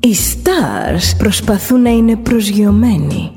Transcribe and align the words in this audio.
Οι 0.00 0.16
stars 0.16 1.16
προσπαθούν 1.18 1.82
να 1.82 1.90
είναι 1.90 2.16
προσγειωμένοι. 2.16 3.30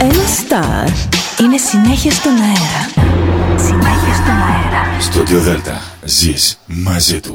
Ένα 0.00 0.12
star 0.12 0.88
είναι 1.40 1.56
συνέχεια 1.56 2.10
στον 2.10 2.32
αέρα. 2.32 3.08
Συνέχεια 3.56 4.14
στον 4.14 4.34
αέρα. 4.34 5.00
Στο 5.00 5.38
Δέλτα 5.38 5.82
ζεις 6.04 6.58
μαζί 6.66 7.20
του. 7.20 7.34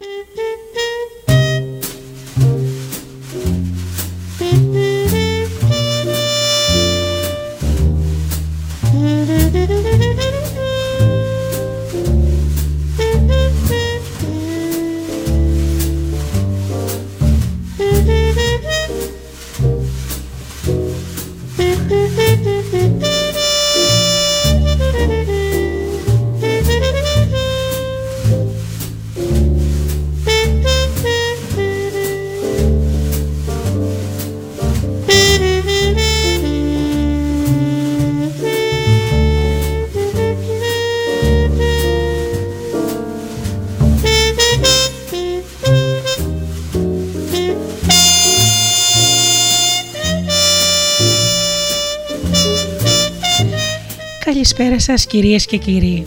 Σας 54.84 55.06
κυρίες 55.06 55.46
και 55.46 55.58
κύριοι. 55.58 56.06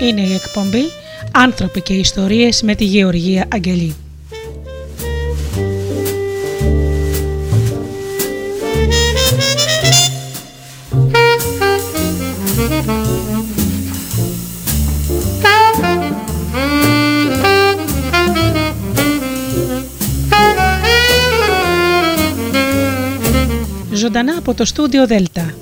Είναι 0.00 0.20
η 0.20 0.34
εκπομπή 0.34 0.82
«Άνθρωποι 1.32 1.80
και 1.80 1.92
ιστορίες» 1.92 2.62
με 2.62 2.74
τη 2.74 2.84
Γεωργία 2.84 3.48
Αγγελή. 3.52 3.94
Το 24.56 24.64
στούντιο 24.64 25.06
Δέλτα, 25.06 25.54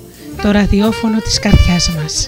το 0.43 0.51
ραδιόφωνο 0.51 1.19
της 1.21 1.39
καρδιάς 1.39 1.91
μας. 1.91 2.27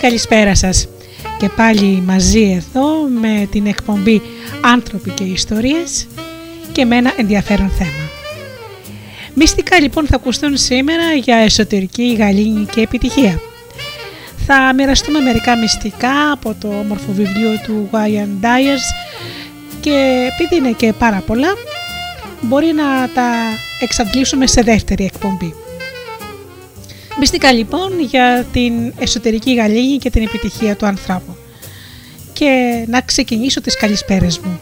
Καλησπέρα 0.00 0.54
σας 0.54 0.88
και 1.38 1.48
πάλι 1.48 2.02
μαζί 2.06 2.50
εδώ 2.50 3.02
με 3.20 3.48
την 3.50 3.66
εκπομπή 3.66 4.22
«Άνθρωποι 4.60 5.10
και 5.10 5.24
Ιστορίες» 5.24 6.06
και 6.72 6.84
με 6.84 6.96
ένα 6.96 7.12
ενδιαφέρον 7.16 7.70
θέμα. 7.70 8.08
Μυστικά 9.34 9.80
λοιπόν 9.80 10.06
θα 10.06 10.16
ακουστούν 10.16 10.56
σήμερα 10.56 11.12
για 11.12 11.36
εσωτερική 11.36 12.16
γαλήνη 12.18 12.66
και 12.74 12.80
επιτυχία. 12.80 13.40
Θα 14.46 14.72
μοιραστούμε 14.74 15.20
μερικά 15.20 15.56
μυστικά 15.56 16.32
από 16.32 16.56
το 16.60 16.68
όμορφο 16.68 17.12
βιβλίο 17.12 17.50
του 17.64 17.88
Wyan 17.92 18.44
Dyers 18.44 18.86
και 19.80 20.28
επειδή 20.32 20.56
είναι 20.56 20.72
και 20.76 20.92
πάρα 20.92 21.22
πολλά 21.26 21.54
μπορεί 22.40 22.72
να 22.72 23.08
τα 23.14 23.32
εξαντλήσουμε 23.80 24.46
σε 24.46 24.62
δεύτερη 24.62 25.04
εκπομπή. 25.04 25.54
Μυστικά 27.22 27.52
λοιπόν 27.52 28.00
για 28.00 28.46
την 28.52 28.92
εσωτερική 28.98 29.54
γαλήνη 29.54 29.98
και 29.98 30.10
την 30.10 30.22
επιτυχία 30.22 30.76
του 30.76 30.86
ανθρώπου. 30.86 31.36
Και 32.32 32.84
να 32.88 33.00
ξεκινήσω 33.00 33.60
τις 33.60 33.76
καλησπέρες 33.76 34.38
μου. 34.38 34.60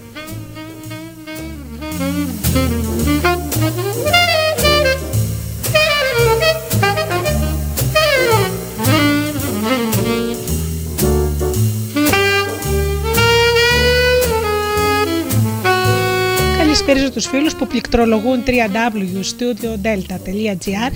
Καλησπέριζω 16.58 17.10
τους 17.10 17.26
φίλους 17.26 17.54
που 17.54 17.66
πληκτρολογούν 17.66 18.42
www.studiodelta.gr 18.46 20.92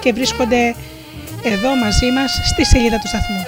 και 0.00 0.12
βρίσκονται 0.12 0.74
εδώ 1.50 1.76
μαζί 1.76 2.10
μας 2.10 2.40
στη 2.44 2.64
σελίδα 2.64 2.98
του 2.98 3.08
σταθμού. 3.08 3.44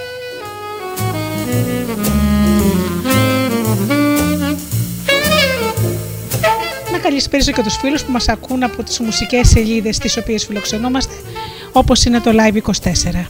Να 6.92 6.98
καλησπέρισω 6.98 7.52
και 7.52 7.62
τους 7.62 7.76
φίλους 7.76 8.04
που 8.04 8.12
μας 8.12 8.28
ακούν 8.28 8.62
από 8.62 8.82
τις 8.82 8.98
μουσικές 9.00 9.48
σελίδες 9.48 9.98
τις 9.98 10.16
οποίες 10.16 10.44
φιλοξενούμαστε 10.44 11.14
όπως 11.72 12.04
είναι 12.04 12.20
το 12.20 12.30
Live24. 12.34 13.24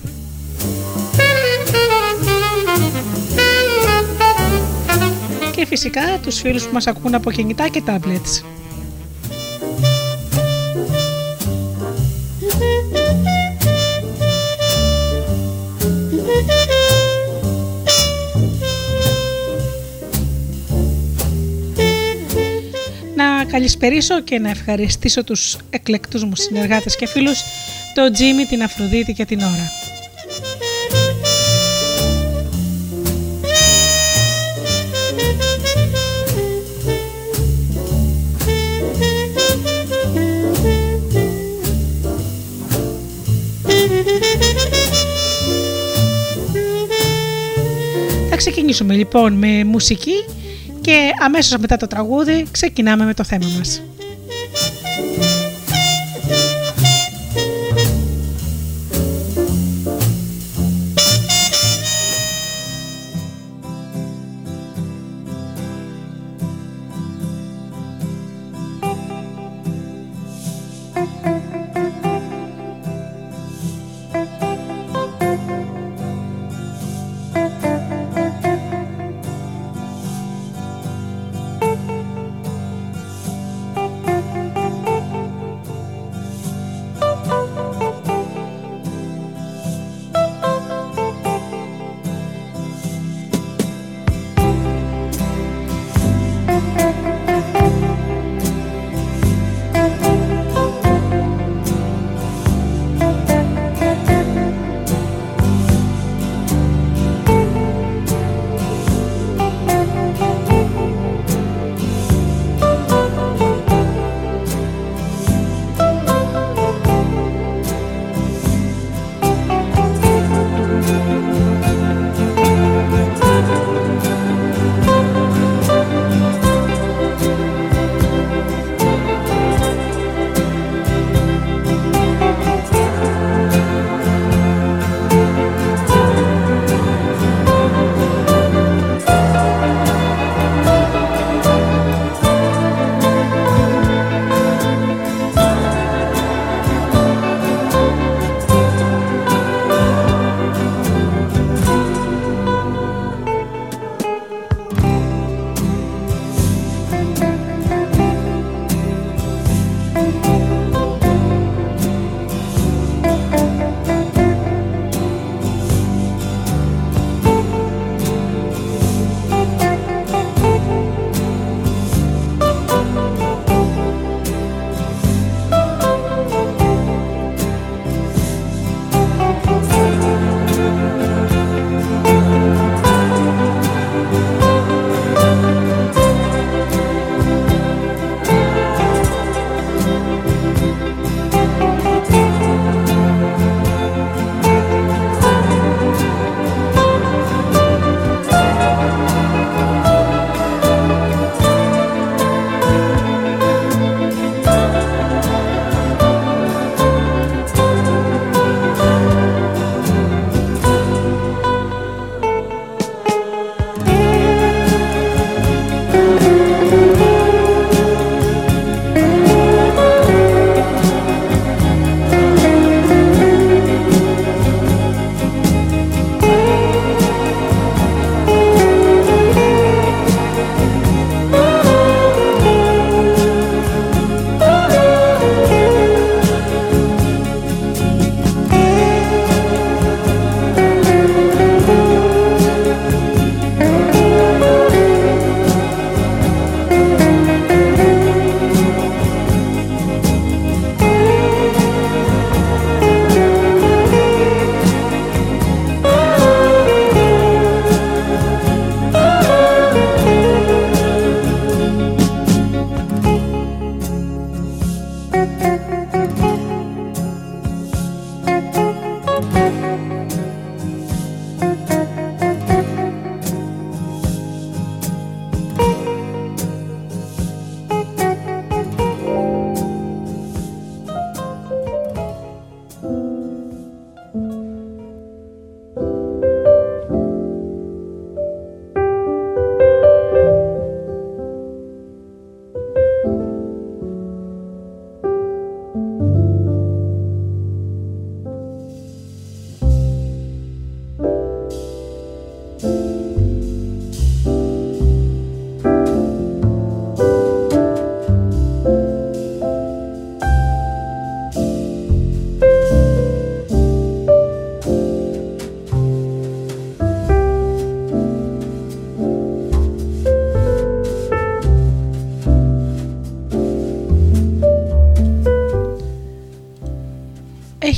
Και 5.52 5.66
φυσικά 5.66 6.18
τους 6.22 6.40
φίλους 6.40 6.62
που 6.62 6.72
μας 6.72 6.86
ακούν 6.86 7.14
από 7.14 7.30
κινητά 7.30 7.68
και 7.68 7.82
tablets. 7.86 8.42
Καλησπερίσω 23.58 24.20
και 24.20 24.38
να 24.38 24.50
ευχαριστήσω 24.50 25.24
τους 25.24 25.56
εκλεκτούς 25.70 26.24
μου 26.24 26.36
συνεργάτες 26.36 26.96
και 26.96 27.06
φίλους, 27.06 27.42
το 27.94 28.10
Τζίμι, 28.10 28.44
την 28.44 28.62
Αφροδίτη 28.62 29.12
και 29.12 29.24
την 29.24 29.38
Ωρα. 29.38 29.70
Θα 48.30 48.36
ξεκινήσουμε 48.36 48.94
λοιπόν 48.94 49.32
με 49.32 49.64
μουσική 49.64 50.24
και 50.88 51.10
αμέσως 51.22 51.58
μετά 51.58 51.76
το 51.76 51.86
τραγούδι 51.86 52.46
ξεκινάμε 52.50 53.04
με 53.04 53.14
το 53.14 53.24
θέμα 53.24 53.46
μας. 53.58 53.82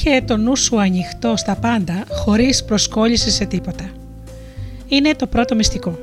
Έχει 0.04 0.22
το 0.22 0.36
νου 0.36 0.56
σου 0.56 0.80
ανοιχτό 0.80 1.36
στα 1.36 1.54
πάντα 1.54 2.04
χωρίς 2.10 2.64
προσκόλλησης 2.64 3.34
σε 3.34 3.44
τίποτα. 3.44 3.90
Είναι 4.88 5.14
το 5.14 5.26
πρώτο 5.26 5.54
μυστικό. 5.54 5.98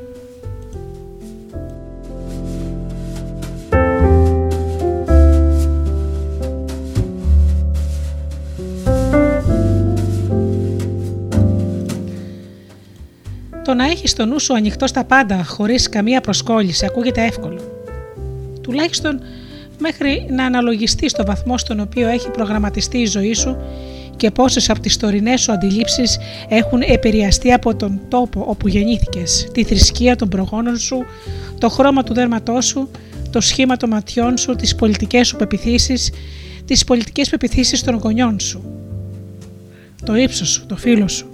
Το 13.64 13.74
να 13.74 13.86
έχεις 13.86 14.14
το 14.14 14.26
νου 14.26 14.40
σου 14.40 14.54
ανοιχτό 14.56 14.88
στα 14.88 15.04
πάντα, 15.04 15.44
χωρίς 15.44 15.90
καμία 15.90 16.22
προσκόλληση, 16.22 16.86
ακούγεται 16.86 17.24
εύκολο. 17.24 17.62
Τουλάχιστον 18.62 19.20
μέχρι 19.88 20.26
να 20.30 20.46
αναλογιστεί 20.46 21.12
το 21.12 21.26
βαθμό 21.26 21.58
στον 21.58 21.80
οποίο 21.80 22.08
έχει 22.08 22.30
προγραμματιστεί 22.30 22.98
η 22.98 23.06
ζωή 23.06 23.34
σου 23.34 23.58
και 24.16 24.32
πόσες 24.32 24.70
από 24.70 24.80
τις 24.80 24.98
τωρινές 24.98 25.42
σου 25.42 25.52
αντιλήψεις 25.52 26.18
έχουν 26.48 26.82
επηρεαστεί 26.82 27.52
από 27.52 27.76
τον 27.76 28.00
τόπο 28.08 28.46
όπου 28.48 28.68
γεννήθηκες, 28.68 29.48
τη 29.54 29.64
θρησκεία 29.64 30.16
των 30.16 30.30
προγόνων 30.30 30.78
σου, 30.78 31.06
το 31.58 31.70
χρώμα 31.70 32.04
του 32.04 32.14
δέρματός 32.14 32.66
σου, 32.66 32.90
το 33.30 33.42
σχήμα 33.42 33.78
των 33.78 33.90
ματιών 33.90 34.38
σου, 34.38 34.56
τις 34.56 34.76
πολιτικές 34.76 35.28
σου 35.28 35.36
πεπιθήσεις, 35.36 36.12
τις 36.66 36.84
πολιτικές 36.84 37.30
πεπιθήσεις 37.30 37.84
των 37.84 37.96
γονιών 37.96 38.40
σου, 38.40 38.64
το 40.06 40.16
ύψος 40.16 40.50
σου, 40.50 40.66
το 40.66 40.76
φίλο 40.76 41.08
σου, 41.08 41.28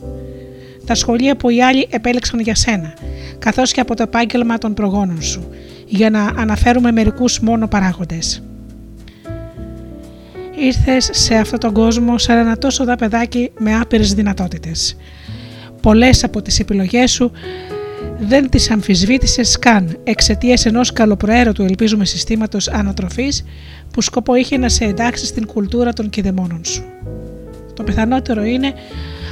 τα 0.86 0.95
σχολεία 0.95 1.36
που 1.36 1.50
οι 1.50 1.63
άλλοι 1.63 1.88
επέλεξαν 1.89 2.39
για 2.39 2.55
σένα, 2.55 2.93
καθώς 3.39 3.72
και 3.72 3.79
από 3.79 3.95
το 3.95 4.03
επάγγελμα 4.03 4.57
των 4.57 4.74
προγόνων 4.74 5.22
σου, 5.22 5.48
για 5.86 6.10
να 6.10 6.32
αναφέρουμε 6.36 6.92
μερικούς 6.92 7.40
μόνο 7.40 7.68
παράγοντες. 7.68 8.44
Ήρθες 10.60 11.10
σε 11.12 11.36
αυτόν 11.36 11.60
τον 11.60 11.74
κόσμο 11.74 12.18
σαν 12.18 12.38
ένα 12.38 12.58
τόσο 12.58 12.84
δα 12.86 12.96
παιδάκι 12.96 13.52
με 13.60 13.75
άπειρες 13.75 14.13
δυνατότητες. 14.13 14.98
Πολλές 15.82 16.24
από 16.24 16.42
τις 16.42 16.60
επιλογές 16.60 17.12
σου 17.12 17.32
δεν 18.20 18.50
τις 18.50 18.72
αμφισβήτησες 18.72 19.60
καν 19.60 19.98
εξαιτίας 20.04 20.66
ενός 20.66 20.94
καλοπροαίρετου 20.94 21.63
ελπίζουμε 21.63 22.06
συστήματος 22.06 22.68
ανατροφής 22.68 23.46
που 23.94 24.02
σκοπό 24.02 24.36
είχε 24.36 24.58
να 24.58 24.70
σε 24.70 24.84
εντάξει 24.84 25.25
στην 25.25 25.46
κουλτούρα 25.46 25.94
των 25.94 26.10
κηδεμόνων 26.10 26.66
σου. 26.66 26.84
Το 27.74 27.84
πιθανότερο 27.84 28.44
είναι 28.44 28.74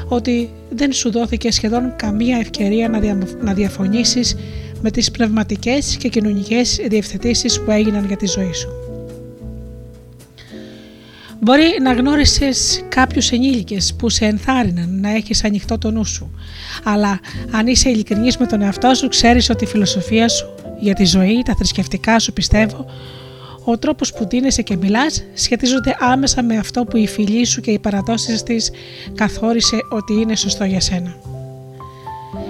ότι 0.08 0.50
δεν 0.70 0.92
σου 0.92 1.12
δόθηκε 1.12 1.52
σχεδόν 1.52 1.94
καμία 1.96 2.38
ευκαιρία 2.38 2.90
να, 2.90 3.00
δια, 3.00 3.18
να 3.42 3.54
διαφωνήσεις 3.54 4.36
με 4.82 4.92
τις 4.92 5.12
πνευματικές 5.12 5.98
και 6.00 6.10
κοινωνικές 6.10 6.80
διευθετήσεις 6.88 7.62
που 7.62 7.72
έγιναν 7.72 8.06
για 8.06 8.18
τη 8.18 8.28
ζωή 8.28 8.54
σου. 8.54 8.70
Μπορεί 11.44 11.78
να 11.82 11.94
γνώρισες 11.94 12.84
κάποιους 12.90 13.32
ενήλικες 13.32 13.94
που 13.98 14.10
σε 14.10 14.26
ενθάρρυναν 14.26 15.00
να 15.00 15.10
έχεις 15.10 15.44
ανοιχτό 15.44 15.78
το 15.78 15.92
νου 15.92 16.06
σου, 16.06 16.32
αλλά 16.84 17.20
αν 17.52 17.68
είσαι 17.68 17.90
ειλικρινής 17.90 18.38
με 18.38 18.46
τον 18.46 18.62
εαυτό 18.62 18.94
σου 18.94 19.08
ξέρεις 19.08 19.50
ότι 19.50 19.64
η 19.64 19.68
φιλοσοφία 19.68 20.30
σου 20.30 20.50
για 20.80 20.94
τη 20.94 21.06
ζωή, 21.06 21.42
τα 21.46 21.56
θρησκευτικά 21.56 22.20
σου 22.20 22.34
πιστεύω, 22.34 22.86
ο 23.64 23.78
τρόπος 23.78 24.14
που 24.14 24.28
δίνεσαι 24.28 24.62
και 24.62 24.76
μιλάς 24.76 25.24
σχετίζονται 25.34 25.96
άμεσα 26.00 26.44
με 26.44 26.58
αυτό 26.58 26.84
που 26.84 26.98
η 26.98 27.08
φιλή 27.08 27.46
σου 27.46 27.62
και 27.62 27.72
οι 27.72 27.80
παραδόσεις 27.80 28.44
της 28.44 28.72
καθόρισε 29.16 29.78
ότι 29.90 30.14
είναι 30.14 30.36
σωστό 30.36 30.64
για 30.64 30.80
σένα. 30.80 31.31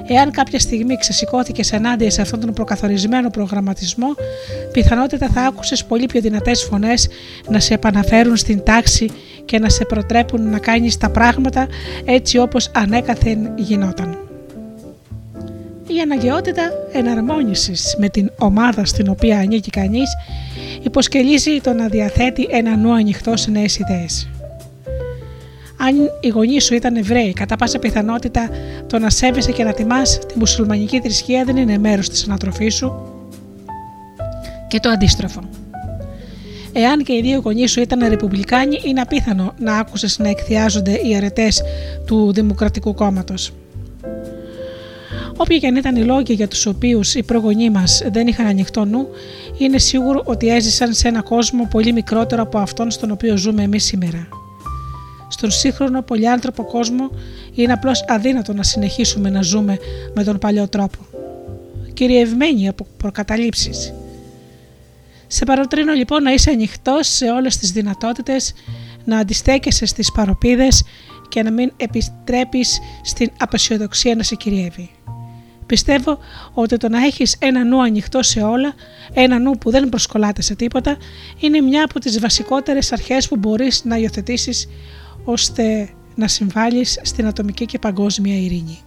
Εάν 0.08 0.32
κάποια 0.32 0.60
στιγμή 0.60 0.98
ξεσηκώθηκες 0.98 1.72
ενάντια 1.72 2.10
σε 2.10 2.22
αυτόν 2.22 2.40
τον 2.40 2.54
προκαθορισμένο 2.54 3.30
προγραμματισμό, 3.30 4.08
πιθανότητα 4.72 5.28
θα 5.28 5.42
άκουσες 5.42 5.86
πολύ 5.86 6.06
πιο 6.06 6.22
δυνατές 6.22 6.64
φωνές 6.64 7.08
να 7.50 7.60
σε 7.60 7.74
επαναφέρουν 7.74 8.36
στην 8.36 8.64
τάξη 8.64 9.12
και 9.46 9.60
να 9.60 9.70
σε 9.70 9.86
προτρέπουν 9.86 10.50
να 10.50 10.60
κάνεις 10.60 10.98
τα 10.98 11.10
πράγματα 11.10 11.68
έτσι 12.06 12.38
όπως 12.38 12.70
ανέκαθεν 12.74 13.52
γινόταν. 13.58 14.18
Η 15.88 16.00
αναγκαιότητα 16.00 16.72
εναρμόνισης 16.92 17.96
με 17.98 18.10
την 18.10 18.32
ομάδα 18.38 18.86
στην 18.86 19.10
οποία 19.10 19.38
ανήκει 19.40 19.70
κανείς 19.70 20.10
υποσκελίζει 20.84 21.62
το 21.62 21.74
να 21.74 21.88
διαθέτει 21.88 22.48
ένα 22.52 22.76
νου 22.76 22.94
ανοιχτό 22.94 23.38
σε 23.38 23.52
νέες 23.52 23.78
ιδέες. 23.78 24.30
Αν 25.88 26.12
οι 26.20 26.28
γονείς 26.28 26.64
σου 26.64 26.74
ήταν 26.74 26.96
Εβραίοι, 26.96 27.34
κατά 27.34 27.56
πάσα 27.56 27.80
πιθανότητα 27.80 28.50
το 28.88 29.00
να 29.00 29.10
σέβεσαι 29.10 29.52
και 29.52 29.64
να 29.64 29.74
τιμάς 29.74 30.20
τη 30.28 30.38
μουσουλμανική 30.38 31.02
θρησκεία 31.02 31.44
δεν 31.44 31.58
είναι 31.58 31.78
μέρος 31.78 32.10
της 32.10 32.24
ανατροφής 32.24 32.74
σου 32.76 32.94
και 34.68 34.80
το 34.80 34.90
αντίστροφο. 34.90 35.42
Εάν 36.74 37.04
και 37.04 37.14
οι 37.14 37.22
δύο 37.22 37.40
γονείς 37.40 37.72
σου 37.72 37.82
ήταν 37.82 38.10
Ρεπουμπλικάνοι, 38.10 38.80
είναι 38.84 39.02
απίθανο 39.02 39.54
να 39.58 39.78
άκουσες 39.78 40.20
να 40.20 40.30
εκθιάζονται 40.30 40.92
οι 40.92 41.16
αρετέ 41.16 41.48
του 42.06 42.34
Δημοκρατικού 42.34 42.94
Κόμματος. 42.94 43.54
Όποιοι 45.38 45.60
και 45.60 45.68
αν 45.68 45.76
ήταν 45.76 45.96
οι 45.96 46.04
λόγοι 46.04 46.34
για 46.34 46.48
τους 46.48 46.66
οποίους 46.66 47.16
οι 47.16 47.24
προγονείς 47.24 47.70
μας 47.70 48.02
δεν 48.12 48.28
είχαν 48.28 48.46
ανοιχτό 48.46 48.86
νου, 48.86 49.08
είναι 49.58 49.78
σίγουρο 49.78 50.22
ότι 50.26 50.48
έζησαν 50.48 50.94
σε 50.94 51.08
ένα 51.08 51.22
κόσμο 51.22 51.68
πολύ 51.72 51.94
μικρότερο 51.94 52.42
από 52.42 52.58
αυτόν 52.58 52.92
στον 52.92 53.12
οποίο 53.12 53.38
ζούμε 53.38 53.64
εμείς 53.64 53.84
σήμερα. 53.84 54.28
Στον 55.32 55.52
σύγχρονο 55.52 56.02
πολυάνθρωπο 56.02 56.64
κόσμο 56.64 57.10
είναι 57.54 57.74
απλώς 57.74 58.06
αδύνατο 58.08 58.54
να 58.54 58.64
συνεχίσουμε 58.64 59.30
να 59.30 59.42
ζούμε 59.42 59.78
με 60.14 60.24
τον 60.24 60.38
παλιό 60.40 60.68
τρόπο. 60.68 60.98
Κυριευμένοι 61.94 62.68
από 62.68 62.88
προκαταλήψεις. 62.98 63.94
Σε 65.28 65.46
παροτρύνω 65.46 65.94
λοιπόν 65.94 66.24
να 66.24 66.34
είσαι 66.34 66.52
ανοιχτός 66.52 67.08
σε 67.08 67.26
όλες 67.26 67.58
τις 67.58 67.72
δυνατότητες, 67.72 68.54
να 69.06 69.18
αντιστέκεσαι 69.18 69.86
στις 69.86 70.12
παροπίδες 70.12 70.84
και 71.30 71.44
να 71.44 71.52
μην 71.52 71.72
επιστρέπεις 71.78 72.80
στην 73.04 73.32
απεσιοδοξία 73.40 74.16
να 74.16 74.24
σε 74.24 74.36
κυριεύει. 74.36 74.90
Πιστεύω 75.66 76.20
ότι 76.54 76.78
το 76.78 76.90
να 76.90 77.06
έχεις 77.06 77.36
ένα 77.40 77.64
νου 77.64 77.82
ανοιχτό 77.84 78.24
σε 78.24 78.42
όλα, 78.42 78.74
ένα 79.14 79.40
νου 79.40 79.58
που 79.58 79.72
δεν 79.72 79.90
προσκολάται 79.90 80.42
σε 80.42 80.56
τίποτα, 80.56 80.98
είναι 81.40 81.62
μια 81.62 81.84
από 81.84 82.00
τις 82.00 82.20
βασικότερες 82.20 82.92
αρχές 82.92 83.28
που 83.28 83.36
μπορείς 83.36 83.84
να 83.84 83.96
υιοθετήσεις 83.98 84.68
ώστε 85.24 85.90
να 86.16 86.28
συμβάλλεις 86.28 87.00
στην 87.02 87.28
ατομική 87.28 87.66
και 87.66 87.80
παγκόσμια 87.80 88.36
ειρήνη. 88.36 88.80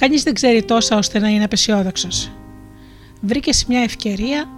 Κανείς 0.00 0.22
δεν 0.22 0.34
ξέρει 0.34 0.62
τόσα 0.62 0.96
ώστε 0.96 1.18
να 1.18 1.28
είναι 1.28 1.44
απεσιόδοξος. 1.44 2.30
Βρήκες 3.20 3.64
μια 3.68 3.80
ευκαιρία 3.80 4.48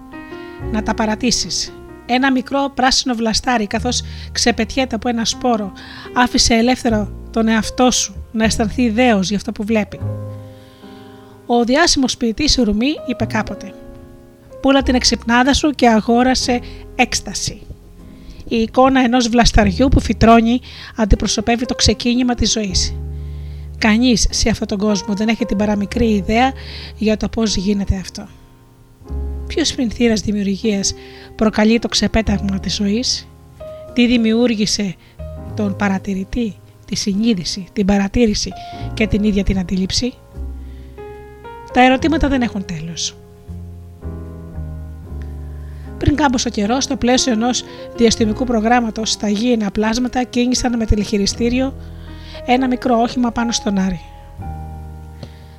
να 0.73 0.83
τα 0.83 0.95
παρατήσεις. 0.95 1.73
Ένα 2.07 2.33
μικρό 2.33 2.73
πράσινο 2.75 3.15
βλαστάρι, 3.15 3.67
καθώς 3.67 4.03
ξεπετιέται 4.33 4.95
από 4.95 5.09
ένα 5.09 5.25
σπόρο, 5.25 5.73
άφησε 6.15 6.55
ελεύθερο 6.55 7.13
τον 7.31 7.49
εαυτό 7.49 7.91
σου 7.91 8.25
να 8.33 8.45
αισθανθεί 8.45 8.83
ιδέω 8.83 9.21
για 9.21 9.37
αυτό 9.37 9.53
που 9.53 9.65
βλέπει. 9.65 10.01
Ο 11.47 11.65
διάσημος 11.65 12.17
ποιητής 12.17 12.57
Ρουμί 12.57 12.95
είπε 13.07 13.25
κάποτε: 13.25 13.75
Πούλα 14.61 14.83
την 14.83 14.95
εξυπνάδα 14.95 15.55
σου 15.55 15.71
και 15.71 15.89
αγόρασε 15.89 16.61
έκσταση. 16.95 17.63
Η 18.49 18.57
εικόνα 18.57 19.01
ενός 19.01 19.29
βλασταριού 19.29 19.89
που 19.89 20.01
φυτρώνει 20.01 20.61
αντιπροσωπεύει 20.97 21.67
το 21.67 21.75
ξεκίνημα 21.75 22.35
της 22.35 22.53
ζωής. 22.53 22.95
Κανείς 23.83 24.27
σε 24.31 24.49
αυτόν 24.49 24.69
τον 24.69 24.79
κόσμο 24.79 25.15
δεν 25.15 25.29
έχει 25.29 25.45
την 25.45 25.57
παραμικρή 25.57 26.15
ιδέα 26.15 26.53
για 26.97 27.17
το 27.17 27.29
πώς 27.29 27.57
γίνεται 27.57 27.97
αυτό. 27.97 28.27
Ποιος 29.47 29.75
πινθύρα 29.75 30.15
δημιουργίας 30.15 30.95
προκαλεί 31.37 31.79
το 31.79 31.89
ξεπέταγμα 31.89 32.61
της 32.61 32.75
ζωής, 32.75 33.29
τι 33.93 34.07
δημιούργησε 34.07 34.95
τον 35.55 35.77
παρατηρητή, 35.77 36.55
τη 36.87 36.97
συνείδηση, 36.97 37.67
την 37.73 37.87
παρατήρηση 37.87 38.53
και 38.95 39.07
την 39.07 39.25
ίδια 39.25 39.45
την 39.45 39.59
αντίληψη; 39.59 40.13
Τα 41.73 41.85
ερωτήματα 41.85 42.29
δεν 42.29 42.43
έχουν 42.43 42.65
τέλος. 42.65 43.17
Πριν 45.99 46.17
κάμποσο 46.17 46.51
καιρός, 46.51 46.85
στο 46.85 46.97
πλαίσιο 46.97 47.33
ενός 47.33 47.65
διαστημικού 47.97 48.45
προγράμματος 48.45 49.11
στα 49.11 49.29
γήινα 49.29 49.71
πλάσματα 49.71 50.23
κίνησαν 50.23 50.77
με 50.77 50.87
τηλεχειριστήριο 50.87 51.75
ένα 52.47 52.67
μικρό 52.67 53.01
όχημα 53.01 53.31
πάνω 53.31 53.53
στον 53.53 53.79
Άρη. 53.79 54.01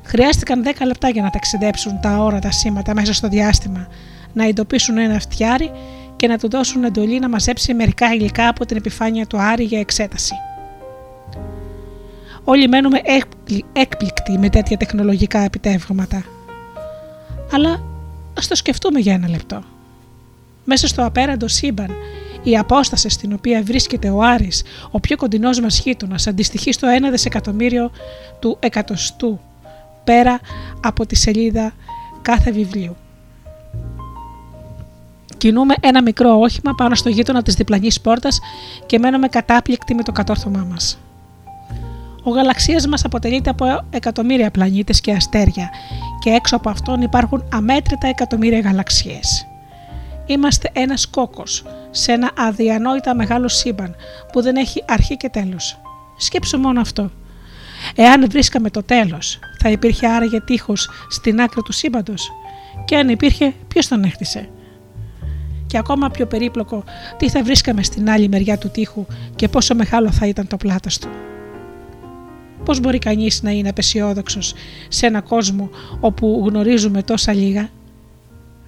Χρειάστηκαν 0.04 0.64
10 0.66 0.86
λεπτά 0.86 1.10
για 1.10 1.22
να 1.22 1.30
ταξιδέψουν 1.30 2.00
τα 2.02 2.18
όρατα 2.18 2.52
σήματα 2.52 2.94
μέσα 2.94 3.14
στο 3.14 3.28
διάστημα, 3.28 3.88
να 4.34 4.46
εντοπίσουν 4.46 4.98
ένα 4.98 5.20
φτιάρι 5.20 5.72
και 6.16 6.28
να 6.28 6.38
του 6.38 6.50
δώσουν 6.50 6.84
εντολή 6.84 7.20
να 7.20 7.30
μαζέψει 7.30 7.74
μερικά 7.74 8.14
υλικά 8.14 8.48
από 8.48 8.66
την 8.66 8.78
επιφάνεια 8.78 9.28
του 9.28 9.42
Άρη 9.42 9.64
για 9.64 9.80
εξέταση. 9.80 10.34
Όλοι 12.44 12.68
μένουμε 12.68 13.02
έκπληκτοι 13.74 14.38
με 14.38 14.50
τέτοια 14.50 14.78
τεχνολογικά 14.78 15.40
επιτεύγματα. 15.40 16.24
Αλλά 17.52 17.84
ας 18.38 18.48
το 18.48 18.56
σκεφτούμε 18.56 19.00
για 19.00 19.14
ένα 19.14 19.30
λεπτό. 19.30 19.64
Μέσα 20.66 20.88
στο 20.88 21.06
απέραντο 21.06 21.48
σύμπαν, 21.48 21.90
η 22.44 22.58
απόσταση 22.58 23.10
στην 23.10 23.34
οποία 23.34 23.64
βρίσκεται 23.64 24.10
ο 24.10 24.22
Άρης, 24.22 24.64
ο 24.92 25.00
πιο 25.00 25.16
κοντινός 25.16 25.60
μας 25.60 25.80
γείτονας, 25.80 26.28
αντιστοιχεί 26.28 26.72
στο 26.72 26.88
1 26.88 27.12
δισεκατομμύριο 27.12 27.92
του 28.40 28.58
εκατοστού, 28.60 29.40
πέρα 30.04 30.40
από 30.82 31.06
τη 31.06 31.16
σελίδα 31.16 31.74
κάθε 32.22 32.52
βιβλίου. 32.52 32.96
Κινούμε 35.38 35.74
ένα 35.80 36.02
μικρό 36.02 36.40
όχημα 36.40 36.76
πάνω 36.76 36.96
στο 36.96 37.10
γείτονα 37.10 37.42
της 37.42 37.54
διπλανής 37.54 38.02
πόρτας 38.02 38.40
και 38.86 39.00
μένουμε 39.00 39.28
κατάπληκτοι 39.28 39.96
με 39.96 40.04
το 40.04 40.12
κατόρθωμά 40.12 40.68
μας. 40.70 40.98
Ο 42.24 42.30
γαλαξίας 42.30 42.88
μας 42.88 43.06
αποτελείται 43.06 43.50
από 43.50 43.86
εκατομμύρια 43.90 44.52
πλανήτες 44.52 45.02
και 45.02 45.12
αστέρια 45.12 45.70
και 46.20 46.30
έξω 46.30 46.56
από 46.56 46.70
αυτόν 46.70 47.02
υπάρχουν 47.02 47.44
αμέτρητα 47.52 48.08
εκατομμύρια 48.08 48.60
γαλαξίες. 48.60 49.48
Είμαστε 50.26 50.70
ένας 50.74 51.08
κόκκος 51.08 51.64
σε 51.92 52.12
ένα 52.12 52.32
αδιανόητα 52.38 53.16
μεγάλο 53.16 53.48
σύμπαν 53.48 53.96
που 54.32 54.42
δεν 54.42 54.56
έχει 54.56 54.84
αρχή 54.88 55.18
και 55.18 55.30
τέλος. 55.30 55.80
Σκέψου 56.18 56.58
μόνο 56.58 56.82
αυτό. 56.82 57.12
Εάν 57.96 58.30
βρίσκαμε 58.30 58.70
το 58.70 58.84
τέλος, 58.84 59.40
θα 59.62 59.70
υπήρχε 59.70 60.08
άραγε 60.08 60.42
τείχος 60.42 60.90
στην 61.10 61.42
άκρη 61.42 61.62
του 61.62 61.72
σύμπαντος; 61.72 62.32
Και 62.86 62.98
αν 62.98 63.10
υπήρχε 63.10 63.54
ποιος 63.68 63.88
τον 63.88 64.04
έχτισε. 64.04 64.50
Και 65.68 65.78
ακόμα 65.78 66.10
πιο 66.10 66.26
περίπλοκο, 66.26 66.84
τι 67.18 67.30
θα 67.30 67.44
βρίσκαμε 67.44 67.84
στην 67.84 68.10
άλλη 68.10 68.28
μεριά 68.28 68.58
του 68.58 68.70
τείχου 68.70 69.06
και 69.36 69.48
πόσο 69.48 69.76
μεγάλο 69.76 70.12
θα 70.12 70.28
ήταν 70.28 70.48
το 70.48 70.58
πλάτος 70.58 70.98
του; 70.98 71.08
Πώς 72.66 72.80
μπορεί 72.80 73.00
κανείς 73.00 73.42
να 73.42 73.52
είναι 73.52 73.70
απεσιόδοξος 73.70 74.54
σε 74.88 75.06
ένα 75.06 75.22
κόσμο 75.22 75.70
όπου 76.00 76.44
γνωρίζουμε 76.48 77.04
τόσα 77.04 77.34
λίγα; 77.34 77.70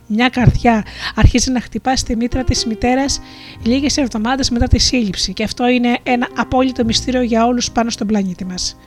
Μια 0.07 0.29
καρδιά 0.29 0.85
αρχίζει 1.15 1.51
να 1.51 1.61
χτυπά 1.61 1.95
στη 1.95 2.15
μήτρα 2.15 2.43
της 2.43 2.65
μητέρας 2.65 3.21
λίγες 3.63 3.97
εβδομάδες 3.97 4.49
μετά 4.49 4.67
τη 4.67 4.79
σύλληψη 4.79 5.33
και 5.33 5.43
αυτό 5.43 5.67
είναι 5.67 5.97
ένα 6.03 6.27
απόλυτο 6.35 6.85
μυστήριο 6.85 7.21
για 7.21 7.45
όλους 7.45 7.71
πάνω 7.71 7.89
στον 7.89 8.07
πλανήτη 8.07 8.45
μας. 8.45 8.77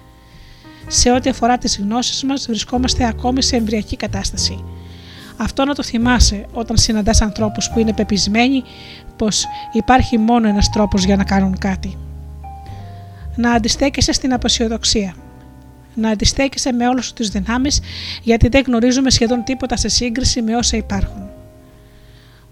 Σε 0.87 1.11
ό,τι 1.11 1.31
αφορά 1.31 1.59
τις 1.59 1.79
γνώσεις 1.79 2.25
μας 2.25 2.47
βρισκόμαστε 2.47 3.05
ακόμη 3.05 3.43
σε 3.43 3.57
εμβριακή 3.57 3.97
κατάσταση. 3.97 4.65
Αυτό 5.37 5.65
να 5.65 5.75
το 5.75 5.83
θυμάσαι 5.83 6.47
όταν 6.53 6.77
συναντάς 6.77 7.23
ανθρώπους 7.23 7.71
που 7.71 7.79
είναι 7.79 7.93
πεπισμένοι 7.93 8.63
πως 9.17 9.45
υπάρχει 9.73 10.19
μόνο 10.19 10.49
ένας 10.49 10.71
τρόπος 10.71 11.05
για 11.05 11.17
να 11.17 11.25
κάνουν 11.25 11.59
κάτι 11.59 11.97
να 13.39 13.53
αντιστέκεσαι 13.53 14.13
στην 14.13 14.33
αποσιοδοξία. 14.33 15.15
Να 16.01 16.11
αντιστέκεσαι 16.11 16.73
με 16.73 16.89
όλε 16.89 17.01
τι 17.15 17.29
δυνάμεις, 17.29 17.81
γιατί 18.23 18.49
δεν 18.49 18.63
γνωρίζουμε 18.67 19.11
σχεδόν 19.11 19.45
τίποτα 19.45 19.77
σε 19.77 19.89
σύγκριση 19.89 20.43
με 20.43 20.57
όσα 20.57 20.77
υπάρχουν. 20.77 21.29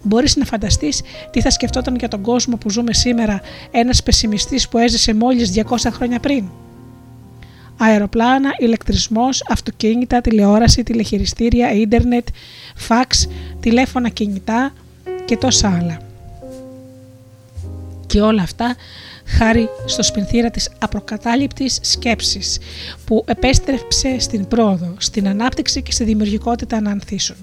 Μπορείς 0.03 0.37
να 0.37 0.45
φανταστείς 0.45 1.03
τι 1.31 1.41
θα 1.41 1.50
σκεφτόταν 1.50 1.97
για 1.97 2.09
τον 2.09 2.23
κόσμο 2.23 2.57
που 2.57 2.71
ζούμε 2.71 2.93
σήμερα 2.93 3.41
ένας 3.71 4.03
πεσημιστής 4.03 4.69
που 4.69 4.79
έζησε 4.79 5.15
μόλις 5.15 5.53
200 5.53 5.76
χρόνια 5.93 6.21
πριν; 6.21 6.45
Αεροπλάνα, 7.79 8.50
ηλεκτρισμός, 8.59 9.43
αυτοκίνητα, 9.49 10.21
τηλεόραση, 10.21 10.83
τηλεχειριστήρια, 10.83 11.73
ίντερνετ, 11.73 12.29
φαξ, 12.75 13.29
τηλέφωνα 13.61 14.09
κινητά 14.09 14.73
και 15.25 15.37
τόσα 15.37 15.79
άλλα. 15.81 15.99
Και 18.07 18.21
όλα 18.21 18.43
αυτά 18.43 18.75
χάρη 19.26 19.68
στο 19.87 20.02
σπινθήρα 20.02 20.50
της 20.50 20.71
απροκατάληπτης 20.78 21.78
σκέψης 21.83 22.59
που 23.04 23.25
επέστρεψε 23.26 24.18
στην 24.18 24.49
πρόοδο, 24.49 24.95
στην 24.99 25.28
ανάπτυξη 25.28 25.83
και 25.83 25.92
στη 25.92 26.04
δημιουργικότητα 26.04 26.80
να 26.80 26.90
ανθίσουν. 26.90 27.37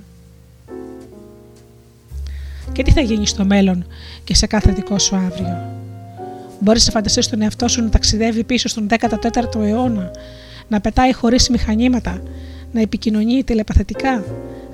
Και 2.71 2.83
τι 2.83 2.91
θα 2.91 3.01
γίνει 3.01 3.27
στο 3.27 3.45
μέλλον 3.45 3.85
και 4.23 4.35
σε 4.35 4.47
κάθε 4.47 4.71
δικό 4.71 4.99
σου 4.99 5.15
αύριο; 5.15 5.81
Μπορείς 6.59 6.85
να 6.85 6.91
φανταστείς 6.91 7.27
τον 7.29 7.41
εαυτό 7.41 7.67
σου 7.67 7.81
να 7.81 7.89
ταξιδεύει 7.89 8.43
πίσω 8.43 8.67
στον 8.67 8.87
14ο 8.89 9.61
αιώνα, 9.61 10.11
να 10.67 10.81
πετάει 10.81 11.13
χωρίς 11.13 11.49
μηχανήματα, 11.49 12.21
να 12.71 12.81
επικοινωνεί 12.81 13.43
τηλεπαθητικά, 13.43 14.23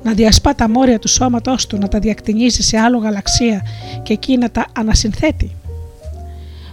να 0.03 0.13
διασπά 0.13 0.55
τα 0.55 0.69
μόρια 0.69 0.99
του 0.99 1.07
σώματός 1.07 1.67
του, 1.67 1.77
να 1.77 1.87
τα 1.87 1.99
διακτηνίζει 1.99 2.61
σε 2.61 2.77
άλλο 2.77 2.97
γαλαξία 2.97 3.65
και 4.03 4.13
εκεί 4.13 4.37
να 4.37 4.51
τα 4.51 4.65
ανασυνθέτει; 4.77 5.51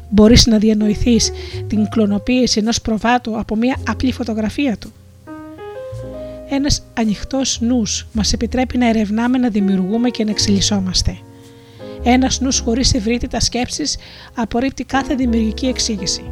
Μπορείς 0.09 0.47
να 0.47 0.59
διανοηθείς 0.59 1.31
την 1.67 1.89
κλωνοποίηση 1.89 2.59
ενός 2.59 2.81
προβάτου 2.81 3.39
από 3.39 3.57
μια 3.57 3.77
απλή 3.89 4.13
φωτογραφία 4.13 4.77
του. 4.77 4.93
Ένας 6.49 6.83
ανοιχτός 6.95 7.61
νους 7.61 8.07
μας 8.13 8.33
επιτρέπει 8.33 8.79
να 8.79 8.89
ερευνάμε, 8.89 9.39
να 9.39 9.49
δημιουργούμε 9.49 10.11
και 10.11 10.25
να 10.25 10.31
εξελισσόμαστε. 10.31 11.19
Ένας 12.03 12.41
νους 12.41 12.59
χωρίς 12.59 12.95
ευρύτητα 12.95 13.41
σκέψεις 13.41 13.97
απορρίπτει 14.35 14.85
κάθε 14.85 15.15
δημιουργική 15.15 15.67
εξήγηση. 15.67 16.23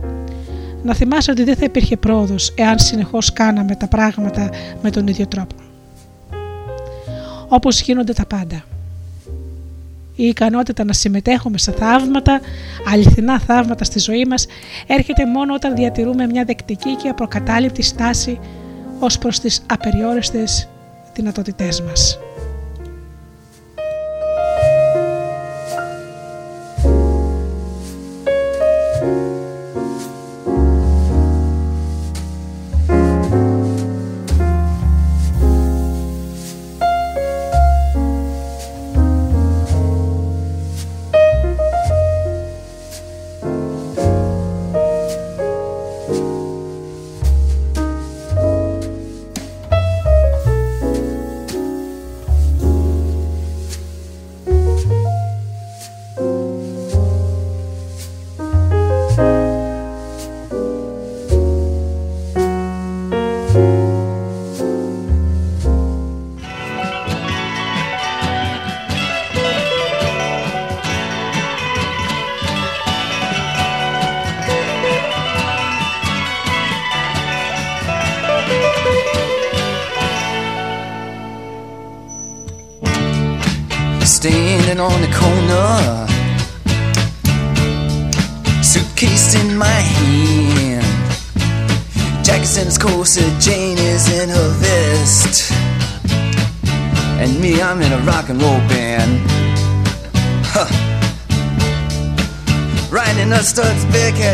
Να 0.82 0.94
θυμάσαι 0.94 1.30
ότι 1.30 1.44
δεν 1.44 1.56
θα 1.56 1.64
υπήρχε 1.64 1.96
πρόοδος 1.96 2.52
εάν 2.56 2.78
συνεχώς 2.78 3.32
κάναμε 3.32 3.74
τα 3.74 3.88
πράγματα 3.88 4.50
με 4.82 4.90
τον 4.90 5.06
ίδιο 5.06 5.26
τρόπο. 5.26 5.54
Όπως 7.48 7.80
γίνονται 7.80 8.12
τα 8.12 8.26
πάντα 8.26 8.64
η 10.16 10.24
ικανότητα 10.24 10.84
να 10.84 10.92
συμμετέχουμε 10.92 11.58
σε 11.58 11.72
θαύματα, 11.72 12.40
αληθινά 12.92 13.38
θαύματα 13.40 13.84
στη 13.84 13.98
ζωή 13.98 14.24
μας, 14.24 14.46
έρχεται 14.86 15.26
μόνο 15.26 15.54
όταν 15.54 15.74
διατηρούμε 15.74 16.26
μια 16.26 16.44
δεκτική 16.44 16.94
και 16.96 17.08
απροκατάληπτη 17.08 17.82
στάση 17.82 18.38
ως 18.98 19.18
προς 19.18 19.40
τις 19.40 19.62
απεριόριστες 19.66 20.68
δυνατότητές 21.14 21.80
μας. 21.80 22.18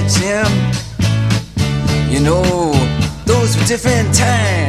Jim. 0.08 0.46
You 2.10 2.20
know, 2.20 2.72
those 3.26 3.56
were 3.56 3.64
different 3.64 4.14
times. 4.14 4.59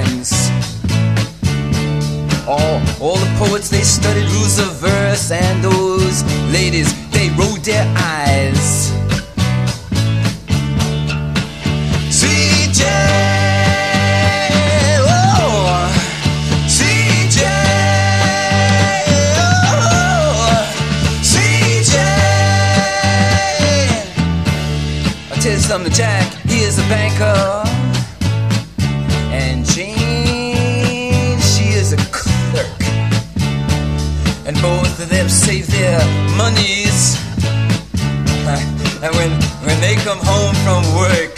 Come 40.11 40.25
home 40.27 40.55
from 40.67 40.83
work, 40.99 41.31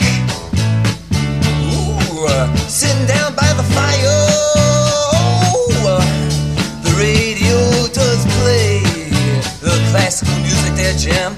ooh, 1.70 2.26
uh, 2.26 2.50
sitting 2.66 3.06
down 3.06 3.30
by 3.36 3.46
the 3.54 3.62
fire, 3.62 4.18
oh, 5.14 5.94
uh, 5.94 6.02
the 6.82 6.90
radio 6.98 7.54
does 7.94 8.26
play. 8.42 8.82
The 9.62 9.78
classical 9.92 10.34
music 10.42 10.74
there, 10.74 10.98
Jim. 10.98 11.38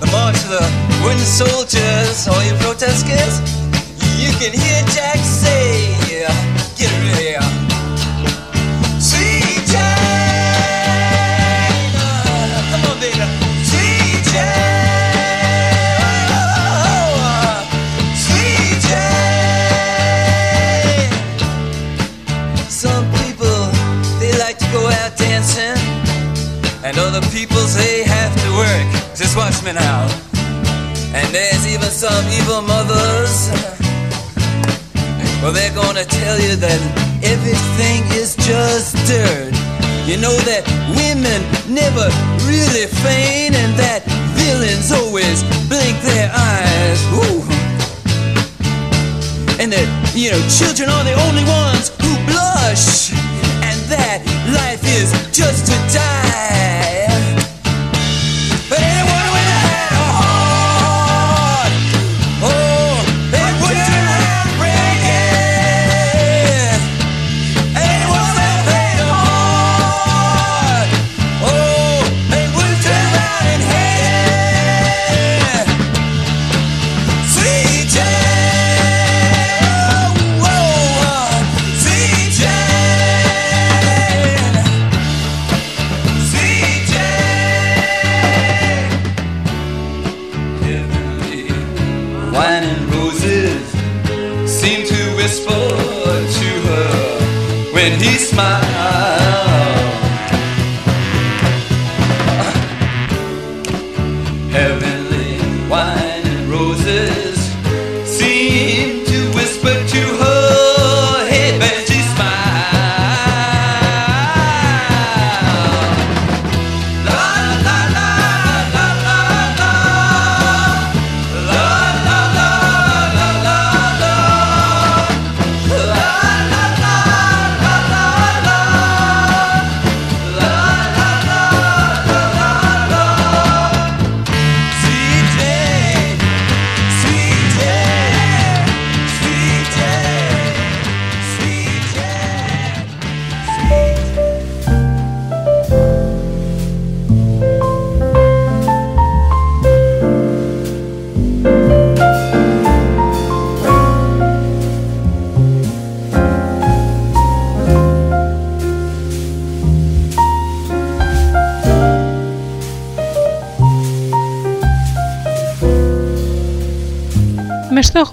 The 0.00 0.10
march 0.10 0.34
of 0.42 0.50
the 0.58 0.66
wooden 1.04 1.22
soldiers, 1.22 2.26
all 2.26 2.42
you 2.42 2.54
protesters, 2.58 3.38
you 4.18 4.34
can 4.42 4.50
hear 4.50 4.71
that 36.62 36.78
everything 37.26 38.06
is 38.14 38.38
just 38.38 38.94
dirt. 39.10 39.50
You 40.06 40.14
know 40.14 40.38
that 40.46 40.62
women 40.94 41.42
never 41.66 42.06
really 42.46 42.86
feign, 43.02 43.50
and 43.50 43.74
that 43.74 44.06
villains 44.38 44.94
always 44.94 45.42
blink 45.66 45.98
their 46.06 46.30
eyes. 46.30 47.00
Ooh. 47.18 47.42
And 49.58 49.74
that, 49.74 49.86
you 50.14 50.30
know, 50.30 50.38
children 50.46 50.86
are 50.86 51.02
the 51.02 51.18
only 51.26 51.42
ones 51.42 51.61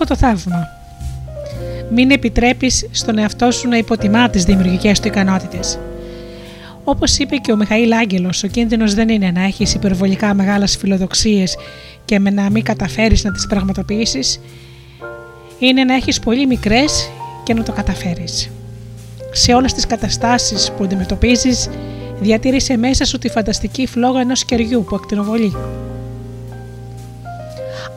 το 0.10 0.16
θαύμα. 0.16 0.68
Μην 1.92 2.12
επιτρέπεις 2.12 2.88
στον 2.92 3.18
εαυτό 3.18 3.52
σου 3.52 3.68
να 3.68 3.78
υποτιμά 3.78 4.30
τις 4.30 4.44
δημιουργικές 4.44 5.00
του 5.00 5.08
ικανότητες. 5.08 5.80
Όπως 6.84 7.18
είπε 7.18 7.36
και 7.36 7.52
ο 7.52 7.56
Μιχαήλ 7.56 7.94
Άγγελος, 7.94 8.44
ο 8.44 8.48
κίνδυνος 8.48 8.94
δεν 8.94 9.10
είναι 9.10 9.32
να 9.32 9.44
έχεις 9.44 9.74
υπερβολικά 9.74 10.34
μεγάλες 10.34 10.78
φιλοδοξίες 10.78 11.58
και 12.06 12.20
με 12.20 12.30
να 12.30 12.50
μην 12.50 12.64
καταφέρεις 12.64 13.24
να 13.24 13.32
τις 13.32 13.48
πραγματοποιήσεις, 13.48 14.40
είναι 15.60 15.84
να 15.84 15.96
έχεις 15.96 16.20
πολύ 16.20 16.48
μικρές 16.48 17.10
και 17.44 17.54
να 17.54 17.64
το 17.64 17.72
καταφέρεις. 17.72 18.50
Σε 19.32 19.54
όλες 19.54 19.74
τις 19.74 19.86
καταστάσεις 19.86 20.72
που 20.78 20.84
αντιμετωπίζεις, 20.84 21.70
διατήρησε 22.20 22.78
μέσα 22.78 23.06
σου 23.06 23.18
τη 23.18 23.30
φανταστική 23.30 23.88
φλόγα 23.88 24.20
ενός 24.20 24.46
κεριού 24.46 24.84
που 24.90 24.96
ακτινοβολεί. 24.96 25.56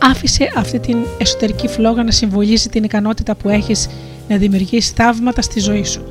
Άφησε 0.05 0.53
αυτή 0.57 0.79
την 0.79 0.97
εσωτερική 1.19 1.69
φλόγα 1.69 2.03
να 2.03 2.11
συμβολίζει 2.11 2.69
την 2.69 2.85
ικανότητα 2.85 3.35
που 3.35 3.49
έχεις 3.49 3.89
να 4.29 4.37
δημιουργείς 4.37 4.91
θαύματα 4.91 5.43
στη 5.43 5.61
ζωή 5.61 5.85
σου. 5.85 6.03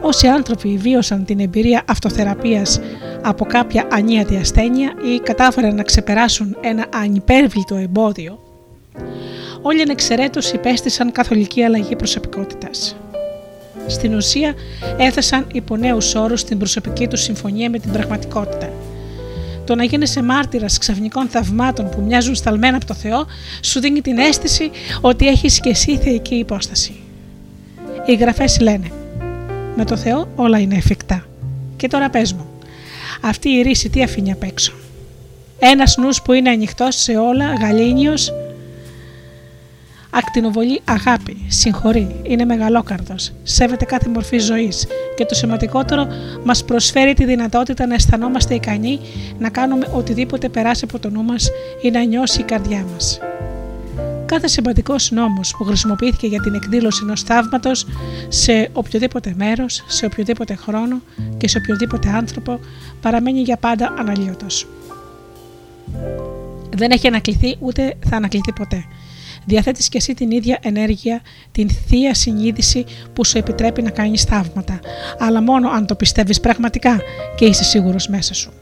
Όσοι 0.00 0.26
άνθρωποι 0.26 0.76
βίωσαν 0.76 1.24
την 1.24 1.40
εμπειρία 1.40 1.82
αυτοθεραπείας 1.88 2.80
από 3.22 3.44
κάποια 3.44 3.88
ανίατη 3.92 4.36
ασθένεια 4.36 4.92
ή 5.14 5.20
κατάφεραν 5.20 5.74
να 5.74 5.82
ξεπεράσουν 5.82 6.56
ένα 6.60 6.86
ανυπέρβλητο 6.94 7.74
εμπόδιο, 7.74 8.38
όλοι 9.62 9.82
ανεξαιρέτως 9.82 10.52
υπέστησαν 10.52 11.12
καθολική 11.12 11.62
αλλαγή 11.62 11.96
προσωπικότητας. 11.96 12.96
Στην 13.86 14.14
ουσία 14.14 14.54
έθεσαν 14.98 15.46
υπό 15.52 15.76
νέους 15.76 16.14
όρους 16.14 16.44
την 16.44 16.58
προσωπική 16.58 17.08
τους 17.08 17.20
συμφωνία 17.22 17.70
με 17.70 17.78
την 17.78 17.92
πραγματικότητα. 17.92 18.70
Το 19.66 19.74
να 19.74 19.84
γίνεσαι 19.84 20.22
μάρτυρας 20.22 20.78
ξαφνικών 20.78 21.28
θαυμάτων 21.28 21.88
που 21.88 22.00
μοιάζουν 22.00 22.34
σταλμένα 22.34 22.76
από 22.76 22.86
το 22.86 22.94
Θεό 22.94 23.26
σου 23.60 23.80
δίνει 23.80 24.00
την 24.00 24.18
αίσθηση 24.18 24.70
ότι 25.00 25.26
έχεις 25.26 25.60
και 25.60 25.68
εσύ 25.68 25.96
θεϊκή 25.96 26.34
υπόσταση. 26.34 26.94
Οι 28.06 28.14
γραφές 28.14 28.60
λένε: 28.60 28.90
Με 29.76 29.84
το 29.84 29.96
Θεό 29.96 30.28
όλα 30.36 30.58
είναι 30.58 30.76
εφικτά. 30.76 31.26
Και 31.76 31.88
τώρα 31.88 32.10
πες 32.10 32.32
μου, 32.32 32.46
αυτή 33.20 33.48
η 33.48 33.62
ρίση 33.62 33.88
τι 33.90 34.02
αφήνει 34.02 34.32
απ' 34.32 34.42
έξω; 34.42 34.72
Ένας 35.58 35.96
νους 35.96 36.22
που 36.22 36.32
είναι 36.32 36.50
ανοιχτός 36.50 36.96
σε 36.96 37.16
όλα, 37.16 37.54
γαλήνιος, 37.54 38.32
ακτινοβολεί 40.16 40.80
αγάπη, 40.84 41.36
συγχωρεί, 41.48 42.20
είναι 42.22 42.44
μεγαλόκαρδος, 42.44 43.32
σέβεται 43.42 43.84
κάθε 43.84 44.08
μορφή 44.08 44.38
ζωής 44.38 44.86
και 45.16 45.24
το 45.24 45.34
σημαντικότερο 45.34 46.06
μας 46.44 46.64
προσφέρει 46.64 47.14
τη 47.14 47.24
δυνατότητα 47.24 47.86
να 47.86 47.94
αισθανόμαστε 47.94 48.54
ικανοί 48.54 49.00
να 49.38 49.48
κάνουμε 49.48 49.86
οτιδήποτε 49.92 50.48
περάσει 50.48 50.84
από 50.88 50.98
το 50.98 51.10
νου 51.10 51.22
μας 51.22 51.48
ή 51.82 51.90
να 51.90 52.04
νιώσει 52.04 52.40
η 52.40 52.44
καρδιά 52.44 52.84
μας. 52.92 53.18
Κάθε 54.26 54.46
σημαντικός 54.46 55.10
νόμος 55.10 55.54
που 55.58 55.64
χρησιμοποιήθηκε 55.64 56.26
για 56.26 56.40
την 56.40 56.54
εκδήλωση 56.54 57.00
ενός 57.02 57.22
θαύματος 57.22 57.86
σε 58.28 58.68
οποιοδήποτε 58.72 59.34
μέρος, 59.36 59.84
σε 59.86 60.06
οποιοδήποτε 60.06 60.54
χρόνο 60.54 61.00
και 61.36 61.48
σε 61.48 61.58
οποιοδήποτε 61.58 62.08
άνθρωπο 62.08 62.60
παραμένει 63.00 63.40
για 63.40 63.56
πάντα 63.56 63.94
αναλύωτος. 63.98 64.66
Δεν 66.76 66.90
έχει 66.90 67.06
ανακληθεί 67.06 67.56
ούτε 67.58 67.94
θα 68.08 68.16
ανακληθεί 68.16 68.52
ποτέ 68.52 68.84
Διαθέτεις 69.46 69.88
και 69.88 69.96
εσύ 69.96 70.14
την 70.14 70.30
ίδια 70.30 70.58
ενέργεια, 70.62 71.20
την 71.52 71.70
θεία 71.70 72.14
συνείδηση 72.14 72.84
που 73.12 73.24
σου 73.24 73.38
επιτρέπει 73.38 73.82
να 73.82 73.90
κάνεις 73.90 74.22
θαύματα, 74.22 74.80
αλλά 75.18 75.42
μόνο 75.42 75.68
αν 75.68 75.86
το 75.86 75.94
πιστεύεις 75.94 76.40
πραγματικά 76.40 77.00
και 77.36 77.44
είσαι 77.44 77.64
σίγουρος 77.64 78.08
μέσα 78.08 78.34
σου. 78.34 78.52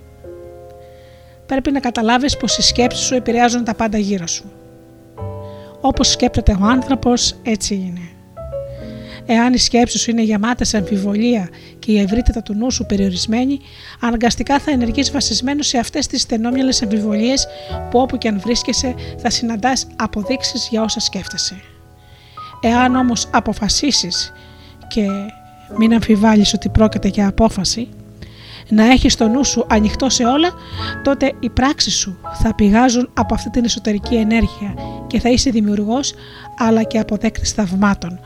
Πρέπει 1.46 1.70
να 1.70 1.80
καταλάβεις 1.80 2.36
πως 2.36 2.56
οι 2.56 2.62
σκέψεις 2.62 3.06
σου 3.06 3.14
επηρεάζουν 3.14 3.64
τα 3.64 3.74
πάντα 3.74 3.98
γύρω 3.98 4.26
σου. 4.26 4.52
Όπως 5.80 6.10
σκέπτεται 6.10 6.56
ο 6.60 6.64
άνθρωπος, 6.64 7.34
έτσι 7.42 7.74
είναι. 7.74 8.13
Εάν 9.26 9.52
οι 9.52 9.58
σκέψεις 9.58 10.00
σου 10.00 10.10
είναι 10.10 10.22
γεμάτες 10.22 10.68
σε 10.68 10.76
αμφιβολία 10.76 11.48
και 11.78 11.92
η 11.92 12.00
ευρύτητα 12.00 12.42
του 12.42 12.54
νου 12.54 12.70
σου 12.70 12.86
περιορισμένη, 12.86 13.60
αναγκαστικά 14.00 14.58
θα 14.58 14.70
ενεργείς 14.70 15.10
βασισμένος 15.10 15.66
σε 15.66 15.78
αυτές 15.78 16.06
τις 16.06 16.20
στενόμυαλες 16.20 16.82
αμφιβολίες 16.82 17.46
που 17.90 17.98
όπου 17.98 18.18
και 18.18 18.28
αν 18.28 18.40
βρίσκεσαι 18.40 18.94
θα 19.18 19.30
συναντάς 19.30 19.86
αποδείξεις 19.96 20.68
για 20.70 20.82
όσα 20.82 21.00
σκέφτεσαι. 21.00 21.60
Εάν 22.60 22.94
όμως 22.96 23.28
αποφασίσεις 23.32 24.32
και 24.88 25.06
μην 25.78 25.94
αμφιβάλλεις 25.94 26.54
ότι 26.54 26.68
πρόκειται 26.68 27.08
για 27.08 27.28
απόφαση, 27.28 27.88
να 28.68 28.84
έχεις 28.84 29.16
το 29.16 29.28
νου 29.28 29.44
σου 29.44 29.66
ανοιχτό 29.68 30.08
σε 30.08 30.24
όλα, 30.24 30.50
τότε 31.02 31.32
οι 31.40 31.50
πράξεις 31.50 31.94
σου 31.94 32.18
θα 32.42 32.54
πηγάζουν 32.54 33.10
από 33.14 33.34
αυτή 33.34 33.50
την 33.50 33.64
εσωτερική 33.64 34.14
ενέργεια 34.14 34.74
και 35.06 35.20
θα 35.20 35.28
είσαι 35.28 35.50
δημιουργός 35.50 36.14
αλλά 36.58 36.82
και 36.82 36.98
αποδέκτης 36.98 37.52
θαυμάτων, 37.52 38.20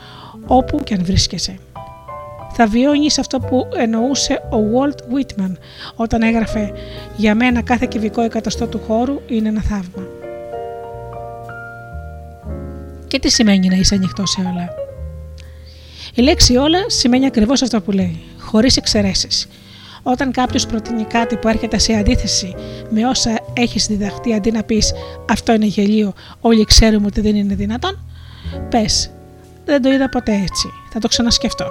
όπου 0.51 0.83
και 0.83 0.93
αν 0.93 1.05
βρίσκεσαι. 1.05 1.59
Θα 2.51 2.67
βιώνεις 2.67 3.19
αυτό 3.19 3.39
που 3.39 3.67
εννοούσε 3.75 4.33
ο 4.33 4.57
Walt 4.57 5.13
Whitman 5.13 5.51
όταν 5.95 6.21
έγραφε 6.21 6.71
«Για 7.15 7.35
μένα 7.35 7.61
κάθε 7.61 7.85
κυβικό 7.89 8.21
εκατοστό 8.21 8.67
του 8.67 8.81
χώρου 8.87 9.21
είναι 9.27 9.49
ένα 9.49 9.61
θαύμα». 9.61 10.07
Και 13.07 13.19
τι 13.19 13.29
σημαίνει 13.29 13.67
να 13.67 13.75
είσαι 13.75 13.95
ανοιχτό 13.95 14.25
σε 14.25 14.41
όλα. 14.41 14.69
Η 16.15 16.21
λέξη 16.21 16.55
όλα 16.55 16.79
σημαίνει 16.87 17.25
ακριβώς 17.25 17.61
αυτό 17.61 17.81
που 17.81 17.91
λέει, 17.91 18.19
χωρίς 18.39 18.77
εξαιρέσεις. 18.77 19.47
Όταν 20.03 20.31
κάποιος 20.31 20.65
προτείνει 20.65 21.03
κάτι 21.03 21.35
που 21.35 21.47
έρχεται 21.47 21.77
σε 21.77 21.93
αντίθεση 21.93 22.55
με 22.89 23.07
όσα 23.07 23.39
έχεις 23.53 23.85
διδαχτεί, 23.85 24.33
αντί 24.33 24.51
να 24.51 24.63
πεις 24.63 24.93
Αυτό 25.29 25.53
είναι 25.53 25.65
γελίο, 25.65 26.13
όλοι 26.41 26.63
ξέρουμε 26.63 27.05
ότι 27.05 27.21
δεν 27.21 27.35
είναι 27.35 27.55
δυνατόν, 27.55 27.99
πες 28.69 29.11
δεν 29.69 29.81
το 29.81 29.89
είδα 29.89 30.09
ποτέ 30.09 30.31
έτσι. 30.31 30.73
Θα 30.91 30.99
το 30.99 31.07
ξανασκεφτώ. 31.07 31.65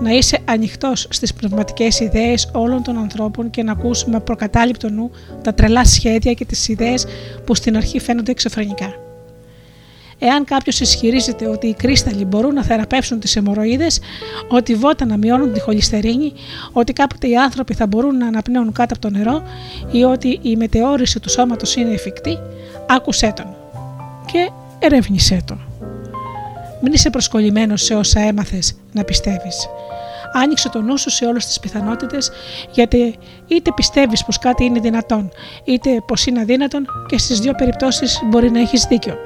Να 0.00 0.10
είσαι 0.10 0.38
ανοιχτός 0.44 1.06
στις 1.10 1.34
πνευματικές 1.34 2.00
ιδέες 2.00 2.50
όλων 2.52 2.82
των 2.82 2.98
ανθρώπων 2.98 3.50
και 3.50 3.62
να 3.62 3.72
ακούς 3.72 4.04
με 4.04 4.20
προκατάληπτο 4.20 4.90
νου 4.90 5.10
τα 5.42 5.54
τρελά 5.54 5.84
σχέδια 5.84 6.32
και 6.32 6.44
τις 6.44 6.68
ιδέες 6.68 7.06
που 7.44 7.54
στην 7.54 7.76
αρχή 7.76 8.00
φαίνονται 8.00 8.30
εξωφρενικά. 8.30 8.94
Εάν 10.18 10.44
κάποιος 10.44 10.80
ισχυρίζεται 10.80 11.48
ότι 11.48 11.66
οι 11.66 11.74
κρίσταλοι 11.74 12.24
μπορούν 12.24 12.54
να 12.54 12.64
θεραπεύσουν 12.64 13.20
τις 13.20 13.36
αιμορροίδε, 13.36 13.86
ότι 14.48 14.72
οι 14.72 14.74
βότα 14.74 15.04
να 15.04 15.16
μειώνουν 15.16 15.52
τη 15.52 15.60
χολυστερίνη, 15.60 16.32
ότι 16.72 16.92
κάποτε 16.92 17.28
οι 17.28 17.36
άνθρωποι 17.36 17.74
θα 17.74 17.86
μπορούν 17.86 18.16
να 18.16 18.26
αναπνέουν 18.26 18.72
κάτω 18.72 18.94
από 18.94 19.02
το 19.02 19.18
νερό 19.18 19.42
ή 19.90 20.04
ότι 20.04 20.38
η 20.42 20.56
μετεώρηση 20.56 21.20
του 21.20 21.30
σώματος 21.30 21.76
είναι 21.76 21.94
εφικτή, 21.94 22.38
άκουσέ 22.88 23.32
τον 23.36 23.54
και 24.32 24.50
ερεύνησέ 24.78 25.42
τον. 25.44 25.65
Μην 26.80 26.92
είσαι 26.92 27.10
προσκολλημένος 27.10 27.82
σε 27.82 27.94
όσα 27.94 28.20
έμαθες 28.20 28.76
να 28.92 29.04
πιστεύεις. 29.04 29.68
Άνοιξε 30.32 30.68
το 30.68 30.80
νου 30.80 30.98
σου 30.98 31.10
σε 31.10 31.24
όλες 31.26 31.46
τις 31.46 31.60
πιθανότητες, 31.60 32.30
γιατί 32.72 33.14
είτε 33.46 33.70
πιστεύεις 33.74 34.24
πως 34.24 34.38
κάτι 34.38 34.64
είναι 34.64 34.80
δυνατόν, 34.80 35.30
είτε 35.64 35.90
πως 36.06 36.26
είναι 36.26 36.40
αδύνατον 36.40 36.86
και 37.06 37.18
στις 37.18 37.40
δύο 37.40 37.52
περιπτώσεις 37.52 38.20
μπορεί 38.30 38.50
να 38.50 38.60
έχεις 38.60 38.84
δίκιο. 38.84 39.16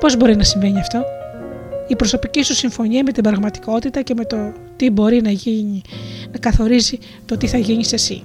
Πώς 0.00 0.16
μπορεί 0.16 0.36
να 0.36 0.42
συμβαίνει 0.42 0.80
αυτό, 0.80 1.04
η 1.86 1.96
προσωπική 1.96 2.42
σου 2.42 2.54
συμφωνία 2.54 3.02
με 3.02 3.12
την 3.12 3.22
πραγματικότητα 3.22 4.02
και 4.02 4.14
με 4.14 4.24
το 4.24 4.36
τι 4.76 4.90
μπορεί 4.90 5.22
να 5.22 5.30
γίνει, 5.30 5.82
να 6.32 6.38
καθορίζει 6.38 6.98
το 7.26 7.36
τι 7.36 7.46
θα 7.46 7.58
γίνεις 7.58 7.92
εσύ. 7.92 8.22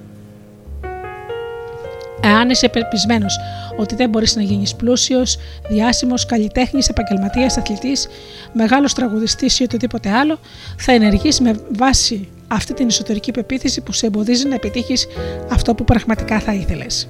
Εάν 2.24 2.50
είσαι 2.50 2.68
πεπισμένος 2.68 3.38
ότι 3.76 3.94
δεν 3.94 4.08
μπορείς 4.08 4.36
να 4.36 4.42
γίνεις 4.42 4.74
πλούσιος, 4.74 5.38
διάσημος, 5.68 6.26
καλλιτέχνης, 6.26 6.88
επαγγελματίας, 6.88 7.56
αθλητής, 7.56 8.08
μεγάλος 8.52 8.94
τραγουδιστής 8.94 9.58
ή 9.60 9.62
οτιδήποτε 9.62 10.10
άλλο, 10.10 10.38
θα 10.76 10.92
ενεργείς 10.92 11.40
με 11.40 11.60
βάση 11.76 12.28
αυτή 12.48 12.74
την 12.74 12.86
εσωτερική 12.86 13.30
πεποίθηση 13.30 13.80
που 13.80 13.92
σε 13.92 14.06
εμποδίζει 14.06 14.48
να 14.48 14.54
επιτύχεις 14.54 15.06
αυτό 15.50 15.74
που 15.74 15.84
πραγματικά 15.84 16.40
θα 16.40 16.52
ήθελες. 16.54 17.08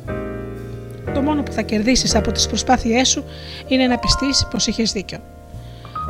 Το 1.15 1.21
μόνο 1.21 1.43
που 1.43 1.53
θα 1.53 1.63
κερδίσεις 1.63 2.15
από 2.15 2.33
τις 2.33 2.47
προσπάθειές 2.47 3.09
σου 3.09 3.25
είναι 3.69 3.87
να 3.87 3.99
πιστείς 3.99 4.47
πως 4.51 4.67
είχες 4.67 4.93
δίκιο. 4.93 5.19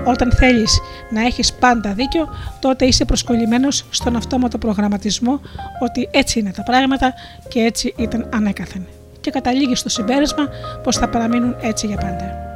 Όταν 0.05 0.33
θέλεις 0.33 0.81
να 1.11 1.21
έχεις 1.21 1.53
πάντα 1.53 1.93
δίκιο, 1.93 2.29
τότε 2.61 2.85
είσαι 2.85 3.05
προσκολλημένος 3.05 3.85
στον 3.91 4.17
αυτόματο 4.17 4.59
προγραμματισμό 4.59 5.41
ότι 5.81 6.09
έτσι 6.11 6.39
είναι 6.39 6.51
τα 6.51 6.63
πράγματα 6.63 7.15
και 7.49 7.61
έτσι 7.61 7.95
ήταν 7.97 8.29
ανέκαθεν 8.33 8.87
και 9.21 9.31
καταλήγεις 9.31 9.79
στο 9.79 9.89
συμπέρασμα 9.89 10.49
πως 10.83 10.97
θα 10.97 11.09
παραμείνουν 11.09 11.57
έτσι 11.61 11.87
για 11.87 11.97
πάντα. 11.97 12.49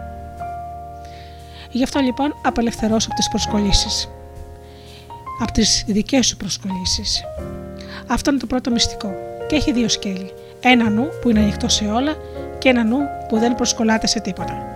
Γι' 1.70 1.82
αυτό 1.82 2.00
λοιπόν 2.00 2.34
απελευθερώσω 2.44 3.06
από 3.06 3.16
τις 3.16 3.28
προσκολήσεις. 3.28 4.08
Από 5.42 5.52
τις 5.52 5.84
δικές 5.86 6.26
σου 6.26 6.36
προσκολήσεις. 6.36 7.24
Αυτό 8.06 8.30
είναι 8.30 8.38
το 8.38 8.46
πρώτο 8.46 8.70
μυστικό 8.70 9.14
και 9.48 9.56
έχει 9.56 9.72
δύο 9.72 9.88
σκέλη. 9.88 10.32
Ένα 10.60 10.90
νου 10.90 11.08
που 11.22 11.30
είναι 11.30 11.40
ανοιχτό 11.40 11.68
σε 11.68 11.84
όλα 11.84 12.14
και 12.58 12.68
ένα 12.68 12.84
νου 12.84 12.98
που 13.28 13.38
δεν 13.38 13.54
προσκολάται 13.54 14.06
σε 14.06 14.20
τίποτα. 14.20 14.73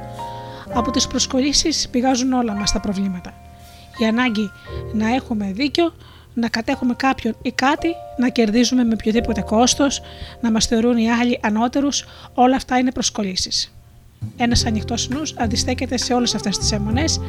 Από 0.79 0.91
τις 0.91 1.07
προσκολήσεις 1.07 1.89
πηγάζουν 1.89 2.33
όλα 2.33 2.55
μας 2.55 2.73
τα 2.73 2.81
προβλήματα. 2.81 3.35
Η 3.99 4.05
ανάγκη 4.05 4.51
να 4.93 5.15
έχουμε 5.15 5.53
δίκιο 5.53 5.95
να 6.35 6.49
κατέχουμε 6.49 6.95
κάποιον 6.95 7.37
ή 7.43 7.53
κάτι, 7.53 7.89
να 8.19 8.29
κερδίζουμε 8.29 8.85
με 8.85 8.95
οποιοδήποτε 8.95 9.41
κόστος, 9.41 10.01
να 10.41 10.51
μας 10.51 10.67
θεωρούν 10.67 10.97
οι 10.97 11.11
άλλοι 11.11 11.39
ανώτερους, 11.43 12.05
όλα 12.35 12.57
αυτά 12.57 12.79
είναι 12.79 12.93
προσκολήσεις. 12.93 13.75
Ένας 14.37 14.67
ανοιχτός 14.67 15.09
νους 15.09 15.35
αντιστέκεται 15.39 15.97
σε 15.97 16.15
όλες 16.15 16.35
αυτές 16.35 16.59
τις 16.59 16.73
αιμονές 16.73 17.21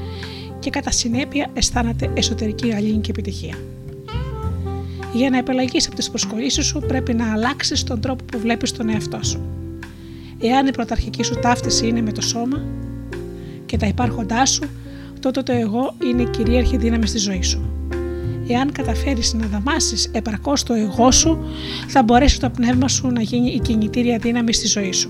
και 0.59 0.69
κατά 0.69 0.91
συνέπεια 0.91 1.49
αισθάνεται 1.53 2.11
εσωτερική 2.13 2.67
γαλήνη 2.67 3.01
και 3.01 3.11
επιτυχία. 3.11 3.55
Για 5.13 5.29
να 5.29 5.37
επελαγείς 5.37 5.87
από 5.87 5.95
τις 5.95 6.09
προσκολήσεις 6.09 6.65
σου 6.65 6.79
πρέπει 6.79 7.13
να 7.13 7.31
αλλάξεις 7.31 7.83
τον 7.83 8.01
τρόπο 8.01 8.23
που 8.23 8.39
βλέπεις 8.39 8.71
τον 8.71 8.89
εαυτό 8.89 9.23
σου. 9.23 9.41
Εάν 10.41 10.67
η 10.67 10.71
πρωταρχική 10.71 11.23
σου 11.23 11.39
ταύτιση 11.39 11.87
είναι 11.87 12.01
με 12.01 12.11
το 12.11 12.21
σώμα 12.21 12.63
και 13.69 13.77
τα 13.77 13.87
υπάρχοντά 13.87 14.45
σου, 14.45 14.63
τότε 15.19 15.43
το 15.43 15.51
εγώ 15.51 15.95
είναι 16.03 16.21
η 16.21 16.29
κυρίαρχη 16.29 16.77
δύναμη 16.77 17.07
στη 17.07 17.17
ζωή 17.17 17.43
σου 17.43 17.79
εάν 18.53 18.71
καταφέρεις 18.71 19.33
να 19.33 19.47
δαμάσεις 19.47 20.09
επαρκώς 20.11 20.63
το 20.63 20.73
εγώ 20.73 21.11
σου, 21.11 21.45
θα 21.87 22.03
μπορέσει 22.03 22.39
το 22.39 22.49
πνεύμα 22.49 22.87
σου 22.87 23.07
να 23.07 23.21
γίνει 23.21 23.49
η 23.51 23.59
κινητήρια 23.59 24.17
δύναμη 24.17 24.53
στη 24.53 24.67
ζωή 24.67 24.91
σου. 24.91 25.09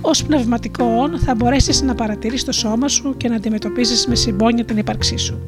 Ω 0.00 0.10
πνευματικό 0.26 0.84
όν 0.84 1.18
θα 1.18 1.34
μπορέσεις 1.34 1.82
να 1.82 1.94
παρατηρείς 1.94 2.44
το 2.44 2.52
σώμα 2.52 2.88
σου 2.88 3.16
και 3.16 3.28
να 3.28 3.34
αντιμετωπίζεις 3.34 4.06
με 4.06 4.14
συμπόνια 4.14 4.64
την 4.64 4.76
ύπαρξή 4.76 5.16
σου. 5.16 5.38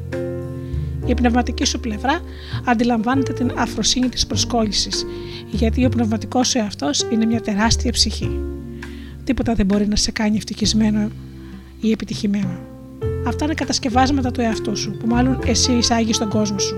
Η 1.05 1.13
πνευματική 1.13 1.65
σου 1.65 1.79
πλευρά 1.79 2.19
αντιλαμβάνεται 2.65 3.33
την 3.33 3.51
αφροσύνη 3.57 4.09
της 4.09 4.27
προσκόλλησης, 4.27 5.05
γιατί 5.51 5.85
ο 5.85 5.89
πνευματικός 5.89 6.47
σου 6.47 6.57
εαυτός 6.57 7.05
είναι 7.11 7.25
μια 7.25 7.41
τεράστια 7.41 7.91
ψυχή. 7.91 8.39
Τίποτα 9.23 9.53
δεν 9.53 9.65
μπορεί 9.65 9.87
να 9.87 9.95
σε 9.95 10.11
κάνει 10.11 10.37
ευτυχισμένο 10.37 11.09
ή 11.79 11.91
επιτυχημένο. 11.91 12.59
Αυτά 13.27 13.45
είναι 13.45 13.53
κατασκευάσματα 13.53 14.31
του 14.31 14.41
εαυτού 14.41 14.77
σου, 14.77 14.97
που 14.97 15.07
μάλλον 15.07 15.39
εσύ 15.45 15.71
εισάγεις 15.71 16.15
στον 16.15 16.29
κόσμο 16.29 16.59
σου. 16.59 16.75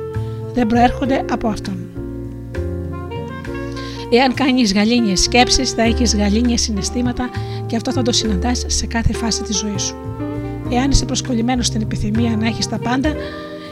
Δεν 0.54 0.68
προέρχονται 0.68 1.26
από 1.32 1.48
αυτόν. 1.48 1.76
Εάν 4.14 4.34
κάνεις 4.34 4.74
γαλήνιες 4.74 5.22
σκέψεις, 5.22 5.72
θα 5.72 5.82
έχεις 5.82 6.16
γαλήνια 6.16 6.58
συναισθήματα 6.58 7.30
και 7.66 7.76
αυτό 7.76 7.92
θα 7.92 8.02
το 8.02 8.12
συναντάς 8.12 8.64
σε 8.68 8.86
κάθε 8.86 9.14
φάση 9.14 9.44
της 9.44 9.58
ζωής 9.58 9.82
σου. 9.82 9.96
Εάν 10.70 10.92
είσαι 10.92 11.06
προσκολλημένος 11.06 11.66
στην 11.66 11.82
επιθυμία 11.82 12.38
να 12.38 12.48
έχεις 12.48 12.68
τα 12.68 12.78
πάντα 12.78 13.14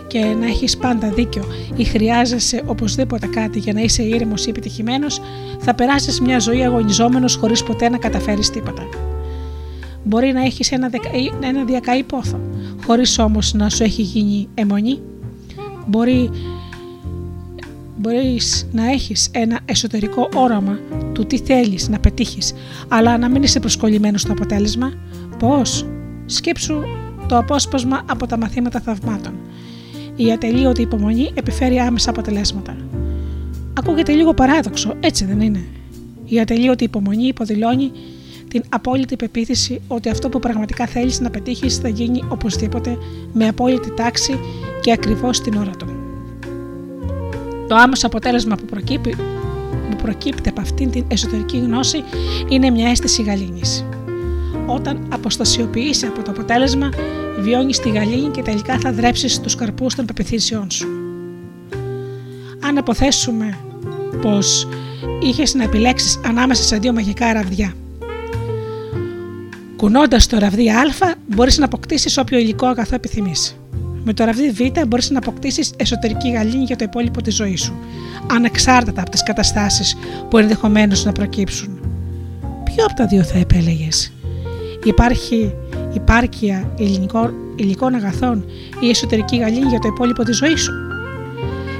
και 0.07 0.19
να 0.19 0.45
έχεις 0.45 0.77
πάντα 0.77 1.09
δίκιο 1.09 1.43
ή 1.75 1.83
χρειάζεσαι 1.83 2.63
οπωσδήποτε 2.65 3.27
κάτι 3.27 3.59
για 3.59 3.73
να 3.73 3.81
είσαι 3.81 4.03
ήρεμος 4.03 4.45
ή 4.45 4.49
επιτυχημένος, 4.49 5.21
θα 5.59 5.75
περάσεις 5.75 6.21
μια 6.21 6.39
ζωή 6.39 6.63
αγωνιζόμενος 6.63 7.35
χωρίς 7.35 7.63
ποτέ 7.63 7.89
να 7.89 7.97
καταφέρεις 7.97 8.49
τίποτα. 8.49 9.08
Μπορεί 10.03 10.31
να 10.31 10.41
έχεις 10.41 10.71
ένα, 10.71 10.89
ένα 11.41 11.63
διακαή 11.63 12.03
πόθο, 12.03 12.39
χωρίς 12.85 13.19
όμως 13.19 13.53
να 13.53 13.69
σου 13.69 13.83
έχει 13.83 14.01
γίνει 14.01 14.47
αιμονή. 14.53 14.99
Μπορεί 15.87 16.29
μπορείς 17.97 18.67
να 18.71 18.91
έχεις 18.91 19.29
ένα 19.31 19.59
εσωτερικό 19.65 20.29
όραμα 20.35 20.79
του 21.13 21.25
τι 21.25 21.37
θέλεις 21.37 21.89
να 21.89 21.99
πετύχεις, 21.99 22.53
αλλά 22.87 23.17
να 23.17 23.29
μην 23.29 23.43
είσαι 23.43 23.59
προσκολλημένος 23.59 24.21
στο 24.21 24.31
αποτέλεσμα. 24.31 24.93
Πώς; 25.39 25.85
Σκέψου 26.25 26.81
το 27.27 27.37
απόσπασμα 27.37 28.01
από 28.09 28.27
τα 28.27 28.37
μαθήματα 28.37 28.79
θαυμάτων. 28.79 29.33
Η 30.15 30.31
ατελείωτη 30.31 30.81
υπομονή 30.81 31.31
επιφέρει 31.33 31.79
άμεσα 31.79 32.09
αποτελέσματα. 32.09 32.77
Ακούγεται 33.73 34.13
λίγο 34.13 34.33
παράδοξο, 34.33 34.93
έτσι 34.99 35.25
δεν 35.25 35.41
είναι; 35.41 35.63
Η 36.25 36.39
ατελείωτη 36.39 36.83
υπομονή 36.83 37.27
υποδηλώνει 37.27 37.91
την 38.49 38.63
απόλυτη 38.69 39.15
πεποίθηση 39.15 39.81
ότι 39.87 40.09
αυτό 40.09 40.29
που 40.29 40.39
πραγματικά 40.39 40.85
θέλεις 40.85 41.19
να 41.19 41.29
πετύχεις 41.29 41.77
θα 41.77 41.87
γίνει 41.87 42.23
οπωσδήποτε 42.29 42.97
με 43.33 43.47
απόλυτη 43.47 43.93
τάξη 43.93 44.39
και 44.81 44.91
ακριβώς 44.91 45.41
την 45.41 45.57
ώρα 45.57 45.71
του. 45.71 45.85
Το 47.67 47.75
άμεσο 47.75 48.07
αποτέλεσμα 48.07 48.55
που 48.55 48.65
προκύπτει, 48.65 49.15
που 49.89 49.95
προκύπτει 50.01 50.49
από 50.49 50.61
αυτήν 50.61 50.91
την 50.91 51.05
εσωτερική 51.07 51.57
γνώση 51.57 52.03
είναι 52.49 52.69
μια 52.69 52.89
αίσθηση 52.89 53.23
γαλήνης. 53.23 53.85
Όταν 54.65 55.07
αποστασιοποιήσει 55.09 56.05
από 56.05 56.21
το 56.21 56.31
αποτέλεσμα, 56.31 56.89
βιώνεις 57.39 57.79
τη 57.79 57.89
γαλήνη 57.89 58.29
και 58.29 58.41
τελικά 58.41 58.79
θα 58.79 58.91
δρέψεις 58.93 59.39
τους 59.39 59.55
καρπούς 59.55 59.95
των 59.95 60.05
πεπιθήσεών 60.05 60.71
σου. 60.71 60.87
Αν 62.59 62.77
αποθέσουμε 62.77 63.57
πως 64.21 64.67
είχες 65.21 65.53
να 65.53 65.63
επιλέξεις 65.63 66.19
ανάμεσα 66.25 66.63
σε 66.63 66.77
δύο 66.77 66.93
μαγικά 66.93 67.33
ραβδιά. 67.33 67.73
Κουνώντας 69.79 70.27
το 70.27 70.37
ραβδί 70.37 70.69
Α, 70.69 71.15
μπορείς 71.27 71.57
να 71.57 71.65
αποκτήσεις 71.65 72.17
όποιο 72.17 72.37
υλικό 72.37 72.65
αγαθό 72.65 72.95
επιθυμείς. 72.95 73.59
Με 74.03 74.13
το 74.13 74.23
ραβδί 74.23 74.51
Β, 74.51 74.59
μπορείς 74.87 75.09
να 75.09 75.17
αποκτήσεις 75.17 75.73
εσωτερική 75.77 76.31
γαλήνη 76.31 76.63
για 76.63 76.75
το 76.75 76.83
υπόλοιπο 76.83 77.21
της 77.21 77.35
ζωής 77.35 77.61
σου, 77.61 77.73
ανεξάρτητα 78.31 79.01
από 79.01 79.09
τις 79.09 79.23
καταστάσεις 79.23 79.97
που 80.29 80.37
ενδεχομένως 80.37 81.05
να 81.05 81.11
προκύψουν. 81.11 81.79
Ποιο 82.63 82.85
από 82.85 82.93
τα 82.93 83.05
δύο 83.05 83.23
θα 83.23 83.37
επέλεγες, 83.37 84.13
Υπάρχει 84.83 85.53
υπάρκεια 85.93 86.71
υλικών, 86.77 87.33
υλικών 87.55 87.93
αγαθών 87.93 88.45
ή 88.79 88.89
εσωτερική 88.89 89.37
γαλήνη 89.37 89.67
για 89.69 89.79
το 89.79 89.87
υπόλοιπο 89.87 90.23
της 90.23 90.37
ζωής 90.37 90.61
σου; 90.61 90.71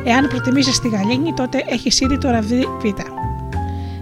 Εάν 0.04 0.28
προτιμήσεις 0.28 0.80
τη 0.80 0.90
γαλήνη, 0.90 1.34
τότε 1.34 1.64
έχεις 1.68 2.00
ήδη 2.00 2.18
το 2.18 2.30
ραβδί 2.30 2.68
Β. 2.82 2.86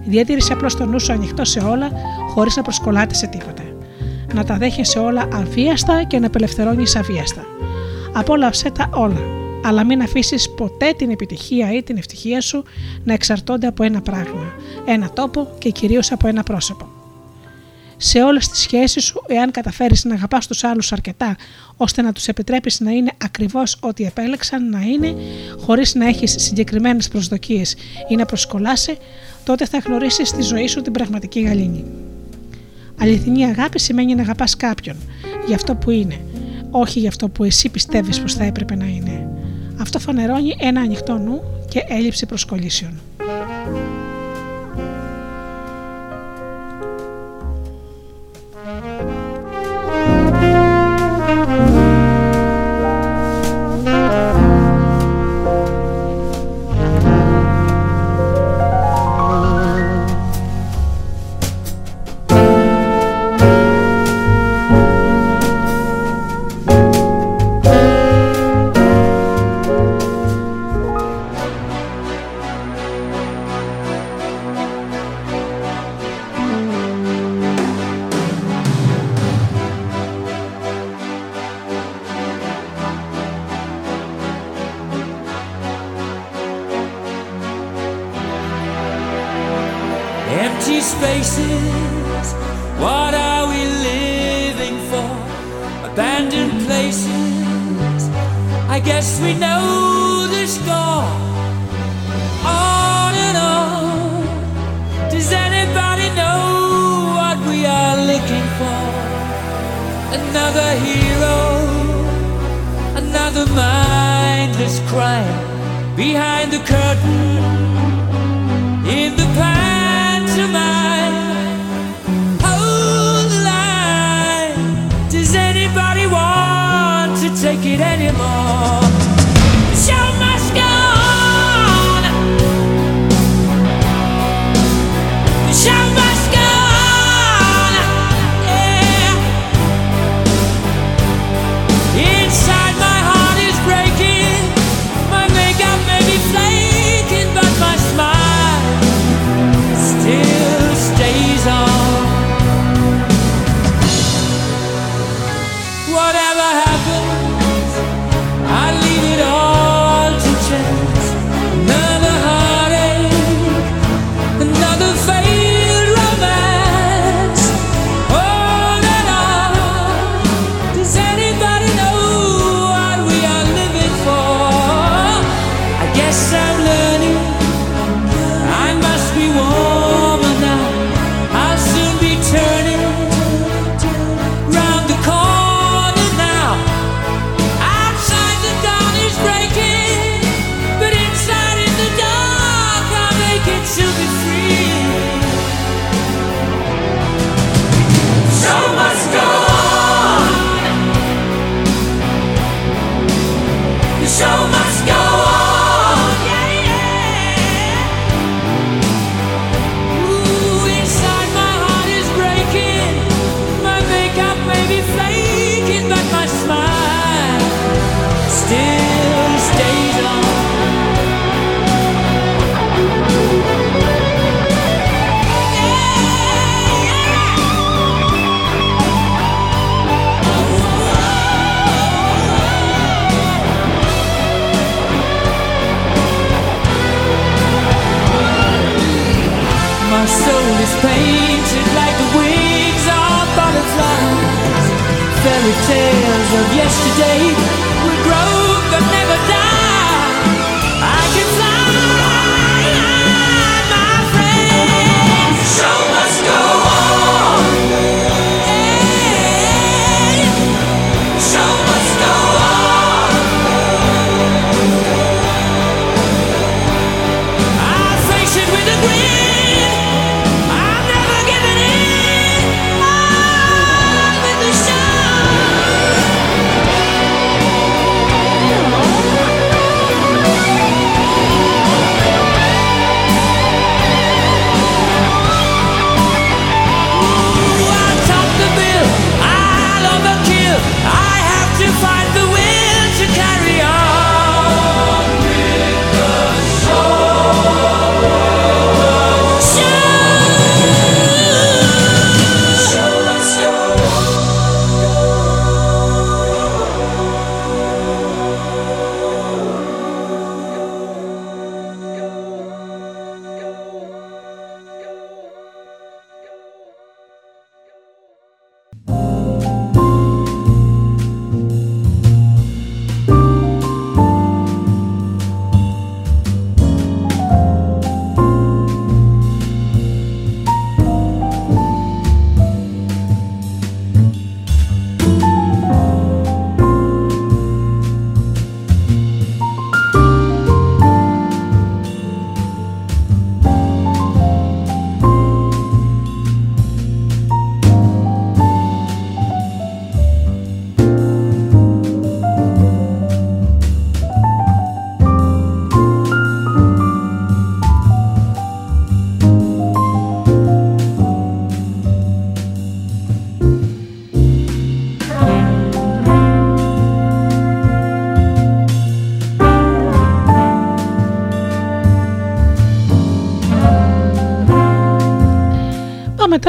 Διατήρησε 0.06 0.54
απλώς 0.54 0.76
το 0.76 0.86
νου 0.86 1.00
σου 1.00 1.14
ανοιχτό 1.14 1.46
σε 1.46 1.60
όλα, 1.60 1.92
χωρίς 2.34 2.56
να 2.56 2.62
προσκολάται 2.62 3.14
σε 3.14 3.28
τίποτα. 3.28 3.64
Να 4.38 4.44
τα 4.44 4.58
δέχεσαι 4.58 5.00
όλα 5.00 5.28
αβίαστα 5.34 6.04
και 6.04 6.20
να 6.20 6.28
απελευθερώνεις 6.28 6.96
αβίαστα. 6.96 7.46
Απόλαυσέ 8.14 8.70
τα 8.70 8.90
όλα, 8.94 9.22
αλλά 9.64 9.86
μην 9.86 10.02
αφήσεις 10.02 10.50
ποτέ 10.50 10.94
την 10.98 11.10
επιτυχία 11.10 11.74
ή 11.74 11.84
την 11.84 11.98
ευτυχία 11.98 12.42
σου 12.42 12.64
να 13.04 13.14
εξαρτώνται 13.14 13.68
από 13.68 13.84
ένα 13.84 14.02
πράγμα, 14.02 14.54
ένα 14.86 15.10
τόπο 15.10 15.48
και 15.58 15.70
κυρίως 15.70 16.12
από 16.12 16.28
ένα 16.28 16.44
πρόσωπο 16.44 16.88
σε 17.98 18.24
όλες 18.24 18.48
τις 18.48 18.60
σχέσεις 18.60 19.04
σου, 19.04 19.24
εάν 19.28 19.52
καταφέρεις 19.52 20.06
να 20.06 20.14
αγαπάς 20.14 20.48
τους 20.48 20.64
άλλους 20.64 20.92
αρκετά, 20.92 21.36
ώστε 21.78 22.02
να 22.02 22.12
τους 22.12 22.28
επιτρέπεις 22.28 22.80
να 22.80 22.92
είναι 22.92 23.12
ακριβώς 23.24 23.78
ό,τι 23.80 24.04
επέλεξαν 24.04 24.70
να 24.70 24.82
είναι, 24.82 25.16
χωρίς 25.60 25.96
να 25.96 26.08
έχεις 26.08 26.36
συγκεκριμένες 26.38 27.08
προσδοκίες 27.08 27.76
ή 28.10 28.16
να 28.16 28.26
προσκολάσει, 28.26 28.98
τότε 29.44 29.66
θα 29.66 29.78
γνωρίσεις 29.78 30.28
στη 30.28 30.42
ζωή 30.42 30.68
σου 30.68 30.82
την 30.82 30.92
πραγματική 30.92 31.40
γαλήνη. 31.40 31.86
Αληθινή 33.00 33.46
αγάπη 33.46 33.80
σημαίνει 33.80 34.16
να 34.16 34.22
αγαπάς 34.22 34.56
κάποιον 34.56 34.96
για 35.48 35.56
αυτό 35.56 35.76
που 35.76 35.90
είναι, 35.90 36.20
όχι 36.72 37.00
για 37.00 37.10
αυτό 37.10 37.30
που 37.30 37.44
εσύ 37.44 37.70
πιστεύεις 37.70 38.20
πως 38.22 38.34
θα 38.34 38.44
έπρεπε 38.44 38.76
να 38.76 38.86
είναι. 38.86 39.30
Αυτό 39.80 40.00
φανερώνει 40.00 40.56
ένα 40.60 40.82
ανοιχτό 40.82 41.18
νου 41.18 41.42
και 41.70 41.84
έλλειψη 41.88 42.26
προσκολήσεων. 42.26 43.00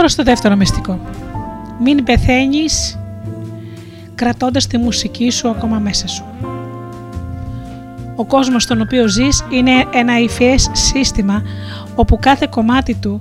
Τώρα 0.08 0.22
στο 0.22 0.22
δεύτερο 0.22 0.56
μυστικό. 0.56 1.00
Μην 1.80 2.04
πεθαίνεις 2.04 2.98
κρατώντας 4.14 4.66
τη 4.66 4.78
μουσική 4.78 5.30
σου 5.30 5.48
ακόμα 5.48 5.78
μέσα 5.78 6.08
σου. 6.08 6.24
Ο 8.16 8.24
κόσμος 8.24 8.62
στον 8.62 8.80
οποίο 8.80 9.08
ζεις 9.08 9.44
είναι 9.50 9.70
ένα 9.92 10.20
υφιές 10.20 10.70
σύστημα 10.72 11.42
όπου 11.94 12.18
κάθε 12.20 12.46
κομμάτι 12.50 12.94
του 12.94 13.20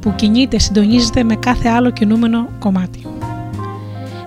που 0.00 0.14
κινείται 0.14 0.58
συντονίζεται 0.58 1.22
με 1.22 1.36
κάθε 1.36 1.68
άλλο 1.68 1.90
κινούμενο 1.90 2.48
κομμάτι. 2.58 3.06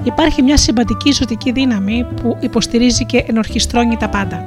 Υπάρχει 0.03 0.41
μια 0.41 0.57
συμπαντική 0.57 1.11
ζωτική 1.11 1.51
δύναμη 1.51 2.05
που 2.21 2.37
υποστηρίζει 2.39 3.05
και 3.05 3.23
ενορχιστρώνει 3.27 3.97
τα 3.97 4.09
πάντα. 4.09 4.45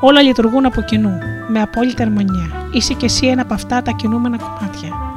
Όλα 0.00 0.22
λειτουργούν 0.22 0.66
από 0.66 0.80
κοινού, 0.80 1.18
με 1.48 1.60
απόλυτη 1.60 2.02
αρμονία. 2.02 2.68
Είσαι 2.72 2.94
και 2.94 3.04
εσύ 3.04 3.26
ένα 3.26 3.42
από 3.42 3.54
αυτά 3.54 3.82
τα 3.82 3.90
κινούμενα 3.92 4.36
κομμάτια. 4.36 5.09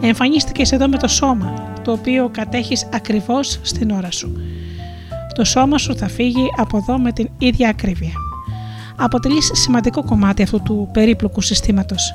Εμφανίστηκες 0.00 0.72
εδώ 0.72 0.88
με 0.88 0.96
το 0.96 1.08
σώμα, 1.08 1.72
το 1.84 1.92
οποίο 1.92 2.28
κατέχεις 2.28 2.88
ακριβώς 2.92 3.58
στην 3.62 3.90
ώρα 3.90 4.10
σου. 4.10 4.32
Το 5.34 5.44
σώμα 5.44 5.78
σου 5.78 5.96
θα 5.96 6.08
φύγει 6.08 6.46
από 6.56 6.76
εδώ 6.76 6.98
με 6.98 7.12
την 7.12 7.28
ίδια 7.38 7.68
ακρίβεια. 7.68 8.12
Αποτελείς 8.96 9.50
σημαντικό 9.54 10.04
κομμάτι 10.04 10.42
αυτού 10.42 10.62
του 10.62 10.88
περίπλοκου 10.92 11.40
συστήματος. 11.40 12.14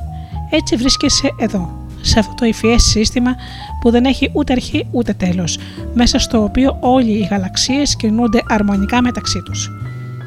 Έτσι 0.49 0.75
βρίσκεσαι 0.75 1.29
εδώ, 1.37 1.85
σε 2.01 2.19
αυτό 2.19 2.33
το 2.33 2.45
υφιές 2.45 2.83
σύστημα 2.83 3.35
που 3.81 3.91
δεν 3.91 4.05
έχει 4.05 4.29
ούτε 4.33 4.53
αρχή 4.53 4.87
ούτε 4.91 5.13
τέλος, 5.13 5.57
μέσα 5.93 6.19
στο 6.19 6.43
οποίο 6.43 6.77
όλοι 6.79 7.11
οι 7.11 7.27
γαλαξίες 7.31 7.95
κινούνται 7.95 8.43
αρμονικά 8.47 9.01
μεταξύ 9.01 9.41
τους. 9.41 9.69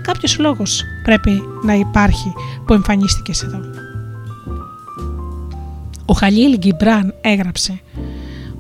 Κάποιος 0.03 0.39
λόγος 0.39 0.83
πρέπει 1.03 1.43
να 1.65 1.75
υπάρχει 1.75 2.33
που 2.67 2.73
εμφανίστηκες 2.73 3.43
εδώ. 3.43 3.86
Ο 6.07 6.13
Χαλίλ 6.13 6.57
Γκιμπράν 6.59 7.15
έγραψε 7.21 7.81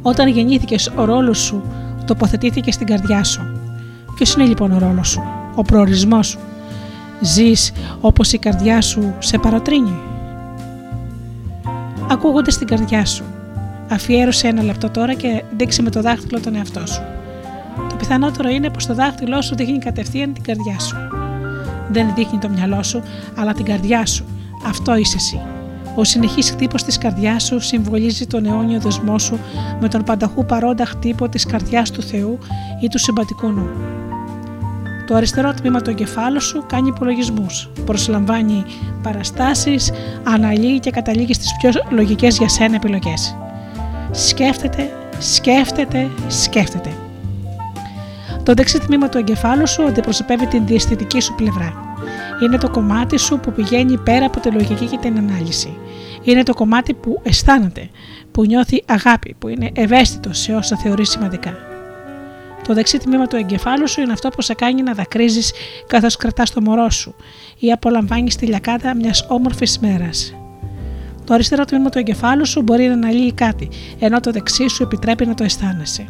«Όταν 0.02 0.28
γεννήθηκες 0.28 0.92
ο 0.96 1.04
ρόλος 1.04 1.38
σου 1.38 1.62
τοποθετήθηκε 2.06 2.72
στην 2.72 2.86
καρδιά 2.86 3.24
σου. 3.24 3.40
Ποιος 4.14 4.34
είναι 4.34 4.44
λοιπόν 4.44 4.72
ο 4.72 4.78
ρόλος 4.78 5.08
σου, 5.08 5.22
ο 5.54 5.62
προορισμός 5.62 6.26
σου; 6.26 6.38
Ζεις 7.20 7.72
όπως 8.00 8.32
η 8.32 8.38
καρδιά 8.38 8.80
σου 8.80 9.14
σε 9.18 9.38
παροτρύνει. 9.38 9.94
Ακούγονται 12.10 12.50
στην 12.50 12.66
καρδιά 12.66 13.04
σου. 13.04 13.24
Αφιέρωσε 13.90 14.48
ένα 14.48 14.62
λεπτό 14.62 14.90
τώρα 14.90 15.14
και 15.14 15.42
δείξε 15.56 15.82
με 15.82 15.90
το 15.90 16.00
δάχτυλο 16.00 16.40
τον 16.40 16.54
εαυτό 16.54 16.86
σου. 16.86 17.02
Το 17.88 17.96
πιθανότερο 17.96 18.48
είναι 18.48 18.70
πως 18.70 18.86
το 18.86 18.94
δάχτυλό 18.94 19.42
σου 19.42 19.54
δείχνει 19.54 19.78
κατευθείαν 19.78 20.32
την 20.32 20.42
καρδιά 20.42 20.78
σου. 20.78 20.96
Δεν 21.90 22.14
δείχνει 22.14 22.38
το 22.38 22.48
μυαλό 22.48 22.82
σου, 22.82 23.02
αλλά 23.36 23.52
την 23.52 23.64
καρδιά 23.64 24.06
σου. 24.06 24.24
Αυτό 24.66 24.96
είσαι 24.96 25.16
εσύ. 25.16 25.40
Ο 25.98 26.04
συνεχής 26.04 26.50
χτύπος 26.50 26.82
της 26.82 26.98
καρδιάς 26.98 27.44
σου 27.44 27.60
συμβολίζει 27.60 28.26
τον 28.26 28.46
αιώνιο 28.46 28.80
δεσμό 28.80 29.18
σου 29.18 29.38
με 29.80 29.88
τον 29.88 30.02
πανταχού 30.02 30.44
παρόντα 30.44 30.84
χτύπο 30.84 31.28
της 31.28 31.46
καρδιάς 31.46 31.90
του 31.90 32.02
Θεού 32.02 32.38
ή 32.80 32.88
του 32.88 32.98
συμπατικού 32.98 33.48
νου. 33.48 33.68
Το 35.06 35.14
αριστερό 35.14 35.54
τμήμα 35.54 35.80
του 35.80 35.90
εγκεφάλου 35.90 36.40
σου 36.40 36.64
κάνει 36.66 36.88
υπολογισμούς, 36.88 37.70
προσλαμβάνει 37.84 38.64
παραστάσεις, 39.02 39.92
αναλύει 40.22 40.80
και 40.80 40.90
καταλήγει 40.90 41.34
στις 41.34 41.56
πιο 41.60 41.70
λογικές 41.90 42.38
για 42.38 42.48
σένα 42.48 42.74
επιλογές. 42.74 43.36
Σκέφτεται, 44.10 44.90
σκέφτεται, 45.18 46.08
σκέφτεται. 46.28 46.92
Το 48.42 48.54
δεξί 48.54 48.78
τμήμα 48.78 49.08
του 49.08 49.18
εγκεφάλου 49.18 49.68
σου 49.68 49.82
αντιπροσωπεύει 49.82 50.46
την 50.46 50.66
διαισθητική 50.66 51.20
σου 51.20 51.34
πλευρά. 51.34 51.85
Είναι 52.42 52.58
το 52.58 52.70
κομμάτι 52.70 53.18
σου 53.18 53.38
που 53.38 53.52
πηγαίνει 53.52 53.98
πέρα 53.98 54.26
από 54.26 54.40
τη 54.40 54.50
λογική 54.50 54.86
και 54.86 54.98
την 55.00 55.18
ανάλυση. 55.18 55.76
Είναι 56.22 56.42
το 56.42 56.54
κομμάτι 56.54 56.94
που 56.94 57.20
αισθάνεται, 57.22 57.88
που 58.30 58.44
νιώθει 58.44 58.82
αγάπη, 58.86 59.34
που 59.38 59.48
είναι 59.48 59.70
ευαίσθητο 59.74 60.32
σε 60.32 60.54
όσα 60.54 60.76
θεωρείς 60.76 61.10
σημαντικά. 61.10 61.56
Το 62.66 62.74
δεξί 62.74 62.98
τμήμα 62.98 63.26
του 63.26 63.36
εγκεφάλου 63.36 63.88
σου 63.88 64.00
είναι 64.00 64.12
αυτό 64.12 64.28
που 64.28 64.42
σε 64.42 64.54
κάνει 64.54 64.82
να 64.82 64.92
δακρύζεις 64.92 65.52
καθώς 65.86 66.16
κρατάς 66.16 66.50
το 66.50 66.60
μωρό 66.60 66.90
σου 66.90 67.14
ή 67.58 67.72
απολαμβάνεις 67.72 68.36
τη 68.36 68.46
λιακάδα 68.46 68.94
μιας 68.94 69.26
όμορφης 69.28 69.78
μέρας. 69.78 70.34
Το 71.24 71.34
αριστερό 71.34 71.64
τμήμα 71.64 71.88
του 71.88 71.98
εγκεφάλου 71.98 72.46
σου 72.46 72.62
μπορεί 72.62 72.86
να 72.86 72.92
αναλύει 72.92 73.32
κάτι, 73.32 73.68
ενώ 73.98 74.20
το 74.20 74.30
δεξί 74.30 74.68
σου 74.68 74.82
επιτρέπει 74.82 75.26
να 75.26 75.34
το 75.34 75.44
αισθάνεσαι. 75.44 76.08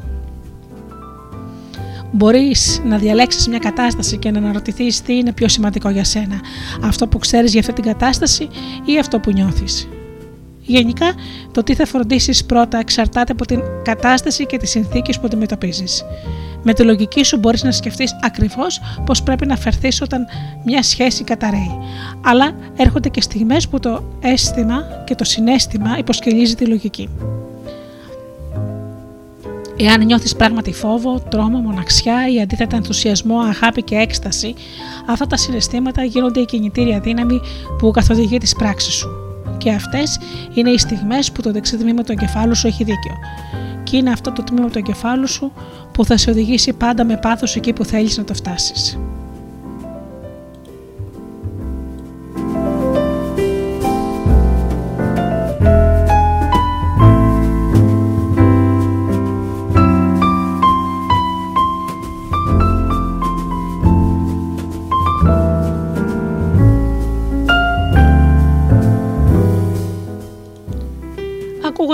Μπορείς 2.13 2.83
να 2.85 2.99
διαλέξεις 2.99 3.49
μια 3.49 3.59
κατάσταση 3.59 4.17
και 4.17 4.31
να 4.31 4.39
αναρωτηθείς 4.39 5.03
τι 5.03 5.17
είναι 5.17 5.33
πιο 5.33 5.49
σημαντικό 5.49 5.89
για 5.89 6.05
σένα, 6.05 6.41
αυτό 6.83 7.07
που 7.07 7.19
ξέρεις 7.19 7.51
για 7.53 7.61
αυτή 7.61 7.73
την 7.73 7.85
κατάσταση 7.85 8.49
ή 8.85 8.99
αυτό 8.99 9.19
που 9.21 9.31
νιώθεις. 9.31 9.89
Γενικά, 10.61 11.15
το 11.53 11.63
τι 11.63 11.75
θα 11.75 11.87
φροντίσεις 11.87 12.45
πρώτα 12.45 12.79
εξαρτάται 12.79 13.33
από 13.33 13.47
την 13.47 13.61
κατάσταση 13.85 14.47
και 14.47 14.57
τις 14.57 14.71
συνθήκες 14.71 15.19
που 15.19 15.27
αντιμετωπίζεις. 15.27 16.05
Με 16.63 16.73
τη 16.73 16.83
λογική 16.83 17.25
σου 17.25 17.39
μπορείς 17.39 17.63
να 17.63 17.71
σκεφτείς 17.71 18.17
ακριβώς 18.23 18.81
πώς 19.05 19.23
πρέπει 19.23 19.47
να 19.47 19.57
φερθείς 19.57 20.01
όταν 20.01 20.27
μια 20.65 20.83
σχέση 20.83 21.25
καταραίει. 21.25 21.79
Αλλά 22.25 22.53
έρχονται 22.77 23.09
και 23.09 23.21
στιγμές 23.21 23.69
που 23.69 23.79
το 23.79 24.05
αίσθημα 24.21 24.83
και 25.05 25.15
το 25.15 25.25
συνέστημα 25.25 25.99
υποσκελίζει 25.99 26.55
τη 26.55 26.67
λογική. 26.67 27.09
Εάν 29.79 30.05
νιώθεις 30.05 30.37
πράγματι 30.37 30.73
φόβο, 30.73 31.21
τρόμο, 31.21 31.59
μοναξιά 31.59 32.29
ή 32.35 32.41
αντίθετα 32.41 32.77
ενθουσιασμό, 32.77 33.39
αγάπη 33.39 33.83
και 33.83 33.95
έκσταση, 33.95 34.55
αυτά 35.07 35.27
τα 35.27 35.37
συναισθήματα 35.37 36.05
γίνονται 36.05 36.41
η 36.41 36.45
κινητήρια 36.45 37.01
δύναμη 37.01 37.41
που 37.79 37.91
καθοδηγεί 37.91 38.39
τις 38.39 38.55
πράξεις 38.55 38.95
σου. 38.95 39.09
Και 39.59 39.71
αυτές 39.71 40.19
είναι 40.55 40.71
οι 40.71 40.79
στιγμές 40.79 41.33
που 41.33 41.43
το 41.43 41.53
δεξί 41.53 41.77
τμήμα 41.77 42.03
του 42.03 42.13
εγκεφάλου 42.13 42.55
σου 42.55 42.67
έχει 42.67 42.85
δίκιο. 42.85 43.15
Και 43.83 43.97
είναι 43.97 44.11
αυτό 44.11 44.33
το 44.33 44.43
τμήμα 44.43 44.69
του 44.69 44.79
εγκεφάλου 44.79 45.29
σου 45.29 45.53
που 45.93 46.05
θα 46.05 46.17
σε 46.17 46.31
οδηγήσει 46.31 46.73
πάντα 46.73 47.05
με 47.05 47.17
πάθος 47.17 47.57
εκεί 47.57 47.73
που 47.73 47.85
θέλεις 47.85 48.17
να 48.19 48.25
το 48.25 48.35
φτάσεις. 48.35 48.99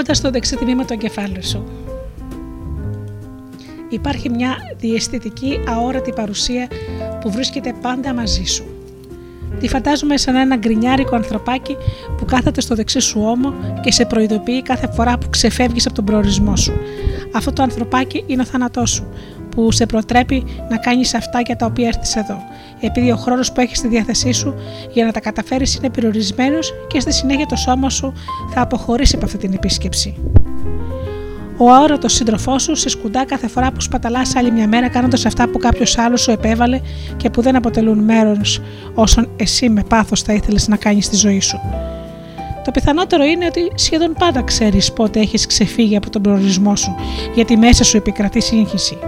Ακούγοντας 0.02 0.20
το 0.20 0.30
δεξί 0.30 0.56
τμήμα 0.56 0.84
του 0.84 0.92
εγκεφάλου 0.92 1.46
σου. 1.46 1.64
Υπάρχει 3.88 4.28
μια 4.28 4.56
διαισθητική 4.78 5.60
αόρατη 5.68 6.12
παρουσία 6.12 6.68
που 7.20 7.30
βρίσκεται 7.30 7.74
πάντα 7.82 8.14
μαζί 8.14 8.44
σου. 8.44 8.64
Τη 9.60 9.68
φαντάζομαι 9.68 10.16
σαν 10.16 10.34
ένα 10.34 10.56
γκρινιάρικο 10.56 11.16
ανθρωπάκι 11.16 11.76
που 12.16 12.24
κάθεται 12.24 12.60
στο 12.60 12.74
δεξί 12.74 13.00
σου 13.00 13.20
ώμο 13.20 13.54
και 13.80 13.92
σε 13.92 14.04
προειδοποιεί 14.04 14.62
κάθε 14.62 14.92
φορά 14.92 15.18
που 15.18 15.30
ξεφεύγεις 15.30 15.86
από 15.86 15.94
τον 15.94 16.04
προορισμό 16.04 16.56
σου. 16.56 16.72
Αυτό 17.32 17.52
το 17.52 17.62
ανθρωπάκι 17.62 18.24
είναι 18.26 18.42
ο 18.42 18.44
θάνατός 18.44 18.90
σου, 18.90 19.06
που 19.50 19.72
σε 19.72 19.86
προτρέπει 19.86 20.44
να 20.70 20.76
κάνεις 20.76 21.14
αυτά 21.14 21.40
για 21.40 21.56
τα 21.56 21.66
οποία 21.66 21.86
έρθεις 21.86 22.16
εδώ, 22.16 22.42
επειδή 22.86 23.10
ο 23.10 23.16
χρόνος 23.16 23.52
που 23.52 23.60
έχεις 23.60 23.78
στη 23.78 23.88
διάθεσή 23.88 24.32
σου 24.32 24.54
για 24.92 25.04
να 25.04 25.12
τα 25.12 25.20
καταφέρεις 25.20 25.74
είναι 25.74 25.90
περιορισμένος 25.90 26.72
και 26.86 27.00
στη 27.00 27.12
συνέχεια 27.12 27.46
το 27.46 27.56
σώμα 27.56 27.90
σου 27.90 28.12
θα 28.54 28.60
αποχωρήσει 28.60 29.16
από 29.16 29.24
αυτή 29.24 29.38
την 29.38 29.52
επίσκεψη. 29.52 30.14
Ο 31.56 31.72
αόρατος 31.72 32.12
σύντροφός 32.12 32.62
σου 32.62 32.74
σε 32.74 32.88
σκουντά 32.88 33.24
κάθε 33.24 33.48
φορά 33.48 33.72
που 33.72 33.80
σπαταλάς 33.80 34.36
άλλη 34.36 34.50
μια 34.50 34.68
μέρα 34.68 34.88
κάνοντας 34.88 35.26
αυτά 35.26 35.48
που 35.48 35.58
κάποιος 35.58 35.98
άλλος 35.98 36.20
σου 36.20 36.30
επέβαλε 36.30 36.80
και 37.16 37.30
που 37.30 37.42
δεν 37.42 37.56
αποτελούν 37.56 37.98
μέρος 37.98 38.60
όσων 38.94 39.28
εσύ 39.36 39.68
με 39.68 39.82
πάθος 39.88 40.22
θα 40.22 40.32
ήθελες 40.32 40.68
να 40.68 40.76
κάνεις 40.76 41.04
στη 41.04 41.16
ζωή 41.16 41.40
σου. 41.40 41.60
Το 42.64 42.70
πιθανότερο 42.70 43.24
είναι 43.24 43.46
ότι 43.46 43.72
σχεδόν 43.74 44.14
πάντα 44.18 44.42
ξέρεις 44.42 44.92
πότε 44.92 45.20
έχεις 45.20 45.46
ξεφύγει 45.46 45.96
από 45.96 46.10
τον 46.10 46.22
προορισμό 46.22 46.76
σου, 46.76 46.94
γιατί 47.34 47.56
μέσα 47.56 47.84
σου 47.84 47.96
επικρατεί 47.96 48.40
σύγχυση. 48.40 48.98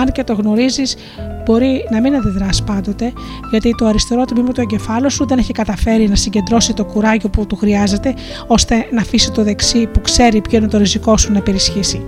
Αν 0.00 0.12
και 0.12 0.24
το 0.24 0.34
γνωρίζεις, 0.34 0.96
μπορεί 1.44 1.88
να 1.90 2.00
μην 2.00 2.14
αντιδρά 2.14 2.48
πάντοτε, 2.66 3.12
γιατί 3.50 3.74
το 3.74 3.86
αριστερό 3.86 4.24
τμήμα 4.24 4.52
του 4.52 4.60
εγκεφάλου 4.60 5.10
σου 5.10 5.26
δεν 5.26 5.38
έχει 5.38 5.52
καταφέρει 5.52 6.08
να 6.08 6.14
συγκεντρώσει 6.14 6.74
το 6.74 6.84
κουράγιο 6.84 7.28
που 7.28 7.46
του 7.46 7.56
χρειάζεται, 7.56 8.14
ώστε 8.46 8.86
να 8.90 9.00
αφήσει 9.00 9.32
το 9.32 9.42
δεξί 9.42 9.86
που 9.86 10.00
ξέρει 10.00 10.40
ποιο 10.40 10.58
είναι 10.58 10.68
το 10.68 10.78
ριζικό 10.78 11.16
σου 11.16 11.32
να 11.32 11.40
περισχύσει. 11.40 12.02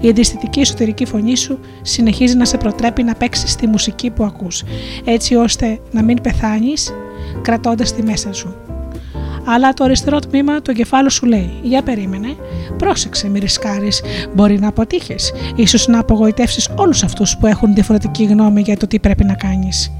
Η 0.00 0.08
αντιστοιχική 0.08 0.60
εσωτερική 0.60 1.04
φωνή 1.04 1.36
σου 1.36 1.58
συνεχίζει 1.82 2.36
να 2.36 2.44
σε 2.44 2.56
προτρέπει 2.56 3.02
να 3.02 3.14
παίξεις 3.14 3.56
τη 3.56 3.66
μουσική 3.66 4.10
που 4.10 4.24
ακούς, 4.24 4.62
έτσι 5.04 5.34
ώστε 5.34 5.78
να 5.90 6.02
μην 6.02 6.20
πεθάνεις 6.20 6.92
κρατώντας 7.42 7.94
τη 7.94 8.02
μέσα 8.02 8.32
σου 8.32 8.65
αλλά 9.46 9.72
το 9.72 9.84
αριστερό 9.84 10.18
τμήμα 10.18 10.62
του 10.62 10.70
εγκεφάλου 10.70 11.10
σου 11.10 11.26
λέει: 11.26 11.50
Για 11.62 11.82
περίμενε, 11.82 12.36
πρόσεξε, 12.76 13.28
μη 13.28 13.38
ρισκάρεις. 13.38 14.02
Μπορεί 14.34 14.58
να 14.58 14.68
αποτύχεις, 14.68 15.32
ίσως 15.54 15.86
να 15.86 15.98
απογοητεύσεις 15.98 16.68
όλους 16.74 17.02
αυτούς 17.02 17.36
που 17.36 17.46
έχουν 17.46 17.74
διαφορετική 17.74 18.24
γνώμη 18.24 18.60
για 18.60 18.76
το 18.76 18.86
τι 18.86 18.98
πρέπει 19.00 19.24
να 19.24 19.34
κάνεις. 19.34 19.92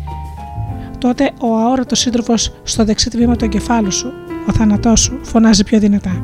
Τότε 0.98 1.30
ο 1.40 1.58
αόρατος 1.58 1.98
σύντροφος 1.98 2.52
στο 2.62 2.84
δεξί 2.84 3.10
τμήμα 3.10 3.36
του 3.36 3.44
εγκεφάλου 3.44 3.92
σου, 3.92 4.12
ο 4.48 4.52
θάνατός 4.52 5.00
σου, 5.00 5.18
φωνάζει 5.22 5.64
πιο 5.64 5.78
δυνατά. 5.78 6.22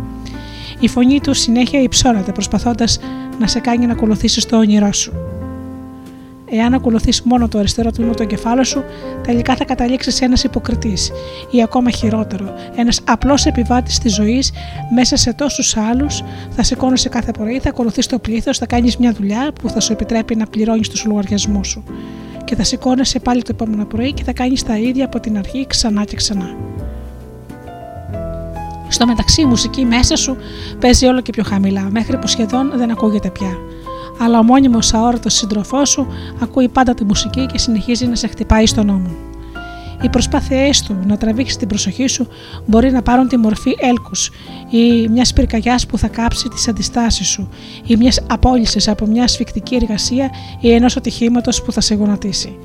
Η 0.81 0.89
φωνή 0.89 1.21
του 1.21 1.35
συνέχεια 1.35 1.81
υψώνεται 1.81 2.33
προσπαθώντας 2.33 2.99
να 3.39 3.47
σε 3.47 3.61
κάνει 3.61 3.87
να 3.87 3.93
ακολουθήσεις 3.93 4.47
το 4.47 4.57
όνειρό 4.57 4.93
σου. 4.93 5.13
Εάν 6.55 6.75
ακολουθείς 6.75 7.23
μόνο 7.23 7.49
το 7.49 7.59
αριστερό 7.59 7.91
τμήμα 7.91 8.15
του 8.15 8.23
εγκεφάλου 8.23 8.67
σου, 8.67 8.85
τελικά 9.23 9.57
θα 9.57 9.65
καταλήξεις 9.65 10.21
ένας 10.21 10.45
υποκριτής 10.45 11.11
ή 11.51 11.63
ακόμα 11.63 11.91
χειρότερο, 11.91 12.55
ένας 12.77 13.01
απλός 13.05 13.47
επιβάτης 13.47 13.99
της 13.99 14.15
ζωής 14.15 14.53
μέσα 14.95 15.17
σε 15.17 15.33
τόσους 15.33 15.77
άλλους, 15.77 16.23
θα 16.51 16.63
σηκώνεσαι 16.63 17.09
κάθε 17.09 17.31
πρωί, 17.31 17.59
θα 17.59 17.69
ακολουθείς 17.69 18.07
το 18.07 18.19
πλήθος, 18.19 18.59
θα 18.59 18.67
κάνεις 18.67 18.97
μια 18.97 19.13
δουλειά 19.13 19.53
που 19.61 19.69
θα 19.69 19.81
σου 19.81 19.93
επιτρέπει 19.93 20.37
να 20.37 20.47
πληρώνεις 20.47 20.89
τους 20.89 21.05
λογαριασμούς 21.05 21.69
σου. 21.69 21.85
Και 22.45 22.55
θα 22.55 22.65
σηκώνεσαι 22.65 23.19
πάλι 23.19 23.43
το 23.43 23.51
επόμενο 23.51 23.85
πρωί 23.85 24.13
και 24.13 24.25
θα 24.25 24.33
κάνεις 24.33 24.63
τα 24.63 24.77
ίδια 24.79 25.05
από 25.05 25.21
την 25.21 25.39
αρχή 25.39 25.67
ξανά 25.67 26.05
και 26.05 26.17
ξανά. 26.17 26.57
Στο 28.89 29.07
μεταξύ 29.07 29.41
η 29.41 29.45
μουσική 29.45 29.85
μέσα 29.85 30.17
σου 30.17 30.37
παίζει 30.81 31.07
όλο 31.07 31.21
και 31.21 31.33
πιο 31.33 31.43
χαμηλά, 31.43 31.89
μέχρι 31.91 32.19
που 32.19 32.27
σχεδόν 32.27 32.73
δεν 32.77 32.91
ακούγεται 32.91 33.31
πια 33.31 33.57
αλλά 34.25 34.39
ο 34.39 34.43
μόνιμος 34.43 34.95
αόρατος 34.95 35.35
σύντροφός 35.35 35.91
σου 35.91 36.07
ακούει 36.43 36.69
πάντα 36.69 36.95
τη 36.95 37.05
μουσική 37.05 37.47
και 37.47 37.59
συνεχίζει 37.59 38.07
να 38.07 38.15
σε 38.15 38.27
χτυπάει 38.27 38.67
στον 38.67 38.87
νόμο. 38.87 39.11
Οι 40.03 40.09
προσπάθειές 40.09 40.83
του 40.83 40.97
να 41.07 41.17
τραβήξει 41.17 41.59
την 41.59 41.69
προσοχή 41.69 42.07
σου 42.07 42.27
μπορεί 42.67 42.91
να 42.91 43.03
πάρουν 43.03 43.29
τη 43.29 43.37
μορφή 43.37 43.77
έλκους 43.81 44.31
ή 44.71 45.09
μιας 45.09 45.33
πυρκαγιάς 45.33 45.87
που 45.87 45.99
θα 45.99 46.09
κάψει 46.09 46.49
τις 46.49 46.69
αντιστάσεις 46.69 47.27
σου 47.27 47.49
ή 47.87 47.97
μιας 47.97 48.21
απόλυσης 48.29 48.89
από 48.89 49.07
μια 49.07 49.29
σφιχτική 49.29 49.75
εργασία 49.75 50.31
ή 50.61 50.73
ενός 50.73 50.97
ατυχήματος 50.97 51.63
που 51.63 51.73
θα 51.73 51.81
σε 51.81 51.95
γονατίσει. 51.95 52.59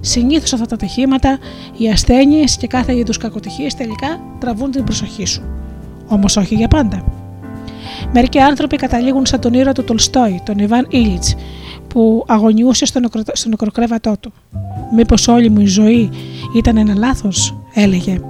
Συνήθως 0.00 0.52
αυτά 0.52 0.66
τα 0.66 0.74
ατυχήματα, 0.74 1.38
οι 1.76 1.90
ασθένειες 1.90 2.56
και 2.56 2.66
κάθε 2.66 2.96
είδους 2.96 3.16
κακοτυχίες 3.16 3.74
τελικά 3.74 4.20
τραβούν 4.38 4.70
την 4.70 4.84
προσοχή 4.84 5.24
σου. 5.24 5.42
Όμως 6.08 6.36
όχι 6.36 6.54
για 6.54 6.68
πάντα. 6.68 7.04
Μερικοί 8.12 8.38
άνθρωποι 8.38 8.76
καταλήγουν 8.76 9.26
σαν 9.26 9.40
τον 9.40 9.52
ήρωα 9.52 9.72
του 9.72 9.84
Τολστόη, 9.84 10.40
τον 10.44 10.58
Ιβάν 10.58 10.86
Ήλιτ, 10.90 11.24
που 11.88 12.24
αγωνιούσε 12.26 12.86
στο, 12.86 13.00
νεκρο... 13.00 13.22
στο 13.32 13.48
νεκροκρέβατό 13.48 14.14
του. 14.20 14.32
Μήπως 14.94 15.28
όλη 15.28 15.50
μου 15.50 15.60
η 15.60 15.66
ζωή 15.66 16.10
ήταν 16.56 16.76
ένα 16.76 16.94
λάθος, 16.94 17.58
έλεγε. 17.74 18.20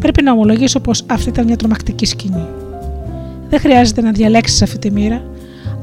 Πρέπει 0.00 0.22
να 0.22 0.32
ομολογήσω 0.32 0.80
πως 0.80 1.04
αυτή 1.06 1.28
ήταν 1.28 1.44
μια 1.44 1.56
τρομακτική 1.56 2.06
σκηνή. 2.06 2.46
Δεν 3.48 3.60
χρειάζεται 3.60 4.00
να 4.00 4.10
διαλέξεις 4.10 4.62
αυτή 4.62 4.78
τη 4.78 4.90
μοίρα. 4.90 5.22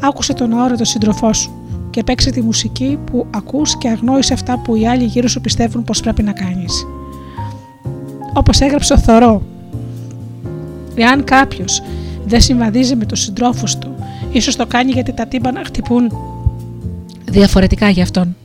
Άκουσε 0.01 0.33
τον 0.33 0.53
αόρατο 0.53 0.85
σύντροφό 0.85 1.33
σου 1.33 1.51
και 1.89 2.03
παίξε 2.03 2.29
τη 2.29 2.41
μουσική 2.41 2.99
που 3.11 3.25
ακούς 3.35 3.77
και 3.77 3.89
αγνόησε 3.89 4.33
αυτά 4.33 4.59
που 4.59 4.75
οι 4.75 4.87
άλλοι 4.87 5.03
γύρω 5.03 5.27
σου 5.27 5.41
πιστεύουν 5.41 5.83
πως 5.83 5.99
πρέπει 5.99 6.23
να 6.23 6.31
κάνεις. 6.31 6.85
Όπως 8.33 8.59
έγραψε 8.59 8.93
ο 8.93 8.97
Θωρό, 8.97 9.41
εάν 10.95 11.23
κάποιος 11.23 11.81
δεν 12.27 12.41
συμβαδίζει 12.41 12.95
με 12.95 13.05
τους 13.05 13.21
συντρόφους 13.21 13.77
του. 13.77 13.95
Ίσως 14.31 14.55
το 14.55 14.65
κάνει 14.65 14.91
γιατί 14.91 15.13
τα 15.13 15.27
τύμπανα 15.27 15.61
χτυπούν 15.65 16.11
διαφορετικά 17.25 17.89
για 17.89 18.03
αυτόν. 18.03 18.35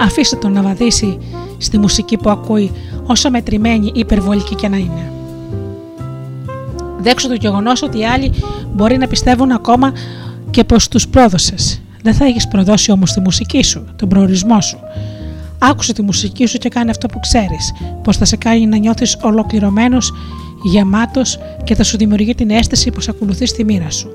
Αφήστε 0.00 0.36
τον 0.36 0.52
να 0.52 0.62
βαδίσει 0.62 1.18
στη 1.60 1.78
μουσική 1.78 2.16
που 2.16 2.30
ακούει 2.30 2.72
όσο 3.06 3.30
μετρημένη 3.30 3.86
ή 3.86 3.98
υπερβολική 3.98 4.54
και 4.54 4.68
να 4.68 4.76
είναι. 4.76 5.12
Δέξω 7.00 7.28
το 7.28 7.34
γεγονός 7.34 7.82
ότι 7.82 7.98
οι 7.98 8.06
άλλοι 8.06 8.32
μπορεί 8.74 8.96
να 8.96 9.06
πιστεύουν 9.06 9.50
ακόμα 9.50 9.92
και 10.50 10.64
πως 10.64 10.88
τους 10.88 11.08
πρόδωσες. 11.08 11.82
Δεν 12.02 12.14
θα 12.14 12.24
έχεις 12.24 12.48
προδώσει 12.48 12.90
όμως 12.90 13.12
τη 13.12 13.20
μουσική 13.20 13.62
σου, 13.62 13.84
τον 13.96 14.08
προορισμό 14.08 14.60
σου. 14.60 14.78
Άκουσε 15.58 15.92
τη 15.92 16.02
μουσική 16.02 16.46
σου 16.46 16.58
και 16.58 16.68
κάνε 16.68 16.90
αυτό 16.90 17.06
που 17.06 17.20
ξέρεις, 17.20 17.72
πως 18.02 18.16
θα 18.16 18.24
σε 18.24 18.36
κάνει 18.36 18.66
να 18.66 18.76
νιώθεις 18.76 19.16
ολοκληρωμένος, 19.22 20.12
γεμάτος 20.62 21.38
και 21.64 21.74
θα 21.74 21.82
σου 21.82 21.96
δημιουργεί 21.96 22.34
την 22.34 22.50
αίσθηση 22.50 22.90
πως 22.90 23.08
ακολουθείς 23.08 23.52
τη 23.52 23.64
μοίρα 23.64 23.90
σου. 23.90 24.10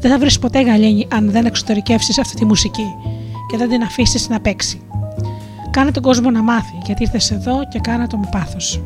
Δεν 0.00 0.10
θα 0.10 0.18
βρεις 0.18 0.38
ποτέ 0.38 0.62
γαλήνη 0.62 1.06
αν 1.10 1.30
δεν 1.30 1.46
εξωτερικεύσεις 1.46 2.18
αυτή 2.18 2.36
τη 2.36 2.44
μουσική 2.44 2.86
και 3.50 3.56
δεν 3.56 3.68
την 3.68 3.82
αφήσεις 3.82 4.28
να 4.28 4.40
παίξει. 4.40 4.80
Κάνε 5.76 5.90
τον 5.90 6.02
κόσμο 6.02 6.30
να 6.30 6.42
μάθει 6.42 6.78
γιατί 6.84 7.02
ήρθες 7.02 7.30
εδώ 7.30 7.68
και 7.68 7.78
κάνα 7.78 8.06
το 8.06 8.16
με 8.16 8.28
πάθος. 8.30 8.80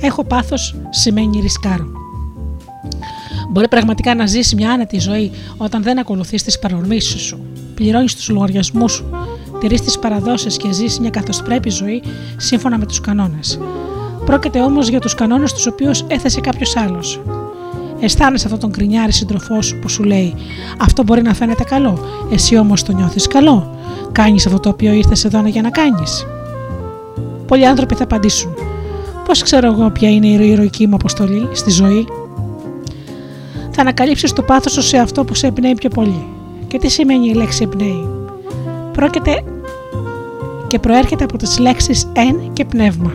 Έχω 0.00 0.24
πάθος 0.24 0.76
σημαίνει 0.90 1.40
ρισκάρω. 1.40 1.86
Μπορεί 3.50 3.68
πραγματικά 3.68 4.14
να 4.14 4.26
ζήσει 4.26 4.54
μια 4.54 4.70
άνετη 4.70 4.98
ζωή 4.98 5.30
όταν 5.56 5.82
δεν 5.82 5.98
ακολουθείς 5.98 6.42
τις 6.42 6.58
παρορμήσεις 6.58 7.20
σου, 7.20 7.40
πληρώνεις 7.74 8.14
τους 8.14 8.28
λογαριασμούς 8.28 8.92
σου, 8.92 9.04
τηρείς 9.60 9.80
τις 9.80 9.98
παραδόσεις 9.98 10.56
και 10.56 10.72
ζεις 10.72 11.00
μια 11.00 11.10
καθοσπρέπη 11.10 11.70
ζωή 11.70 12.02
σύμφωνα 12.36 12.78
με 12.78 12.86
τους 12.86 13.00
κανόνες. 13.00 13.58
Πρόκειται 14.24 14.60
όμως 14.60 14.88
για 14.88 15.00
τους 15.00 15.14
κανόνες 15.14 15.52
τους 15.52 15.66
οποίους 15.66 16.04
έθεσε 16.06 16.40
κάποιος 16.40 16.76
άλλος. 16.76 17.20
Αισθάνεσαι 18.00 18.44
αυτόν 18.44 18.60
τον 18.60 18.72
κρινιάρι 18.72 19.12
σύντροφό 19.12 19.62
σου 19.62 19.78
που 19.78 19.88
σου 19.88 20.02
λέει 20.02 20.34
Αυτό 20.78 21.02
μπορεί 21.02 21.22
να 21.22 21.34
φαίνεται 21.34 21.64
καλό, 21.64 21.98
εσύ 22.32 22.56
όμως 22.56 22.82
το 22.82 22.92
νιώθεις 22.92 23.26
καλό. 23.26 23.78
Κάνεις 24.12 24.46
αυτό 24.46 24.58
το 24.60 24.68
οποίο 24.68 24.92
ήρθες 24.92 25.24
εδώ 25.24 25.46
για 25.46 25.62
να 25.62 25.70
κάνεις; 25.70 26.26
Πολλοί 27.46 27.66
άνθρωποι 27.66 27.94
θα 27.94 28.04
απαντήσουν 28.04 28.54
Πώς 29.24 29.42
ξέρω 29.42 29.66
εγώ 29.66 29.90
ποια 29.90 30.10
είναι 30.10 30.26
η 30.26 30.50
ηρωική 30.50 30.86
μου 30.86 30.94
αποστολή 30.94 31.48
στη 31.52 31.70
ζωή; 31.70 32.06
Θα 33.70 33.80
ανακαλύψεις 33.80 34.32
το 34.32 34.42
πάθος 34.42 34.72
σου 34.72 34.82
σε 34.82 34.96
αυτό 34.98 35.24
που 35.24 35.34
σε 35.34 35.46
εμπνέει 35.46 35.74
πιο 35.74 35.88
πολύ. 35.88 36.26
Και 36.66 36.78
τι 36.78 36.88
σημαίνει 36.88 37.28
η 37.28 37.34
λέξη 37.34 37.62
εμπνέει; 37.62 38.08
Πρόκειται 38.92 39.44
και 40.66 40.78
προέρχεται 40.78 41.24
από 41.24 41.36
τις 41.36 41.58
λέξεις 41.58 42.06
«εν» 42.12 42.52
και 42.52 42.64
«πνεύμα». 42.64 43.12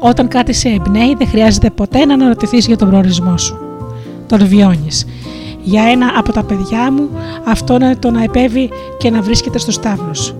Όταν 0.00 0.28
κάτι 0.28 0.52
σε 0.52 0.68
εμπνέει 0.68 1.14
δεν 1.14 1.28
χρειάζεται 1.28 1.70
ποτέ 1.70 2.04
να 2.04 2.14
αναρωτηθείς 2.14 2.66
για 2.66 2.76
τον 2.76 2.88
προορισμό 2.88 3.36
σου. 3.36 3.58
Τον 4.26 4.46
βιώνεις. 4.46 5.06
Για 5.66 5.82
ένα 5.82 6.12
από 6.16 6.32
τα 6.32 6.42
παιδιά 6.44 6.92
μου 6.92 7.08
αυτό 7.44 7.74
είναι 7.74 7.96
το 7.96 8.10
να 8.10 8.22
επέβει 8.22 8.70
και 8.98 9.10
να 9.10 9.22
βρίσκεται 9.22 9.58
στο 9.58 9.70
στάβλος 9.70 10.34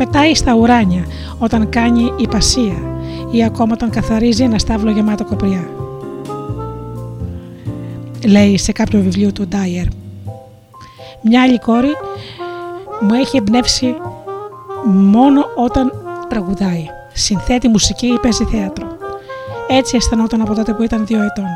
πετάει 0.00 0.34
στα 0.34 0.54
ουράνια 0.54 1.06
όταν 1.38 1.68
κάνει 1.68 2.12
υπασία 2.16 2.82
ή 3.30 3.44
ακόμα 3.44 3.72
όταν 3.72 3.90
καθαρίζει 3.90 4.42
ένα 4.42 4.58
στάβλο 4.58 4.90
γεμάτο 4.90 5.24
κοπριά. 5.24 5.68
Λέει 8.26 8.58
σε 8.58 8.72
κάποιο 8.72 9.00
βιβλίο 9.00 9.32
του 9.32 9.46
Ντάιερ. 9.48 9.86
Μια 11.22 11.42
άλλη 11.42 11.58
κόρη 11.58 11.92
μου 13.00 13.14
έχει 13.14 13.36
εμπνεύσει 13.36 13.94
μόνο 14.84 15.44
όταν 15.56 15.92
τραγουδάει. 16.28 16.86
Συνθέτει 17.12 17.68
μουσική 17.68 18.06
ή 18.06 18.18
παίζει 18.18 18.44
θέατρο. 18.44 18.86
Έτσι 19.68 19.96
αισθανόταν 19.96 20.40
από 20.40 20.54
τότε 20.54 20.74
που 20.74 20.82
ήταν 20.82 21.06
δύο 21.06 21.22
ετών. 21.22 21.48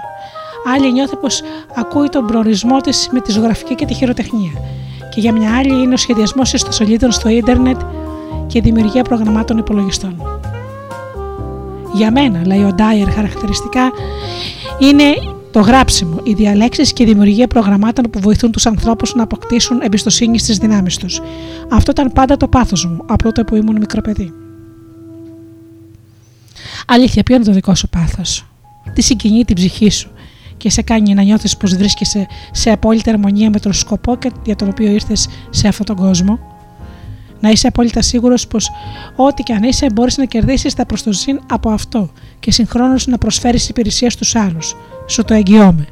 Άλλη 0.67 0.93
νιώθει 0.93 1.17
πως 1.17 1.43
ακούει 1.75 2.09
τον 2.09 2.27
προορισμό 2.27 2.81
της 2.81 3.09
με 3.13 3.21
τη 3.21 3.33
ζωγραφική 3.33 3.75
και 3.75 3.85
τη 3.85 3.95
χειροτεχνία. 3.95 4.53
Και 5.15 5.21
για 5.21 5.33
μια 5.33 5.57
άλλη 5.57 5.83
είναι 5.83 5.95
ο 5.95 5.97
σχεδιασμός 5.97 6.53
ιστοσελίδων 6.53 7.13
στο 7.13 7.29
ίντερνετ 7.29 7.81
και 8.47 8.61
δημιουργία 8.61 9.03
προγραμμάτων 9.03 9.59
υπολογιστών. 9.59 10.23
Για 11.93 12.11
μένα, 12.11 12.47
λέει 12.47 12.65
ο 12.65 12.73
Ντάιερ 12.73 13.11
χαρακτηριστικά, 13.11 13.91
είναι 14.79 15.05
το 15.51 15.61
γράψιμο, 15.61 16.21
οι 16.23 16.33
διαλέξεις 16.33 16.93
και 16.93 17.03
η 17.03 17.07
δημιουργία 17.07 17.47
προγραμμάτων 17.47 18.11
που 18.11 18.21
βοηθούν 18.21 18.51
τους 18.51 18.67
ανθρώπους 18.67 19.15
να 19.15 19.23
αποκτήσουν 19.23 19.81
εμπιστοσύνη 19.81 20.39
στις 20.39 20.59
δυνάμεις 20.59 20.97
τους. 20.97 21.21
Αυτό 21.71 21.91
ήταν 21.91 22.13
πάντα 22.13 22.37
το 22.37 22.49
πάθος 22.49 22.87
μου 22.87 23.05
από 23.07 23.23
τότε 23.23 23.45
που 23.45 23.57
ήμουν 23.57 23.77
μικρό 23.79 24.01
παιδί. 24.01 24.33
Αλήθεια, 26.87 27.23
ποιο 27.23 27.37
είναι 27.37 27.45
το 27.45 27.53
δικό 27.53 27.75
σου 27.75 27.89
πάθος, 27.89 28.47
τι 28.95 29.03
συγκινεί 29.03 29.45
την 29.45 29.55
ψυχή 29.55 29.91
σου; 29.91 30.11
Και 30.57 30.71
σε 30.71 30.83
κάνει 30.83 31.15
να 31.15 31.23
νιώθεις 31.23 31.57
πως 31.57 31.77
βρίσκεσαι 31.77 32.27
σε 32.53 32.71
απόλυτη 32.71 33.11
αρμονία 33.11 33.51
με 33.51 33.59
τον 33.59 33.73
σκοπό 33.73 34.17
και 34.17 34.31
για 34.45 34.57
τον 34.57 34.69
οποίο 34.69 34.91
ήρθες 34.91 35.29
σε 35.51 35.69
αυτόν 35.69 35.87
τον 35.87 35.97
κόσμο 35.97 36.39
να 37.45 37.51
είσαι 37.51 37.67
απόλυτα 37.67 38.03
σίγουρος 38.03 38.47
πως 38.47 38.71
ό,τι 39.17 39.43
και 39.43 39.53
αν 39.53 39.63
είσαι 39.63 39.87
μπορείς 39.93 40.17
να 40.17 40.25
κερδίσεις 40.25 40.75
τα 40.75 40.87
προστοζήν 40.87 41.41
από 41.51 41.71
αυτό 41.71 42.11
και 42.41 42.53
συγχρόνως 42.53 43.07
να 43.07 43.19
προσφέρεις 43.19 43.69
υπηρεσία 43.69 44.11
στους 44.11 44.35
άλλους. 44.35 44.77
Σου 45.09 45.25
το 45.25 45.35
εγγυώμαι. 45.35 45.87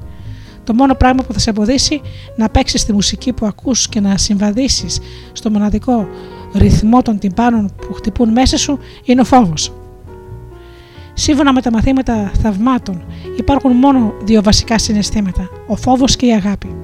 Το 0.64 0.74
μόνο 0.74 0.94
πράγμα 0.94 1.22
που 1.22 1.32
θα 1.32 1.38
σε 1.38 1.50
εμποδίσει 1.50 2.00
να 2.36 2.48
παίξεις 2.48 2.84
τη 2.84 2.92
μουσική 2.92 3.32
που 3.32 3.46
ακούς 3.46 3.88
και 3.88 4.00
να 4.00 4.16
συμβαδίσεις 4.16 5.00
στο 5.32 5.50
μοναδικό 5.50 6.08
ρυθμό 6.54 7.02
των 7.02 7.18
τυμπάνων 7.18 7.70
που 7.76 7.92
χτυπούν 7.92 8.32
μέσα 8.32 8.56
σου 8.56 8.78
είναι 9.04 9.20
ο 9.20 9.24
φόβος. 9.24 9.72
Σύμφωνα 11.14 11.52
με 11.52 11.60
τα 11.60 11.70
μαθήματα 11.70 12.30
θαυμάτων, 12.42 13.04
υπάρχουν 13.36 13.72
μόνο 13.72 14.14
δύο 14.24 14.42
βασικά 14.42 14.78
συναισθήματα: 14.78 15.48
ο 15.66 15.76
φόβος 15.76 16.16
και 16.16 16.26
η 16.26 16.32
αγάπη 16.32 16.74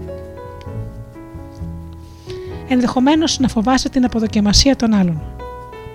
ενδεχομένως 2.69 3.39
να 3.39 3.49
φοβάσαι 3.49 3.89
την 3.89 4.05
αποδοκιμασία 4.05 4.77
των 4.77 4.95
άλλων. 4.95 5.23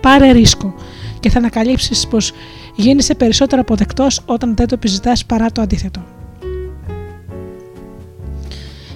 Πάρε 0.01 0.31
ρίσκο 0.31 0.73
και 1.19 1.29
θα 1.29 1.37
ανακαλύψεις 1.37 2.07
πως 2.07 2.31
γίνεσαι 2.75 3.15
περισσότερο 3.15 3.61
αποδεκτός 3.61 4.21
όταν 4.25 4.55
δεν 4.55 4.67
το 4.67 4.75
επιζητάς 4.75 5.25
παρά 5.25 5.51
το 5.51 5.61
αντίθετο. 5.61 6.01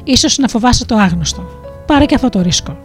Ίσως 0.04 0.38
να 0.38 0.48
φοβάσαι 0.48 0.86
το 0.86 0.96
άγνωστο. 0.96 1.44
Πάρε 1.86 2.06
και 2.06 2.16
αυτό 2.16 2.30
το 2.30 2.42
ρίσκο. 2.42 2.78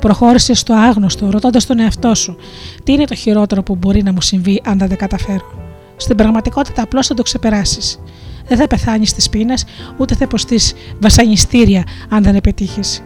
Προχώρησες 0.00 0.58
στο 0.58 0.74
άγνωστο, 0.74 1.30
ρωτώντας 1.30 1.66
τον 1.66 1.78
εαυτό 1.78 2.14
σου, 2.14 2.36
τι 2.84 2.92
είναι 2.92 3.04
το 3.04 3.14
χειρότερο 3.14 3.62
που 3.62 3.76
μπορεί 3.76 4.02
να 4.02 4.12
μου 4.12 4.20
συμβεί 4.20 4.62
αν 4.64 4.78
δεν 4.78 4.88
τα 4.88 4.96
καταφέρω; 4.96 5.61
Στην 5.96 6.16
πραγματικότητα, 6.16 6.82
απλώς 6.82 7.06
θα 7.06 7.14
το 7.14 7.22
ξεπεράσεις. 7.22 8.02
Δεν 8.48 8.58
θα 8.58 8.66
πεθάνεις 8.66 9.12
τη 9.12 9.28
πείνα, 9.30 9.54
ούτε 9.96 10.14
θα 10.14 10.24
υποστείς 10.24 10.74
βασανιστήρια 11.00 11.84
αν 12.08 12.22
δεν 12.22 12.34
επιτύχεις. 12.34 13.02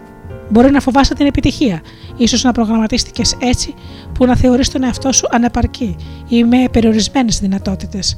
Μπορεί 0.51 0.71
να 0.71 0.81
φοβάσαι 0.81 1.15
την 1.15 1.27
επιτυχία, 1.27 1.81
ίσως 2.17 2.43
να 2.43 2.53
προγραμματίστηκες 2.53 3.37
έτσι 3.41 3.75
που 4.15 4.27
να 4.27 4.37
θεωρείς 4.37 4.69
τον 4.69 4.83
εαυτό 4.83 5.13
σου 5.13 5.27
ανεπαρκή 5.31 5.97
ή 6.29 6.45
με 6.45 6.65
περιορισμένες 6.71 7.39
δυνατότητες. 7.39 8.17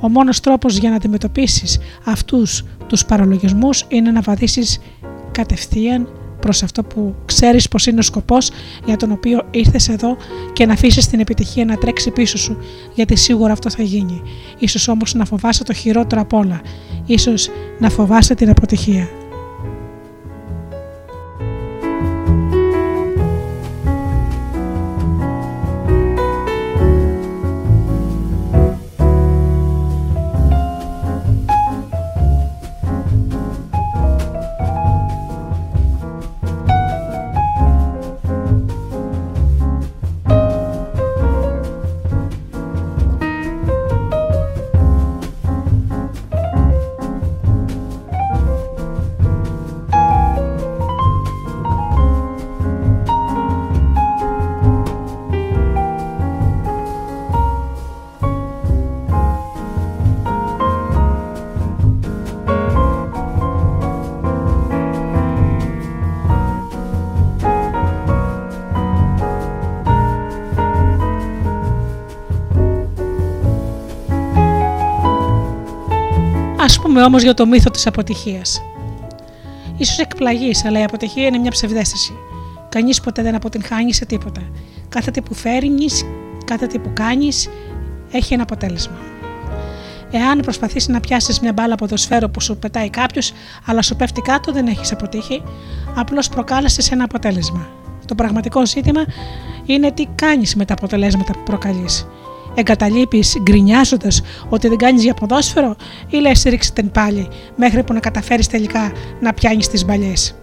Ο 0.00 0.08
μόνος 0.08 0.40
τρόπος 0.40 0.76
για 0.76 0.90
να 0.90 0.96
αντιμετωπίσεις 0.96 1.78
αυτούς 2.04 2.64
τους 2.86 3.04
παραλογισμούς 3.04 3.84
είναι 3.88 4.10
να 4.10 4.20
βαδίσεις 4.20 4.78
κατευθείαν 5.32 6.08
προς 6.48 6.62
αυτό 6.62 6.82
που 6.82 7.14
ξέρεις 7.24 7.68
πως 7.68 7.86
είναι 7.86 7.98
ο 7.98 8.02
σκοπός 8.02 8.50
για 8.84 8.96
τον 8.96 9.10
οποίο 9.12 9.46
ήρθες 9.50 9.88
εδώ 9.88 10.16
και 10.52 10.66
να 10.66 10.72
αφήσεις 10.72 11.06
την 11.06 11.20
επιτυχία 11.20 11.64
να 11.64 11.76
τρέξει 11.76 12.10
πίσω 12.10 12.38
σου, 12.38 12.56
γιατί 12.94 13.16
σίγουρα 13.16 13.52
αυτό 13.52 13.70
θα 13.70 13.82
γίνει. 13.82 14.22
σω 14.66 14.92
όμως 14.92 15.14
να 15.14 15.24
φοβάσαι 15.24 15.64
το 15.64 15.72
χειρότερο 15.72 16.20
απ' 16.20 16.32
όλα. 16.32 16.60
Ίσως 17.06 17.50
να 17.78 17.90
φοβάσαι 17.90 18.34
την 18.34 18.50
αποτυχία. 18.50 19.08
Πούμε 77.08 77.20
όμω 77.20 77.32
για 77.32 77.44
το 77.44 77.46
μύθο 77.46 77.70
της 77.70 77.86
αποτυχίας. 77.86 78.62
σω 79.84 80.02
εκπλαγείς, 80.02 80.64
αλλά 80.64 80.80
η 80.80 80.82
αποτυχία 80.82 81.26
είναι 81.26 81.38
μια 81.38 81.50
ψευδέστηση. 81.50 82.12
Κανείς 82.68 83.00
ποτέ 83.00 83.22
δεν 83.22 83.34
αποτυγχάνει 83.34 83.94
σε 83.94 84.04
τίποτα. 84.06 84.40
Κάθε 84.88 85.10
τι 85.10 85.20
που 85.20 85.34
φέρνεις, 85.34 86.04
κάθε 86.44 86.66
τι 86.66 86.78
που 86.78 86.90
κάνεις, 86.92 87.48
έχει 88.10 88.34
ένα 88.34 88.42
αποτέλεσμα. 88.42 88.96
Εάν 90.10 90.40
προσπαθήσει 90.40 90.90
να 90.90 91.00
πιάσεις 91.00 91.40
μια 91.40 91.52
μπάλα 91.52 91.74
ποδοσφαίρο 91.74 92.28
που 92.28 92.40
σου 92.40 92.56
πετάει 92.56 92.90
κάποιος, 92.90 93.32
αλλά 93.66 93.82
σου 93.82 93.96
πέφτει 93.96 94.20
κάτω, 94.20 94.52
δεν 94.52 94.66
έχεις 94.66 94.92
αποτύχει, 94.92 95.42
απλώς 95.94 96.28
προκάλεσες 96.28 96.90
ένα 96.90 97.04
αποτέλεσμα. 97.04 97.68
Το 98.06 98.14
πραγματικό 98.14 98.66
ζήτημα 98.66 99.04
είναι 99.66 99.92
τι 99.92 100.06
κάνεις 100.14 100.54
με 100.56 100.64
τα 100.64 100.74
αποτελέσματα 100.74 101.32
που 101.32 101.42
προκαλείς 101.44 102.06
εγκαταλείπεις 102.58 103.36
γκρινιάζοντας 103.42 104.22
ότι 104.48 104.68
δεν 104.68 104.76
κάνεις 104.76 105.02
για 105.02 105.14
ποδόσφαιρο 105.14 105.76
ή 106.08 106.16
λες 106.16 106.42
ρίξε 106.42 106.72
την 106.72 106.90
πάλι 106.90 107.28
μέχρι 107.56 107.84
που 107.84 107.92
να 107.92 108.00
καταφέρεις 108.00 108.46
τελικά 108.46 108.92
να 109.20 109.32
πιάνεις 109.32 109.68
τις 109.68 109.84
μπαλιές. 109.84 110.34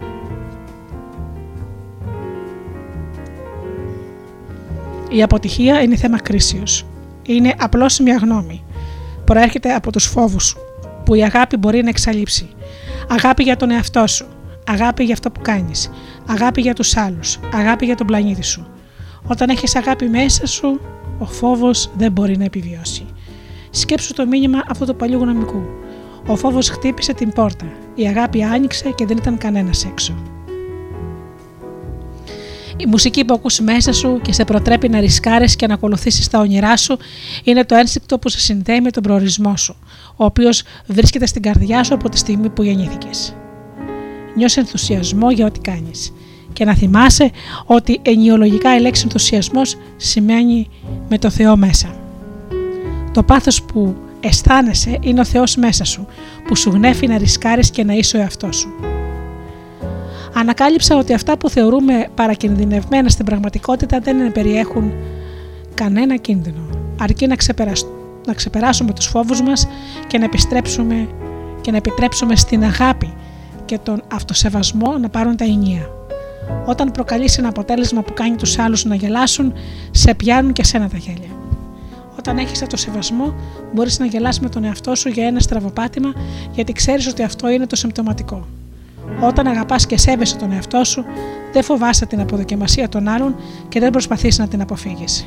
Η 5.10 5.22
αποτυχία 5.22 5.82
είναι 5.82 5.96
θέμα 5.96 6.20
κρίσεως. 6.20 6.86
Είναι 7.22 7.54
απλώς 7.58 7.98
μια 7.98 8.16
γνώμη. 8.16 8.64
Προέρχεται 9.24 9.74
από 9.74 9.92
τους 9.92 10.04
φόβους 10.04 10.56
που 11.04 11.14
η 11.14 11.22
αγάπη 11.24 11.56
μπορεί 11.56 11.82
να 11.82 11.88
εξαλείψει. 11.88 12.48
Αγάπη 13.08 13.42
για 13.42 13.56
τον 13.56 13.70
εαυτό 13.70 14.06
σου. 14.06 14.26
Αγάπη 14.66 15.04
για 15.04 15.14
αυτό 15.14 15.30
που 15.30 15.40
κάνεις. 15.40 15.90
Αγάπη 16.26 16.60
για 16.60 16.74
τους 16.74 16.96
άλλους. 16.96 17.38
Αγάπη 17.54 17.84
για 17.84 17.94
τον 17.94 18.06
πλανήτη 18.06 18.42
σου. 18.42 18.66
Όταν 19.26 19.48
έχεις 19.48 19.76
αγάπη 19.76 20.08
μέσα 20.08 20.46
σου, 20.46 20.80
Ο 21.18 21.24
φόβος 21.24 21.90
δεν 21.96 22.12
μπορεί 22.12 22.36
να 22.36 22.44
επιβιώσει. 22.44 23.06
Σκέψου 23.70 24.14
το 24.14 24.26
μήνυμα 24.26 24.62
αυτού 24.68 24.84
του 24.84 24.96
παλιού 24.96 25.18
γνωμικού. 25.18 25.62
Ο 26.26 26.36
φόβος 26.36 26.68
χτύπησε 26.68 27.14
την 27.14 27.32
πόρτα. 27.32 27.66
Η 27.94 28.06
αγάπη 28.06 28.42
άνοιξε 28.42 28.92
και 28.94 29.06
δεν 29.06 29.16
ήταν 29.16 29.38
κανένας 29.38 29.84
έξω. 29.84 30.14
Η 32.76 32.86
μουσική 32.86 33.24
που 33.24 33.34
ακούς 33.34 33.60
μέσα 33.60 33.92
σου 33.92 34.20
και 34.22 34.32
σε 34.32 34.44
προτρέπει 34.44 34.88
να 34.88 35.00
ρισκάρεις 35.00 35.56
και 35.56 35.66
να 35.66 35.74
ακολουθήσεις 35.74 36.28
τα 36.28 36.38
όνειρά 36.38 36.76
σου 36.76 36.98
είναι 37.44 37.64
το 37.64 37.74
ένστικτο 37.74 38.18
που 38.18 38.28
σε 38.28 38.40
συνδέει 38.40 38.80
με 38.80 38.90
τον 38.90 39.02
προορισμό 39.02 39.56
σου, 39.56 39.76
ο 40.16 40.24
οποίος 40.24 40.62
βρίσκεται 40.86 41.26
στην 41.26 41.42
καρδιά 41.42 41.84
σου 41.84 41.94
από 41.94 42.08
τη 42.08 42.18
στιγμή 42.18 42.48
που 42.48 42.62
γεννήθηκες. 42.62 43.34
Νιώσε 44.36 44.60
ενθουσιασμό 44.60 45.30
για 45.30 45.46
ό,τι 45.46 45.60
κάνεις 45.60 46.12
και 46.56 46.64
να 46.64 46.74
θυμάσαι 46.74 47.30
ότι 47.66 47.98
ενιολογικά 48.02 48.76
η 48.76 48.80
λέξη 48.80 49.02
ενθουσιασμός 49.04 49.76
σημαίνει 49.96 50.68
με 51.08 51.18
το 51.18 51.30
Θεό 51.30 51.56
μέσα. 51.56 51.94
Το 53.12 53.22
πάθος 53.22 53.62
που 53.62 53.96
αισθάνεσαι 54.20 54.98
είναι 55.00 55.20
ο 55.20 55.24
Θεός 55.24 55.56
μέσα 55.56 55.84
σου, 55.84 56.06
που 56.46 56.56
σου 56.56 56.70
γνέφει 56.70 57.06
να 57.06 57.18
ρισκάρεις 57.18 57.70
και 57.70 57.84
να 57.84 57.92
είσαι 57.92 58.16
ο 58.16 58.20
εαυτός 58.20 58.56
σου 58.56 58.68
ανακάλυψα 60.38 60.96
ότι 60.96 61.14
αυτά 61.14 61.38
που 61.38 61.50
θεωρούμε 61.50 62.08
παρακινδυνευμένα 62.14 63.08
στην 63.08 63.24
πραγματικότητα 63.24 63.98
δεν 64.00 64.32
περιέχουν 64.32 64.92
κανένα 65.74 66.16
κίνδυνο, 66.16 66.68
αρκεί 67.00 67.26
να, 67.26 67.36
να 68.26 68.34
ξεπεράσουμε 68.34 68.92
τους 68.92 69.06
φόβους 69.06 69.42
μας 69.42 69.68
και 70.06 70.18
να 70.18 70.24
επιστρέψουμε 70.24 71.08
και 71.60 71.70
να 71.70 71.76
επιτρέψουμε 71.76 72.36
στην 72.36 72.64
αγάπη 72.64 73.14
και 73.64 73.78
τον 73.78 74.02
αυτοσεβασμό 74.12 74.98
να 74.98 75.08
πάρουν 75.08 75.36
τα 75.36 75.44
ενία. 75.44 75.95
Όταν 76.66 76.90
προκαλείς 76.90 77.38
ένα 77.38 77.48
αποτέλεσμα 77.48 78.02
που 78.02 78.12
κάνει 78.12 78.36
τους 78.36 78.58
άλλους 78.58 78.84
να 78.84 78.94
γελάσουν, 78.94 79.52
σε 79.90 80.14
πιάνουν 80.14 80.52
και 80.52 80.64
σένα 80.64 80.88
τα 80.88 80.96
γέλια. 80.96 81.30
Όταν 82.18 82.38
έχεις 82.38 82.62
αυτοσεβασμό, 82.62 83.34
μπορείς 83.72 83.98
να 83.98 84.06
γελάς 84.06 84.40
με 84.40 84.48
τον 84.48 84.64
εαυτό 84.64 84.94
σου 84.94 85.08
για 85.08 85.26
ένα 85.26 85.40
στραβοπάτημα, 85.40 86.12
γιατί 86.52 86.72
ξέρεις 86.72 87.06
ότι 87.06 87.22
αυτό 87.22 87.48
είναι 87.48 87.66
το 87.66 87.76
συμπτωματικό. 87.76 88.46
Όταν 89.20 89.46
αγαπάς 89.46 89.86
και 89.86 89.98
σέβεσαι 89.98 90.36
τον 90.36 90.52
εαυτό 90.52 90.84
σου, 90.84 91.04
δεν 91.52 91.62
φοβάσαι 91.62 92.06
την 92.06 92.20
αποδοκιμασία 92.20 92.88
των 92.88 93.08
άλλων 93.08 93.36
και 93.68 93.80
δεν 93.80 93.90
προσπαθείς 93.90 94.38
να 94.38 94.48
την 94.48 94.60
αποφύγεις. 94.60 95.26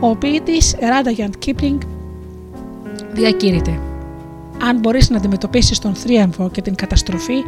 Ο 0.00 0.16
ποιητής 0.16 0.76
Ράνταγιαντ 0.80 1.34
Κίπλινγκ 1.38 1.80
διακήρυται 3.12 3.78
αν 4.62 4.78
μπορείς 4.78 5.10
να 5.10 5.16
αντιμετωπίσεις 5.16 5.78
τον 5.78 5.94
θρίαμβο 5.94 6.50
και 6.50 6.62
την 6.62 6.74
καταστροφή 6.74 7.42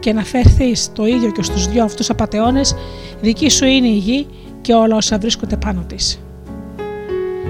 και 0.00 0.12
να 0.12 0.24
φέρθεις 0.24 0.92
το 0.92 1.06
ίδιο 1.06 1.30
και 1.30 1.42
στους 1.42 1.68
δυο 1.68 1.84
αυτούς 1.84 2.10
απαταιώνες, 2.10 2.74
δική 3.20 3.48
σου 3.50 3.64
είναι 3.64 3.88
η 3.88 3.96
γη 3.96 4.26
και 4.60 4.74
όλα 4.74 4.96
όσα 4.96 5.18
βρίσκονται 5.18 5.56
πάνω 5.56 5.84
της. 5.86 6.20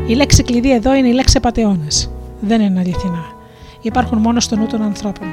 Η 0.06 0.14
λέξη 0.14 0.42
κλειδί 0.42 0.72
εδώ 0.72 0.94
είναι 0.94 1.08
η 1.08 1.12
λέξη 1.12 1.36
απαταιώνες. 1.36 2.10
Δεν 2.40 2.60
είναι 2.60 2.78
αληθινά. 2.78 3.24
Υπάρχουν 3.82 4.18
μόνο 4.18 4.40
στο 4.40 4.56
νου 4.56 4.66
των 4.66 4.82
ανθρώπων. 4.82 5.26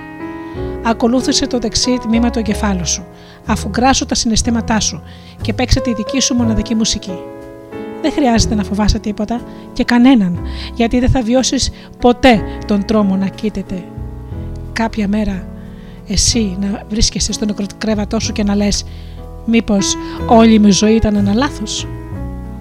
Ακολούθησε 0.84 1.48
το 1.48 1.60
δεξί 1.60 1.98
τμήμα 2.02 2.30
του 2.30 2.40
εγκεφάλου 2.40 2.88
σου, 2.88 3.06
αφού 3.46 3.70
γκράσου 3.70 4.06
τα 4.06 4.16
συναισθήματά 4.16 4.80
σου 4.80 5.02
και 5.42 5.54
παίξε 5.54 5.80
τη 5.80 5.94
δική 5.94 6.20
σου 6.20 6.36
μοναδική 6.36 6.76
μουσική. 6.76 7.20
Δεν 8.02 8.12
χρειάζεται 8.12 8.56
να 8.56 8.64
φοβάσαι 8.64 9.00
τίποτα 9.00 9.42
και 9.74 9.84
κανέναν, 9.84 10.40
γιατί 10.76 11.00
δεν 11.00 11.10
θα 11.10 11.22
βιώσεις 11.22 11.70
ποτέ 12.00 12.42
τον 12.68 12.86
τρόμο 12.86 13.16
να 13.16 13.28
κοίταται. 13.28 13.84
Κάποια 14.74 15.08
μέρα 15.08 15.48
εσύ 16.08 16.58
να 16.62 16.82
βρίσκεσαι 16.90 17.34
στο 17.34 17.46
νεκροκρέβατό 17.46 18.20
σου 18.20 18.32
και 18.32 18.44
να 18.44 18.56
λες 18.56 18.84
«Μήπως 19.46 19.96
όλη 20.28 20.60
μου 20.60 20.68
η 20.68 20.72
ζωή 20.72 20.96
ήταν 20.96 21.16
ένα 21.16 21.34
λάθος» 21.34 21.88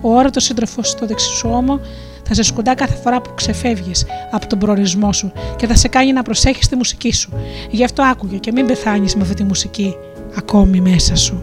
Ο 0.01 0.15
όρατος 0.17 0.45
σύντροφος 0.45 0.89
στο 0.89 1.07
δεξί 1.07 1.29
σου 1.29 1.49
ώμο 1.53 1.81
θα 2.27 2.35
σε 2.35 2.43
σκουντά 2.43 2.75
κάθε 2.75 2.95
φορά 2.95 3.21
που 3.21 3.31
ξεφεύγεις 3.35 4.07
από 4.31 4.47
τον 4.47 4.59
προορισμό 4.59 5.13
σου 5.13 5.33
και 5.57 5.67
θα 5.67 5.75
σε 5.75 5.89
κάνει 5.89 6.13
να 6.13 6.23
προσέχεις 6.23 6.69
τη 6.69 6.77
μουσική 6.77 7.13
σου. 7.13 7.33
Γι' 7.71 7.85
αυτό 7.85 8.03
άκουγε 8.03 8.37
και 8.37 8.53
μην 8.53 8.67
πεθάνεις 8.67 9.15
με 9.15 9.23
αυτή 9.23 9.35
τη 9.35 9.45
μουσική 9.45 9.95
ακόμη 10.37 10.81
μέσα 10.81 11.17
σου. 11.17 11.43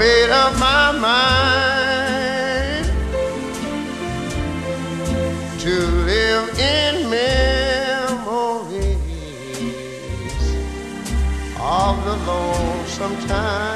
made 0.00 0.30
up 0.30 0.58
my 0.58 0.92
mind 0.92 2.86
to 5.60 5.74
live 6.08 6.48
in 6.58 7.10
memories 7.10 8.16
of 11.58 12.02
the 12.06 12.16
lonesome 12.26 13.14
time. 13.28 13.69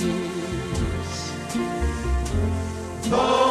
Lord. 3.12 3.43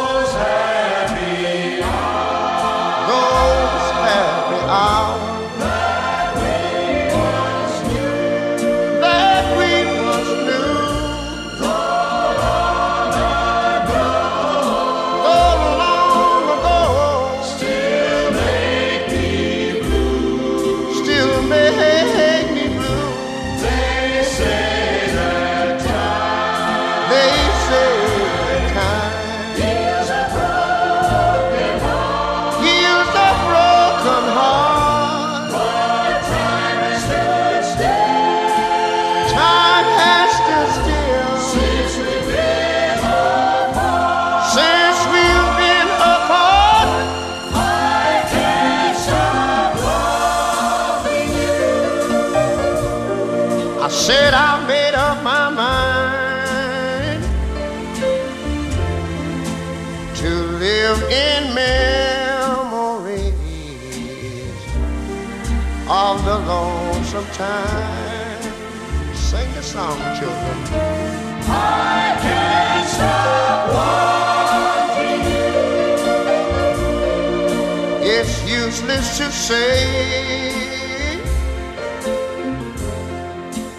say. 79.43 81.19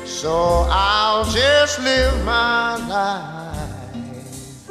So 0.06 0.68
I'll 0.70 1.24
just 1.32 1.80
live 1.80 2.26
my 2.26 2.76
life 2.88 4.70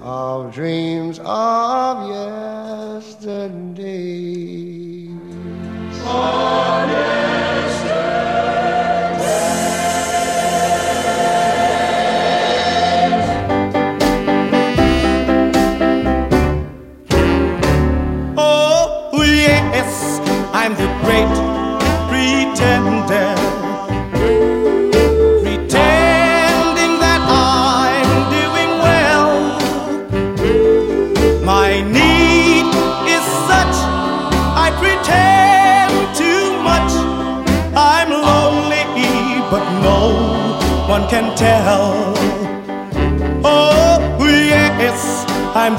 of 0.00 0.52
dreams. 0.52 1.20
Of 1.20 1.61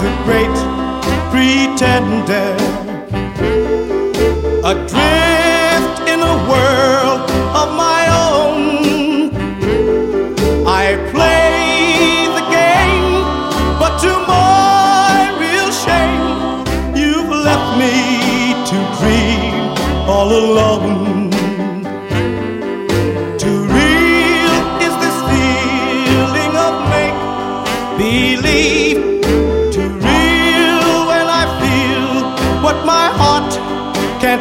the 0.04 0.10
great 0.26 0.58
pretender. 1.32 2.63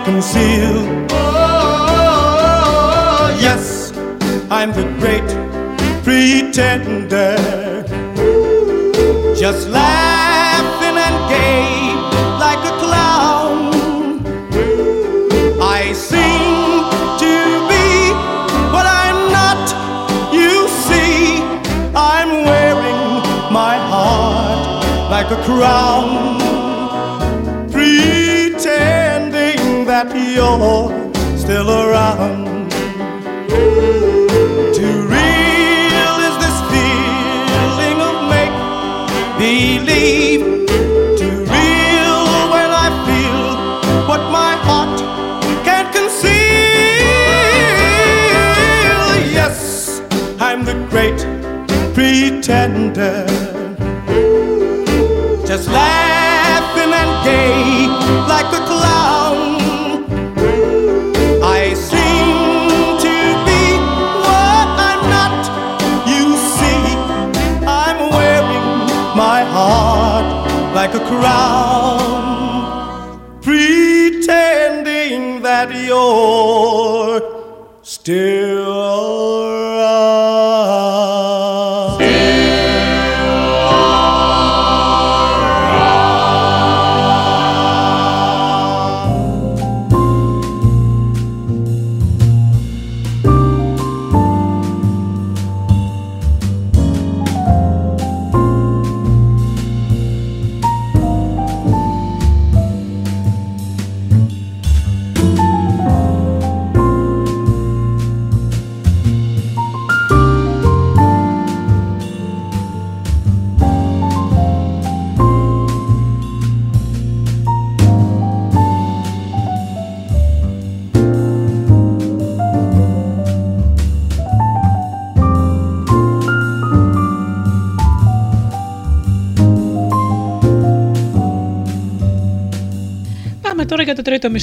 conceal. 0.04 1.06
Oh, 1.10 2.58
yes, 3.40 3.92
I'm 4.50 4.72
the 4.72 4.84
great 4.98 5.28
pretender. 6.02 7.36
Just 9.36 9.68
laughing 9.68 10.96
and 11.06 11.16
gay 11.30 11.94
like 12.44 12.62
a 12.72 12.74
clown. 12.82 13.72
I 15.60 15.92
seem 15.92 16.90
to 17.22 17.34
be 17.70 17.86
what 18.74 18.86
I'm 18.86 19.30
not. 19.30 19.64
You 20.34 20.68
see, 20.68 21.42
I'm 21.94 22.44
wearing 22.44 23.22
my 23.52 23.76
heart 23.90 25.10
like 25.10 25.30
a 25.30 25.36
crown. 25.44 26.41
happy 30.04 30.34
you're 30.34 30.90
still 31.38 31.70
around. 31.70 32.70
Too 34.76 34.96
real 35.14 36.14
is 36.28 36.36
this 36.44 36.58
feeling 36.72 37.98
of 38.08 38.16
make 38.34 38.56
believe. 39.38 40.44
Too 41.20 41.36
real 41.54 42.18
when 42.52 42.70
I 42.84 42.88
feel 43.06 43.42
what 44.08 44.22
my 44.38 44.52
heart 44.66 44.98
can't 45.66 45.90
conceal. 45.94 46.32
Yes, 49.38 49.56
I'm 50.40 50.64
the 50.64 50.74
great 50.90 51.20
pretender. 51.94 53.26
Just 55.46 55.68
laughing 55.68 56.92
and 56.92 57.12
gay 57.24 57.86
like 58.26 58.50
a 58.60 58.71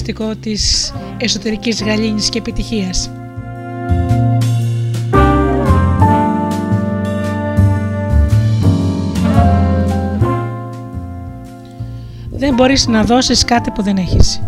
για 0.06 0.14
το 0.14 0.24
τρίτο 0.24 0.34
μυστικό 0.34 0.36
της 0.36 0.94
εσωτερικής 1.18 1.84
γαλήνης 1.84 2.30
και 2.30 2.38
επιτυχίας. 2.38 3.10
Δεν 12.32 12.54
μπορείς 12.54 12.88
να 12.88 13.04
δώσεις 13.04 13.44
κάτι 13.44 13.72
που 13.72 13.84
δεν 13.84 13.98
έχεις. 13.98 14.42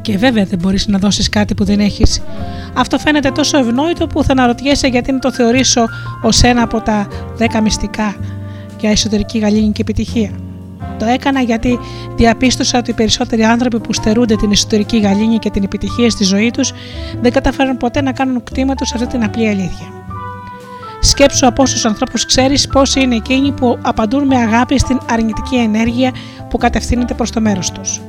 Και 0.00 0.16
βέβαια 0.18 0.44
δεν 0.44 0.58
μπορείς 0.58 0.86
να 0.86 0.98
δώσεις 0.98 1.28
κάτι 1.28 1.54
που 1.54 1.64
δεν 1.64 1.80
έχεις. 1.80 2.20
Αυτό 2.74 2.98
φαίνεται 2.98 3.30
τόσο 3.30 3.58
ευνόητο 3.58 4.06
που 4.06 4.24
θα 4.24 4.32
αναρωτιέσαι 4.32 4.86
γιατί 4.86 5.12
να 5.12 5.18
το 5.18 5.32
θεωρήσω 5.32 5.88
ως 6.22 6.42
ένα 6.42 6.62
από 6.62 6.80
τα 6.80 7.08
δέκα 7.36 7.60
μυστικά 7.60 8.16
για 8.80 8.90
εσωτερική 8.90 9.38
γαλήνη 9.38 9.72
και 9.72 9.80
επιτυχία. 9.80 10.30
Το 11.00 11.06
έκανα 11.06 11.40
γιατί 11.40 11.78
διαπίστωσα 12.16 12.78
ότι 12.78 12.90
οι 12.90 12.94
περισσότεροι 12.94 13.44
άνθρωποι 13.44 13.80
που 13.80 13.92
στερούνται 13.92 14.36
την 14.36 14.50
εσωτερική 14.50 14.98
γαλήνη 14.98 15.38
και 15.38 15.50
την 15.50 15.62
επιτυχία 15.62 16.10
στη 16.10 16.24
ζωή 16.24 16.50
τους 16.50 16.72
δεν 17.20 17.32
καταφέρουν 17.32 17.76
ποτέ 17.76 18.02
να 18.02 18.12
κάνουν 18.12 18.44
κτήμα 18.44 18.74
τους 18.74 18.92
αυτή 18.92 19.06
την 19.06 19.24
απλή 19.24 19.48
αλήθεια. 19.48 19.86
Σκέψου 21.00 21.46
από 21.46 21.62
όσους 21.62 21.84
ανθρώπους 21.84 22.26
ξέρεις 22.26 22.66
πώ 22.66 22.82
είναι 22.96 23.14
εκείνοι 23.14 23.52
που 23.52 23.78
απαντούν 23.82 24.26
με 24.26 24.36
αγάπη 24.36 24.78
στην 24.78 25.00
αρνητική 25.10 25.56
ενέργεια 25.56 26.12
που 26.50 26.58
κατευθύνεται 26.58 27.14
προς 27.14 27.30
το 27.30 27.40
μέρος 27.40 27.70
τους. 27.70 28.00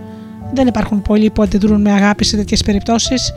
Δεν 0.54 0.68
υπάρχουν 0.68 1.02
πολλοί 1.02 1.30
που 1.30 1.42
αντιδρούν 1.42 1.82
με 1.82 1.92
αγάπη 1.92 2.24
σε 2.24 2.36
τέτοιες 2.36 2.64
περιπτώσεις. 2.64 3.34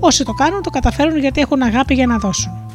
Όσοι 0.00 0.24
το 0.24 0.32
κάνουν, 0.32 0.62
το 0.62 0.70
καταφέρουν 0.70 1.18
γιατί 1.18 1.40
έχουν 1.40 1.62
αγάπη 1.62 1.94
για 1.94 2.06
να 2.06 2.18
δώσουν. 2.18 2.67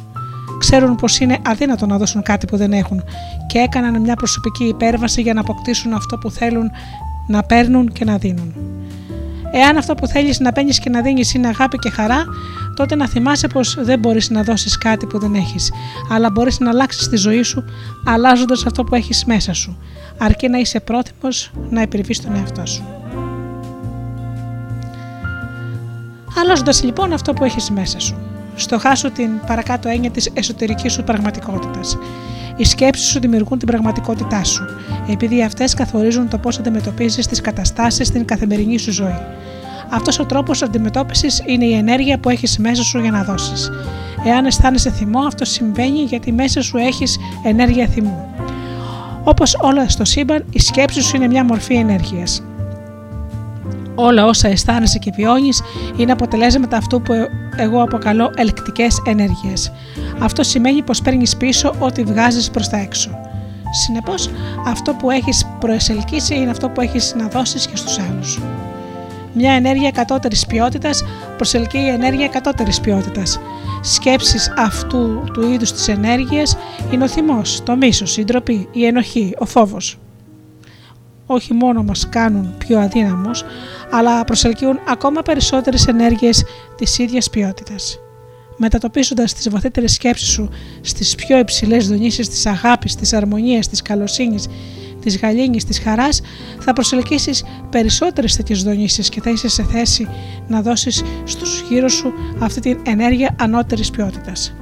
Ξέρουν 0.66 0.94
πως 0.96 1.18
είναι 1.18 1.38
αδύνατο 1.46 1.86
να 1.86 1.96
δώσουν 1.98 2.22
κάτι 2.22 2.46
που 2.46 2.56
δεν 2.56 2.72
έχουν 2.72 3.04
και 3.46 3.58
έκαναν 3.58 4.00
μια 4.00 4.14
προσωπική 4.14 4.64
υπέρβαση 4.64 5.22
για 5.22 5.34
να 5.34 5.40
αποκτήσουν 5.40 5.92
αυτό 5.92 6.18
που 6.18 6.30
θέλουν 6.30 6.70
να 7.26 7.42
παίρνουν 7.42 7.92
και 7.92 8.04
να 8.04 8.16
δίνουν. 8.16 8.54
Εάν 9.52 9.76
αυτό 9.76 9.94
που 9.94 10.06
θέλεις 10.06 10.40
να 10.40 10.52
παίρνεις 10.52 10.78
και 10.78 10.90
να 10.90 11.00
δίνεις 11.00 11.34
είναι 11.34 11.48
αγάπη 11.48 11.78
και 11.78 11.90
χαρά, 11.90 12.24
τότε 12.76 12.94
να 12.94 13.08
θυμάσαι 13.08 13.46
πως 13.46 13.76
δεν 13.80 13.98
μπορείς 13.98 14.30
να 14.30 14.42
δώσεις 14.42 14.78
κάτι 14.78 15.06
που 15.06 15.18
δεν 15.18 15.34
έχεις, 15.34 15.72
αλλά 16.10 16.30
μπορείς 16.30 16.58
να 16.60 16.70
αλλάξεις 16.70 17.08
τη 17.08 17.16
ζωή 17.16 17.42
σου 17.42 17.64
αλλάζοντας 18.04 18.66
αυτό 18.66 18.84
που 18.84 18.94
έχεις 18.94 19.24
μέσα 19.24 19.52
σου, 19.52 19.78
αρκεί 20.18 20.48
να 20.48 20.58
είσαι 20.58 20.80
πρόθυμο 20.80 21.28
να 21.70 21.82
υπερβείς 21.82 22.20
τον 22.20 22.34
εαυτό 22.34 22.66
σου. 22.66 22.84
Αλλάζοντας 26.40 26.82
λοιπόν 26.82 27.12
αυτό 27.12 27.32
που 27.32 27.44
έχεις 27.44 27.70
μέσα 27.70 28.00
σου. 28.00 28.33
Στοχάσου 28.54 29.12
την 29.12 29.30
παρακάτω 29.46 29.88
έννοια 29.88 30.10
της 30.10 30.30
εσωτερικής 30.34 30.92
σου 30.92 31.04
πραγματικότητας. 31.04 31.98
Οι 32.56 32.64
σκέψεις 32.64 33.06
σου 33.06 33.20
δημιουργούν 33.20 33.58
την 33.58 33.68
πραγματικότητά 33.68 34.44
σου, 34.44 34.64
επειδή 35.10 35.42
αυτές 35.42 35.74
καθορίζουν 35.74 36.28
το 36.28 36.38
πώς 36.38 36.58
αντιμετωπίζεις 36.58 37.26
τις 37.26 37.40
καταστάσεις 37.40 38.06
στην 38.06 38.24
καθημερινή 38.24 38.78
σου 38.78 38.92
ζωή. 38.92 39.20
Αυτός 39.90 40.18
ο 40.18 40.26
τρόπος 40.26 40.62
αντιμετώπισης 40.62 41.42
είναι 41.46 41.64
η 41.64 41.74
ενέργεια 41.74 42.18
που 42.18 42.28
έχεις 42.28 42.58
μέσα 42.58 42.82
σου 42.82 42.98
για 42.98 43.10
να 43.10 43.22
δώσεις. 43.22 43.70
Εάν 44.26 44.44
αισθάνεσαι 44.44 44.90
θυμό, 44.90 45.20
αυτό 45.20 45.44
συμβαίνει 45.44 45.98
γιατί 45.98 46.32
μέσα 46.32 46.62
σου 46.62 46.76
έχεις 46.76 47.18
ενέργεια 47.44 47.86
θυμού. 47.86 48.28
Όπως 49.24 49.56
όλα 49.60 49.88
στο 49.88 50.04
σύμπαν, 50.04 50.44
η 50.50 50.58
σκέψη 50.60 51.02
σου 51.02 51.16
είναι 51.16 51.26
μια 51.26 51.44
μορφή 51.44 51.74
ενέργειας. 51.74 52.42
Όλα 53.94 54.24
όσα 54.26 54.48
αισθάνεσαι 54.48 54.98
και 54.98 55.12
βιώνεις 55.14 55.62
είναι 55.96 56.12
αποτελέσματα 56.12 56.76
αυτού 56.76 57.02
που 57.02 57.12
εγώ 57.56 57.82
αποκαλώ 57.82 58.30
ελκτικές 58.36 59.02
ενέργειες. 59.06 59.72
Αυτό 60.18 60.42
σημαίνει 60.42 60.82
πως 60.82 61.02
παίρνεις 61.02 61.36
πίσω 61.36 61.74
ό,τι 61.78 62.02
βγάζεις 62.02 62.50
προς 62.50 62.68
τα 62.68 62.76
έξω. 62.76 63.10
Συνεπώς, 63.84 64.30
αυτό 64.66 64.92
που 64.92 65.10
έχεις 65.10 65.46
προεσελκύσει 65.60 66.34
είναι 66.34 66.50
αυτό 66.50 66.68
που 66.68 66.80
έχεις 66.80 67.14
να 67.16 67.28
δώσεις 67.28 67.66
και 67.66 67.76
στους 67.76 67.98
άλλους. 67.98 68.40
Μια 69.32 69.52
ενέργεια 69.52 69.90
κατώτερης 69.90 70.46
ποιότητας 70.46 71.04
προσελκύει 71.36 71.90
ενέργεια 71.92 72.28
κατώτερης 72.28 72.80
ποιότητας. 72.80 73.40
Σκέψεις 73.80 74.52
αυτού 74.56 75.24
του 75.32 75.52
είδους 75.52 75.72
της 75.72 75.88
ενέργειας 75.88 76.56
είναι 76.92 77.04
ο 77.04 77.08
θυμός, 77.08 77.62
το 77.62 77.76
μίσος, 77.76 78.16
η 78.16 78.24
ντροπή, 78.24 78.68
η 78.72 78.86
ενοχή, 78.86 79.34
ο 79.38 79.44
φόβος. 79.44 79.98
Όχι 81.26 81.54
μόνο 81.54 81.82
μας 81.82 82.08
κάνουν 82.08 82.54
πιο 82.58 82.78
αδύναμους, 82.80 83.44
αλλά 83.90 84.24
προσελκύουν 84.24 84.78
ακόμα 84.88 85.22
περισσότερες 85.22 85.86
ενέργειες 85.86 86.44
της 86.76 86.98
ίδιας 86.98 87.30
ποιότητας. 87.30 87.98
Μετατοπίζοντας 88.56 89.34
τις 89.34 89.50
βαθύτερες 89.50 89.92
σκέψεις 89.92 90.28
σου 90.28 90.48
στις 90.80 91.14
πιο 91.14 91.38
υψηλές 91.38 91.88
δονήσεις 91.88 92.28
της 92.28 92.46
αγάπης, 92.46 92.94
της 92.94 93.12
αρμονίας, 93.12 93.68
της 93.68 93.82
καλοσύνης, 93.82 94.46
της 95.00 95.18
γαλήνης, 95.18 95.64
της 95.64 95.78
χαράς, 95.78 96.20
θα 96.58 96.72
προσελκύσεις 96.72 97.44
περισσότερες 97.70 98.36
τέτοιες 98.36 98.62
δονήσεις 98.62 99.08
και 99.08 99.20
θα 99.20 99.30
είσαι 99.30 99.48
σε 99.48 99.62
θέση 99.62 100.08
να 100.48 100.62
δώσεις 100.62 101.02
στους 101.24 101.64
γύρω 101.68 101.88
σου 101.88 102.12
αυτή 102.40 102.60
την 102.60 102.78
ενέργεια 102.86 103.36
ανώτερης 103.38 103.90
ποιότητας. 103.90 104.54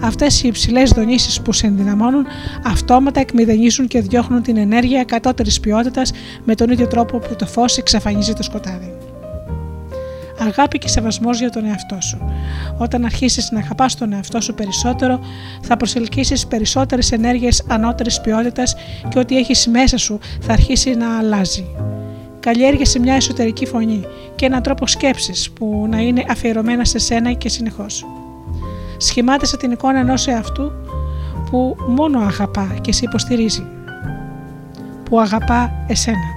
Αυτές 0.00 0.42
οι 0.42 0.48
υψηλές 0.48 0.90
δονήσεις 0.90 1.40
που 1.40 1.52
σε 1.52 1.66
ενδυναμώνουν 1.66 2.26
αυτόματα 2.64 3.20
εκμηδενίζουν 3.20 3.86
και 3.86 4.00
διώχνουν 4.00 4.42
την 4.42 4.56
ενέργεια 4.56 5.04
κατώτερης 5.04 5.60
ποιότητας 5.60 6.12
με 6.44 6.54
τον 6.54 6.70
ίδιο 6.70 6.86
τρόπο 6.86 7.18
που 7.18 7.36
το 7.36 7.46
φως 7.46 7.76
εξαφανίζει 7.78 8.32
το 8.32 8.42
σκοτάδι. 8.42 8.92
Αγάπη 10.40 10.78
και 10.78 10.88
σεβασμός 10.88 11.38
για 11.38 11.50
τον 11.50 11.64
εαυτό 11.64 12.00
σου. 12.00 12.18
Όταν 12.78 13.04
αρχίσεις 13.04 13.50
να 13.50 13.58
αγαπάς 13.58 13.96
τον 13.96 14.12
εαυτό 14.12 14.40
σου 14.40 14.54
περισσότερο, 14.54 15.20
θα 15.62 15.76
προσελκύσεις 15.76 16.46
περισσότερες 16.46 17.12
ενέργειες 17.12 17.64
ανώτερης 17.68 18.20
ποιότητας 18.20 18.74
και 19.08 19.18
ό,τι 19.18 19.36
έχεις 19.36 19.66
μέσα 19.66 19.96
σου 19.96 20.18
θα 20.40 20.52
αρχίσει 20.52 20.94
να 20.94 21.18
αλλάζει. 21.18 21.66
Καλλιέργησε 22.40 22.98
μια 22.98 23.14
εσωτερική 23.14 23.66
φωνή 23.66 24.04
και 24.34 24.46
έναν 24.46 24.62
τρόπο 24.62 24.86
σκέψης 24.86 25.50
που 25.50 25.86
να 25.90 25.98
είναι 25.98 26.24
αφιερωμένα 26.28 26.84
σε 26.84 26.98
σένα 26.98 27.32
και 27.32 27.48
συνεχώς 27.48 28.04
σχημάτισε 28.98 29.56
την 29.56 29.70
εικόνα 29.70 29.98
ενός 29.98 30.26
εαυτού 30.26 30.72
που 31.50 31.76
μόνο 31.88 32.20
αγαπά 32.20 32.76
και 32.80 32.92
σε 32.92 33.04
υποστηρίζει. 33.04 33.66
Που 35.04 35.20
αγαπά 35.20 35.84
εσένα. 35.88 36.36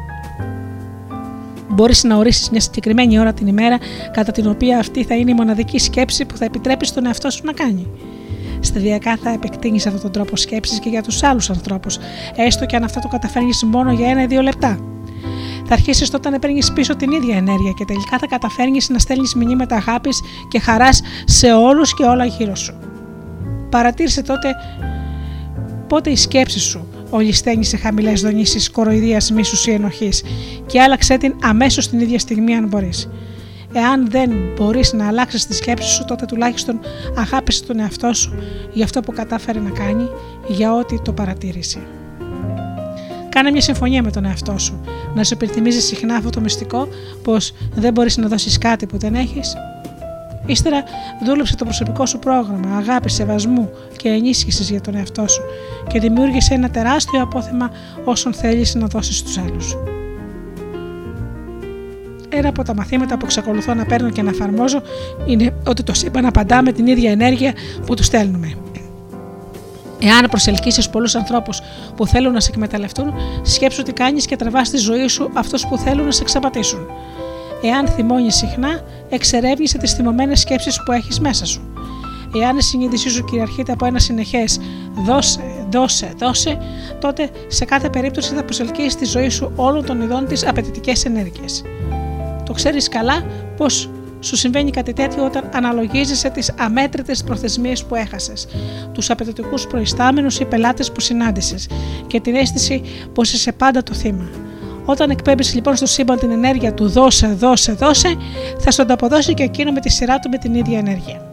Μπορείς 1.69 2.03
να 2.03 2.15
ορίσεις 2.17 2.49
μια 2.49 2.61
συγκεκριμένη 2.61 3.19
ώρα 3.19 3.33
την 3.33 3.47
ημέρα 3.47 3.77
κατά 4.11 4.31
την 4.31 4.47
οποία 4.49 4.79
αυτή 4.79 5.03
θα 5.03 5.15
είναι 5.15 5.31
η 5.31 5.33
μοναδική 5.33 5.79
σκέψη 5.79 6.25
που 6.25 6.37
θα 6.37 6.45
επιτρέπει 6.45 6.85
στον 6.85 7.05
εαυτό 7.05 7.29
σου 7.29 7.41
να 7.45 7.53
κάνει. 7.53 7.87
Σταδιακά 8.59 9.17
θα 9.23 9.29
επεκτείνεις 9.29 9.85
αυτόν 9.85 10.01
τον 10.01 10.11
τρόπο 10.11 10.35
σκέψης 10.35 10.79
και 10.79 10.89
για 10.89 11.03
τους 11.03 11.23
άλλους 11.23 11.49
ανθρώπους, 11.49 11.97
έστω 12.35 12.65
και 12.65 12.75
αν 12.75 12.83
αυτό 12.83 12.99
το 12.99 13.07
καταφέρνεις 13.07 13.63
μόνο 13.63 13.91
για 13.91 14.09
ένα 14.09 14.21
ή 14.21 14.25
δύο 14.25 14.41
λεπτά 14.41 14.79
θα 15.71 15.77
αρχίσεις 15.77 16.09
τότε 16.09 16.29
να 16.29 16.39
παίρνεις 16.39 16.71
πίσω 16.73 16.95
την 16.95 17.11
ίδια 17.11 17.35
ενέργεια 17.35 17.71
και 17.71 17.85
τελικά 17.85 18.17
θα 18.17 18.27
καταφέρνεις 18.27 18.89
να 18.89 18.99
στέλνεις 18.99 19.35
μηνύματα 19.35 19.75
αγάπης 19.75 20.21
και 20.47 20.59
χαράς 20.59 21.01
σε 21.25 21.53
όλους 21.53 21.93
και 21.93 22.03
όλα 22.03 22.25
γύρω 22.25 22.55
σου. 22.55 22.73
Παρατήρησε 23.69 24.21
τότε 24.21 24.55
πότε 25.87 26.09
η 26.09 26.15
σκέψη 26.15 26.59
σου 26.59 26.87
ολισθαίνει 27.09 27.65
σε 27.65 27.77
χαμηλές 27.77 28.21
δονήσεις 28.21 28.69
κοροϊδίας, 28.69 29.31
μίσους 29.31 29.67
ή 29.67 29.71
ενοχής 29.71 30.23
και 30.65 30.81
άλλαξε 30.81 31.17
την 31.17 31.35
αμέσως 31.41 31.89
την 31.89 31.99
ίδια 31.99 32.19
στιγμή, 32.19 32.55
αν 32.55 32.67
μπορείς. 32.67 33.09
Εάν 33.73 34.09
δεν 34.09 34.31
μπορείς 34.55 34.93
να 34.93 35.07
αλλάξεις 35.07 35.45
τη 35.47 35.53
σκέψη 35.53 35.89
σου, 35.89 36.05
τότε 36.05 36.25
τουλάχιστον 36.25 36.79
αγάπησε 37.17 37.63
τον 37.63 37.79
εαυτό 37.79 38.13
σου 38.13 38.33
για 38.73 38.83
αυτό 38.83 39.01
που 39.01 39.11
κατάφερε 39.11 39.59
να 39.59 39.69
κάνει, 39.69 40.09
για 40.47 40.73
ό,τι 40.73 41.01
το 41.01 41.13
παρατήρησε. 41.13 41.79
Κάνε 43.31 43.51
μια 43.51 43.61
συμφωνία 43.61 44.03
με 44.03 44.11
τον 44.11 44.25
εαυτό 44.25 44.57
σου. 44.57 44.81
Να 45.15 45.23
σου 45.23 45.33
υπενθυμίζει 45.33 45.79
συχνά 45.79 46.15
αυτό 46.15 46.29
το 46.29 46.39
μυστικό 46.41 46.87
πως 47.23 47.53
δεν 47.75 47.93
μπορείς 47.93 48.17
να 48.17 48.27
δώσεις 48.27 48.57
κάτι 48.57 48.85
που 48.85 48.97
δεν 48.97 49.15
έχεις. 49.15 49.55
Ύστερα 50.45 50.83
δούλεψε 51.25 51.55
το 51.55 51.63
προσωπικό 51.63 52.05
σου 52.05 52.19
πρόγραμμα 52.19 52.77
αγάπη, 52.77 53.09
σεβασμού 53.09 53.69
και 53.97 54.09
ενίσχυσης 54.09 54.69
για 54.69 54.81
τον 54.81 54.95
εαυτό 54.95 55.27
σου 55.27 55.41
και 55.87 55.99
δημιούργησε 55.99 56.53
ένα 56.53 56.69
τεράστιο 56.69 57.21
απόθεμα 57.21 57.71
όσων 58.03 58.33
θέλεις 58.33 58.75
να 58.75 58.87
δώσεις 58.87 59.17
στους 59.17 59.37
άλλους. 59.37 59.77
Ένα 62.29 62.49
από 62.49 62.63
τα 62.63 62.75
μαθήματα 62.75 63.17
που 63.17 63.25
εξακολουθώ 63.25 63.73
να 63.73 63.85
παίρνω 63.85 64.09
και 64.09 64.21
να 64.21 64.29
εφαρμόζω 64.29 64.81
είναι 65.25 65.53
ότι 65.67 65.83
το 65.83 65.93
σύμπαν 65.93 66.25
απαντά 66.25 66.63
με 66.63 66.71
την 66.71 66.87
ίδια 66.87 67.11
ενέργεια 67.11 67.53
που 67.85 67.93
του 67.93 68.03
στέλνουμε. 68.03 68.55
Εάν 70.03 70.27
προσελκύσεις 70.29 70.89
πολλούς 70.89 71.15
ανθρώπους 71.15 71.61
που 71.95 72.07
θέλουν 72.07 72.33
να 72.33 72.39
σε 72.39 72.49
εκμεταλλευτούν, 72.49 73.13
σκέψου 73.41 73.83
τι 73.83 73.93
κάνεις 73.93 74.25
και 74.25 74.35
τραβά 74.35 74.65
στη 74.65 74.77
ζωή 74.77 75.07
σου 75.07 75.29
αυτούς 75.33 75.67
που 75.67 75.77
θέλουν 75.77 76.05
να 76.05 76.11
σε 76.11 76.21
εξαπατήσουν. 76.21 76.79
Εάν 77.63 77.87
θυμώνεις 77.87 78.35
συχνά, 78.35 78.81
εξερεύνησε 79.09 79.77
τις 79.77 79.93
θυμωμένες 79.93 80.39
σκέψεις 80.39 80.83
που 80.85 80.91
έχεις 80.91 81.19
μέσα 81.19 81.45
σου. 81.45 81.73
Εάν 82.41 82.57
η 82.57 82.61
συνείδησή 82.61 83.09
σου 83.09 83.23
κυριαρχείται 83.23 83.71
από 83.71 83.85
ένα 83.85 83.99
συνεχές 83.99 84.59
δώσε, 85.05 85.41
δώσε, 85.69 86.13
δώσε, 86.17 86.57
τότε 86.99 87.29
σε 87.47 87.65
κάθε 87.65 87.89
περίπτωση 87.89 88.33
θα 88.33 88.43
προσελκύεις 88.43 88.93
στη 88.93 89.05
ζωή 89.05 89.29
σου 89.29 89.51
όλων 89.55 89.85
των 89.85 90.01
ειδών 90.01 90.27
της 90.27 90.47
απαιτητικές 90.47 91.05
ενέργειες. 91.05 91.63
Το 92.45 92.53
ξέρεις 92.53 92.89
καλά 92.89 93.25
πως 93.57 93.89
σου 94.23 94.35
συμβαίνει 94.35 94.71
κάτι 94.71 94.93
τέτοιο 94.93 95.25
όταν 95.25 95.49
αναλογίζεσαι 95.53 96.29
τις 96.29 96.51
αμέτρητες 96.57 97.23
προθεσμίες 97.23 97.83
που 97.83 97.95
έχασες, 97.95 98.47
τους 98.91 99.09
απαιτητικούς 99.09 99.67
προϊστάμενους 99.67 100.39
ή 100.39 100.45
πελάτες 100.45 100.91
που 100.91 100.99
συνάντησες 100.99 101.67
και 102.07 102.19
την 102.19 102.35
αίσθηση 102.35 102.81
πως 103.13 103.33
είσαι 103.33 103.51
πάντα 103.51 103.83
το 103.83 103.93
θύμα. 103.93 104.29
Όταν 104.85 105.09
εκπέμπεις 105.09 105.53
λοιπόν 105.53 105.75
στο 105.75 105.85
σύμπαν 105.85 106.17
την 106.17 106.31
ενέργεια 106.31 106.73
του 106.73 106.89
δώσε, 106.89 107.27
δώσε, 107.27 107.71
δώσε, 107.71 108.17
θα 108.59 108.71
σου 108.71 108.81
ανταποδώσει 108.81 109.33
και 109.33 109.43
εκείνο 109.43 109.71
με 109.71 109.79
τη 109.79 109.89
σειρά 109.89 110.19
του 110.19 110.29
με 110.29 110.37
την 110.37 110.53
ίδια 110.53 110.77
ενέργεια. 110.77 111.29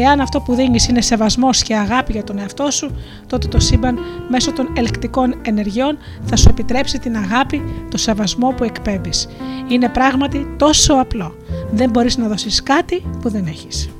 Εάν 0.00 0.20
αυτό 0.20 0.40
που 0.40 0.54
δίνεις 0.54 0.88
είναι 0.88 1.00
σεβασμός 1.00 1.62
και 1.62 1.76
αγάπη 1.76 2.12
για 2.12 2.24
τον 2.24 2.38
εαυτό 2.38 2.70
σου, 2.70 2.96
τότε 3.26 3.48
το 3.48 3.60
σύμπαν 3.60 3.98
μέσω 4.28 4.52
των 4.52 4.68
ελεκτικών 4.76 5.34
ενεργειών 5.42 5.98
θα 6.24 6.36
σου 6.36 6.48
επιτρέψει 6.48 6.98
την 6.98 7.16
αγάπη, 7.16 7.62
το 7.90 7.96
σεβασμό 7.96 8.48
που 8.48 8.64
εκπέμπεις. 8.64 9.28
Είναι 9.68 9.88
πράγματι 9.88 10.54
τόσο 10.58 10.94
απλό. 10.94 11.34
Δεν 11.72 11.90
μπορείς 11.90 12.16
να 12.16 12.28
δώσεις 12.28 12.62
κάτι 12.62 13.02
που 13.20 13.30
δεν 13.30 13.46
έχεις. 13.46 13.90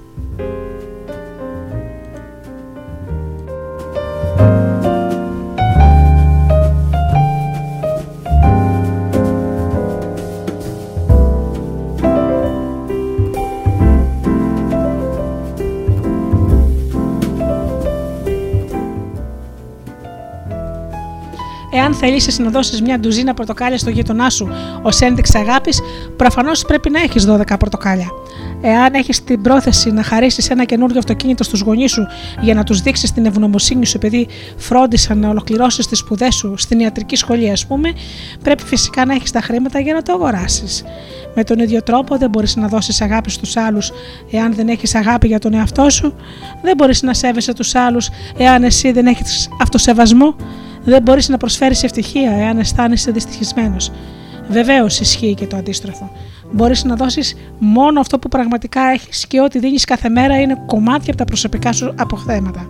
Εάν 21.79 21.95
θελήσει 21.95 22.43
να 22.43 22.51
δώσεις 22.51 22.83
μια 22.83 22.99
ντουζίνα 22.99 23.35
πορτοκάλια 23.35 23.79
στο 23.79 23.91
γείτονά 23.91 24.31
σου 24.31 24.49
ως 24.83 25.01
ένδειξη 25.01 25.39
αγάπης, 25.39 25.81
προφανώς 26.17 26.65
πρέπει 26.65 26.91
να 26.91 27.01
έχεις 27.01 27.27
12 27.27 27.59
πορτοκάλια. 27.59 28.09
Εάν 28.61 28.95
έχεις 28.95 29.25
την 29.25 29.43
πρόθεση 29.43 29.91
να 29.91 30.03
χαρίσεις 30.03 30.51
ένα 30.51 30.65
καινούργιο 30.65 30.99
αυτοκίνητο 30.99 31.45
στους 31.45 31.61
γονείς 31.61 31.91
σου 31.91 32.07
για 32.41 32.55
να 32.55 32.65
τους 32.65 32.81
δείξεις 32.81 33.13
την 33.13 33.27
ευγνωμοσύνη 33.27 33.87
σου 33.87 33.97
επειδή 33.97 34.29
φρόντισαν 34.57 35.19
να 35.19 35.29
ολοκληρώσεις 35.29 35.87
τις 35.87 35.99
σπουδές 35.99 36.35
σου 36.35 36.55
στην 36.57 36.81
ιατρική 36.81 37.17
σχολή, 37.17 37.51
ας 37.51 37.67
πούμε, 37.67 37.93
πρέπει 38.43 38.63
φυσικά 38.63 39.05
να 39.05 39.15
έχεις 39.15 39.31
τα 39.31 39.41
χρήματα 39.41 39.81
για 39.81 39.95
να 39.95 40.03
το 40.03 40.13
αγοράσεις. 40.13 40.85
Με 41.35 41.45
τον 41.45 41.59
ίδιο 41.59 41.83
τρόπο 41.83 42.17
δεν 42.17 42.31
μπορείς 42.31 42.57
να 42.57 42.69
δώσεις 42.69 43.01
αγάπη 43.01 43.31
στους 43.31 43.57
άλλους 43.57 43.93
εάν 44.31 44.55
δεν 44.55 44.69
έχεις 44.69 44.95
αγάπη 44.95 45.27
για 45.27 45.39
τον 45.39 45.55
εαυτό 45.55 45.91
σου, 45.91 46.15
δεν 46.63 46.75
μπορείς 46.77 47.03
να 47.03 47.15
σέβεσαι 47.15 47.53
τους 47.53 47.75
άλλους 47.75 48.09
εάν 48.39 48.63
εσύ 48.65 48.93
δεν 48.93 49.07
έχεις 49.07 49.49
αυτοσεβασμό; 49.61 50.37
Δεν 50.89 51.03
μπορείς 51.03 51.29
να 51.29 51.37
προσφέρεις 51.37 51.83
ευτυχία 51.83 52.31
εάν 52.31 52.59
αισθάνεσαι 52.59 53.11
δυστυχισμένος. 53.11 53.91
Βεβαίως 54.49 55.01
ισχύει 55.01 55.35
και 55.35 55.47
το 55.47 55.57
αντίστροφο. 55.57 56.11
Μπορείς 56.53 56.85
να 56.85 56.95
δώσεις 56.95 57.35
μόνο 57.59 58.01
αυτό 58.01 58.19
που 58.19 58.29
πραγματικά 58.29 58.81
έχεις 58.81 59.27
και 59.27 59.41
ό,τι 59.41 59.59
δίνεις 59.59 59.85
κάθε 59.85 60.09
μέρα 60.09 60.41
είναι 60.41 60.63
κομμάτια 60.67 61.09
από 61.09 61.17
τα 61.17 61.25
προσωπικά 61.25 61.73
σου 61.73 61.95
αποθέματα. 61.97 62.69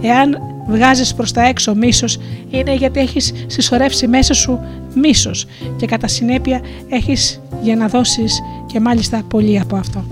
Εάν 0.00 0.38
βγάζεις 0.68 1.14
προς 1.14 1.32
τα 1.32 1.42
έξω 1.42 1.74
μίσος, 1.74 2.18
είναι 2.50 2.74
γιατί 2.74 3.00
έχεις 3.00 3.32
συσσωρεύσει 3.46 4.06
μέσα 4.06 4.34
σου 4.34 4.60
μίσος 4.94 5.46
και 5.76 5.86
κατά 5.86 6.06
συνέπεια 6.06 6.60
έχεις 6.88 7.40
για 7.62 7.76
να 7.76 7.88
δώσεις 7.88 8.40
και 8.66 8.80
μάλιστα 8.80 9.22
πολύ 9.28 9.60
από 9.60 9.76
αυτό. 9.76 10.04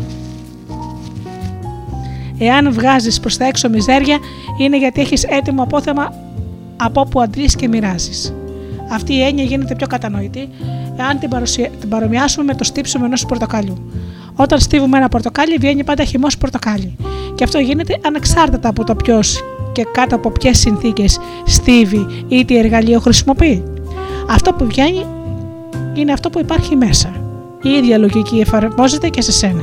Εάν 2.38 2.72
βγάζεις 2.72 3.20
προς 3.20 3.36
τα 3.36 3.46
έξω 3.46 3.68
μιζέρια, 3.68 4.18
είναι 4.60 4.78
γιατί 4.78 5.00
έχεις 5.00 5.24
έτοιμο 5.24 5.62
απόθεμα 5.62 6.24
από 6.76 7.00
όπου 7.00 7.20
αντλείς 7.20 7.56
και 7.56 7.68
μοιράζεις. 7.68 8.34
Αυτή 8.90 9.14
η 9.14 9.22
έννοια 9.22 9.44
γίνεται 9.44 9.74
πιο 9.74 9.86
κατανοητή 9.86 10.48
εάν 10.96 11.18
την, 11.18 11.28
παρουσια... 11.28 11.70
την 11.80 11.88
παρομοιάσουμε 11.88 12.44
με 12.44 12.54
το 12.54 12.64
στύψιμο 12.64 13.04
ενός 13.06 13.26
πορτοκαλιού. 13.26 13.90
Όταν 14.34 14.58
στίβουμε 14.58 14.96
ένα 14.96 15.08
πορτοκάλι, 15.08 15.56
βγαίνει 15.56 15.84
πάντα 15.84 16.04
χυμός 16.04 16.38
πορτοκάλι. 16.38 16.96
Και 17.34 17.44
αυτό 17.44 17.58
γίνεται 17.58 18.00
ανεξάρτητα 18.06 18.68
από 18.68 18.84
το 18.84 18.94
ποιος 18.94 19.42
και 19.72 19.86
κάτω 19.92 20.14
από 20.14 20.30
ποιες 20.30 20.58
συνθήκες 20.58 21.18
στίβει 21.44 22.06
ή 22.28 22.44
τι 22.44 22.58
εργαλείο 22.58 23.00
χρησιμοποιεί. 23.00 23.62
Αυτό 24.30 24.52
που 24.52 24.66
βγαίνει 24.66 25.06
είναι 25.94 26.12
αυτό 26.12 26.30
που 26.30 26.38
υπάρχει 26.38 26.76
μέσα. 26.76 27.12
Η 27.62 27.68
ίδια 27.68 27.98
λογική 27.98 28.38
εφαρμόζεται 28.38 29.08
και 29.08 29.22
σε 29.22 29.32
σένα. 29.32 29.62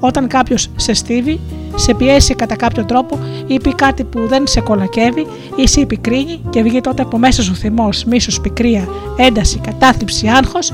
Όταν 0.00 0.26
κάποιος 0.26 0.68
σε 0.76 0.92
στίβει, 0.92 1.40
σε 1.74 1.94
πιέσει 1.94 2.34
κατά 2.34 2.56
κάποιο 2.56 2.84
τρόπο 2.84 3.18
ή 3.46 3.60
πει 3.60 3.74
κάτι 3.74 4.04
που 4.04 4.26
δεν 4.28 4.46
σε 4.46 4.60
κολακεύει 4.60 5.26
ή 5.56 5.66
σε 5.66 5.80
επικρίνει 5.80 6.40
και 6.50 6.62
βγει 6.62 6.80
τότε 6.80 7.02
από 7.02 7.18
μέσα 7.18 7.42
σου 7.42 7.54
θυμός, 7.54 8.04
μίσος, 8.04 8.40
πικρία, 8.40 8.88
ένταση, 9.16 9.58
κατάθλιψη, 9.58 10.26
άγχος, 10.26 10.72